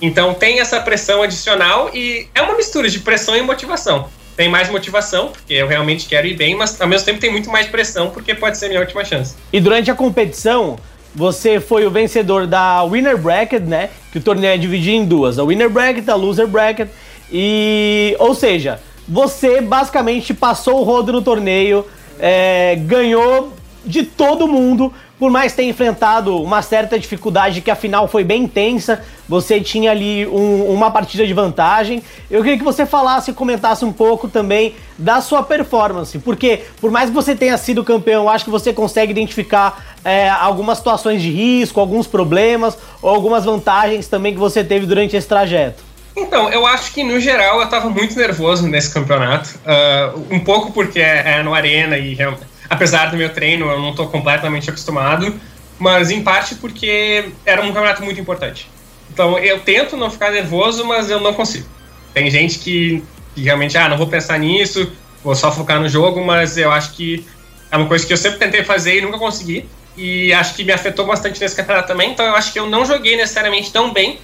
Então 0.00 0.34
tem 0.34 0.60
essa 0.60 0.80
pressão 0.80 1.22
adicional 1.22 1.90
e 1.94 2.28
é 2.34 2.42
uma 2.42 2.56
mistura 2.56 2.88
de 2.88 3.00
pressão 3.00 3.36
e 3.36 3.42
motivação. 3.42 4.08
Tem 4.36 4.48
mais 4.48 4.68
motivação, 4.68 5.28
porque 5.28 5.54
eu 5.54 5.66
realmente 5.66 6.06
quero 6.06 6.26
ir 6.26 6.34
bem, 6.34 6.54
mas 6.54 6.78
ao 6.78 6.86
mesmo 6.86 7.06
tempo 7.06 7.18
tem 7.18 7.30
muito 7.30 7.50
mais 7.50 7.66
pressão, 7.66 8.10
porque 8.10 8.34
pode 8.34 8.58
ser 8.58 8.68
minha 8.68 8.80
última 8.80 9.02
chance. 9.02 9.34
E 9.50 9.60
durante 9.60 9.90
a 9.90 9.94
competição, 9.94 10.78
você 11.14 11.58
foi 11.58 11.86
o 11.86 11.90
vencedor 11.90 12.46
da 12.46 12.84
Winner 12.84 13.16
Bracket, 13.16 13.62
né? 13.62 13.88
Que 14.12 14.18
o 14.18 14.20
torneio 14.20 14.52
é 14.52 14.58
dividido 14.58 14.96
em 14.96 15.06
duas: 15.06 15.38
a 15.38 15.44
Winner 15.44 15.70
Bracket, 15.70 16.06
a 16.08 16.14
Loser 16.14 16.46
Bracket. 16.46 16.88
E. 17.32 18.14
Ou 18.18 18.34
seja, 18.34 18.78
você 19.08 19.62
basicamente 19.62 20.34
passou 20.34 20.80
o 20.80 20.84
rodo 20.84 21.12
no 21.12 21.22
torneio, 21.22 21.86
é, 22.20 22.76
ganhou 22.76 23.54
de 23.86 24.02
todo 24.02 24.46
mundo, 24.46 24.92
por 25.18 25.30
mais 25.30 25.54
ter 25.54 25.64
enfrentado 25.64 26.40
uma 26.42 26.60
certa 26.60 26.98
dificuldade, 26.98 27.60
que 27.60 27.70
a 27.70 27.76
final 27.76 28.06
foi 28.06 28.22
bem 28.22 28.42
intensa, 28.42 29.02
você 29.28 29.60
tinha 29.60 29.90
ali 29.90 30.26
um, 30.26 30.70
uma 30.70 30.90
partida 30.90 31.26
de 31.26 31.32
vantagem. 31.32 32.02
Eu 32.30 32.42
queria 32.42 32.58
que 32.58 32.64
você 32.64 32.84
falasse 32.84 33.30
e 33.30 33.34
comentasse 33.34 33.84
um 33.84 33.92
pouco 33.92 34.28
também 34.28 34.74
da 34.98 35.20
sua 35.20 35.42
performance, 35.42 36.18
porque 36.18 36.64
por 36.80 36.90
mais 36.90 37.08
que 37.08 37.14
você 37.14 37.34
tenha 37.34 37.56
sido 37.56 37.82
campeão, 37.82 38.28
acho 38.28 38.44
que 38.44 38.50
você 38.50 38.72
consegue 38.72 39.10
identificar 39.10 39.96
é, 40.04 40.28
algumas 40.28 40.78
situações 40.78 41.22
de 41.22 41.30
risco, 41.30 41.80
alguns 41.80 42.06
problemas 42.06 42.76
ou 43.00 43.10
algumas 43.10 43.44
vantagens 43.44 44.08
também 44.08 44.34
que 44.34 44.38
você 44.38 44.62
teve 44.62 44.86
durante 44.86 45.16
esse 45.16 45.26
trajeto. 45.26 45.82
Então, 46.14 46.48
eu 46.48 46.66
acho 46.66 46.94
que 46.94 47.04
no 47.04 47.20
geral 47.20 47.58
eu 47.58 47.64
estava 47.64 47.90
muito 47.90 48.16
nervoso 48.16 48.66
nesse 48.66 48.92
campeonato, 48.92 49.50
uh, 49.66 50.26
um 50.30 50.40
pouco 50.40 50.72
porque 50.72 50.98
é, 50.98 51.38
é 51.38 51.42
no 51.42 51.52
Arena 51.52 51.98
e 51.98 52.14
realmente 52.14 52.55
apesar 52.68 53.10
do 53.10 53.16
meu 53.16 53.30
treino, 53.30 53.70
eu 53.70 53.80
não 53.80 53.90
estou 53.90 54.08
completamente 54.08 54.68
acostumado, 54.70 55.38
mas 55.78 56.10
em 56.10 56.22
parte 56.22 56.54
porque 56.56 57.30
era 57.44 57.62
um 57.62 57.68
campeonato 57.68 58.02
muito 58.02 58.20
importante. 58.20 58.70
Então 59.12 59.38
eu 59.38 59.60
tento 59.60 59.96
não 59.96 60.10
ficar 60.10 60.30
nervoso, 60.30 60.84
mas 60.84 61.10
eu 61.10 61.20
não 61.20 61.32
consigo. 61.32 61.66
Tem 62.12 62.30
gente 62.30 62.58
que, 62.58 63.02
que 63.34 63.42
realmente, 63.42 63.76
ah, 63.76 63.88
não 63.88 63.96
vou 63.96 64.06
pensar 64.06 64.38
nisso, 64.38 64.90
vou 65.22 65.34
só 65.34 65.52
focar 65.52 65.80
no 65.80 65.88
jogo, 65.88 66.24
mas 66.24 66.56
eu 66.56 66.72
acho 66.72 66.92
que 66.92 67.26
é 67.70 67.76
uma 67.76 67.86
coisa 67.86 68.06
que 68.06 68.12
eu 68.12 68.16
sempre 68.16 68.38
tentei 68.38 68.64
fazer 68.64 68.98
e 68.98 69.00
nunca 69.00 69.18
consegui. 69.18 69.68
E 69.96 70.32
acho 70.32 70.54
que 70.54 70.62
me 70.62 70.72
afetou 70.72 71.06
bastante 71.06 71.40
nesse 71.40 71.56
campeonato 71.56 71.88
também, 71.88 72.12
então 72.12 72.26
eu 72.26 72.34
acho 72.34 72.52
que 72.52 72.58
eu 72.58 72.68
não 72.68 72.84
joguei 72.84 73.16
necessariamente 73.16 73.72
tão 73.72 73.92
bem 73.92 74.18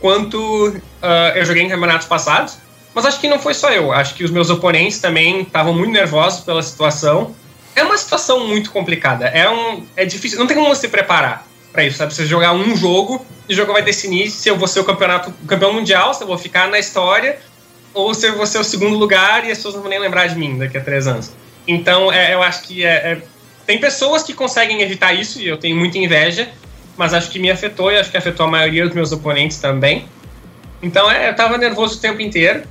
quanto 0.00 0.68
uh, 0.68 1.36
eu 1.36 1.44
joguei 1.44 1.62
em 1.62 1.68
campeonatos 1.68 2.06
passados. 2.06 2.58
Mas 2.94 3.06
acho 3.06 3.18
que 3.18 3.26
não 3.26 3.38
foi 3.38 3.54
só 3.54 3.70
eu, 3.70 3.90
acho 3.90 4.14
que 4.14 4.22
os 4.22 4.30
meus 4.30 4.50
oponentes 4.50 4.98
também 5.00 5.40
estavam 5.40 5.72
muito 5.72 5.90
nervosos 5.90 6.40
pela 6.40 6.62
situação 6.62 7.34
é 7.74 7.82
uma 7.82 7.96
situação 7.96 8.46
muito 8.46 8.70
complicada. 8.70 9.26
É, 9.26 9.48
um, 9.48 9.84
é 9.96 10.04
difícil, 10.04 10.38
não 10.38 10.46
tem 10.46 10.56
como 10.56 10.74
se 10.74 10.88
preparar 10.88 11.46
para 11.72 11.84
isso, 11.84 11.98
sabe? 11.98 12.14
Você 12.14 12.26
jogar 12.26 12.52
um 12.52 12.76
jogo 12.76 13.24
e 13.48 13.54
o 13.54 13.56
jogo 13.56 13.72
vai 13.72 13.82
decidir 13.82 14.30
se 14.30 14.48
eu 14.48 14.56
vou 14.56 14.68
ser 14.68 14.80
o 14.80 14.84
campeonato, 14.84 15.32
campeão 15.46 15.72
mundial, 15.72 16.12
se 16.12 16.22
eu 16.22 16.26
vou 16.26 16.36
ficar 16.36 16.68
na 16.68 16.78
história, 16.78 17.38
ou 17.94 18.12
se 18.14 18.26
eu 18.26 18.36
vou 18.36 18.46
ser 18.46 18.58
o 18.58 18.64
segundo 18.64 18.96
lugar 18.96 19.46
e 19.46 19.50
as 19.50 19.58
pessoas 19.58 19.74
não 19.74 19.82
vão 19.82 19.90
nem 19.90 19.98
lembrar 19.98 20.26
de 20.26 20.36
mim 20.36 20.58
daqui 20.58 20.76
a 20.76 20.80
três 20.80 21.06
anos. 21.06 21.32
Então, 21.66 22.12
é, 22.12 22.34
eu 22.34 22.42
acho 22.42 22.62
que 22.64 22.84
é, 22.84 22.88
é, 22.88 23.22
tem 23.66 23.78
pessoas 23.78 24.22
que 24.22 24.34
conseguem 24.34 24.82
evitar 24.82 25.12
isso 25.12 25.40
e 25.40 25.48
eu 25.48 25.56
tenho 25.56 25.76
muita 25.76 25.98
inveja, 25.98 26.48
mas 26.96 27.14
acho 27.14 27.30
que 27.30 27.38
me 27.38 27.50
afetou 27.50 27.90
e 27.90 27.96
acho 27.96 28.10
que 28.10 28.16
afetou 28.16 28.46
a 28.46 28.50
maioria 28.50 28.84
dos 28.84 28.94
meus 28.94 29.12
oponentes 29.12 29.58
também. 29.58 30.06
Então, 30.82 31.10
é, 31.10 31.28
eu 31.28 31.36
tava 31.36 31.56
nervoso 31.56 31.96
o 31.96 32.00
tempo 32.00 32.20
inteiro. 32.20 32.64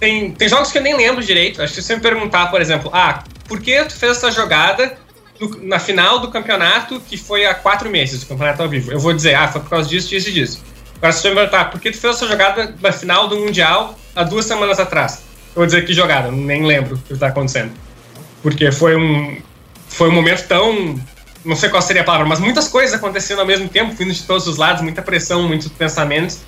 Tem, 0.00 0.32
tem 0.32 0.48
jogos 0.48 0.72
que 0.72 0.78
eu 0.78 0.82
nem 0.82 0.96
lembro 0.96 1.22
direito. 1.22 1.62
Acho 1.62 1.74
que 1.74 1.80
se 1.80 1.86
você 1.86 1.96
me 1.96 2.02
perguntar, 2.02 2.50
por 2.50 2.60
exemplo, 2.60 2.90
ah, 2.92 3.22
por 3.48 3.60
que 3.60 3.84
tu 3.84 3.94
fez 3.94 4.18
essa 4.18 4.30
jogada 4.30 4.96
no, 5.40 5.64
na 5.64 5.78
final 5.78 6.18
do 6.18 6.30
campeonato 6.30 7.00
que 7.00 7.16
foi 7.16 7.46
há 7.46 7.54
quatro 7.54 7.90
meses, 7.90 8.22
o 8.22 8.26
campeonato 8.26 8.62
ao 8.62 8.68
vivo? 8.68 8.92
Eu 8.92 9.00
vou 9.00 9.12
dizer, 9.12 9.34
ah, 9.34 9.48
foi 9.48 9.60
por 9.60 9.70
causa 9.70 9.88
disso, 9.88 10.08
disso 10.08 10.28
e 10.28 10.32
disso. 10.32 10.62
Agora, 10.96 11.12
se 11.12 11.22
você 11.22 11.28
me 11.28 11.34
perguntar, 11.34 11.70
por 11.70 11.80
que 11.80 11.90
tu 11.90 11.98
fez 11.98 12.16
essa 12.16 12.26
jogada 12.26 12.74
na 12.80 12.92
final 12.92 13.28
do 13.28 13.36
Mundial 13.36 13.98
há 14.14 14.22
duas 14.22 14.46
semanas 14.46 14.78
atrás? 14.78 15.22
Eu 15.48 15.56
vou 15.56 15.66
dizer 15.66 15.84
que 15.84 15.92
jogada, 15.92 16.30
nem 16.30 16.64
lembro 16.64 16.96
o 16.96 16.98
que 16.98 17.12
está 17.12 17.28
acontecendo. 17.28 17.72
Porque 18.42 18.72
foi 18.72 18.96
um, 18.96 19.40
foi 19.88 20.08
um 20.08 20.12
momento 20.12 20.46
tão. 20.46 20.98
Não 21.44 21.54
sei 21.54 21.68
qual 21.68 21.82
seria 21.82 22.02
a 22.02 22.04
palavra, 22.04 22.26
mas 22.26 22.40
muitas 22.40 22.68
coisas 22.68 22.94
acontecendo 22.94 23.40
ao 23.40 23.46
mesmo 23.46 23.68
tempo, 23.68 23.94
vindo 23.94 24.12
de 24.12 24.22
todos 24.22 24.46
os 24.46 24.56
lados, 24.56 24.82
muita 24.82 25.02
pressão, 25.02 25.46
muitos 25.46 25.68
pensamentos. 25.68 26.40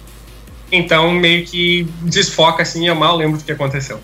Então, 0.73 1.13
meio 1.13 1.45
que 1.45 1.87
desfoca 2.01 2.63
assim, 2.63 2.89
eu 2.89 2.95
mal 2.95 3.17
lembro 3.17 3.39
do 3.39 3.45
que 3.45 3.53
aconteceu. 3.53 4.01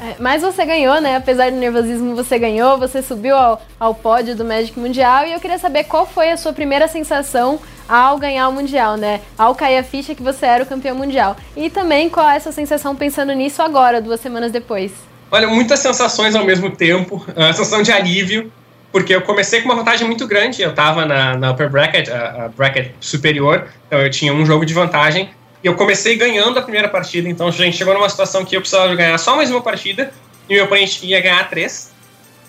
É, 0.00 0.16
mas 0.18 0.42
você 0.42 0.64
ganhou, 0.64 1.00
né? 1.00 1.16
Apesar 1.16 1.50
do 1.50 1.56
nervosismo, 1.56 2.14
você 2.14 2.38
ganhou, 2.38 2.78
você 2.78 3.02
subiu 3.02 3.36
ao, 3.36 3.62
ao 3.80 3.94
pódio 3.94 4.36
do 4.36 4.44
Magic 4.44 4.78
Mundial 4.78 5.26
e 5.26 5.32
eu 5.32 5.40
queria 5.40 5.58
saber 5.58 5.84
qual 5.84 6.06
foi 6.06 6.30
a 6.30 6.36
sua 6.36 6.52
primeira 6.52 6.86
sensação 6.86 7.58
ao 7.88 8.18
ganhar 8.18 8.48
o 8.48 8.52
Mundial, 8.52 8.96
né? 8.96 9.20
Ao 9.38 9.54
cair 9.54 9.78
a 9.78 9.82
ficha 9.82 10.14
que 10.14 10.22
você 10.22 10.44
era 10.44 10.64
o 10.64 10.66
campeão 10.66 10.96
mundial. 10.96 11.36
E 11.56 11.70
também 11.70 12.10
qual 12.10 12.28
é 12.28 12.36
a 12.36 12.40
sua 12.40 12.52
sensação 12.52 12.94
pensando 12.94 13.32
nisso 13.32 13.62
agora, 13.62 14.00
duas 14.00 14.20
semanas 14.20 14.52
depois? 14.52 14.92
Olha, 15.30 15.48
muitas 15.48 15.80
sensações 15.80 16.34
ao 16.34 16.44
mesmo 16.44 16.70
tempo. 16.70 17.24
A 17.36 17.52
sensação 17.52 17.82
de 17.82 17.90
alívio, 17.90 18.52
porque 18.92 19.14
eu 19.14 19.22
comecei 19.22 19.60
com 19.60 19.68
uma 19.68 19.76
vantagem 19.76 20.06
muito 20.06 20.26
grande. 20.26 20.62
Eu 20.62 20.70
estava 20.70 21.04
na, 21.04 21.36
na 21.36 21.50
upper 21.52 21.68
bracket, 21.70 22.08
a, 22.08 22.44
a 22.44 22.48
bracket 22.48 22.92
superior, 23.00 23.66
então 23.86 24.00
eu 24.00 24.10
tinha 24.10 24.32
um 24.32 24.44
jogo 24.46 24.64
de 24.64 24.72
vantagem. 24.72 25.30
Eu 25.66 25.74
comecei 25.74 26.14
ganhando 26.14 26.60
a 26.60 26.62
primeira 26.62 26.88
partida, 26.88 27.28
então 27.28 27.48
a 27.48 27.50
gente 27.50 27.76
chegou 27.76 27.92
numa 27.92 28.08
situação 28.08 28.44
que 28.44 28.56
eu 28.56 28.60
precisava 28.60 28.94
ganhar 28.94 29.18
só 29.18 29.34
mais 29.34 29.50
uma 29.50 29.60
partida 29.60 30.12
e 30.48 30.54
meu 30.54 30.64
oponente 30.64 31.04
ia 31.04 31.20
ganhar 31.20 31.50
três. 31.50 31.90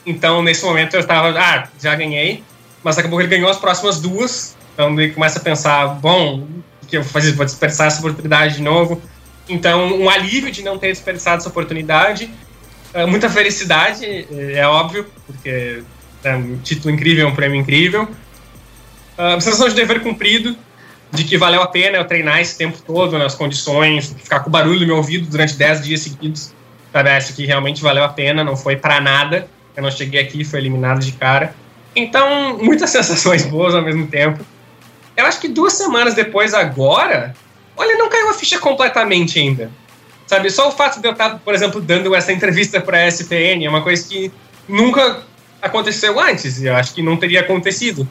Então, 0.06 0.44
nesse 0.44 0.64
momento, 0.64 0.94
eu 0.94 1.00
estava, 1.00 1.36
ah, 1.36 1.68
já 1.82 1.96
ganhei, 1.96 2.44
mas 2.84 2.96
daqui 2.96 3.08
a 3.08 3.10
pouco 3.10 3.24
ele 3.24 3.36
ganhou 3.36 3.50
as 3.50 3.58
próximas 3.58 4.00
duas. 4.00 4.56
Então, 4.72 4.94
ele 5.00 5.14
começa 5.14 5.40
a 5.40 5.42
pensar, 5.42 5.88
bom, 5.96 6.48
o 6.84 6.86
que 6.86 6.96
eu 6.96 7.02
vou 7.02 7.12
fazer? 7.12 7.32
Vou 7.32 7.44
desperdiçar 7.44 7.88
essa 7.88 7.98
oportunidade 7.98 8.58
de 8.58 8.62
novo. 8.62 9.02
Então, 9.50 10.00
um 10.00 10.08
alívio 10.12 10.52
de 10.52 10.62
não 10.62 10.78
ter 10.78 10.90
desperdiçado 10.90 11.38
essa 11.38 11.50
oportunidade. 11.50 12.30
É, 12.94 13.04
muita 13.08 13.32
felicidade, 13.32 14.28
é 14.32 14.68
óbvio, 14.68 15.08
porque 15.26 15.82
é 16.24 16.36
um 16.36 16.60
título 16.60 16.94
incrível, 16.94 17.28
um 17.28 17.34
prêmio 17.34 17.60
incrível. 17.60 18.04
Uh, 19.18 19.42
sensação 19.42 19.68
de 19.68 19.74
dever 19.74 20.04
cumprido, 20.04 20.56
de 21.12 21.24
que 21.24 21.38
valeu 21.38 21.62
a 21.62 21.68
pena 21.68 21.98
eu 21.98 22.06
treinar 22.06 22.40
esse 22.40 22.58
tempo 22.58 22.78
todo 22.86 23.18
nas 23.18 23.36
condições, 23.36 24.14
ficar 24.22 24.42
com 24.42 24.50
barulho 24.50 24.82
no 24.82 24.88
meu 24.88 24.98
ouvido 24.98 25.30
durante 25.30 25.56
10 25.56 25.84
dias 25.84 26.02
seguidos. 26.02 26.54
Parece 26.92 27.34
que 27.34 27.46
realmente 27.46 27.82
valeu 27.82 28.04
a 28.04 28.10
pena, 28.10 28.44
não 28.44 28.56
foi 28.56 28.76
para 28.76 29.00
nada. 29.00 29.48
Eu 29.76 29.84
não 29.84 29.92
cheguei 29.92 30.22
aqui 30.22 30.44
fui 30.44 30.60
eliminado 30.60 31.00
de 31.00 31.12
cara. 31.14 31.54
Então, 31.96 32.58
muitas 32.58 32.90
sensações 32.92 33.46
boas 33.46 33.74
ao 33.74 33.82
mesmo 33.82 34.08
tempo. 34.08 34.44
Eu 35.16 35.26
acho 35.26 35.40
que 35.40 35.48
duas 35.48 35.74
semanas 35.74 36.14
depois, 36.14 36.54
agora, 36.54 37.36
olha, 37.76 37.98
não 37.98 38.10
caiu 38.10 38.30
a 38.30 38.34
ficha 38.34 38.60
completamente 38.60 39.40
ainda. 39.40 39.72
Sabe, 40.28 40.50
só 40.50 40.68
o 40.68 40.72
fato 40.72 41.00
de 41.00 41.08
eu 41.08 41.14
estar, 41.14 41.40
por 41.40 41.56
exemplo, 41.56 41.80
dando 41.80 42.14
essa 42.14 42.34
entrevista 42.34 42.82
para 42.82 42.98
a 42.98 43.08
SPN 43.08 43.66
é 43.66 43.70
uma 43.70 43.82
coisa 43.82 44.06
que 44.08 44.32
nunca 44.68 45.24
aconteceu 45.62 46.20
antes. 46.20 46.60
E 46.60 46.66
eu 46.66 46.76
acho 46.76 46.94
que 46.94 47.02
não 47.02 47.16
teria 47.16 47.40
acontecido 47.40 48.08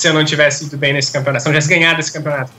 se 0.00 0.08
eu 0.08 0.14
não 0.14 0.24
tivesse 0.24 0.64
ido 0.64 0.78
bem 0.78 0.94
nesse 0.94 1.12
campeonato, 1.12 1.42
se 1.42 1.48
eu 1.48 1.52
não 1.52 1.60
tivesse 1.60 1.78
ganhado 1.78 2.00
esse 2.00 2.10
campeonato. 2.10 2.50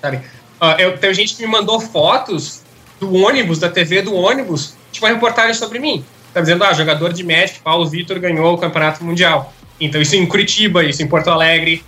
Sabe? 0.00 0.18
Uh, 0.18 0.78
eu, 0.78 0.98
tem 0.98 1.14
gente 1.14 1.34
que 1.34 1.42
me 1.42 1.48
mandou 1.48 1.80
fotos 1.80 2.62
do 3.00 3.14
ônibus, 3.14 3.58
da 3.58 3.70
TV 3.70 4.02
do 4.02 4.14
ônibus, 4.14 4.74
tipo 4.92 5.06
uma 5.06 5.12
reportagem 5.14 5.54
sobre 5.54 5.78
mim. 5.78 6.04
Tá 6.34 6.42
dizendo, 6.42 6.62
ah, 6.64 6.74
jogador 6.74 7.14
de 7.14 7.24
Magic, 7.24 7.60
Paulo 7.60 7.88
Vitor 7.88 8.20
ganhou 8.20 8.54
o 8.54 8.58
campeonato 8.58 9.02
mundial. 9.02 9.54
Então, 9.80 10.02
isso 10.02 10.16
em 10.16 10.26
Curitiba, 10.26 10.84
isso 10.84 11.02
em 11.02 11.06
Porto 11.06 11.30
Alegre. 11.30 11.82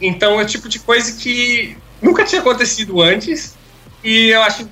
Então, 0.00 0.40
é 0.40 0.44
o 0.44 0.46
tipo 0.46 0.70
de 0.70 0.78
coisa 0.78 1.12
que 1.20 1.76
nunca 2.00 2.24
tinha 2.24 2.40
acontecido 2.40 3.02
antes. 3.02 3.54
E 4.02 4.30
eu 4.30 4.42
acho 4.42 4.66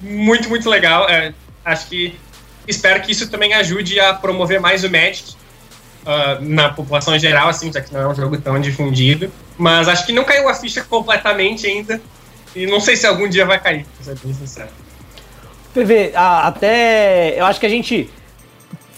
muito, 0.00 0.48
muito 0.48 0.68
legal. 0.68 1.08
É, 1.08 1.32
acho 1.64 1.86
que 1.86 2.18
espero 2.66 3.00
que 3.02 3.12
isso 3.12 3.30
também 3.30 3.54
ajude 3.54 4.00
a 4.00 4.14
promover 4.14 4.60
mais 4.60 4.82
o 4.82 4.90
Magic 4.90 5.34
uh, 6.04 6.42
na 6.42 6.70
população 6.70 7.18
geral, 7.18 7.48
assim, 7.48 7.72
já 7.72 7.80
que 7.80 7.92
não 7.92 8.00
é 8.00 8.08
um 8.08 8.14
jogo 8.14 8.38
tão 8.38 8.60
difundido. 8.60 9.30
Mas 9.56 9.88
acho 9.88 10.06
que 10.06 10.12
não 10.12 10.24
caiu 10.24 10.48
a 10.48 10.54
ficha 10.54 10.82
completamente 10.82 11.66
ainda. 11.66 12.00
E 12.54 12.66
não 12.66 12.80
sei 12.80 12.96
se 12.96 13.06
algum 13.06 13.28
dia 13.28 13.46
vai 13.46 13.60
cair, 13.60 13.86
pra 13.96 14.04
ser 14.04 14.18
bem 14.24 14.34
sincero. 14.34 14.68
PV, 15.72 16.12
até. 16.14 17.38
Eu 17.38 17.44
acho 17.44 17.60
que 17.60 17.66
a 17.66 17.70
gente 17.70 18.10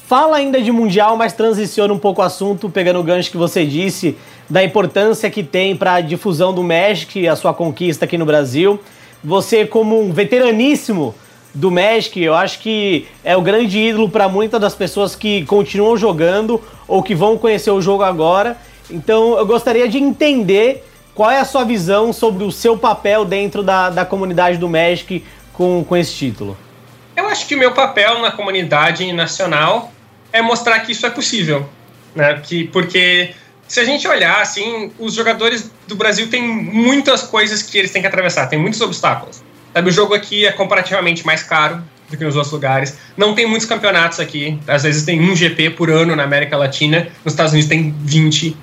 fala 0.06 0.36
ainda 0.36 0.60
de 0.60 0.72
Mundial, 0.72 1.16
mas 1.16 1.32
transiciona 1.32 1.92
um 1.92 1.98
pouco 1.98 2.22
o 2.22 2.24
assunto, 2.24 2.70
pegando 2.70 3.00
o 3.00 3.02
gancho 3.02 3.30
que 3.30 3.36
você 3.36 3.64
disse, 3.64 4.16
da 4.48 4.62
importância 4.62 5.30
que 5.30 5.42
tem 5.42 5.76
para 5.76 5.94
a 5.94 6.00
difusão 6.00 6.52
do 6.52 6.62
Magic 6.62 7.18
e 7.18 7.28
a 7.28 7.36
sua 7.36 7.52
conquista 7.52 8.04
aqui 8.04 8.16
no 8.16 8.24
Brasil. 8.24 8.80
Você, 9.22 9.66
como 9.66 10.00
um 10.00 10.12
veteraníssimo 10.12 11.14
do 11.54 11.70
Magic, 11.70 12.20
eu 12.20 12.34
acho 12.34 12.60
que 12.60 13.06
é 13.22 13.36
o 13.36 13.42
grande 13.42 13.78
ídolo 13.78 14.08
para 14.08 14.28
muitas 14.28 14.60
das 14.60 14.74
pessoas 14.74 15.14
que 15.14 15.44
continuam 15.44 15.96
jogando 15.96 16.62
ou 16.88 17.02
que 17.02 17.14
vão 17.14 17.36
conhecer 17.36 17.70
o 17.70 17.80
jogo 17.80 18.02
agora. 18.02 18.56
Então 18.90 19.36
eu 19.36 19.46
gostaria 19.46 19.88
de 19.88 19.98
entender 19.98 20.84
qual 21.14 21.30
é 21.30 21.38
a 21.38 21.44
sua 21.44 21.64
visão 21.64 22.12
sobre 22.12 22.44
o 22.44 22.50
seu 22.50 22.76
papel 22.76 23.24
dentro 23.24 23.62
da, 23.62 23.90
da 23.90 24.04
comunidade 24.04 24.56
do 24.56 24.68
Magic 24.68 25.22
com, 25.52 25.84
com 25.84 25.96
esse 25.96 26.14
título. 26.14 26.56
Eu 27.14 27.28
acho 27.28 27.46
que 27.46 27.54
o 27.54 27.58
meu 27.58 27.72
papel 27.72 28.20
na 28.20 28.30
comunidade 28.30 29.12
nacional 29.12 29.92
é 30.32 30.40
mostrar 30.40 30.80
que 30.80 30.92
isso 30.92 31.06
é 31.06 31.10
possível. 31.10 31.68
Né? 32.14 32.40
Que, 32.42 32.64
porque 32.64 33.34
se 33.68 33.80
a 33.80 33.84
gente 33.84 34.08
olhar, 34.08 34.40
assim, 34.40 34.90
os 34.98 35.14
jogadores 35.14 35.70
do 35.86 35.94
Brasil 35.94 36.28
têm 36.30 36.42
muitas 36.42 37.22
coisas 37.22 37.62
que 37.62 37.76
eles 37.76 37.90
têm 37.90 38.00
que 38.00 38.08
atravessar, 38.08 38.46
tem 38.46 38.58
muitos 38.58 38.80
obstáculos. 38.80 39.42
Sabe, 39.72 39.88
o 39.88 39.92
jogo 39.92 40.14
aqui 40.14 40.46
é 40.46 40.52
comparativamente 40.52 41.24
mais 41.24 41.42
caro 41.42 41.82
do 42.10 42.16
que 42.16 42.24
nos 42.24 42.36
outros 42.36 42.52
lugares. 42.52 42.96
Não 43.16 43.34
tem 43.34 43.46
muitos 43.46 43.66
campeonatos 43.66 44.20
aqui. 44.20 44.58
Às 44.68 44.82
vezes 44.82 45.04
tem 45.04 45.20
um 45.20 45.34
GP 45.34 45.70
por 45.70 45.90
ano 45.90 46.14
na 46.14 46.22
América 46.22 46.56
Latina. 46.56 47.08
Nos 47.24 47.32
Estados 47.32 47.52
Unidos 47.52 47.68
tem 47.68 47.94
20. 48.00 48.56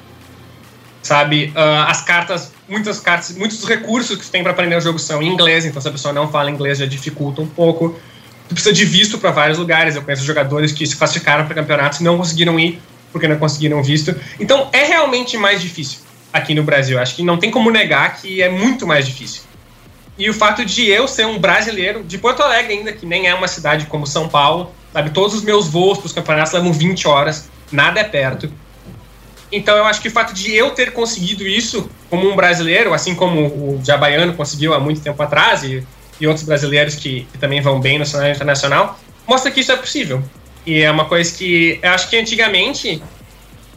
Sabe? 1.02 1.52
Uh, 1.56 1.84
as 1.88 2.02
cartas, 2.02 2.52
muitas 2.68 3.00
cartas, 3.00 3.36
muitos 3.36 3.64
recursos 3.66 4.18
que 4.18 4.26
você 4.26 4.32
tem 4.32 4.44
para 4.44 4.52
aprender 4.52 4.76
o 4.76 4.82
jogo 4.82 5.00
são 5.00 5.22
em 5.22 5.28
inglês. 5.28 5.66
Então, 5.66 5.82
se 5.82 5.88
a 5.88 5.92
pessoa 5.92 6.14
não 6.14 6.30
fala 6.30 6.52
inglês, 6.52 6.78
já 6.78 6.86
dificulta 6.86 7.42
um 7.42 7.48
pouco. 7.48 8.00
Tu 8.48 8.54
precisa 8.54 8.74
de 8.74 8.86
visto 8.86 9.18
para 9.18 9.32
vários 9.32 9.58
lugares. 9.58 9.96
Eu 9.96 10.04
conheço 10.04 10.24
jogadores 10.24 10.72
que 10.72 10.86
se 10.86 10.96
classificaram 10.96 11.46
para 11.46 11.56
campeonatos 11.56 12.00
e 12.00 12.04
não 12.04 12.18
conseguiram 12.18 12.60
ir 12.60 12.80
porque 13.12 13.28
não 13.28 13.38
conseguiram 13.38 13.82
visto. 13.82 14.16
Então, 14.40 14.70
é 14.72 14.84
realmente 14.84 15.36
mais 15.38 15.62
difícil 15.62 16.00
aqui 16.32 16.54
no 16.54 16.64
Brasil. 16.64 17.00
Acho 17.00 17.16
que 17.16 17.24
não 17.24 17.38
tem 17.38 17.50
como 17.50 17.72
negar 17.72 18.22
que 18.22 18.42
é 18.42 18.50
muito 18.50 18.86
mais 18.86 19.06
difícil. 19.06 19.49
E 20.20 20.30
o 20.30 20.34
fato 20.34 20.66
de 20.66 20.86
eu 20.86 21.08
ser 21.08 21.26
um 21.26 21.40
brasileiro, 21.40 22.04
de 22.04 22.18
Porto 22.18 22.44
Alegre 22.44 22.74
ainda, 22.74 22.92
que 22.92 23.06
nem 23.06 23.28
é 23.28 23.34
uma 23.34 23.48
cidade 23.48 23.86
como 23.86 24.06
São 24.06 24.28
Paulo, 24.28 24.76
sabe? 24.92 25.12
Todos 25.12 25.34
os 25.34 25.42
meus 25.42 25.70
voos 25.70 25.98
para 25.98 26.08
os 26.08 26.12
campeonatos 26.12 26.52
levam 26.52 26.74
20 26.74 27.08
horas, 27.08 27.50
nada 27.72 28.02
é 28.02 28.04
perto. 28.04 28.52
Então 29.50 29.78
eu 29.78 29.86
acho 29.86 30.02
que 30.02 30.10
o 30.10 30.12
fato 30.12 30.34
de 30.34 30.54
eu 30.54 30.72
ter 30.72 30.92
conseguido 30.92 31.48
isso 31.48 31.90
como 32.10 32.30
um 32.30 32.36
brasileiro, 32.36 32.94
assim 32.94 33.16
como 33.16 33.48
o 33.48 33.82
Jabaiano 33.82 34.34
conseguiu 34.34 34.74
há 34.74 34.80
muito 34.80 35.00
tempo 35.00 35.24
atrás, 35.24 35.64
e, 35.64 35.88
e 36.20 36.28
outros 36.28 36.46
brasileiros 36.46 36.96
que, 36.96 37.26
que, 37.32 37.38
também 37.38 37.62
vão 37.62 37.80
bem 37.80 37.98
no 37.98 38.06
cenário 38.06 38.36
internacional, 38.36 39.00
mostra 39.26 39.50
que 39.50 39.62
isso 39.62 39.72
é 39.72 39.78
possível. 39.78 40.22
E 40.66 40.82
é 40.82 40.92
uma 40.92 41.06
coisa 41.06 41.34
que 41.34 41.80
eu 41.82 41.90
acho 41.92 42.10
que 42.10 42.18
antigamente 42.18 43.02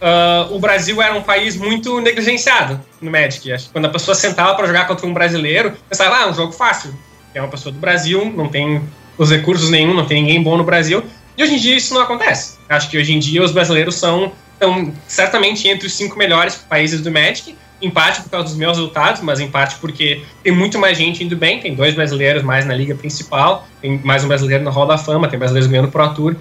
uh, 0.03 0.55
o 0.55 0.59
Brasil 0.59 1.01
era 1.01 1.15
um 1.15 1.23
país 1.23 1.57
muito 1.57 2.01
negligenciado 2.01 2.81
no 3.01 3.11
Magic. 3.11 3.49
Quando 3.73 3.87
a 3.87 3.89
pessoa 3.89 4.15
sentava 4.15 4.55
para 4.55 4.67
jogar 4.67 4.87
contra 4.87 5.07
um 5.07 5.15
brasileiro, 5.15 5.73
pensava, 5.89 6.17
ah, 6.17 6.29
um 6.29 6.35
jogo 6.35 6.53
fácil. 6.53 6.93
É 7.33 7.41
uma 7.41 7.49
pessoa 7.49 7.73
do 7.73 7.79
Brasil, 7.79 8.31
não 8.37 8.49
tem 8.49 8.83
os 9.17 9.31
recursos 9.31 9.71
nenhum, 9.71 9.95
não 9.95 10.05
tem 10.05 10.23
ninguém 10.23 10.43
bom 10.43 10.57
no 10.57 10.65
Brasil. 10.65 11.03
E 11.37 11.43
hoje 11.43 11.55
em 11.55 11.59
dia 11.59 11.77
isso 11.77 11.95
não 11.95 12.03
acontece. 12.03 12.59
Acho 12.69 12.91
que 12.91 12.99
hoje 12.99 13.15
em 13.15 13.19
dia 13.19 13.43
os 13.43 13.53
brasileiros 13.53 13.95
são 13.95 14.33
estão 14.63 14.95
certamente 15.09 15.67
entre 15.69 15.87
os 15.87 15.95
cinco 15.95 16.17
melhores 16.17 16.55
países 16.55 17.01
do 17.01 17.11
Magic, 17.11 17.57
em 17.81 17.91
parte 17.91 18.23
por 18.23 18.31
causa 18.31 18.47
dos 18.47 18.57
meus 18.57 18.77
resultados, 18.77 19.21
mas 19.21 19.41
em 19.41 19.51
parte 19.51 19.77
porque 19.81 20.23
tem 20.45 20.53
muito 20.53 20.79
mais 20.79 20.97
gente 20.97 21.25
indo 21.25 21.37
bem. 21.37 21.59
Tem 21.59 21.75
dois 21.75 21.95
brasileiros 21.95 22.43
mais 22.45 22.65
na 22.65 22.75
liga 22.75 22.95
principal, 22.95 23.67
tem 23.81 24.01
mais 24.05 24.23
um 24.23 24.29
brasileiro 24.29 24.63
no 24.63 24.71
Hall 24.71 24.87
da 24.87 24.97
Fama, 24.97 25.27
tem 25.27 25.39
brasileiros 25.39 25.69
ganhando 25.69 25.91
Pro 25.91 26.15
Tour. 26.15 26.37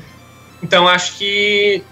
Então 0.61 0.87
acho 0.87 1.17
que 1.17 1.83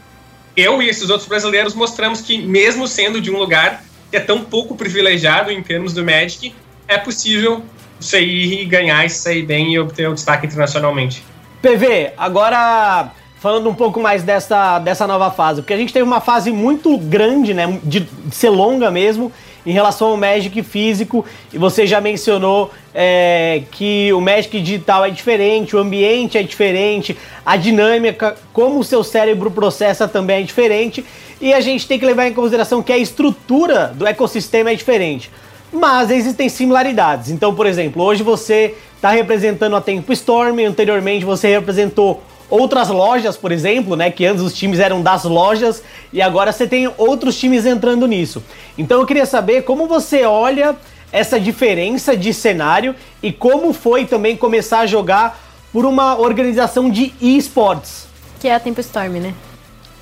eu 0.59 0.81
e 0.81 0.89
esses 0.89 1.09
outros 1.09 1.27
brasileiros 1.27 1.73
mostramos 1.73 2.21
que, 2.21 2.37
mesmo 2.37 2.87
sendo 2.87 3.21
de 3.21 3.31
um 3.31 3.37
lugar 3.37 3.83
que 4.09 4.17
é 4.17 4.19
tão 4.19 4.43
pouco 4.43 4.75
privilegiado 4.75 5.51
em 5.51 5.61
termos 5.61 5.93
do 5.93 6.03
Magic, 6.03 6.53
é 6.87 6.97
possível 6.97 7.63
sair 7.99 8.61
e 8.61 8.65
ganhar 8.65 9.05
e 9.05 9.09
sair 9.09 9.43
bem 9.43 9.73
e 9.73 9.79
obter 9.79 10.09
o 10.09 10.13
destaque 10.13 10.47
internacionalmente. 10.47 11.23
PV, 11.61 12.13
agora 12.17 13.11
falando 13.39 13.69
um 13.69 13.73
pouco 13.73 13.99
mais 13.99 14.23
dessa, 14.23 14.79
dessa 14.79 15.07
nova 15.07 15.31
fase, 15.31 15.61
porque 15.61 15.73
a 15.73 15.77
gente 15.77 15.93
teve 15.93 16.03
uma 16.03 16.19
fase 16.19 16.51
muito 16.51 16.97
grande, 16.97 17.53
né, 17.53 17.79
de, 17.83 18.01
de 18.01 18.35
ser 18.35 18.49
longa 18.49 18.91
mesmo, 18.91 19.31
em 19.69 19.71
relação 19.71 20.07
ao 20.07 20.17
Magic 20.17 20.63
físico, 20.63 21.23
e 21.53 21.57
você 21.59 21.85
já 21.85 22.01
mencionou 22.01 22.71
é, 22.91 23.61
que 23.71 24.11
o 24.13 24.19
Magic 24.19 24.59
digital 24.59 25.05
é 25.05 25.11
diferente, 25.11 25.75
o 25.75 25.79
ambiente 25.79 26.39
é 26.39 26.41
diferente, 26.41 27.15
a 27.45 27.55
dinâmica, 27.55 28.35
como 28.51 28.79
o 28.79 28.83
seu 28.83 29.03
cérebro 29.03 29.51
processa 29.51 30.07
também 30.07 30.41
é 30.41 30.41
diferente, 30.41 31.05
e 31.39 31.53
a 31.53 31.61
gente 31.61 31.87
tem 31.87 31.99
que 31.99 32.05
levar 32.05 32.25
em 32.25 32.33
consideração 32.33 32.81
que 32.81 32.91
a 32.91 32.97
estrutura 32.97 33.93
do 33.93 34.07
ecossistema 34.07 34.71
é 34.71 34.75
diferente. 34.75 35.29
Mas 35.71 36.09
existem 36.09 36.49
similaridades. 36.49 37.29
Então, 37.29 37.53
por 37.53 37.67
exemplo, 37.67 38.01
hoje 38.01 38.23
você 38.23 38.73
está 38.95 39.11
representando 39.11 39.75
a 39.75 39.81
Tempo 39.81 40.11
Storm, 40.13 40.65
anteriormente 40.65 41.23
você 41.23 41.47
representou 41.47 42.23
outras 42.49 42.89
lojas, 42.89 43.37
por 43.37 43.51
exemplo, 43.51 43.95
né? 43.95 44.09
Que 44.09 44.25
antes 44.25 44.41
os 44.41 44.53
times 44.53 44.79
eram 44.79 45.01
das 45.01 45.23
lojas 45.23 45.83
e 46.11 46.21
agora 46.21 46.51
você 46.51 46.67
tem 46.67 46.91
outros 46.97 47.37
times 47.37 47.65
entrando 47.65 48.07
nisso. 48.07 48.43
Então 48.77 48.99
eu 48.99 49.05
queria 49.05 49.25
saber 49.25 49.63
como 49.63 49.87
você 49.87 50.25
olha 50.25 50.75
essa 51.11 51.39
diferença 51.39 52.15
de 52.15 52.33
cenário 52.33 52.95
e 53.21 53.31
como 53.31 53.73
foi 53.73 54.05
também 54.05 54.35
começar 54.35 54.79
a 54.79 54.85
jogar 54.85 55.39
por 55.71 55.85
uma 55.85 56.17
organização 56.17 56.89
de 56.89 57.13
esportes. 57.21 58.07
Que 58.39 58.47
é 58.47 58.55
a 58.55 58.59
Tempo 58.59 58.79
Storm, 58.81 59.19
né? 59.19 59.33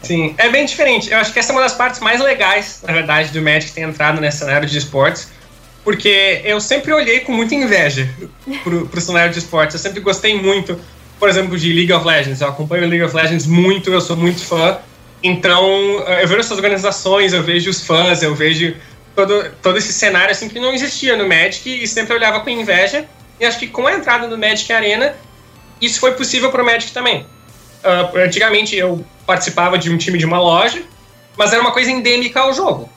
Sim, 0.01 0.35
é 0.37 0.49
bem 0.49 0.65
diferente. 0.65 1.11
Eu 1.11 1.17
acho 1.17 1.33
que 1.33 1.39
essa 1.39 1.51
é 1.51 1.55
uma 1.55 1.61
das 1.61 1.73
partes 1.73 1.99
mais 1.99 2.21
legais, 2.21 2.81
na 2.85 2.93
verdade, 2.93 3.31
do 3.31 3.41
Magic 3.41 3.73
ter 3.73 3.81
entrado 3.81 4.21
nesse 4.21 4.37
cenário 4.37 4.67
de 4.67 4.77
esportes, 4.77 5.29
porque 5.83 6.41
eu 6.45 6.61
sempre 6.61 6.93
olhei 6.93 7.21
com 7.21 7.31
muita 7.31 7.55
inveja 7.55 8.07
pro, 8.63 8.87
pro 8.87 9.01
cenário 9.01 9.33
de 9.33 9.39
esportes. 9.39 9.73
Eu 9.75 9.79
sempre 9.79 9.99
gostei 9.99 10.39
muito, 10.39 10.79
por 11.19 11.29
exemplo, 11.29 11.57
de 11.57 11.73
League 11.73 11.91
of 11.91 12.05
Legends. 12.05 12.41
Eu 12.41 12.49
acompanho 12.49 12.87
League 12.87 13.03
of 13.03 13.15
Legends 13.15 13.45
muito, 13.45 13.91
eu 13.91 14.01
sou 14.01 14.15
muito 14.15 14.43
fã. 14.43 14.77
Então, 15.23 15.63
eu 16.21 16.27
vejo 16.27 16.39
essas 16.39 16.57
organizações, 16.57 17.33
eu 17.33 17.41
vejo 17.41 17.69
os 17.69 17.81
fãs, 17.81 18.21
eu 18.21 18.35
vejo 18.35 18.75
todo, 19.15 19.51
todo 19.61 19.77
esse 19.77 19.91
cenário 19.91 20.31
assim 20.31 20.47
que 20.47 20.59
não 20.59 20.73
existia 20.73 21.15
no 21.15 21.27
Magic 21.27 21.67
e 21.67 21.87
sempre 21.87 22.13
olhava 22.13 22.39
com 22.41 22.49
inveja. 22.49 23.05
E 23.39 23.45
acho 23.45 23.57
que 23.57 23.67
com 23.67 23.87
a 23.87 23.93
entrada 23.93 24.27
do 24.27 24.37
Magic 24.37 24.71
Arena, 24.71 25.15
isso 25.81 25.99
foi 25.99 26.13
possível 26.13 26.51
pro 26.51 26.63
Magic 26.63 26.91
também. 26.91 27.25
Uh, 27.83 28.17
antigamente 28.19 28.75
eu 28.75 29.03
participava 29.25 29.77
de 29.77 29.91
um 29.91 29.97
time 29.97 30.17
de 30.17 30.25
uma 30.25 30.39
loja, 30.39 30.81
mas 31.35 31.51
era 31.51 31.61
uma 31.61 31.71
coisa 31.71 31.89
endêmica 31.89 32.39
ao 32.39 32.53
jogo. 32.53 32.89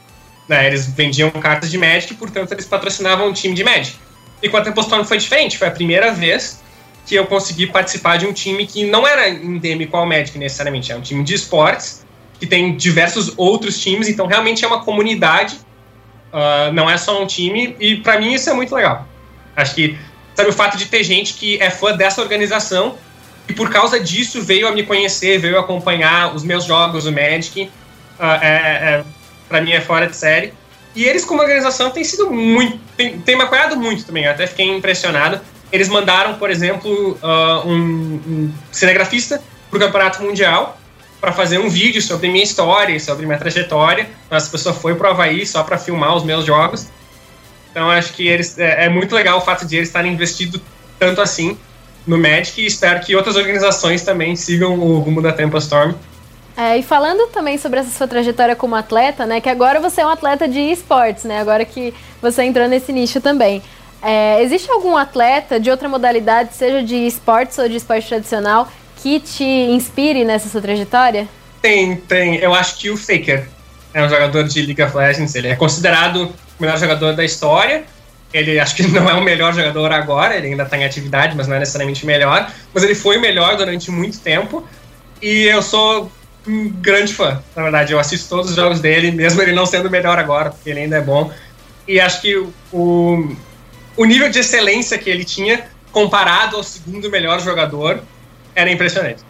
Né? 0.49 0.67
Eles 0.67 0.87
vendiam 0.87 1.31
cartas 1.31 1.71
de 1.71 1.79
Magic, 1.79 2.15
portanto 2.15 2.53
eles 2.53 2.67
patrocinavam 2.67 3.29
um 3.29 3.33
time 3.33 3.55
de 3.55 3.65
Magic. 3.65 3.97
E 4.43 4.49
com 4.49 4.57
a 4.57 4.63
Tempestone 4.63 5.05
foi 5.05 5.19
diferente, 5.19 5.59
foi 5.59 5.69
a 5.69 5.71
primeira 5.71 6.13
vez 6.13 6.61
que 7.07 7.15
eu 7.15 7.27
consegui 7.27 7.67
participar 7.67 8.19
de 8.19 8.27
um 8.27 8.33
time 8.33 8.67
que 8.67 8.85
não 8.85 9.07
era 9.07 9.29
endêmico 9.29 9.97
ao 9.97 10.07
Magic 10.07 10.37
necessariamente, 10.39 10.93
é 10.93 10.97
um 10.97 11.01
time 11.01 11.25
de 11.25 11.35
esportes, 11.35 12.05
que 12.39 12.47
tem 12.47 12.77
diversos 12.77 13.35
outros 13.37 13.79
times, 13.79 14.09
então 14.09 14.27
realmente 14.27 14.65
é 14.65 14.69
uma 14.69 14.85
comunidade, 14.85 15.57
uh, 16.33 16.73
não 16.73 16.89
é 16.89 16.97
só 16.97 17.23
um 17.23 17.27
time, 17.27 17.77
e 17.79 17.97
para 17.97 18.19
mim 18.19 18.33
isso 18.33 18.49
é 18.49 18.55
muito 18.55 18.75
legal. 18.75 19.07
Acho 19.57 19.75
que, 19.75 19.99
sabe, 20.35 20.49
o 20.49 20.53
fato 20.53 20.77
de 20.77 20.87
ter 20.87 21.03
gente 21.03 21.35
que 21.35 21.61
é 21.61 21.71
fã 21.71 21.95
dessa 21.97 22.23
organização 22.23 22.97
e 23.51 23.53
por 23.53 23.69
causa 23.69 23.99
disso 23.99 24.41
veio 24.41 24.69
a 24.69 24.73
me 24.73 24.85
conhecer, 24.85 25.39
veio 25.39 25.59
acompanhar 25.59 26.33
os 26.35 26.45
meus 26.45 26.65
jogos, 26.65 27.05
o 27.05 27.13
Magic. 27.13 27.63
Uh, 27.63 28.25
é, 28.41 28.47
é, 28.47 29.05
pra 29.49 29.61
mim 29.61 29.73
é 29.73 29.81
fora 29.81 30.07
de 30.07 30.15
série. 30.15 30.55
E 30.95 31.05
eles, 31.05 31.25
como 31.25 31.43
organização, 31.43 31.91
têm 31.91 32.05
sido 32.05 32.31
muito. 32.31 32.79
Tem, 32.97 33.19
tem 33.19 33.37
me 33.37 33.43
apoiado 33.43 33.77
muito 33.77 34.05
também, 34.05 34.25
eu 34.25 34.31
até 34.31 34.47
fiquei 34.47 34.69
impressionado. 34.69 35.41
Eles 35.73 35.89
mandaram, 35.89 36.35
por 36.35 36.51
exemplo, 36.51 37.19
uh, 37.23 37.69
um, 37.69 38.21
um 38.27 38.53
cinegrafista 38.73 39.43
pro 39.71 39.79
Campeonato 39.79 40.23
Mundial 40.23 40.79
para 41.21 41.33
fazer 41.33 41.59
um 41.59 41.69
vídeo 41.69 42.01
sobre 42.01 42.29
minha 42.29 42.43
história, 42.43 42.99
sobre 42.99 43.27
minha 43.27 43.39
trajetória. 43.39 44.09
Então, 44.27 44.37
essa 44.37 44.51
pessoa 44.51 44.75
foi 44.75 44.95
pro 44.95 45.09
Havaí 45.09 45.47
só 45.47 45.63
para 45.63 45.77
filmar 45.79 46.17
os 46.17 46.25
meus 46.25 46.45
jogos. 46.45 46.89
Então, 47.71 47.91
acho 47.91 48.15
que 48.15 48.27
eles, 48.27 48.59
é, 48.59 48.87
é 48.87 48.89
muito 48.89 49.15
legal 49.15 49.39
o 49.39 49.41
fato 49.41 49.67
de 49.67 49.77
eles 49.77 49.89
estarem 49.89 50.13
investido 50.13 50.61
tanto 50.99 51.21
assim 51.21 51.57
no 52.07 52.19
Magic 52.19 52.61
e 52.61 52.67
espero 52.67 53.01
que 53.01 53.15
outras 53.15 53.37
organizações 53.37 54.03
também 54.03 54.35
sigam 54.35 54.79
o 54.79 54.99
rumo 54.99 55.23
da 55.23 55.33
Temple 55.33 55.59
Storm. 55.59 55.95
É, 56.57 56.77
e 56.77 56.83
falando 56.83 57.29
também 57.29 57.57
sobre 57.57 57.81
essa 57.81 57.91
sua 57.91 58.09
trajetória 58.09 58.57
como 58.57 58.75
atleta, 58.75 59.25
né? 59.25 59.41
Que 59.41 59.49
agora 59.49 59.81
você 59.81 60.01
é 60.01 60.07
um 60.07 60.11
atleta 60.11 60.49
de 60.49 60.59
esportes, 60.59 61.25
né? 61.25 61.39
Agora 61.39 61.65
que 61.65 61.95
você 62.21 62.43
entrou 62.43 62.69
nesse 62.69 62.93
nicho 62.93 63.21
também. 63.21 63.63
É, 64.03 64.43
existe 64.43 64.71
algum 64.71 64.97
atleta 64.97 65.61
de 65.61 65.71
outra 65.71 65.89
modalidade, 65.89 66.55
seja 66.55 66.83
de 66.83 66.97
esportes 67.07 67.59
ou 67.59 67.69
de 67.69 67.77
esporte 67.77 68.09
tradicional, 68.09 68.71
que 68.97 69.21
te 69.21 69.45
inspire 69.45 70.25
nessa 70.25 70.49
sua 70.49 70.61
trajetória? 70.61 71.29
Tem, 71.61 71.97
tem. 71.97 72.37
Eu 72.37 72.55
acho 72.55 72.79
que 72.79 72.91
o 72.91 72.97
Faker 72.97 73.49
é 73.93 74.03
um 74.03 74.09
jogador 74.09 74.45
de 74.45 74.63
League 74.63 74.83
of 74.83 74.97
Legends. 74.97 75.35
Ele 75.35 75.49
é 75.49 75.57
considerado 75.57 76.25
o 76.27 76.63
melhor 76.63 76.79
jogador 76.79 77.15
da 77.15 77.25
história. 77.25 77.85
Ele 78.33 78.59
acho 78.59 78.77
que 78.77 78.87
não 78.89 79.09
é 79.09 79.15
o 79.15 79.23
melhor 79.23 79.53
jogador 79.53 79.93
agora, 79.93 80.37
ele 80.37 80.49
ainda 80.49 80.63
está 80.63 80.79
em 80.79 80.85
atividade, 80.85 81.37
mas 81.37 81.47
não 81.47 81.57
é 81.57 81.59
necessariamente 81.59 82.05
o 82.05 82.07
melhor. 82.07 82.51
Mas 82.73 82.83
ele 82.83 82.95
foi 82.95 83.19
o 83.19 83.21
melhor 83.21 83.57
durante 83.57 83.91
muito 83.91 84.19
tempo. 84.21 84.67
E 85.21 85.45
eu 85.45 85.63
sou 85.63 86.11
um 86.47 86.71
grande 86.71 87.13
fã, 87.13 87.43
na 87.55 87.63
verdade. 87.63 87.93
Eu 87.93 87.99
assisto 87.99 88.29
todos 88.29 88.51
os 88.51 88.57
jogos 88.57 88.81
dele, 88.81 89.11
mesmo 89.11 89.43
ele 89.43 89.53
não 89.53 89.67
sendo 89.67 89.87
o 89.87 89.91
melhor 89.91 90.19
agora, 90.19 90.51
porque 90.51 90.71
ele 90.71 90.81
ainda 90.81 90.97
é 90.97 91.01
bom. 91.01 91.31
E 91.87 92.01
acho 92.01 92.21
que 92.21 92.37
o, 92.73 93.37
o 94.01 94.07
nível 94.07 94.31
de 94.31 94.39
excelência 94.39 94.97
que 94.97 95.11
ele 95.11 95.27
tinha, 95.27 95.63
comparado 95.93 96.57
ao 96.57 96.63
segundo 96.63 97.11
melhor 97.11 97.39
jogador, 97.39 98.01
era 98.55 98.71
impressionante. 98.71 99.23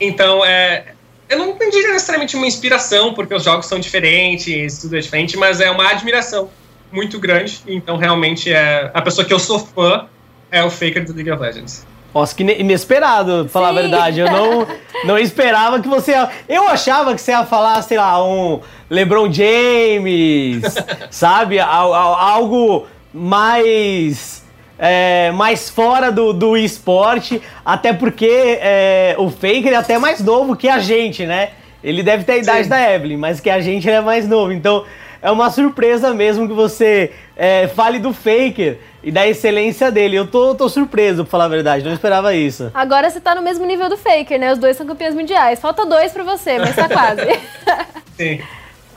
Então, 0.00 0.44
é, 0.44 0.86
eu 1.28 1.38
não 1.38 1.56
diria 1.56 1.92
necessariamente 1.92 2.34
uma 2.34 2.44
inspiração, 2.44 3.14
porque 3.14 3.32
os 3.32 3.44
jogos 3.44 3.66
são 3.66 3.78
diferentes, 3.78 4.80
tudo 4.80 4.96
é 4.96 4.98
diferente, 4.98 5.36
mas 5.36 5.60
é 5.60 5.70
uma 5.70 5.88
admiração 5.88 6.50
muito 6.90 7.20
grande. 7.20 7.62
Então, 7.64 7.96
realmente, 7.96 8.52
é 8.52 8.90
a 8.92 9.00
pessoa 9.00 9.24
que 9.24 9.32
eu 9.32 9.38
sou 9.38 9.60
fã 9.60 10.08
é 10.50 10.64
o 10.64 10.68
Faker 10.68 11.04
do 11.04 11.14
League 11.14 11.30
of 11.30 11.40
Legends. 11.40 11.86
Nossa, 12.12 12.34
que 12.34 12.42
inesperado, 12.42 13.44
pra 13.44 13.48
falar 13.48 13.70
Sim. 13.72 13.78
a 13.78 13.82
verdade. 13.82 14.18
Eu 14.18 14.32
não, 14.32 14.66
não 15.06 15.16
esperava 15.16 15.78
que 15.80 15.86
você 15.86 16.10
ia... 16.10 16.28
Eu 16.48 16.66
achava 16.66 17.14
que 17.14 17.20
você 17.20 17.30
ia 17.30 17.46
falar, 17.46 17.80
sei 17.82 17.98
lá, 17.98 18.20
um 18.26 18.60
LeBron 18.90 19.32
James, 19.32 20.74
sabe? 21.08 21.60
Algo 21.60 22.88
mais... 23.12 24.42
É, 24.78 25.30
mais 25.32 25.70
fora 25.70 26.10
do, 26.10 26.32
do 26.32 26.56
esporte, 26.56 27.40
até 27.64 27.92
porque 27.92 28.58
é, 28.60 29.14
o 29.16 29.30
Faker 29.30 29.68
é 29.68 29.76
até 29.76 29.96
mais 29.96 30.20
novo 30.20 30.56
que 30.56 30.68
a 30.68 30.80
gente, 30.80 31.24
né? 31.24 31.50
Ele 31.84 32.02
deve 32.02 32.24
ter 32.24 32.32
a 32.32 32.36
idade 32.38 32.64
Sim. 32.64 32.70
da 32.70 32.92
Evelyn, 32.92 33.16
mas 33.16 33.38
que 33.38 33.48
a 33.48 33.60
gente 33.60 33.88
é 33.88 34.00
mais 34.00 34.26
novo. 34.26 34.50
Então, 34.50 34.84
é 35.22 35.30
uma 35.30 35.50
surpresa 35.50 36.12
mesmo 36.12 36.48
que 36.48 36.54
você 36.54 37.12
é, 37.36 37.68
fale 37.68 38.00
do 38.00 38.12
Faker 38.12 38.78
e 39.02 39.10
da 39.12 39.26
excelência 39.26 39.90
dele. 39.90 40.16
Eu 40.16 40.26
tô, 40.26 40.54
tô 40.54 40.68
surpreso, 40.68 41.22
pra 41.22 41.30
falar 41.30 41.44
a 41.44 41.48
verdade, 41.48 41.84
não 41.84 41.92
esperava 41.92 42.34
isso. 42.34 42.70
Agora 42.74 43.08
você 43.08 43.20
tá 43.20 43.34
no 43.34 43.40
mesmo 43.40 43.64
nível 43.64 43.88
do 43.88 43.96
Faker, 43.96 44.38
né? 44.38 44.52
Os 44.52 44.58
dois 44.58 44.76
são 44.76 44.84
campeões 44.84 45.14
mundiais. 45.14 45.60
Falta 45.60 45.86
dois 45.86 46.12
pra 46.12 46.24
você, 46.24 46.58
mas 46.58 46.74
tá 46.74 46.88
quase. 46.88 47.22
Sim, 48.18 48.40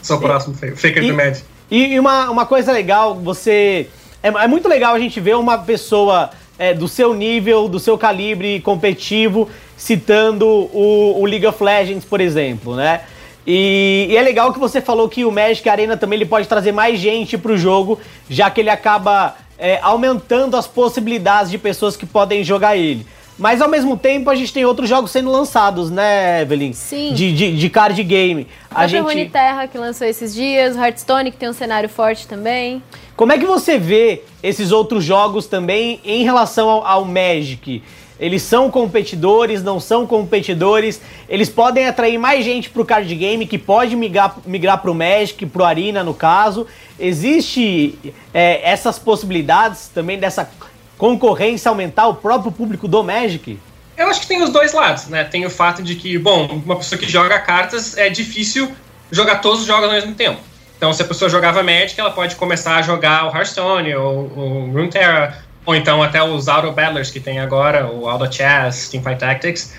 sou 0.01 0.17
o 0.17 0.19
próximo 0.19 0.55
Faker 0.55 1.03
e, 1.03 1.07
do 1.07 1.15
Mad. 1.15 1.37
E 1.69 1.99
uma, 1.99 2.29
uma 2.31 2.45
coisa 2.45 2.71
legal, 2.71 3.15
você. 3.15 3.87
É, 4.25 4.29
é 4.29 4.47
muito 4.47 4.67
legal 4.67 4.95
a 4.95 4.99
gente 4.99 5.19
ver 5.19 5.35
uma 5.35 5.55
pessoa 5.55 6.31
é, 6.57 6.73
do 6.73 6.87
seu 6.87 7.13
nível, 7.13 7.69
do 7.69 7.79
seu 7.79 7.95
calibre 7.95 8.59
competitivo, 8.59 9.47
citando 9.77 10.47
o, 10.47 11.21
o 11.21 11.25
League 11.27 11.45
of 11.45 11.63
Legends, 11.63 12.03
por 12.03 12.19
exemplo, 12.19 12.75
né? 12.75 13.01
E, 13.45 14.07
e, 14.09 14.17
é 14.17 14.21
legal 14.23 14.51
que 14.51 14.57
você 14.57 14.81
falou 14.81 15.07
que 15.07 15.23
o 15.23 15.31
Magic 15.31 15.69
Arena 15.69 15.95
também 15.95 16.17
ele 16.17 16.25
pode 16.25 16.47
trazer 16.47 16.71
mais 16.71 16.99
gente 16.99 17.37
para 17.37 17.51
o 17.51 17.57
jogo, 17.57 17.99
já 18.27 18.49
que 18.49 18.61
ele 18.61 18.71
acaba 18.71 19.35
é, 19.59 19.77
aumentando 19.83 20.57
as 20.57 20.65
possibilidades 20.65 21.51
de 21.51 21.59
pessoas 21.59 21.95
que 21.95 22.07
podem 22.07 22.43
jogar 22.43 22.75
ele. 22.75 23.05
Mas 23.37 23.61
ao 23.61 23.69
mesmo 23.69 23.95
tempo 23.95 24.31
a 24.31 24.35
gente 24.35 24.51
tem 24.51 24.65
outros 24.65 24.89
jogos 24.89 25.11
sendo 25.11 25.29
lançados, 25.29 25.91
né, 25.91 26.41
Evelyn? 26.41 26.73
Sim. 26.73 27.13
De, 27.13 27.31
de, 27.31 27.55
de 27.55 27.69
card 27.69 28.01
game. 28.01 28.47
A 28.71 28.87
gente... 28.87 29.29
Terra 29.29 29.67
que 29.67 29.77
lançou 29.77 30.07
esses 30.07 30.33
dias, 30.33 30.75
Hearthstone 30.75 31.29
que 31.29 31.37
tem 31.37 31.47
um 31.47 31.53
cenário 31.53 31.89
forte 31.89 32.27
também. 32.27 32.81
Como 33.15 33.31
é 33.31 33.37
que 33.37 33.45
você 33.45 33.77
vê 33.77 34.23
esses 34.43 34.73
outros 34.73 35.03
jogos 35.03 35.47
também 35.47 36.01
em 36.03 36.23
relação 36.23 36.69
ao, 36.69 36.85
ao 36.85 37.05
Magic? 37.05 37.81
Eles 38.19 38.41
são 38.41 38.69
competidores, 38.69 39.63
não 39.63 39.79
são 39.79 40.05
competidores. 40.05 41.01
Eles 41.27 41.49
podem 41.49 41.87
atrair 41.87 42.17
mais 42.17 42.43
gente 42.43 42.69
pro 42.69 42.85
card 42.85 43.13
game, 43.15 43.45
que 43.45 43.57
pode 43.57 43.95
migrar, 43.95 44.37
migrar 44.45 44.81
pro 44.81 44.93
Magic, 44.93 45.45
pro 45.45 45.63
Arena, 45.63 46.03
no 46.03 46.13
caso. 46.13 46.67
Existe 46.99 47.97
é, 48.33 48.69
essas 48.69 48.99
possibilidades 48.99 49.87
também 49.87 50.19
dessa 50.19 50.49
concorrência 50.97 51.69
aumentar 51.69 52.07
o 52.07 52.15
próprio 52.15 52.51
público 52.51 52.87
do 52.87 53.01
Magic? 53.01 53.57
Eu 53.97 54.09
acho 54.09 54.21
que 54.21 54.27
tem 54.27 54.43
os 54.43 54.49
dois 54.49 54.73
lados, 54.73 55.07
né? 55.07 55.23
Tem 55.23 55.45
o 55.45 55.49
fato 55.49 55.81
de 55.81 55.95
que, 55.95 56.17
bom, 56.17 56.47
uma 56.65 56.75
pessoa 56.75 56.99
que 56.99 57.09
joga 57.09 57.39
cartas 57.39 57.97
é 57.97 58.09
difícil 58.09 58.69
jogar 59.09 59.35
todos 59.35 59.61
os 59.61 59.65
jogos 59.65 59.85
ao 59.85 59.91
mesmo 59.91 60.13
tempo. 60.13 60.39
Então, 60.77 60.93
se 60.93 61.01
a 61.01 61.05
pessoa 61.05 61.29
jogava 61.29 61.63
Magic, 61.63 61.99
ela 61.99 62.11
pode 62.11 62.35
começar 62.35 62.75
a 62.77 62.81
jogar 62.81 63.25
o 63.25 63.35
Hearthstone 63.35 63.95
ou 63.95 64.31
o 64.35 64.71
Runeterra 64.71 65.45
ou 65.65 65.75
então 65.75 66.01
até 66.03 66.21
os 66.23 66.47
Auto 66.47 66.71
Battlers 66.71 67.09
que 67.09 67.19
tem 67.19 67.39
agora, 67.39 67.87
o 67.87 68.07
Auto 68.07 68.31
Chess, 68.31 68.89
Teamfight 68.89 69.19
Tactics, 69.19 69.73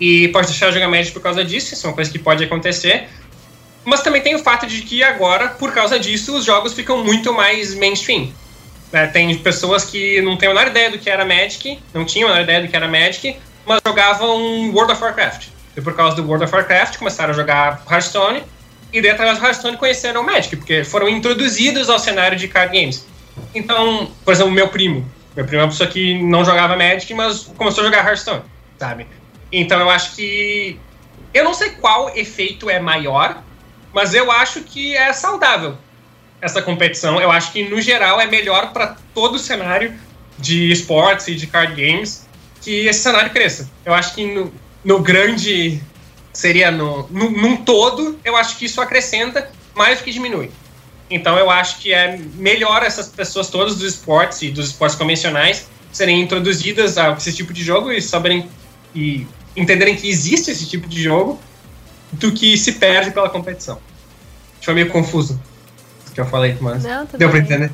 e 0.00 0.28
pode 0.28 0.48
deixar 0.48 0.68
de 0.68 0.74
jogar 0.74 0.88
Magic 0.88 1.12
por 1.12 1.22
causa 1.22 1.44
disso, 1.44 1.74
isso 1.74 1.86
é 1.86 1.90
uma 1.90 1.94
coisa 1.94 2.10
que 2.10 2.18
pode 2.18 2.42
acontecer. 2.42 3.08
Mas 3.84 4.02
também 4.02 4.20
tem 4.20 4.34
o 4.34 4.38
fato 4.38 4.66
de 4.66 4.82
que 4.82 5.02
agora, 5.02 5.48
por 5.48 5.72
causa 5.72 5.98
disso, 5.98 6.36
os 6.36 6.44
jogos 6.44 6.72
ficam 6.72 7.04
muito 7.04 7.32
mais 7.32 7.74
mainstream. 7.74 8.32
É, 8.92 9.06
tem 9.06 9.36
pessoas 9.38 9.84
que 9.84 10.20
não 10.22 10.36
têm 10.36 10.48
a 10.48 10.54
menor 10.54 10.68
ideia 10.68 10.90
do 10.90 10.98
que 10.98 11.08
era 11.08 11.24
Magic, 11.24 11.78
não 11.92 12.04
tinham 12.04 12.28
a 12.28 12.32
menor 12.32 12.44
ideia 12.44 12.62
do 12.62 12.68
que 12.68 12.76
era 12.76 12.88
Magic, 12.88 13.36
mas 13.64 13.80
jogavam 13.86 14.70
World 14.72 14.92
of 14.92 15.02
Warcraft. 15.02 15.48
E 15.76 15.80
por 15.80 15.94
causa 15.94 16.16
do 16.16 16.26
World 16.26 16.44
of 16.44 16.54
Warcraft 16.54 16.96
começaram 16.98 17.32
a 17.32 17.36
jogar 17.36 17.82
Hearthstone, 17.88 18.42
e 18.92 19.00
daí 19.00 19.10
através 19.10 19.38
do 19.38 19.44
Hearthstone 19.44 19.76
conheceram 19.76 20.22
o 20.22 20.24
Magic, 20.24 20.56
porque 20.56 20.84
foram 20.84 21.08
introduzidos 21.08 21.90
ao 21.90 21.98
cenário 21.98 22.38
de 22.38 22.48
card 22.48 22.78
games. 22.78 23.06
Então, 23.54 24.10
por 24.24 24.32
exemplo, 24.32 24.52
meu 24.52 24.68
primo, 24.68 25.10
meu 25.34 25.44
primo 25.44 25.62
é 25.62 25.64
uma 25.64 25.70
pessoa 25.70 25.88
que 25.88 26.22
não 26.22 26.44
jogava 26.44 26.76
Magic, 26.76 27.12
mas 27.14 27.44
começou 27.56 27.82
a 27.82 27.86
jogar 27.86 28.06
Hearthstone, 28.06 28.42
sabe? 28.78 29.06
Então 29.52 29.78
eu 29.80 29.90
acho 29.90 30.16
que. 30.16 30.78
Eu 31.32 31.44
não 31.44 31.52
sei 31.52 31.70
qual 31.70 32.16
efeito 32.16 32.70
é 32.70 32.80
maior, 32.80 33.42
mas 33.92 34.14
eu 34.14 34.30
acho 34.30 34.62
que 34.62 34.96
é 34.96 35.12
saudável 35.12 35.76
essa 36.40 36.62
competição. 36.62 37.20
Eu 37.20 37.30
acho 37.30 37.52
que, 37.52 37.68
no 37.68 37.80
geral, 37.80 38.20
é 38.20 38.26
melhor 38.26 38.72
para 38.72 38.96
todo 39.14 39.34
o 39.34 39.38
cenário 39.38 39.92
de 40.38 40.70
esportes 40.70 41.28
e 41.28 41.34
de 41.34 41.46
card 41.46 41.74
games 41.74 42.26
que 42.62 42.86
esse 42.86 43.00
cenário 43.00 43.30
cresça. 43.30 43.70
Eu 43.84 43.94
acho 43.94 44.14
que 44.14 44.26
no, 44.26 44.52
no 44.84 45.00
grande. 45.00 45.80
Seria 46.36 46.70
no, 46.70 47.08
no, 47.08 47.30
num 47.30 47.56
todo, 47.56 48.18
eu 48.22 48.36
acho 48.36 48.58
que 48.58 48.66
isso 48.66 48.78
acrescenta 48.78 49.50
mais 49.74 49.98
do 49.98 50.04
que 50.04 50.12
diminui. 50.12 50.50
Então 51.10 51.38
eu 51.38 51.48
acho 51.48 51.78
que 51.78 51.94
é 51.94 52.18
melhor 52.34 52.82
essas 52.82 53.08
pessoas 53.08 53.48
todas 53.48 53.76
dos 53.76 53.94
esportes 53.94 54.42
e 54.42 54.50
dos 54.50 54.66
esportes 54.66 54.98
convencionais 54.98 55.66
serem 55.90 56.20
introduzidas 56.20 56.98
a 56.98 57.12
esse 57.12 57.32
tipo 57.32 57.54
de 57.54 57.64
jogo 57.64 57.90
e 57.90 58.02
saberem 58.02 58.50
e 58.94 59.26
entenderem 59.56 59.96
que 59.96 60.10
existe 60.10 60.50
esse 60.50 60.68
tipo 60.68 60.86
de 60.86 61.02
jogo 61.02 61.40
do 62.12 62.30
que 62.32 62.54
se 62.58 62.72
perde 62.72 63.12
pela 63.12 63.30
competição. 63.30 63.78
Foi 64.60 64.74
meio 64.74 64.90
confuso 64.90 65.40
o 66.06 66.12
que 66.12 66.20
eu 66.20 66.26
falei, 66.26 66.54
mas 66.60 66.84
Não, 66.84 67.06
deu 67.16 67.30
pra 67.30 67.40
bem. 67.40 67.40
entender. 67.40 67.70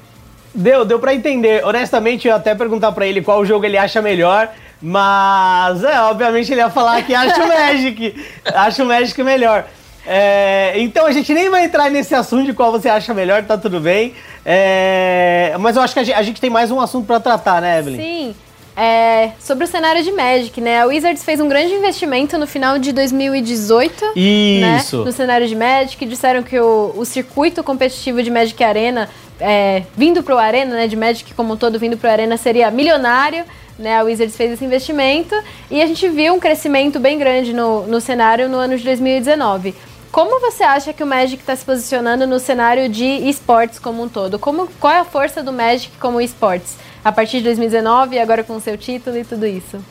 Deu, 0.55 0.85
deu 0.85 1.01
pra 1.01 1.13
entender. 1.13 1.65
Honestamente, 1.65 2.29
eu 2.29 2.31
ia 2.33 2.37
até 2.37 2.55
perguntar 2.55 2.93
pra 2.93 3.09
ele 3.09 3.23
qual 3.23 3.45
jogo 3.45 3.65
ele 3.67 3.77
acha 3.77 4.01
melhor, 4.01 4.49
mas 4.83 5.85
é, 5.85 6.01
obviamente 6.03 6.51
ele 6.53 6.61
ia 6.61 6.71
falar 6.71 7.03
que 7.03 7.15
acha 7.15 7.43
o 7.43 7.49
Magic. 7.49 8.27
acha 8.53 8.83
o 8.83 8.87
Magic 8.87 9.23
melhor. 9.23 9.65
É, 10.05 10.75
então 10.77 11.07
a 11.07 11.13
gente 11.13 11.33
nem 11.33 11.49
vai 11.49 11.65
entrar 11.65 11.89
nesse 11.89 12.15
assunto 12.15 12.45
de 12.45 12.53
qual 12.53 12.73
você 12.73 12.89
acha 12.89 13.15
melhor, 13.15 13.45
tá 13.45 13.57
tudo 13.57 13.79
bem. 13.79 14.15
É, 14.45 15.55
mas 15.61 15.77
eu 15.77 15.83
acho 15.83 15.95
que 15.95 16.01
a 16.01 16.05
gente, 16.05 16.17
a 16.17 16.23
gente 16.23 16.41
tem 16.41 16.51
mais 16.51 16.71
um 16.71 16.81
assunto 16.81 17.07
pra 17.07 17.21
tratar, 17.21 17.61
né, 17.61 17.79
Evelyn? 17.79 17.97
Sim. 17.97 18.35
É, 18.75 19.33
sobre 19.39 19.65
o 19.65 19.67
cenário 19.67 20.03
de 20.03 20.11
Magic, 20.11 20.59
né? 20.61 20.81
A 20.81 20.87
Wizards 20.87 21.23
fez 21.23 21.39
um 21.41 21.49
grande 21.49 21.75
investimento 21.75 22.39
no 22.39 22.47
final 22.47 22.79
de 22.79 22.91
2018. 22.91 24.05
né, 24.17 24.79
Isso. 24.79 25.05
no 25.05 25.13
cenário 25.13 25.47
de 25.47 25.55
Magic. 25.55 26.05
Disseram 26.07 26.43
que 26.43 26.59
o, 26.59 26.93
o 26.97 27.05
circuito 27.05 27.63
competitivo 27.63 28.23
de 28.23 28.31
Magic 28.31 28.63
Arena, 28.65 29.11
é, 29.39 29.83
vindo 29.95 30.23
pro 30.23 30.39
Arena, 30.39 30.75
né, 30.75 30.89
de 30.89 30.97
Magic 30.97 31.35
como 31.35 31.53
um 31.53 31.57
todo, 31.57 31.79
vindo 31.79 31.99
pro 31.99 32.11
Arena, 32.11 32.37
seria 32.37 32.71
milionário. 32.71 33.45
Né, 33.79 33.97
a 33.97 34.03
Wizards 34.03 34.37
fez 34.37 34.53
esse 34.53 34.65
investimento 34.65 35.35
e 35.71 35.81
a 35.83 35.87
gente 35.87 36.09
viu 36.09 36.35
um 36.35 36.39
crescimento 36.39 37.01
bem 37.01 37.19
grande 37.19 37.53
no, 37.53 37.87
no 37.87 38.01
cenário 38.01 38.49
no 38.49 38.59
ano 38.59 38.77
de 38.77 38.85
2019. 38.85 39.75
Como 40.13 40.41
você 40.41 40.63
acha 40.63 40.93
que 40.93 41.03
o 41.03 41.07
Magic 41.07 41.43
está 41.43 41.57
se 41.57 41.65
posicionando 41.65 42.27
no 42.27 42.39
cenário 42.39 42.87
de 42.87 43.05
esportes 43.05 43.79
como 43.79 44.03
um 44.03 44.09
todo? 44.11 44.39
Como, 44.39 44.69
qual 44.79 44.93
é 44.93 44.99
a 44.99 45.05
força 45.05 45.43
do 45.43 45.53
Magic 45.55 45.97
como 45.99 46.21
esportes? 46.21 46.77
A 47.03 47.11
partir 47.11 47.39
de 47.39 47.45
2019 47.45 48.17
e 48.17 48.19
agora 48.19 48.45
com 48.45 48.55
o 48.55 48.61
seu 48.61 48.77
título 48.77 49.17
e 49.17 49.25
tudo 49.25 49.47
isso. 49.47 49.83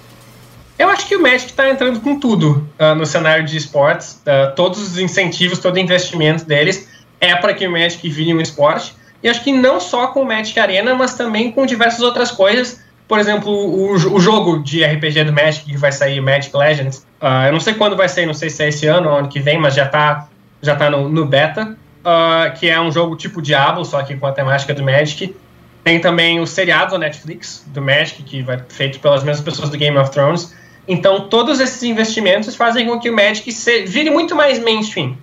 Eu 0.77 0.89
acho 0.89 1.07
que 1.07 1.15
o 1.15 1.21
Magic 1.21 1.49
está 1.49 1.67
entrando 1.69 1.99
com 2.01 2.19
tudo 2.19 2.67
ah, 2.77 2.93
no 2.93 3.05
cenário 3.05 3.43
de 3.43 3.57
esportes. 3.57 4.21
Ah, 4.25 4.53
todos 4.55 4.79
os 4.79 4.99
incentivos, 4.99 5.57
todo 5.57 5.79
investimento 5.79 6.45
deles 6.45 6.87
é 7.19 7.35
para 7.35 7.53
que 7.53 7.67
o 7.67 7.71
Magic 7.71 8.07
vire 8.07 8.33
um 8.33 8.41
esporte. 8.41 8.95
E 9.23 9.29
acho 9.29 9.43
que 9.43 9.51
não 9.51 9.79
só 9.79 10.07
com 10.07 10.21
o 10.21 10.25
Magic 10.25 10.59
Arena, 10.59 10.93
mas 10.93 11.13
também 11.13 11.51
com 11.51 11.65
diversas 11.65 12.01
outras 12.01 12.31
coisas. 12.31 12.79
Por 13.11 13.19
exemplo, 13.19 13.51
o, 13.51 13.91
o 13.91 14.19
jogo 14.21 14.63
de 14.63 14.85
RPG 14.85 15.25
do 15.25 15.33
Magic 15.33 15.65
que 15.65 15.75
vai 15.75 15.91
sair, 15.91 16.21
Magic 16.21 16.55
Legends. 16.55 17.05
ah, 17.19 17.47
eu 17.47 17.51
não 17.51 17.59
sei 17.59 17.73
quando 17.73 17.93
vai 17.93 18.07
sair, 18.07 18.25
não 18.25 18.33
sei 18.33 18.49
se 18.49 18.63
é 18.63 18.69
esse 18.69 18.87
ano 18.87 19.09
ou 19.09 19.17
ano 19.17 19.27
que 19.27 19.37
vem, 19.37 19.59
mas 19.59 19.75
já 19.75 19.83
está 19.83 20.29
já 20.61 20.77
tá 20.77 20.89
no, 20.89 21.09
no 21.09 21.25
beta. 21.25 21.75
ah, 22.05 22.53
que 22.57 22.69
é 22.69 22.79
um 22.79 22.89
jogo 22.89 23.17
tipo 23.17 23.41
Diablo, 23.41 23.83
só 23.83 24.01
que 24.01 24.15
com 24.15 24.27
a 24.27 24.31
temática 24.31 24.73
do 24.73 24.81
Magic. 24.81 25.35
Tem 25.83 25.99
também 25.99 26.39
o 26.39 26.47
seriado 26.47 26.91
da 26.91 26.99
Netflix, 26.99 27.65
do 27.67 27.81
Magic, 27.81 28.23
que 28.23 28.43
vai 28.43 28.63
feito 28.69 28.97
pelas 29.01 29.25
mesmas 29.25 29.43
pessoas 29.43 29.69
do 29.69 29.77
Game 29.77 29.97
of 29.97 30.09
Thrones. 30.09 30.55
Então, 30.87 31.27
todos 31.27 31.59
esses 31.59 31.83
investimentos 31.83 32.55
fazem 32.55 32.87
com 32.87 32.97
que 32.97 33.09
o 33.09 33.13
Magic 33.13 33.51
se, 33.51 33.81
vire 33.87 34.09
muito 34.09 34.37
mais 34.37 34.57
mainstream. 34.57 35.17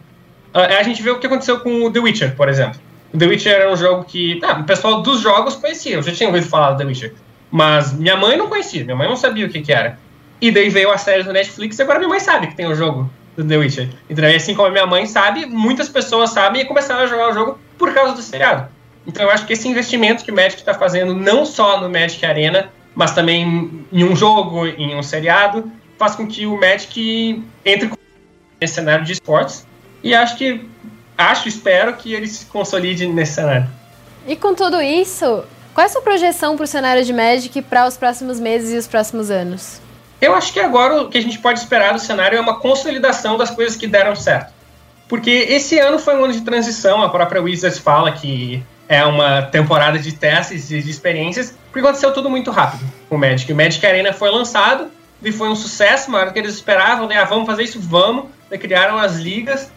Ah, 0.52 0.66
a 0.78 0.82
gente 0.82 1.01
vê 1.01 1.09
o 1.09 1.19
que 1.19 1.27
aconteceu 1.27 1.60
com 1.60 1.86
o 1.86 1.90
The 1.90 2.01
Witcher, 2.01 2.36
por 2.36 2.51
exemplo. 2.51 2.78
O 3.15 3.16
The 3.16 3.27
Witcher 3.27 3.55
era 3.55 3.73
um 3.73 3.77
jogo 3.78 4.05
que 4.05 4.39
ah, 4.44 4.59
o 4.60 4.65
pessoal 4.65 5.01
dos 5.01 5.23
jogos 5.23 5.55
conhecia, 5.55 5.94
eu 5.94 6.02
já 6.02 6.12
tinha 6.12 6.28
ouvido 6.28 6.47
falar 6.47 6.73
do 6.73 6.77
The 6.77 6.85
Witcher. 6.85 7.15
Mas 7.50 7.92
minha 7.92 8.16
mãe 8.16 8.36
não 8.36 8.48
conhecia, 8.48 8.84
minha 8.84 8.96
mãe 8.96 9.08
não 9.08 9.16
sabia 9.16 9.46
o 9.46 9.48
que, 9.48 9.60
que 9.62 9.72
era. 9.72 9.98
E 10.40 10.50
daí 10.50 10.68
veio 10.68 10.90
a 10.90 10.98
série 10.98 11.22
do 11.22 11.32
Netflix 11.32 11.78
e 11.78 11.82
agora 11.82 11.98
minha 11.98 12.08
mãe 12.08 12.20
sabe 12.20 12.48
que 12.48 12.54
tem 12.54 12.66
o 12.66 12.74
jogo 12.74 13.10
do 13.36 13.44
The 13.44 13.56
Witcher. 13.56 13.88
Então, 14.08 14.24
assim 14.26 14.54
como 14.54 14.68
a 14.68 14.70
minha 14.70 14.86
mãe 14.86 15.06
sabe, 15.06 15.46
muitas 15.46 15.88
pessoas 15.88 16.30
sabem 16.30 16.62
e 16.62 16.64
começaram 16.64 17.02
a 17.02 17.06
jogar 17.06 17.30
o 17.30 17.32
jogo 17.32 17.58
por 17.76 17.92
causa 17.94 18.14
do 18.14 18.22
seriado. 18.22 18.68
Então 19.06 19.24
eu 19.24 19.30
acho 19.30 19.46
que 19.46 19.54
esse 19.54 19.66
investimento 19.66 20.24
que 20.24 20.30
o 20.30 20.34
Magic 20.34 20.60
está 20.60 20.74
fazendo, 20.74 21.14
não 21.14 21.46
só 21.46 21.80
no 21.80 21.88
Magic 21.88 22.24
Arena, 22.26 22.70
mas 22.94 23.12
também 23.12 23.86
em 23.90 24.04
um 24.04 24.14
jogo, 24.14 24.66
em 24.66 24.94
um 24.94 25.02
seriado, 25.02 25.70
faz 25.96 26.14
com 26.14 26.26
que 26.26 26.46
o 26.46 26.60
Magic 26.60 27.42
entre 27.64 27.90
nesse 28.60 28.74
cenário 28.74 29.04
de 29.04 29.12
esportes. 29.12 29.66
E 30.02 30.14
acho 30.14 30.36
que, 30.36 30.68
acho, 31.16 31.48
espero 31.48 31.94
que 31.94 32.12
ele 32.12 32.26
se 32.26 32.46
consolide 32.46 33.06
nesse 33.06 33.34
cenário. 33.34 33.68
E 34.26 34.36
com 34.36 34.54
tudo 34.54 34.80
isso, 34.80 35.44
qual 35.78 35.84
é 35.84 35.86
a 35.86 35.92
sua 35.92 36.02
projeção 36.02 36.56
para 36.56 36.64
o 36.64 36.66
cenário 36.66 37.05
de 37.05 37.12
Magic 37.12 37.62
para 37.62 37.86
os 37.86 37.96
próximos 37.96 38.40
meses 38.40 38.72
e 38.72 38.76
os 38.76 38.88
próximos 38.88 39.30
anos? 39.30 39.80
Eu 40.20 40.34
acho 40.34 40.52
que 40.52 40.59
agora 40.59 41.02
o 41.02 41.09
que 41.09 41.16
a 41.16 41.20
gente 41.20 41.38
pode 41.38 41.60
esperar 41.60 41.92
do 41.92 42.00
cenário 42.00 42.36
é 42.36 42.40
uma 42.40 42.59
consolidação 42.59 43.38
das 43.38 43.48
coisas 43.48 43.76
que 43.76 43.86
deram 43.86 44.16
certo. 44.16 44.52
Porque 45.09 45.30
esse 45.30 45.78
ano 45.78 46.00
foi 46.00 46.16
um 46.16 46.24
ano 46.24 46.32
de 46.32 46.40
transição, 46.40 47.00
a 47.00 47.09
própria 47.09 47.40
Wizards 47.40 47.78
fala 47.78 48.10
que 48.10 48.60
é 48.88 49.05
uma 49.05 49.42
temporada 49.42 50.00
de 50.00 50.10
testes 50.10 50.68
e 50.72 50.82
de 50.82 50.90
experiências, 50.90 51.56
porque 51.66 51.78
aconteceu 51.78 52.12
tudo 52.12 52.28
muito 52.28 52.50
rápido 52.50 52.84
com 53.09 53.14
o 53.14 53.18
Magic. 53.18 53.52
O 53.52 53.55
Magic 53.55 53.86
Arena 53.86 54.12
foi 54.12 54.30
lançado 54.32 54.88
e 55.22 55.30
foi 55.30 55.48
um 55.48 55.55
sucesso 55.55 56.10
maior 56.10 56.26
do 56.26 56.32
que 56.32 56.40
eles 56.40 56.55
esperavam, 56.55 57.06
né? 57.06 57.18
Ah, 57.18 57.24
vamos 57.24 57.46
fazer 57.46 57.62
isso, 57.62 57.78
vamos. 57.80 58.24
Daí 58.50 58.59
criaram 58.59 58.98
as 58.98 59.14
ligas 59.14 59.70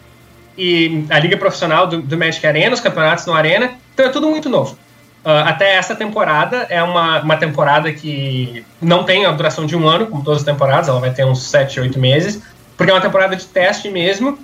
e 0.58 1.04
a 1.08 1.20
liga 1.20 1.36
profissional 1.36 1.86
do, 1.86 2.02
do 2.02 2.18
Magic 2.18 2.44
Arena, 2.44 2.74
os 2.74 2.80
campeonatos 2.80 3.24
no 3.24 3.34
Arena, 3.34 3.74
então 3.94 4.06
é 4.06 4.08
tudo 4.08 4.28
muito 4.28 4.48
novo. 4.48 4.76
Uh, 5.24 5.46
até 5.46 5.76
essa 5.76 5.94
temporada 5.94 6.66
é 6.68 6.82
uma, 6.82 7.20
uma 7.20 7.36
temporada 7.36 7.92
que 7.92 8.64
não 8.80 9.04
tem 9.04 9.24
a 9.24 9.30
duração 9.30 9.64
de 9.64 9.76
um 9.76 9.88
ano, 9.88 10.06
como 10.08 10.24
todas 10.24 10.40
as 10.40 10.44
temporadas, 10.44 10.88
ela 10.88 10.98
vai 10.98 11.12
ter 11.12 11.24
uns 11.24 11.44
7, 11.44 11.78
8 11.78 11.98
meses, 11.98 12.42
porque 12.76 12.90
é 12.90 12.94
uma 12.94 13.00
temporada 13.00 13.36
de 13.36 13.46
teste 13.46 13.88
mesmo. 13.88 14.36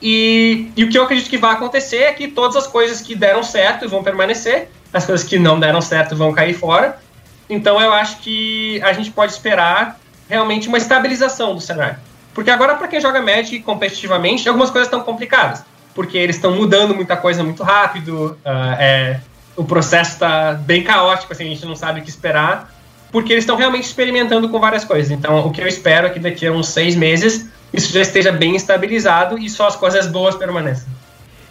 E, 0.00 0.72
e 0.74 0.84
o 0.84 0.88
que 0.88 0.98
eu 0.98 1.04
acredito 1.04 1.28
que 1.28 1.36
vai 1.36 1.52
acontecer 1.52 1.98
é 1.98 2.12
que 2.12 2.28
todas 2.28 2.56
as 2.56 2.66
coisas 2.66 3.00
que 3.00 3.14
deram 3.14 3.42
certo 3.42 3.88
vão 3.88 4.02
permanecer, 4.02 4.68
as 4.92 5.04
coisas 5.04 5.26
que 5.26 5.38
não 5.38 5.60
deram 5.60 5.80
certo 5.80 6.16
vão 6.16 6.32
cair 6.32 6.54
fora. 6.54 6.98
Então 7.48 7.80
eu 7.80 7.92
acho 7.92 8.18
que 8.18 8.80
a 8.82 8.92
gente 8.94 9.10
pode 9.10 9.32
esperar 9.32 10.00
realmente 10.28 10.66
uma 10.66 10.78
estabilização 10.78 11.54
do 11.54 11.60
cenário. 11.60 11.98
Porque 12.34 12.50
agora, 12.50 12.74
para 12.74 12.88
quem 12.88 13.00
joga 13.00 13.20
Magic 13.20 13.60
competitivamente, 13.60 14.48
algumas 14.48 14.70
coisas 14.70 14.86
estão 14.86 15.02
complicadas. 15.02 15.62
Porque 15.94 16.16
eles 16.16 16.36
estão 16.36 16.56
mudando 16.56 16.94
muita 16.94 17.16
coisa 17.16 17.44
muito 17.44 17.62
rápido, 17.62 18.38
uh, 18.46 18.74
é, 18.78 19.20
o 19.56 19.64
processo 19.64 20.12
está 20.12 20.52
bem 20.52 20.82
caótico, 20.82 21.32
assim, 21.32 21.44
a 21.44 21.48
gente 21.48 21.66
não 21.66 21.76
sabe 21.76 22.00
o 22.00 22.02
que 22.02 22.10
esperar, 22.10 22.72
porque 23.10 23.32
eles 23.32 23.44
estão 23.44 23.56
realmente 23.56 23.84
experimentando 23.84 24.48
com 24.48 24.58
várias 24.58 24.84
coisas. 24.84 25.10
Então, 25.10 25.46
o 25.46 25.50
que 25.50 25.60
eu 25.60 25.68
espero 25.68 26.06
é 26.06 26.10
que 26.10 26.18
daqui 26.18 26.46
a 26.46 26.52
uns 26.52 26.68
seis 26.68 26.96
meses 26.96 27.48
isso 27.72 27.92
já 27.92 28.02
esteja 28.02 28.30
bem 28.30 28.54
estabilizado 28.54 29.38
e 29.38 29.48
só 29.48 29.66
as 29.66 29.76
coisas 29.76 30.06
boas 30.06 30.34
permaneçam. 30.34 30.88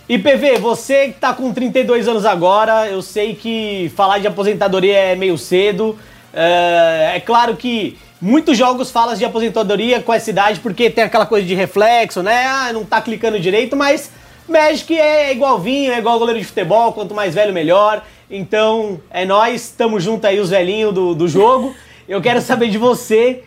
E 0.07 0.18
PV, 0.18 0.57
você 0.60 1.07
que 1.07 1.19
tá 1.19 1.34
com 1.34 1.53
32 1.53 2.07
anos 2.07 2.26
agora, 2.26 2.88
eu 2.88 3.02
sei 3.02 3.34
que 3.34 3.91
falar 3.95 4.19
de 4.19 4.28
aposentadoria 4.28 4.95
é 4.95 5.15
meio 5.15 5.38
cedo. 5.38 5.98
É, 6.34 7.14
é 7.15 7.19
claro 7.19 7.56
que 7.56 7.98
muitos 8.19 8.57
jogos 8.57 8.91
falam 8.91 9.15
de 9.15 9.26
aposentadoria 9.26 10.02
com 10.02 10.14
essa 10.14 10.30
idade 10.30 10.60
porque 10.60 10.90
tem 10.90 11.03
aquela 11.03 11.26
coisa 11.26 11.48
de 11.48 11.56
reflexo, 11.56 12.22
né? 12.22 12.45
Ah, 12.45 12.72
não 12.73 12.84
tá 12.84 13.02
clicando 13.02 13.40
direito, 13.40 13.76
mas 13.76 14.11
Magic 14.52 14.98
é 14.98 15.32
igual 15.32 15.60
vinho, 15.60 15.91
é 15.91 15.98
igual 15.98 16.19
goleiro 16.19 16.40
de 16.40 16.45
futebol, 16.45 16.94
quanto 16.94 17.15
mais 17.15 17.34
velho, 17.34 17.53
melhor. 17.53 18.06
Então, 18.30 18.99
é 19.10 19.26
nós, 19.26 19.65
estamos 19.65 20.03
junto 20.03 20.26
aí, 20.26 20.40
os 20.40 20.49
velhinhos 20.49 20.94
do, 20.94 21.15
do 21.15 21.28
jogo. 21.28 21.76
Eu 22.07 22.22
quero 22.22 22.41
saber 22.41 22.69
de 22.69 22.78
você, 22.78 23.44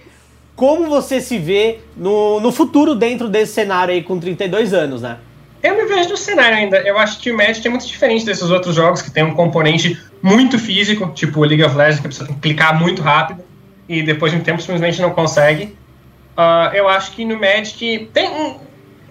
como 0.57 0.89
você 0.89 1.21
se 1.21 1.39
vê 1.39 1.81
no, 1.97 2.41
no 2.41 2.51
futuro 2.51 2.95
dentro 2.95 3.29
desse 3.29 3.53
cenário 3.53 3.95
aí 3.95 4.03
com 4.03 4.19
32 4.19 4.73
anos, 4.73 5.03
né? 5.03 5.19
Eu 5.63 5.77
me 5.77 5.87
vejo 5.87 6.11
no 6.11 6.17
cenário 6.17 6.57
ainda. 6.59 6.79
Eu 6.79 6.99
acho 6.99 7.19
que 7.21 7.31
o 7.31 7.37
Magic 7.37 7.67
é 7.67 7.71
muito 7.71 7.87
diferente 7.87 8.25
desses 8.27 8.51
outros 8.51 8.75
jogos 8.75 9.01
que 9.01 9.11
tem 9.11 9.25
um 9.25 9.35
componente 9.35 9.99
muito 10.23 10.59
físico, 10.59 11.11
tipo 11.15 11.41
o 11.41 11.45
League 11.45 11.65
of 11.65 11.75
Legends, 11.75 12.01
que 12.01 12.09
precisa 12.09 12.29
clicar 12.41 12.79
muito 12.79 13.01
rápido 13.01 13.43
e 13.89 14.03
depois 14.03 14.33
de 14.33 14.39
um 14.39 14.43
tempo 14.43 14.61
simplesmente 14.61 15.01
não 15.01 15.11
consegue. 15.11 15.75
Uh, 16.37 16.75
eu 16.75 16.89
acho 16.89 17.13
que 17.13 17.25
no 17.25 17.39
Magic 17.39 18.11
tem 18.13 18.29
um, 18.29 18.57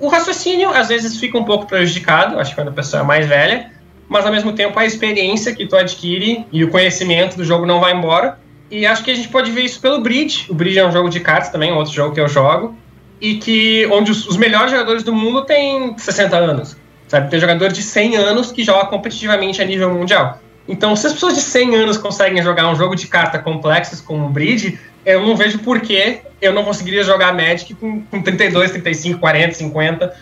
o 0.04 0.10
raciocínio 0.10 0.70
às 0.70 0.90
vezes 0.90 1.18
fica 1.18 1.38
um 1.38 1.46
pouco 1.46 1.66
prejudicado, 1.66 2.38
acho 2.38 2.50
que 2.50 2.58
quando 2.58 2.68
a 2.68 2.74
pessoa 2.74 3.04
é 3.04 3.06
mais 3.06 3.26
velha, 3.26 3.72
mas 4.10 4.26
ao 4.26 4.34
mesmo 4.34 4.52
tempo 4.52 4.78
a 4.78 4.86
experiência 4.86 5.56
que 5.56 5.66
tu 5.66 5.78
adquire 5.78 6.46
e 6.52 6.62
o 6.62 6.70
conhecimento 6.70 7.38
do 7.38 7.46
jogo 7.46 7.66
não 7.66 7.80
vai 7.80 7.94
embora. 7.94 8.38
E 8.70 8.86
acho 8.86 9.02
que 9.02 9.12
a 9.12 9.16
gente 9.16 9.30
pode 9.30 9.50
ver 9.50 9.62
isso 9.62 9.80
pelo 9.80 10.02
Bridge. 10.02 10.46
O 10.50 10.54
Bridge 10.54 10.78
é 10.78 10.86
um 10.86 10.92
jogo 10.92 11.08
de 11.08 11.22
cartas 11.22 11.50
também, 11.50 11.70
é 11.70 11.74
outro 11.74 11.94
jogo 11.94 12.14
que 12.14 12.20
eu 12.20 12.28
jogo, 12.28 12.76
e 13.22 13.36
que 13.36 13.88
onde 13.92 14.12
os, 14.12 14.28
os 14.28 14.36
melhores 14.36 14.72
jogadores 14.72 15.04
do 15.04 15.14
mundo 15.16 15.46
têm 15.46 15.98
60 15.98 16.36
anos. 16.36 16.76
Sabe? 17.08 17.30
Tem 17.30 17.40
jogador 17.40 17.72
de 17.72 17.82
100 17.82 18.18
anos 18.18 18.52
que 18.52 18.62
joga 18.62 18.88
competitivamente 18.88 19.62
a 19.62 19.66
nível 19.66 19.90
mundial. 19.90 20.40
Então, 20.68 20.98
se 20.98 21.08
as 21.08 21.14
pessoas 21.14 21.36
de 21.36 21.42
100 21.42 21.76
anos 21.76 21.98
conseguem 21.98 22.44
jogar 22.44 22.68
um 22.70 22.76
jogo 22.76 22.96
de 22.96 23.08
carta 23.08 23.40
complexos 23.40 24.02
como 24.02 24.26
o 24.26 24.30
Bridge, 24.30 24.78
eu 25.06 25.26
não 25.26 25.36
vejo 25.36 25.60
por 25.60 25.82
que 25.82 26.20
eu 26.42 26.54
não 26.54 26.64
conseguiria 26.64 27.04
jogar 27.04 27.34
Magic 27.34 27.74
com, 27.76 28.02
com 28.04 28.22
32, 28.22 28.72
35, 28.72 29.20
40, 29.20 29.54
50. 29.54 30.14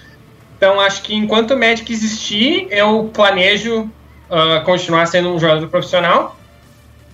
Então, 0.58 0.80
acho 0.80 1.02
que 1.02 1.16
enquanto 1.16 1.52
o 1.52 1.58
Magic 1.58 1.92
existir, 1.92 2.68
eu 2.70 3.10
planejo 3.14 3.82
uh, 4.30 4.64
continuar 4.64 5.06
sendo 5.08 5.34
um 5.34 5.40
jogador 5.40 5.68
profissional. 5.68 6.38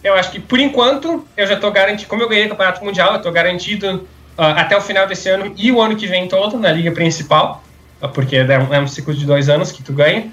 eu 0.03 0.14
acho 0.14 0.31
que 0.31 0.39
por 0.39 0.60
enquanto 0.60 1.26
eu 1.35 1.48
já 1.48 1.56
tô 1.56 1.72
garantido, 1.72 2.10
como 2.10 2.22
eu 2.22 2.30
ganhei 2.30 2.45
o 2.45 2.49
campeonato 2.49 2.84
mundial, 2.84 3.14
eu 3.14 3.22
tô 3.22 3.31
garantido 3.31 4.07
ah, 4.38 4.61
até 4.61 4.77
o 4.77 4.81
final 4.81 5.07
desse 5.07 5.27
ano 5.30 5.52
e 5.57 5.72
o 5.72 5.81
ano 5.81 5.95
que 5.95 6.06
vem 6.06 6.27
todo 6.27 6.60
na 6.60 6.72
liga 6.72 6.91
principal, 6.91 7.64
ah, 7.99 8.07
porque 8.07 8.35
é 8.35 8.60
um, 8.60 8.73
é 8.73 8.80
um 8.80 8.88
ciclo 8.88 9.14
de 9.14 9.26
dois 9.26 9.49
anos 9.49 9.72
que 9.72 9.81
tu 9.81 9.91
ganha. 9.91 10.31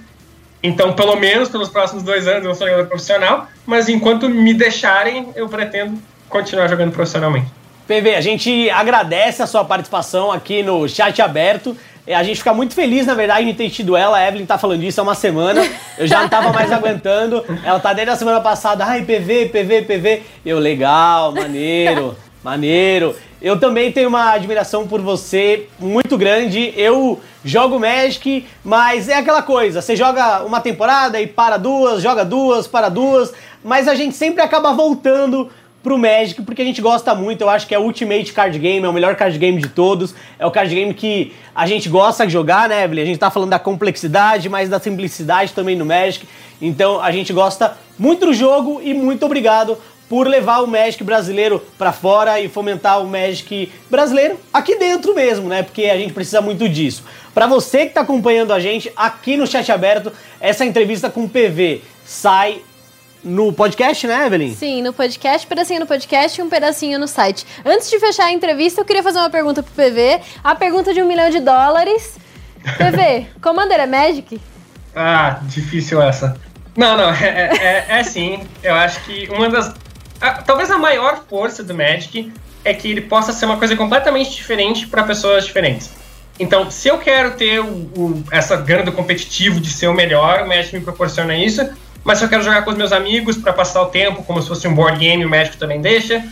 Então, 0.63 0.93
pelo 0.93 1.17
menos 1.17 1.49
pelos 1.49 1.71
próximos 1.71 2.03
dois 2.03 2.29
anos 2.29 2.45
eu 2.45 2.55
sou 2.55 2.67
jogador 2.67 2.87
profissional, 2.87 3.49
mas 3.65 3.89
enquanto 3.89 4.29
me 4.29 4.53
deixarem, 4.53 5.31
eu 5.35 5.49
pretendo 5.49 5.99
continuar 6.29 6.69
jogando 6.69 6.93
profissionalmente. 6.93 7.47
PV, 7.87 8.15
a 8.15 8.21
gente 8.21 8.71
agradece 8.71 9.43
a 9.43 9.47
sua 9.47 9.65
participação 9.65 10.33
aqui 10.33 10.63
no 10.63 10.89
chat 10.89 11.21
aberto. 11.21 11.77
É, 12.07 12.15
A 12.15 12.23
gente 12.23 12.39
fica 12.39 12.53
muito 12.53 12.75
feliz, 12.75 13.07
na 13.07 13.15
verdade, 13.15 13.47
de 13.47 13.55
ter 13.55 13.71
tido 13.71 13.97
ela. 13.97 14.19
A 14.19 14.29
Evelyn 14.29 14.47
tá 14.47 14.59
falando 14.59 14.81
disso 14.81 15.01
há 15.01 15.05
uma 15.05 15.15
semana. 15.15 15.67
Eu 15.99 16.07
já 16.07 16.21
não 16.21 16.29
tava 16.29 16.53
mais 16.53 16.71
aguentando. 16.73 17.45
Ela 17.63 17.79
tá 17.81 17.93
desde 17.93 18.13
a 18.13 18.17
semana 18.17 18.41
passada. 18.41 18.85
Ai, 18.85 19.03
PV, 19.03 19.47
PV, 19.47 19.83
PV. 19.83 20.23
Eu, 20.45 20.59
legal, 20.59 21.33
maneiro, 21.33 22.17
maneiro. 22.43 23.15
Eu 23.41 23.61
também 23.61 23.93
tenho 23.93 24.09
uma 24.09 24.33
admiração 24.33 24.87
por 24.87 25.03
você 25.03 25.67
muito 25.79 26.17
grande. 26.17 26.73
Eu 26.77 27.21
jogo 27.45 27.79
Magic, 27.79 28.47
mas 28.65 29.09
é 29.09 29.19
aquela 29.19 29.43
coisa. 29.43 29.83
Você 29.83 29.95
joga 29.95 30.43
uma 30.45 30.61
temporada 30.61 31.21
e 31.21 31.27
para 31.27 31.59
duas, 31.59 32.03
joga 32.03 32.25
duas, 32.25 32.67
para 32.67 32.89
duas. 32.89 33.33
Mas 33.63 33.89
a 33.89 33.95
gente 33.95 34.15
sempre 34.17 34.43
acaba 34.43 34.73
voltando 34.73 35.51
pro 35.85 35.99
Magic, 35.99 36.41
porque 36.43 36.63
a 36.63 36.65
gente 36.65 36.81
gosta 36.81 37.15
muito, 37.15 37.43
eu 37.43 37.51
acho 37.51 37.67
que 37.67 37.75
é 37.75 37.79
o 37.79 37.83
Ultimate 37.83 38.33
Card 38.33 38.59
Game, 38.59 38.85
é 38.85 38.89
o 38.89 38.93
melhor 38.93 39.15
card 39.17 39.39
game 39.39 39.61
de 39.61 39.69
todos, 39.69 40.15
é 40.39 40.47
o 40.47 40.51
card 40.51 40.75
game 40.75 40.95
que 40.95 41.35
a 41.55 41.67
gente 41.67 41.91
gosta 41.91 42.27
de 42.27 42.33
jogar, 42.33 42.71
né, 42.71 42.85
Evelyn? 42.85 43.03
A 43.03 43.07
gente 43.07 43.19
tá 43.19 43.31
falando 43.31 43.51
da 43.51 43.59
complexidade, 43.59 44.49
mas 44.49 44.71
da 44.71 44.81
simplicidade 44.81 45.53
também 45.53 45.77
no 45.77 45.85
Magic, 45.85 46.27
então 46.61 47.01
a 47.01 47.13
gente 47.13 47.35
gosta 47.35 47.77
muito 47.99 48.25
do 48.25 48.33
jogo 48.33 48.81
e 48.83 48.95
muito 48.95 49.27
obrigado 49.27 49.77
por 50.09 50.27
levar 50.27 50.61
o 50.61 50.67
Magic 50.67 51.05
brasileiro 51.05 51.63
pra 51.77 51.93
fora 51.93 52.41
e 52.41 52.49
fomentar 52.49 53.03
o 53.03 53.07
Magic 53.07 53.71
brasileiro 53.91 54.39
aqui 54.53 54.77
dentro 54.77 55.15
mesmo, 55.15 55.49
né? 55.49 55.63
Porque 55.63 55.85
a 55.85 55.97
gente 55.99 56.13
precisa 56.15 56.41
muito 56.41 56.67
disso. 56.69 57.05
Pra 57.35 57.47
você 57.47 57.87
que 57.87 57.95
tá 57.95 58.01
acompanhando 58.01 58.53
a 58.53 58.61
gente 58.61 58.91
aqui 58.97 59.37
no 59.37 59.47
chat 59.47 59.71
aberto, 59.71 60.13
essa 60.41 60.65
entrevista 60.65 61.11
com 61.11 61.25
o 61.25 61.29
PV 61.29 61.83
sai 62.05 62.63
no 63.25 63.53
podcast, 63.53 64.07
né, 64.07 64.27
Evelyn? 64.27 64.55
Sim, 64.55 64.83
no 64.83 64.93
podcast, 64.93 65.47
pedacinho 65.47 65.81
no 65.81 65.87
podcast 65.87 66.39
e 66.41 66.45
um 66.45 66.49
pedacinho 66.49 66.99
no 66.99 67.09
site. 67.09 67.47
Antes 67.65 67.91
de 67.91 67.99
fechar 67.99 68.27
a 68.27 68.33
entrevista, 68.33 68.81
eu 68.81 68.85
queria 68.85 69.03
fazer 69.03 69.19
uma 69.19 69.31
pergunta 69.31 69.63
pro 69.63 69.73
PV. 69.73 70.21
A 70.43 70.55
pergunta 70.55 70.93
de 70.93 71.03
um 71.03 71.07
milhão 71.09 71.31
de 71.31 71.41
dólares. 71.41 72.17
PV, 72.79 73.27
Commander 73.43 73.81
é 73.81 73.87
Magic? 73.87 74.41
Ah, 74.95 75.41
difícil 75.43 76.01
essa. 76.03 76.37
Não, 76.77 76.97
não, 76.97 77.11
é, 77.11 77.25
é, 77.29 77.87
é, 77.89 78.01
é 78.01 78.03
sim. 78.05 78.47
Eu 78.63 78.75
acho 78.75 79.01
que 79.05 79.29
uma 79.31 79.49
das. 79.49 79.75
a- 80.21 80.43
talvez 80.43 80.71
a 80.71 80.79
maior 80.79 81.25
força 81.29 81.63
do 81.63 81.75
Magic 81.75 82.33
é 82.65 82.73
que 82.75 82.91
ele 82.91 83.03
possa 83.03 83.33
ser 83.33 83.45
uma 83.47 83.57
coisa 83.59 83.77
completamente 83.77 84.31
diferente 84.35 84.87
para 84.87 85.03
pessoas 85.05 85.45
diferentes. 85.45 85.91
Então, 86.39 86.69
se 86.71 86.89
eu 86.89 86.99
quero 86.99 87.33
ter 87.37 87.61
o, 87.61 87.67
o- 87.67 88.25
essa 88.33 88.57
gana 88.57 88.83
do 88.83 88.93
competitivo 88.93 89.61
de 89.61 89.71
ser 89.71 89.87
o 89.87 89.95
melhor, 89.95 90.43
o 90.43 90.49
Magic 90.49 90.75
me 90.77 90.81
proporciona 90.83 91.37
isso. 91.37 91.61
Mas 92.05 92.19
se 92.19 92.25
eu 92.25 92.29
quero 92.29 92.43
jogar 92.43 92.63
com 92.63 92.71
os 92.71 92.77
meus 92.77 92.93
amigos 92.93 93.37
para 93.37 93.53
passar 93.53 93.83
o 93.83 93.87
tempo, 93.87 94.23
como 94.23 94.41
se 94.41 94.49
fosse 94.49 94.69
um 94.69 94.75
board 94.75 94.99
game, 94.99 95.25
o 95.25 95.29
Magic 95.29 95.57
também 95.57 95.81
deixa. 95.81 96.23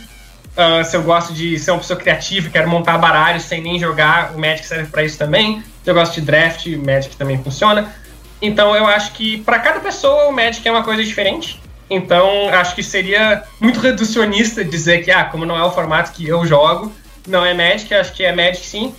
Ah, 0.55 0.83
se 0.83 0.95
eu 0.95 1.01
gosto 1.01 1.33
de 1.33 1.57
ser 1.57 1.71
uma 1.71 1.79
pessoa 1.79 1.99
criativa 1.99 2.47
quero 2.49 2.69
montar 2.69 2.97
baralhos 2.99 3.43
sem 3.43 3.61
nem 3.61 3.79
jogar, 3.79 4.33
o 4.35 4.39
Magic 4.39 4.65
serve 4.65 4.89
para 4.89 5.03
isso 5.03 5.17
também. 5.17 5.63
Se 5.83 5.89
eu 5.89 5.95
gosto 5.95 6.13
de 6.13 6.21
draft, 6.21 6.67
o 6.67 6.85
Magic 6.85 7.15
também 7.15 7.41
funciona. 7.43 7.93
Então 8.41 8.75
eu 8.75 8.85
acho 8.85 9.13
que 9.13 9.37
para 9.39 9.59
cada 9.59 9.79
pessoa 9.79 10.27
o 10.27 10.31
Magic 10.31 10.65
é 10.67 10.71
uma 10.71 10.83
coisa 10.83 11.03
diferente. 11.03 11.59
Então 11.89 12.49
acho 12.49 12.75
que 12.75 12.83
seria 12.83 13.43
muito 13.59 13.79
reducionista 13.79 14.63
dizer 14.63 15.03
que, 15.03 15.11
ah, 15.11 15.25
como 15.25 15.45
não 15.45 15.57
é 15.57 15.63
o 15.63 15.71
formato 15.71 16.11
que 16.11 16.27
eu 16.27 16.45
jogo, 16.45 16.93
não 17.27 17.43
é 17.45 17.53
Magic, 17.53 17.93
acho 17.93 18.13
que 18.13 18.23
é 18.23 18.31
Magic 18.31 18.65
sim. 18.65 18.93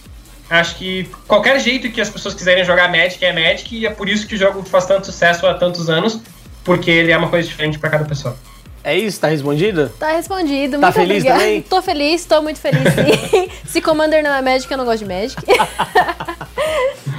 Acho 0.51 0.77
que 0.77 1.09
qualquer 1.27 1.59
jeito 1.61 1.91
que 1.91 2.01
as 2.01 2.11
pessoas 2.11 2.35
quiserem 2.35 2.65
jogar 2.65 2.91
Magic 2.91 3.25
é 3.25 3.33
Magic 3.33 3.77
e 3.77 3.87
é 3.87 3.91
por 3.91 4.09
isso 4.09 4.27
que 4.27 4.35
o 4.35 4.39
jogo 4.39 4.63
faz 4.65 4.87
tanto 4.87 5.07
sucesso 5.07 5.47
há 5.47 5.55
tantos 5.55 5.89
anos, 5.89 6.21
porque 6.65 6.91
ele 6.91 7.13
é 7.13 7.17
uma 7.17 7.29
coisa 7.29 7.47
diferente 7.47 7.79
para 7.79 7.91
cada 7.91 8.05
pessoa. 8.05 8.37
É 8.83 8.97
isso? 8.99 9.19
Tá 9.19 9.29
respondido? 9.29 9.89
Tá 9.99 10.13
respondido. 10.13 10.79
Tá 10.79 10.87
muito 10.89 10.95
feliz 10.95 11.17
obrigada. 11.19 11.41
também? 11.41 11.63
Tô 11.63 11.81
feliz, 11.81 12.25
tô 12.27 12.43
muito 12.43 12.61
feliz 12.61 12.83
sim. 12.83 13.49
Se 13.67 13.81
Commander 13.81 14.23
não 14.23 14.31
é 14.31 14.43
Magic, 14.43 14.71
eu 14.71 14.77
não 14.77 14.85
gosto 14.85 14.99
de 14.99 15.07
Magic. 15.07 15.43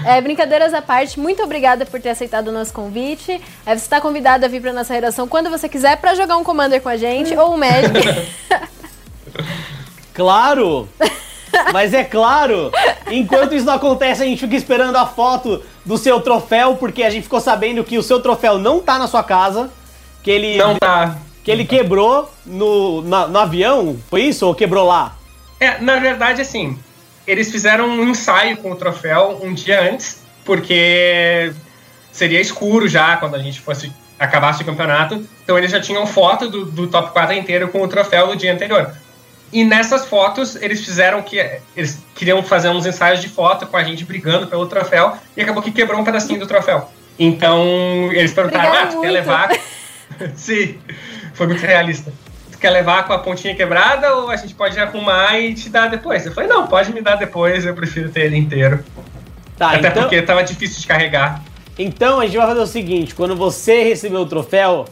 É, 0.05 0.21
brincadeiras 0.21 0.71
à 0.71 0.83
parte, 0.83 1.19
muito 1.19 1.41
obrigada 1.41 1.83
por 1.83 1.99
ter 1.99 2.09
aceitado 2.09 2.49
o 2.49 2.51
nosso 2.51 2.71
convite. 2.71 3.41
É, 3.65 3.75
você 3.75 3.85
está 3.85 3.99
convidado 3.99 4.45
a 4.45 4.47
vir 4.47 4.61
para 4.61 4.71
nossa 4.71 4.93
redação 4.93 5.27
quando 5.27 5.49
você 5.49 5.67
quiser 5.67 5.97
para 5.97 6.13
jogar 6.13 6.37
um 6.37 6.43
Commander 6.43 6.79
com 6.79 6.89
a 6.89 6.95
gente 6.95 7.33
ou 7.37 7.55
um 7.55 7.57
Magic. 7.57 7.91
Claro! 10.13 10.87
Mas 11.73 11.93
é 11.93 12.03
claro, 12.03 12.71
enquanto 13.11 13.53
isso 13.55 13.65
não 13.65 13.73
acontece, 13.73 14.23
a 14.23 14.25
gente 14.25 14.39
fica 14.39 14.55
esperando 14.55 14.95
a 14.95 15.05
foto 15.05 15.61
do 15.85 15.97
seu 15.97 16.19
troféu, 16.21 16.75
porque 16.75 17.03
a 17.03 17.09
gente 17.09 17.23
ficou 17.23 17.39
sabendo 17.41 17.83
que 17.83 17.97
o 17.97 18.03
seu 18.03 18.19
troféu 18.21 18.57
não 18.57 18.79
tá 18.79 18.97
na 18.97 19.07
sua 19.07 19.23
casa, 19.23 19.69
que 20.23 20.31
ele, 20.31 20.57
Não 20.57 20.75
tá. 20.75 21.17
que 21.43 21.51
ele 21.51 21.65
quebrou 21.65 22.31
no, 22.45 23.01
na- 23.03 23.27
no 23.27 23.39
avião, 23.39 23.97
foi 24.09 24.23
isso? 24.23 24.45
Ou 24.47 24.55
quebrou 24.55 24.87
lá? 24.87 25.15
É, 25.59 25.79
na 25.79 25.97
verdade, 25.97 26.41
assim, 26.41 26.77
eles 27.27 27.51
fizeram 27.51 27.87
um 27.87 28.09
ensaio 28.09 28.57
com 28.57 28.71
o 28.71 28.75
troféu 28.75 29.39
um 29.43 29.53
dia 29.53 29.81
antes, 29.91 30.21
porque 30.43 31.51
seria 32.11 32.39
escuro 32.41 32.87
já 32.87 33.17
quando 33.17 33.35
a 33.35 33.39
gente 33.39 33.59
fosse 33.61 33.91
acabasse 34.17 34.61
o 34.61 34.65
campeonato. 34.65 35.25
Então 35.43 35.57
eles 35.57 35.71
já 35.71 35.79
tinham 35.81 36.05
foto 36.07 36.49
do, 36.49 36.65
do 36.65 36.87
top 36.87 37.11
4 37.11 37.35
inteiro 37.35 37.67
com 37.67 37.81
o 37.81 37.87
troféu 37.87 38.27
no 38.27 38.35
dia 38.35 38.53
anterior. 38.53 38.91
E 39.53 39.63
nessas 39.63 40.05
fotos 40.05 40.55
eles 40.55 40.83
fizeram 40.83 41.21
que 41.21 41.37
eles 41.75 42.03
queriam 42.13 42.41
fazer 42.43 42.69
uns 42.69 42.85
ensaios 42.85 43.21
de 43.21 43.29
foto 43.29 43.65
com 43.67 43.77
a 43.77 43.83
gente 43.83 44.03
brigando 44.03 44.47
pelo 44.47 44.65
troféu 44.67 45.13
e 45.35 45.41
acabou 45.41 45.61
que 45.61 45.71
quebrou 45.71 45.99
um 45.99 46.03
pedacinho 46.03 46.39
do 46.39 46.47
troféu. 46.47 46.89
Então 47.17 47.63
eles 48.11 48.33
perguntaram: 48.33 48.73
"Ah, 48.73 48.85
tu 48.87 48.89
quer 48.89 48.95
muito." 48.97 49.13
levar?" 49.13 49.49
Sim, 50.35 50.77
foi 51.33 51.47
muito 51.47 51.61
realista. 51.61 52.11
Tu 52.51 52.57
quer 52.57 52.69
levar 52.69 53.05
com 53.05 53.13
a 53.13 53.19
pontinha 53.19 53.55
quebrada 53.55 54.15
ou 54.15 54.29
a 54.29 54.35
gente 54.35 54.53
pode 54.55 54.79
arrumar 54.79 55.37
e 55.39 55.53
te 55.53 55.69
dar 55.69 55.87
depois? 55.89 56.25
Eu 56.25 56.31
falei, 56.33 56.49
não, 56.49 56.67
pode 56.67 56.93
me 56.93 57.01
dar 57.01 57.15
depois, 57.15 57.65
eu 57.65 57.75
prefiro 57.75 58.09
ter 58.09 58.25
ele 58.25 58.37
inteiro. 58.37 58.83
Tá, 59.57 59.71
Até 59.71 59.89
então, 59.89 60.03
porque 60.03 60.21
tava 60.21 60.43
difícil 60.43 60.81
de 60.81 60.87
carregar. 60.87 61.41
então 61.77 62.19
a 62.19 62.25
gente 62.25 62.37
vai 62.37 62.47
fazer 62.47 62.59
o 62.59 62.67
seguinte: 62.67 63.15
quando 63.15 63.35
você 63.35 63.83
receber 63.83 64.17
o 64.17 64.25
troféu, 64.25 64.85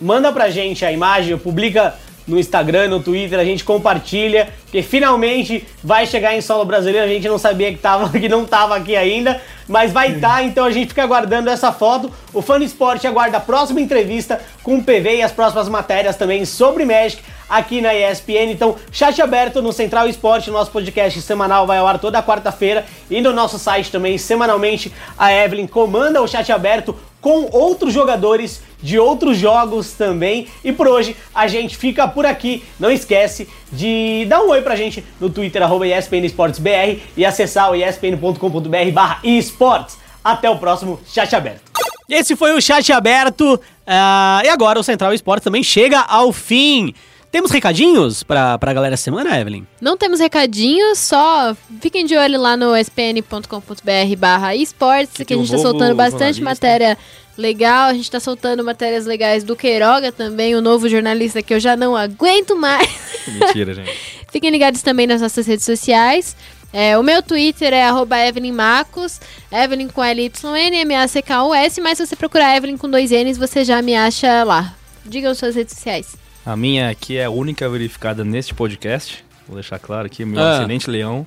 manda 0.00 0.32
pra 0.32 0.48
gente 0.50 0.84
a 0.84 0.92
imagem, 0.92 1.36
publica 1.38 1.94
no 2.26 2.38
Instagram, 2.38 2.88
no 2.88 3.00
Twitter, 3.00 3.38
a 3.38 3.44
gente 3.44 3.64
compartilha, 3.64 4.48
porque 4.64 4.82
finalmente 4.82 5.66
vai 5.82 6.06
chegar 6.06 6.34
em 6.36 6.40
solo 6.40 6.64
brasileiro, 6.64 7.06
a 7.06 7.08
gente 7.08 7.28
não 7.28 7.38
sabia 7.38 7.70
que, 7.72 7.78
tava, 7.78 8.08
que 8.18 8.28
não 8.28 8.44
tava 8.44 8.76
aqui 8.76 8.96
ainda, 8.96 9.40
mas 9.68 9.92
vai 9.92 10.12
estar, 10.12 10.42
então 10.44 10.64
a 10.64 10.70
gente 10.70 10.88
fica 10.88 11.02
aguardando 11.02 11.50
essa 11.50 11.72
foto. 11.72 12.10
O 12.32 12.42
Fã 12.42 12.58
do 12.58 12.64
Esporte 12.64 13.06
aguarda 13.06 13.36
a 13.36 13.40
próxima 13.40 13.80
entrevista 13.80 14.40
com 14.62 14.76
o 14.76 14.82
PV 14.82 15.16
e 15.16 15.22
as 15.22 15.32
próximas 15.32 15.68
matérias 15.68 16.16
também 16.16 16.44
sobre 16.44 16.84
Magic 16.84 17.22
aqui 17.48 17.80
na 17.80 17.94
ESPN. 17.94 18.50
Então, 18.50 18.76
chat 18.90 19.20
aberto 19.22 19.62
no 19.62 19.72
Central 19.72 20.08
Esporte, 20.08 20.50
nosso 20.50 20.70
podcast 20.70 21.20
semanal 21.22 21.66
vai 21.66 21.78
ao 21.78 21.86
ar 21.86 21.98
toda 21.98 22.22
quarta-feira 22.22 22.84
e 23.10 23.20
no 23.20 23.32
nosso 23.32 23.58
site 23.58 23.90
também, 23.90 24.18
semanalmente, 24.18 24.92
a 25.16 25.32
Evelyn 25.32 25.66
comanda 25.66 26.20
o 26.20 26.28
chat 26.28 26.50
aberto 26.52 26.96
com 27.26 27.48
outros 27.50 27.92
jogadores 27.92 28.62
de 28.80 29.00
outros 29.00 29.36
jogos 29.36 29.94
também. 29.94 30.46
E 30.62 30.70
por 30.70 30.86
hoje 30.86 31.16
a 31.34 31.48
gente 31.48 31.76
fica 31.76 32.06
por 32.06 32.24
aqui. 32.24 32.62
Não 32.78 32.88
esquece 32.88 33.48
de 33.72 34.24
dar 34.28 34.42
um 34.42 34.50
oi 34.50 34.62
pra 34.62 34.76
gente 34.76 35.04
no 35.20 35.28
Twitter, 35.28 35.60
arroba 35.60 35.86
BR 35.86 37.00
e 37.16 37.24
acessar 37.24 37.72
o 37.72 37.74
espn.com.br 37.74 38.92
barra 38.92 39.18
esportes. 39.24 39.98
Até 40.22 40.48
o 40.48 40.56
próximo 40.56 41.00
Chat 41.04 41.34
Aberto. 41.34 41.62
Esse 42.08 42.36
foi 42.36 42.52
o 42.52 42.62
Chat 42.62 42.92
Aberto. 42.92 43.60
ah, 43.84 44.40
e 44.44 44.48
agora 44.48 44.78
o 44.78 44.84
Central 44.84 45.12
Esportes 45.12 45.42
também 45.42 45.64
chega 45.64 45.98
ao 46.02 46.32
fim. 46.32 46.94
Temos 47.36 47.50
recadinhos 47.50 48.22
pra, 48.22 48.56
pra 48.56 48.72
galera 48.72 48.94
essa 48.94 49.02
semana, 49.02 49.38
Evelyn? 49.38 49.66
Não 49.78 49.94
temos 49.94 50.20
recadinhos, 50.20 50.98
só 50.98 51.54
fiquem 51.82 52.06
de 52.06 52.16
olho 52.16 52.40
lá 52.40 52.56
no 52.56 52.74
spn.com.br 52.74 54.16
barra 54.16 54.56
esportes, 54.56 55.18
que, 55.18 55.24
Que 55.26 55.34
a 55.34 55.36
gente 55.36 55.52
um 55.52 55.56
tá 55.56 55.58
soltando 55.58 55.94
bastante 55.94 56.36
jornalista. 56.38 56.44
matéria 56.66 56.98
legal, 57.36 57.90
a 57.90 57.92
gente 57.92 58.10
tá 58.10 58.18
soltando 58.20 58.64
matérias 58.64 59.04
legais 59.04 59.44
do 59.44 59.54
Queiroga 59.54 60.10
também, 60.10 60.54
o 60.54 60.62
novo 60.62 60.88
jornalista 60.88 61.42
que 61.42 61.52
eu 61.52 61.60
já 61.60 61.76
não 61.76 61.94
aguento 61.94 62.56
mais. 62.56 62.88
Mentira, 63.28 63.74
gente. 63.76 63.92
Fiquem 64.32 64.48
ligados 64.48 64.80
também 64.80 65.06
nas 65.06 65.20
nossas 65.20 65.46
redes 65.46 65.66
sociais. 65.66 66.34
É, 66.72 66.96
o 66.96 67.02
meu 67.02 67.22
Twitter 67.22 67.70
é 67.74 67.82
arroba 67.82 68.18
Evelyn 68.18 68.52
Macos, 68.52 69.20
Evelyn 69.52 69.88
com 69.88 70.02
L-Y-N, 70.02 70.74
M-A-C-K-U-S, 70.74 71.82
mas 71.82 71.98
se 71.98 72.06
você 72.06 72.16
procurar 72.16 72.56
Evelyn 72.56 72.78
com 72.78 72.88
dois 72.88 73.10
N's, 73.10 73.36
você 73.36 73.62
já 73.62 73.82
me 73.82 73.94
acha 73.94 74.42
lá. 74.42 74.74
Digam 75.04 75.34
suas 75.34 75.54
redes 75.54 75.74
sociais. 75.74 76.16
A 76.46 76.56
minha 76.56 76.88
aqui 76.88 77.16
é 77.16 77.24
a 77.24 77.30
única 77.30 77.68
verificada 77.68 78.24
neste 78.24 78.54
podcast. 78.54 79.24
Vou 79.48 79.56
deixar 79.56 79.78
claro 79.78 80.06
aqui, 80.06 80.24
meu 80.24 80.40
Ah. 80.40 80.54
excelente 80.58 80.88
leão 80.88 81.26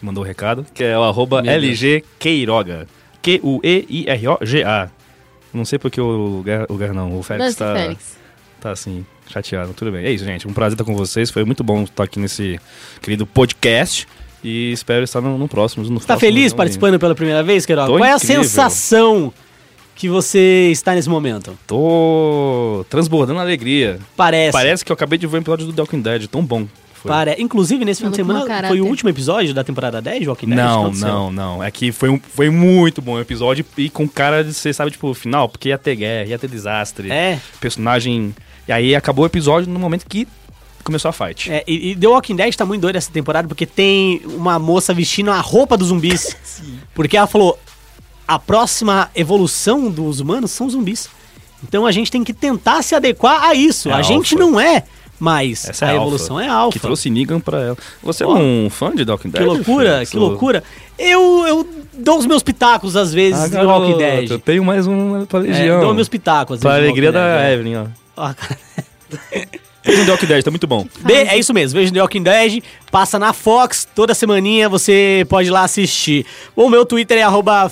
mandou 0.00 0.22
o 0.22 0.26
recado, 0.26 0.66
que 0.74 0.84
é 0.84 0.96
o 0.98 1.02
arroba. 1.02 1.40
LG 1.44 2.04
Queiroga. 2.18 2.86
Q-U-E-I-R-O-G-A. 3.22 4.90
Não 5.52 5.64
sei 5.64 5.78
porque 5.78 6.00
o 6.00 6.06
lugar, 6.36 6.66
o 6.68 6.72
lugar 6.72 6.92
não, 6.92 7.18
o 7.18 7.22
Félix 7.22 7.44
Lance 7.46 7.58
tá, 7.58 7.74
Félix. 7.74 8.16
tá 8.60 8.70
assim. 8.72 9.04
Chateado, 9.26 9.72
tudo 9.72 9.90
bem. 9.90 10.04
É 10.04 10.10
isso, 10.12 10.24
gente. 10.24 10.46
Um 10.46 10.52
prazer 10.52 10.74
estar 10.74 10.84
com 10.84 10.94
vocês. 10.94 11.30
Foi 11.30 11.44
muito 11.44 11.64
bom 11.64 11.84
estar 11.84 12.04
aqui 12.04 12.18
nesse 12.20 12.60
querido 13.00 13.26
podcast. 13.26 14.06
E 14.42 14.70
espero 14.72 15.02
estar 15.04 15.22
no, 15.22 15.38
no 15.38 15.48
próximo. 15.48 15.88
No 15.88 15.98
tá 15.98 16.18
feliz 16.18 16.52
participando 16.52 16.98
pela 16.98 17.14
primeira 17.14 17.42
vez, 17.42 17.64
Queiroga? 17.64 17.86
Tô 17.90 17.96
Qual 17.96 18.04
é 18.04 18.12
a 18.12 18.16
incrível. 18.16 18.44
sensação 18.44 19.32
que 19.94 20.08
você 20.08 20.68
está 20.72 20.94
nesse 20.94 21.08
momento? 21.08 21.56
Tô 21.66 22.84
transbordando 22.88 23.38
alegria. 23.40 23.98
Parece. 24.16 24.52
Parece 24.52 24.84
que 24.84 24.90
eu 24.92 24.94
acabei 24.94 25.18
de 25.18 25.26
ver 25.26 25.36
um 25.36 25.40
episódio 25.40 25.66
do 25.66 25.72
The 25.72 25.80
Walking 25.82 26.00
Dead. 26.00 26.26
Tão 26.28 26.44
bom. 26.44 26.66
Foi. 26.94 27.10
Pare- 27.10 27.36
Inclusive, 27.38 27.84
nesse 27.84 28.02
fim 28.02 28.10
de 28.10 28.16
semana, 28.16 28.46
caráter. 28.46 28.68
foi 28.68 28.80
o 28.80 28.86
último 28.86 29.10
episódio 29.10 29.52
da 29.52 29.62
temporada 29.62 30.00
10 30.00 30.20
de 30.22 30.28
Walking 30.28 30.46
Dead? 30.48 30.56
Não, 30.58 30.90
não, 30.92 31.30
não. 31.32 31.62
É 31.62 31.70
que 31.70 31.92
foi, 31.92 32.08
um, 32.08 32.18
foi 32.18 32.48
muito 32.50 33.02
bom 33.02 33.12
o 33.14 33.20
episódio 33.20 33.64
e 33.76 33.90
com 33.90 34.08
cara 34.08 34.42
de 34.42 34.54
ser, 34.54 34.72
sabe, 34.74 34.90
tipo, 34.90 35.12
final, 35.14 35.48
porque 35.48 35.68
ia 35.68 35.76
ter 35.78 35.96
guerra, 35.96 36.28
ia 36.30 36.38
ter 36.38 36.48
desastre. 36.48 37.10
É, 37.12 37.38
Personagem. 37.60 38.34
E 38.66 38.72
aí 38.72 38.94
acabou 38.96 39.24
o 39.24 39.26
episódio 39.26 39.70
no 39.70 39.78
momento 39.78 40.06
que 40.08 40.26
começou 40.82 41.08
a 41.08 41.12
fight. 41.12 41.50
é, 41.52 41.62
e, 41.66 41.90
e 41.92 41.96
The 41.96 42.06
Walking 42.08 42.36
Dead 42.36 42.54
tá 42.54 42.64
muito 42.64 42.80
doido 42.82 42.96
essa 42.96 43.10
temporada 43.12 43.46
porque 43.48 43.66
tem 43.66 44.22
uma 44.24 44.58
moça 44.58 44.92
vestindo 44.94 45.30
a 45.30 45.40
roupa 45.40 45.76
dos 45.76 45.88
zumbis. 45.88 46.36
Porque 46.94 47.16
ela 47.16 47.26
falou: 47.26 47.58
a 48.26 48.38
próxima 48.38 49.10
evolução 49.14 49.90
dos 49.90 50.20
humanos 50.20 50.50
são 50.50 50.68
zumbis. 50.70 51.08
Então 51.66 51.86
a 51.86 51.92
gente 51.92 52.10
tem 52.10 52.22
que 52.24 52.32
tentar 52.32 52.82
se 52.82 52.94
adequar 52.94 53.42
a 53.44 53.54
isso. 53.54 53.88
É 53.88 53.92
a 53.92 54.02
gente 54.02 54.34
não 54.34 54.60
é, 54.60 54.82
mas 55.18 55.66
Essa 55.68 55.86
é 55.86 55.88
a 55.88 55.92
alfa, 55.92 56.02
evolução 56.02 56.38
é 56.40 56.46
alfa. 56.48 56.72
Que 56.72 56.78
trouxe 56.80 57.08
Negan 57.08 57.40
pra 57.40 57.60
ela. 57.60 57.78
Você 58.02 58.24
Pô. 58.24 58.36
é 58.36 58.40
um 58.40 58.68
fã 58.70 58.94
de 58.94 59.02
Walking 59.04 59.30
Dead? 59.30 59.42
Que 59.42 59.48
loucura, 59.48 59.94
filho? 59.98 60.10
que 60.10 60.16
loucura. 60.18 60.64
Eu, 60.98 61.46
eu 61.46 61.68
dou 61.94 62.18
os 62.18 62.26
meus 62.26 62.42
pitacos 62.42 62.96
às 62.96 63.12
vezes 63.14 63.40
Ah, 63.40 63.48
de 63.48 63.66
Walking 63.66 63.96
Dead. 63.96 64.30
Eu 64.30 64.38
tenho 64.38 64.64
mais 64.64 64.86
um 64.86 65.24
pra 65.26 65.40
É, 65.40 65.42
Legião. 65.42 65.80
dou 65.80 65.94
meus 65.94 66.08
pitacos 66.08 66.56
às 66.56 66.60
pra 66.62 66.74
alegria 66.76 67.10
da 67.10 67.42
é. 67.44 67.54
Evelyn, 67.54 67.76
ó. 67.76 67.86
Ah, 68.16 68.34
cara. 68.34 68.58
Veja 69.84 70.04
The 70.04 70.10
Walking 70.12 70.26
Dead, 70.26 70.42
tá 70.42 70.50
muito 70.50 70.66
bom. 70.66 70.86
Be- 71.00 71.12
é 71.12 71.38
isso 71.38 71.52
mesmo, 71.52 71.78
veja 71.78 71.92
The 71.92 72.00
Walking 72.00 72.22
Dead, 72.22 72.62
passa 72.90 73.18
na 73.18 73.32
Fox, 73.34 73.86
toda 73.94 74.14
semaninha 74.14 74.68
você 74.68 75.26
pode 75.28 75.48
ir 75.48 75.50
lá 75.50 75.64
assistir. 75.64 76.24
O 76.56 76.70
meu 76.70 76.86
Twitter 76.86 77.18
é 77.18 77.22
arroba 77.22 77.68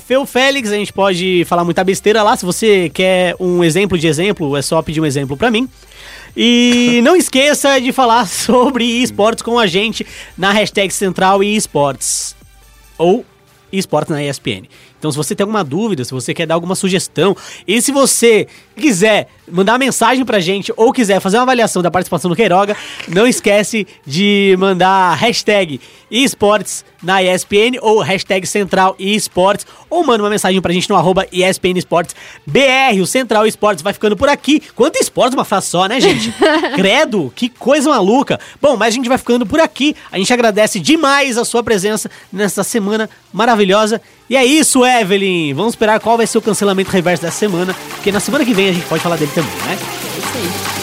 a 0.70 0.76
gente 0.76 0.92
pode 0.92 1.44
falar 1.46 1.64
muita 1.64 1.82
besteira 1.82 2.22
lá, 2.22 2.36
se 2.36 2.44
você 2.44 2.90
quer 2.92 3.34
um 3.40 3.64
exemplo 3.64 3.96
de 3.96 4.06
exemplo, 4.06 4.54
é 4.56 4.60
só 4.62 4.82
pedir 4.82 5.00
um 5.00 5.06
exemplo 5.06 5.36
pra 5.36 5.50
mim. 5.50 5.66
E 6.36 7.00
não 7.04 7.16
esqueça 7.16 7.80
de 7.80 7.92
falar 7.92 8.26
sobre 8.28 8.84
esportes 8.84 9.42
com 9.42 9.58
a 9.58 9.66
gente 9.66 10.06
na 10.36 10.52
hashtag 10.52 10.92
Central 10.92 11.42
e 11.42 11.56
Esportes. 11.56 12.36
Ou 12.98 13.24
esportes 13.72 14.10
na 14.14 14.22
ESPN. 14.22 14.64
Então, 15.02 15.10
se 15.10 15.16
você 15.16 15.34
tem 15.34 15.42
alguma 15.42 15.64
dúvida, 15.64 16.04
se 16.04 16.12
você 16.12 16.32
quer 16.32 16.46
dar 16.46 16.54
alguma 16.54 16.76
sugestão, 16.76 17.36
e 17.66 17.82
se 17.82 17.90
você 17.90 18.46
quiser 18.76 19.26
mandar 19.50 19.72
uma 19.72 19.78
mensagem 19.80 20.24
pra 20.24 20.38
gente 20.38 20.72
ou 20.76 20.92
quiser 20.92 21.18
fazer 21.18 21.38
uma 21.38 21.42
avaliação 21.42 21.82
da 21.82 21.90
participação 21.90 22.30
do 22.30 22.36
Queiroga, 22.36 22.76
não 23.08 23.26
esquece 23.26 23.84
de 24.06 24.54
mandar 24.60 25.14
hashtag 25.16 25.80
esportes 26.08 26.84
na 27.02 27.20
ESPN 27.20 27.78
ou 27.80 27.98
hashtag 27.98 28.46
Central 28.46 28.94
eSports 28.96 29.66
ou 29.90 30.06
manda 30.06 30.22
uma 30.22 30.30
mensagem 30.30 30.60
pra 30.62 30.72
gente 30.72 30.88
no 30.88 30.94
arroba 30.94 31.26
ESPN 31.32 31.76
Esportes 31.76 32.14
BR. 32.46 33.00
O 33.02 33.06
Central 33.06 33.44
Esportes 33.44 33.82
vai 33.82 33.92
ficando 33.92 34.16
por 34.16 34.28
aqui. 34.28 34.62
Quanto 34.76 35.00
esportes 35.00 35.34
uma 35.34 35.44
frase 35.44 35.66
só, 35.66 35.86
né, 35.88 36.00
gente? 36.00 36.32
Credo, 36.76 37.32
que 37.34 37.48
coisa 37.48 37.90
maluca. 37.90 38.38
Bom, 38.60 38.76
mas 38.76 38.94
a 38.94 38.96
gente 38.96 39.08
vai 39.08 39.18
ficando 39.18 39.44
por 39.44 39.58
aqui. 39.58 39.96
A 40.12 40.18
gente 40.18 40.32
agradece 40.32 40.78
demais 40.78 41.36
a 41.36 41.44
sua 41.44 41.62
presença 41.64 42.08
nessa 42.32 42.62
semana 42.62 43.10
maravilhosa. 43.32 44.00
E 44.28 44.36
é 44.36 44.44
isso, 44.44 44.84
Evelyn. 44.84 45.52
Vamos 45.54 45.72
esperar 45.72 46.00
qual 46.00 46.16
vai 46.16 46.26
ser 46.26 46.38
o 46.38 46.42
cancelamento 46.42 46.90
reverso 46.90 47.22
dessa 47.22 47.38
semana, 47.38 47.74
porque 47.94 48.10
na 48.12 48.20
semana 48.20 48.44
que 48.44 48.54
vem 48.54 48.68
a 48.68 48.72
gente 48.72 48.86
pode 48.86 49.02
falar 49.02 49.16
dele 49.16 49.32
também, 49.34 49.50
né? 49.66 49.78
É 49.78 50.18
isso 50.18 50.38
aí. 50.76 50.81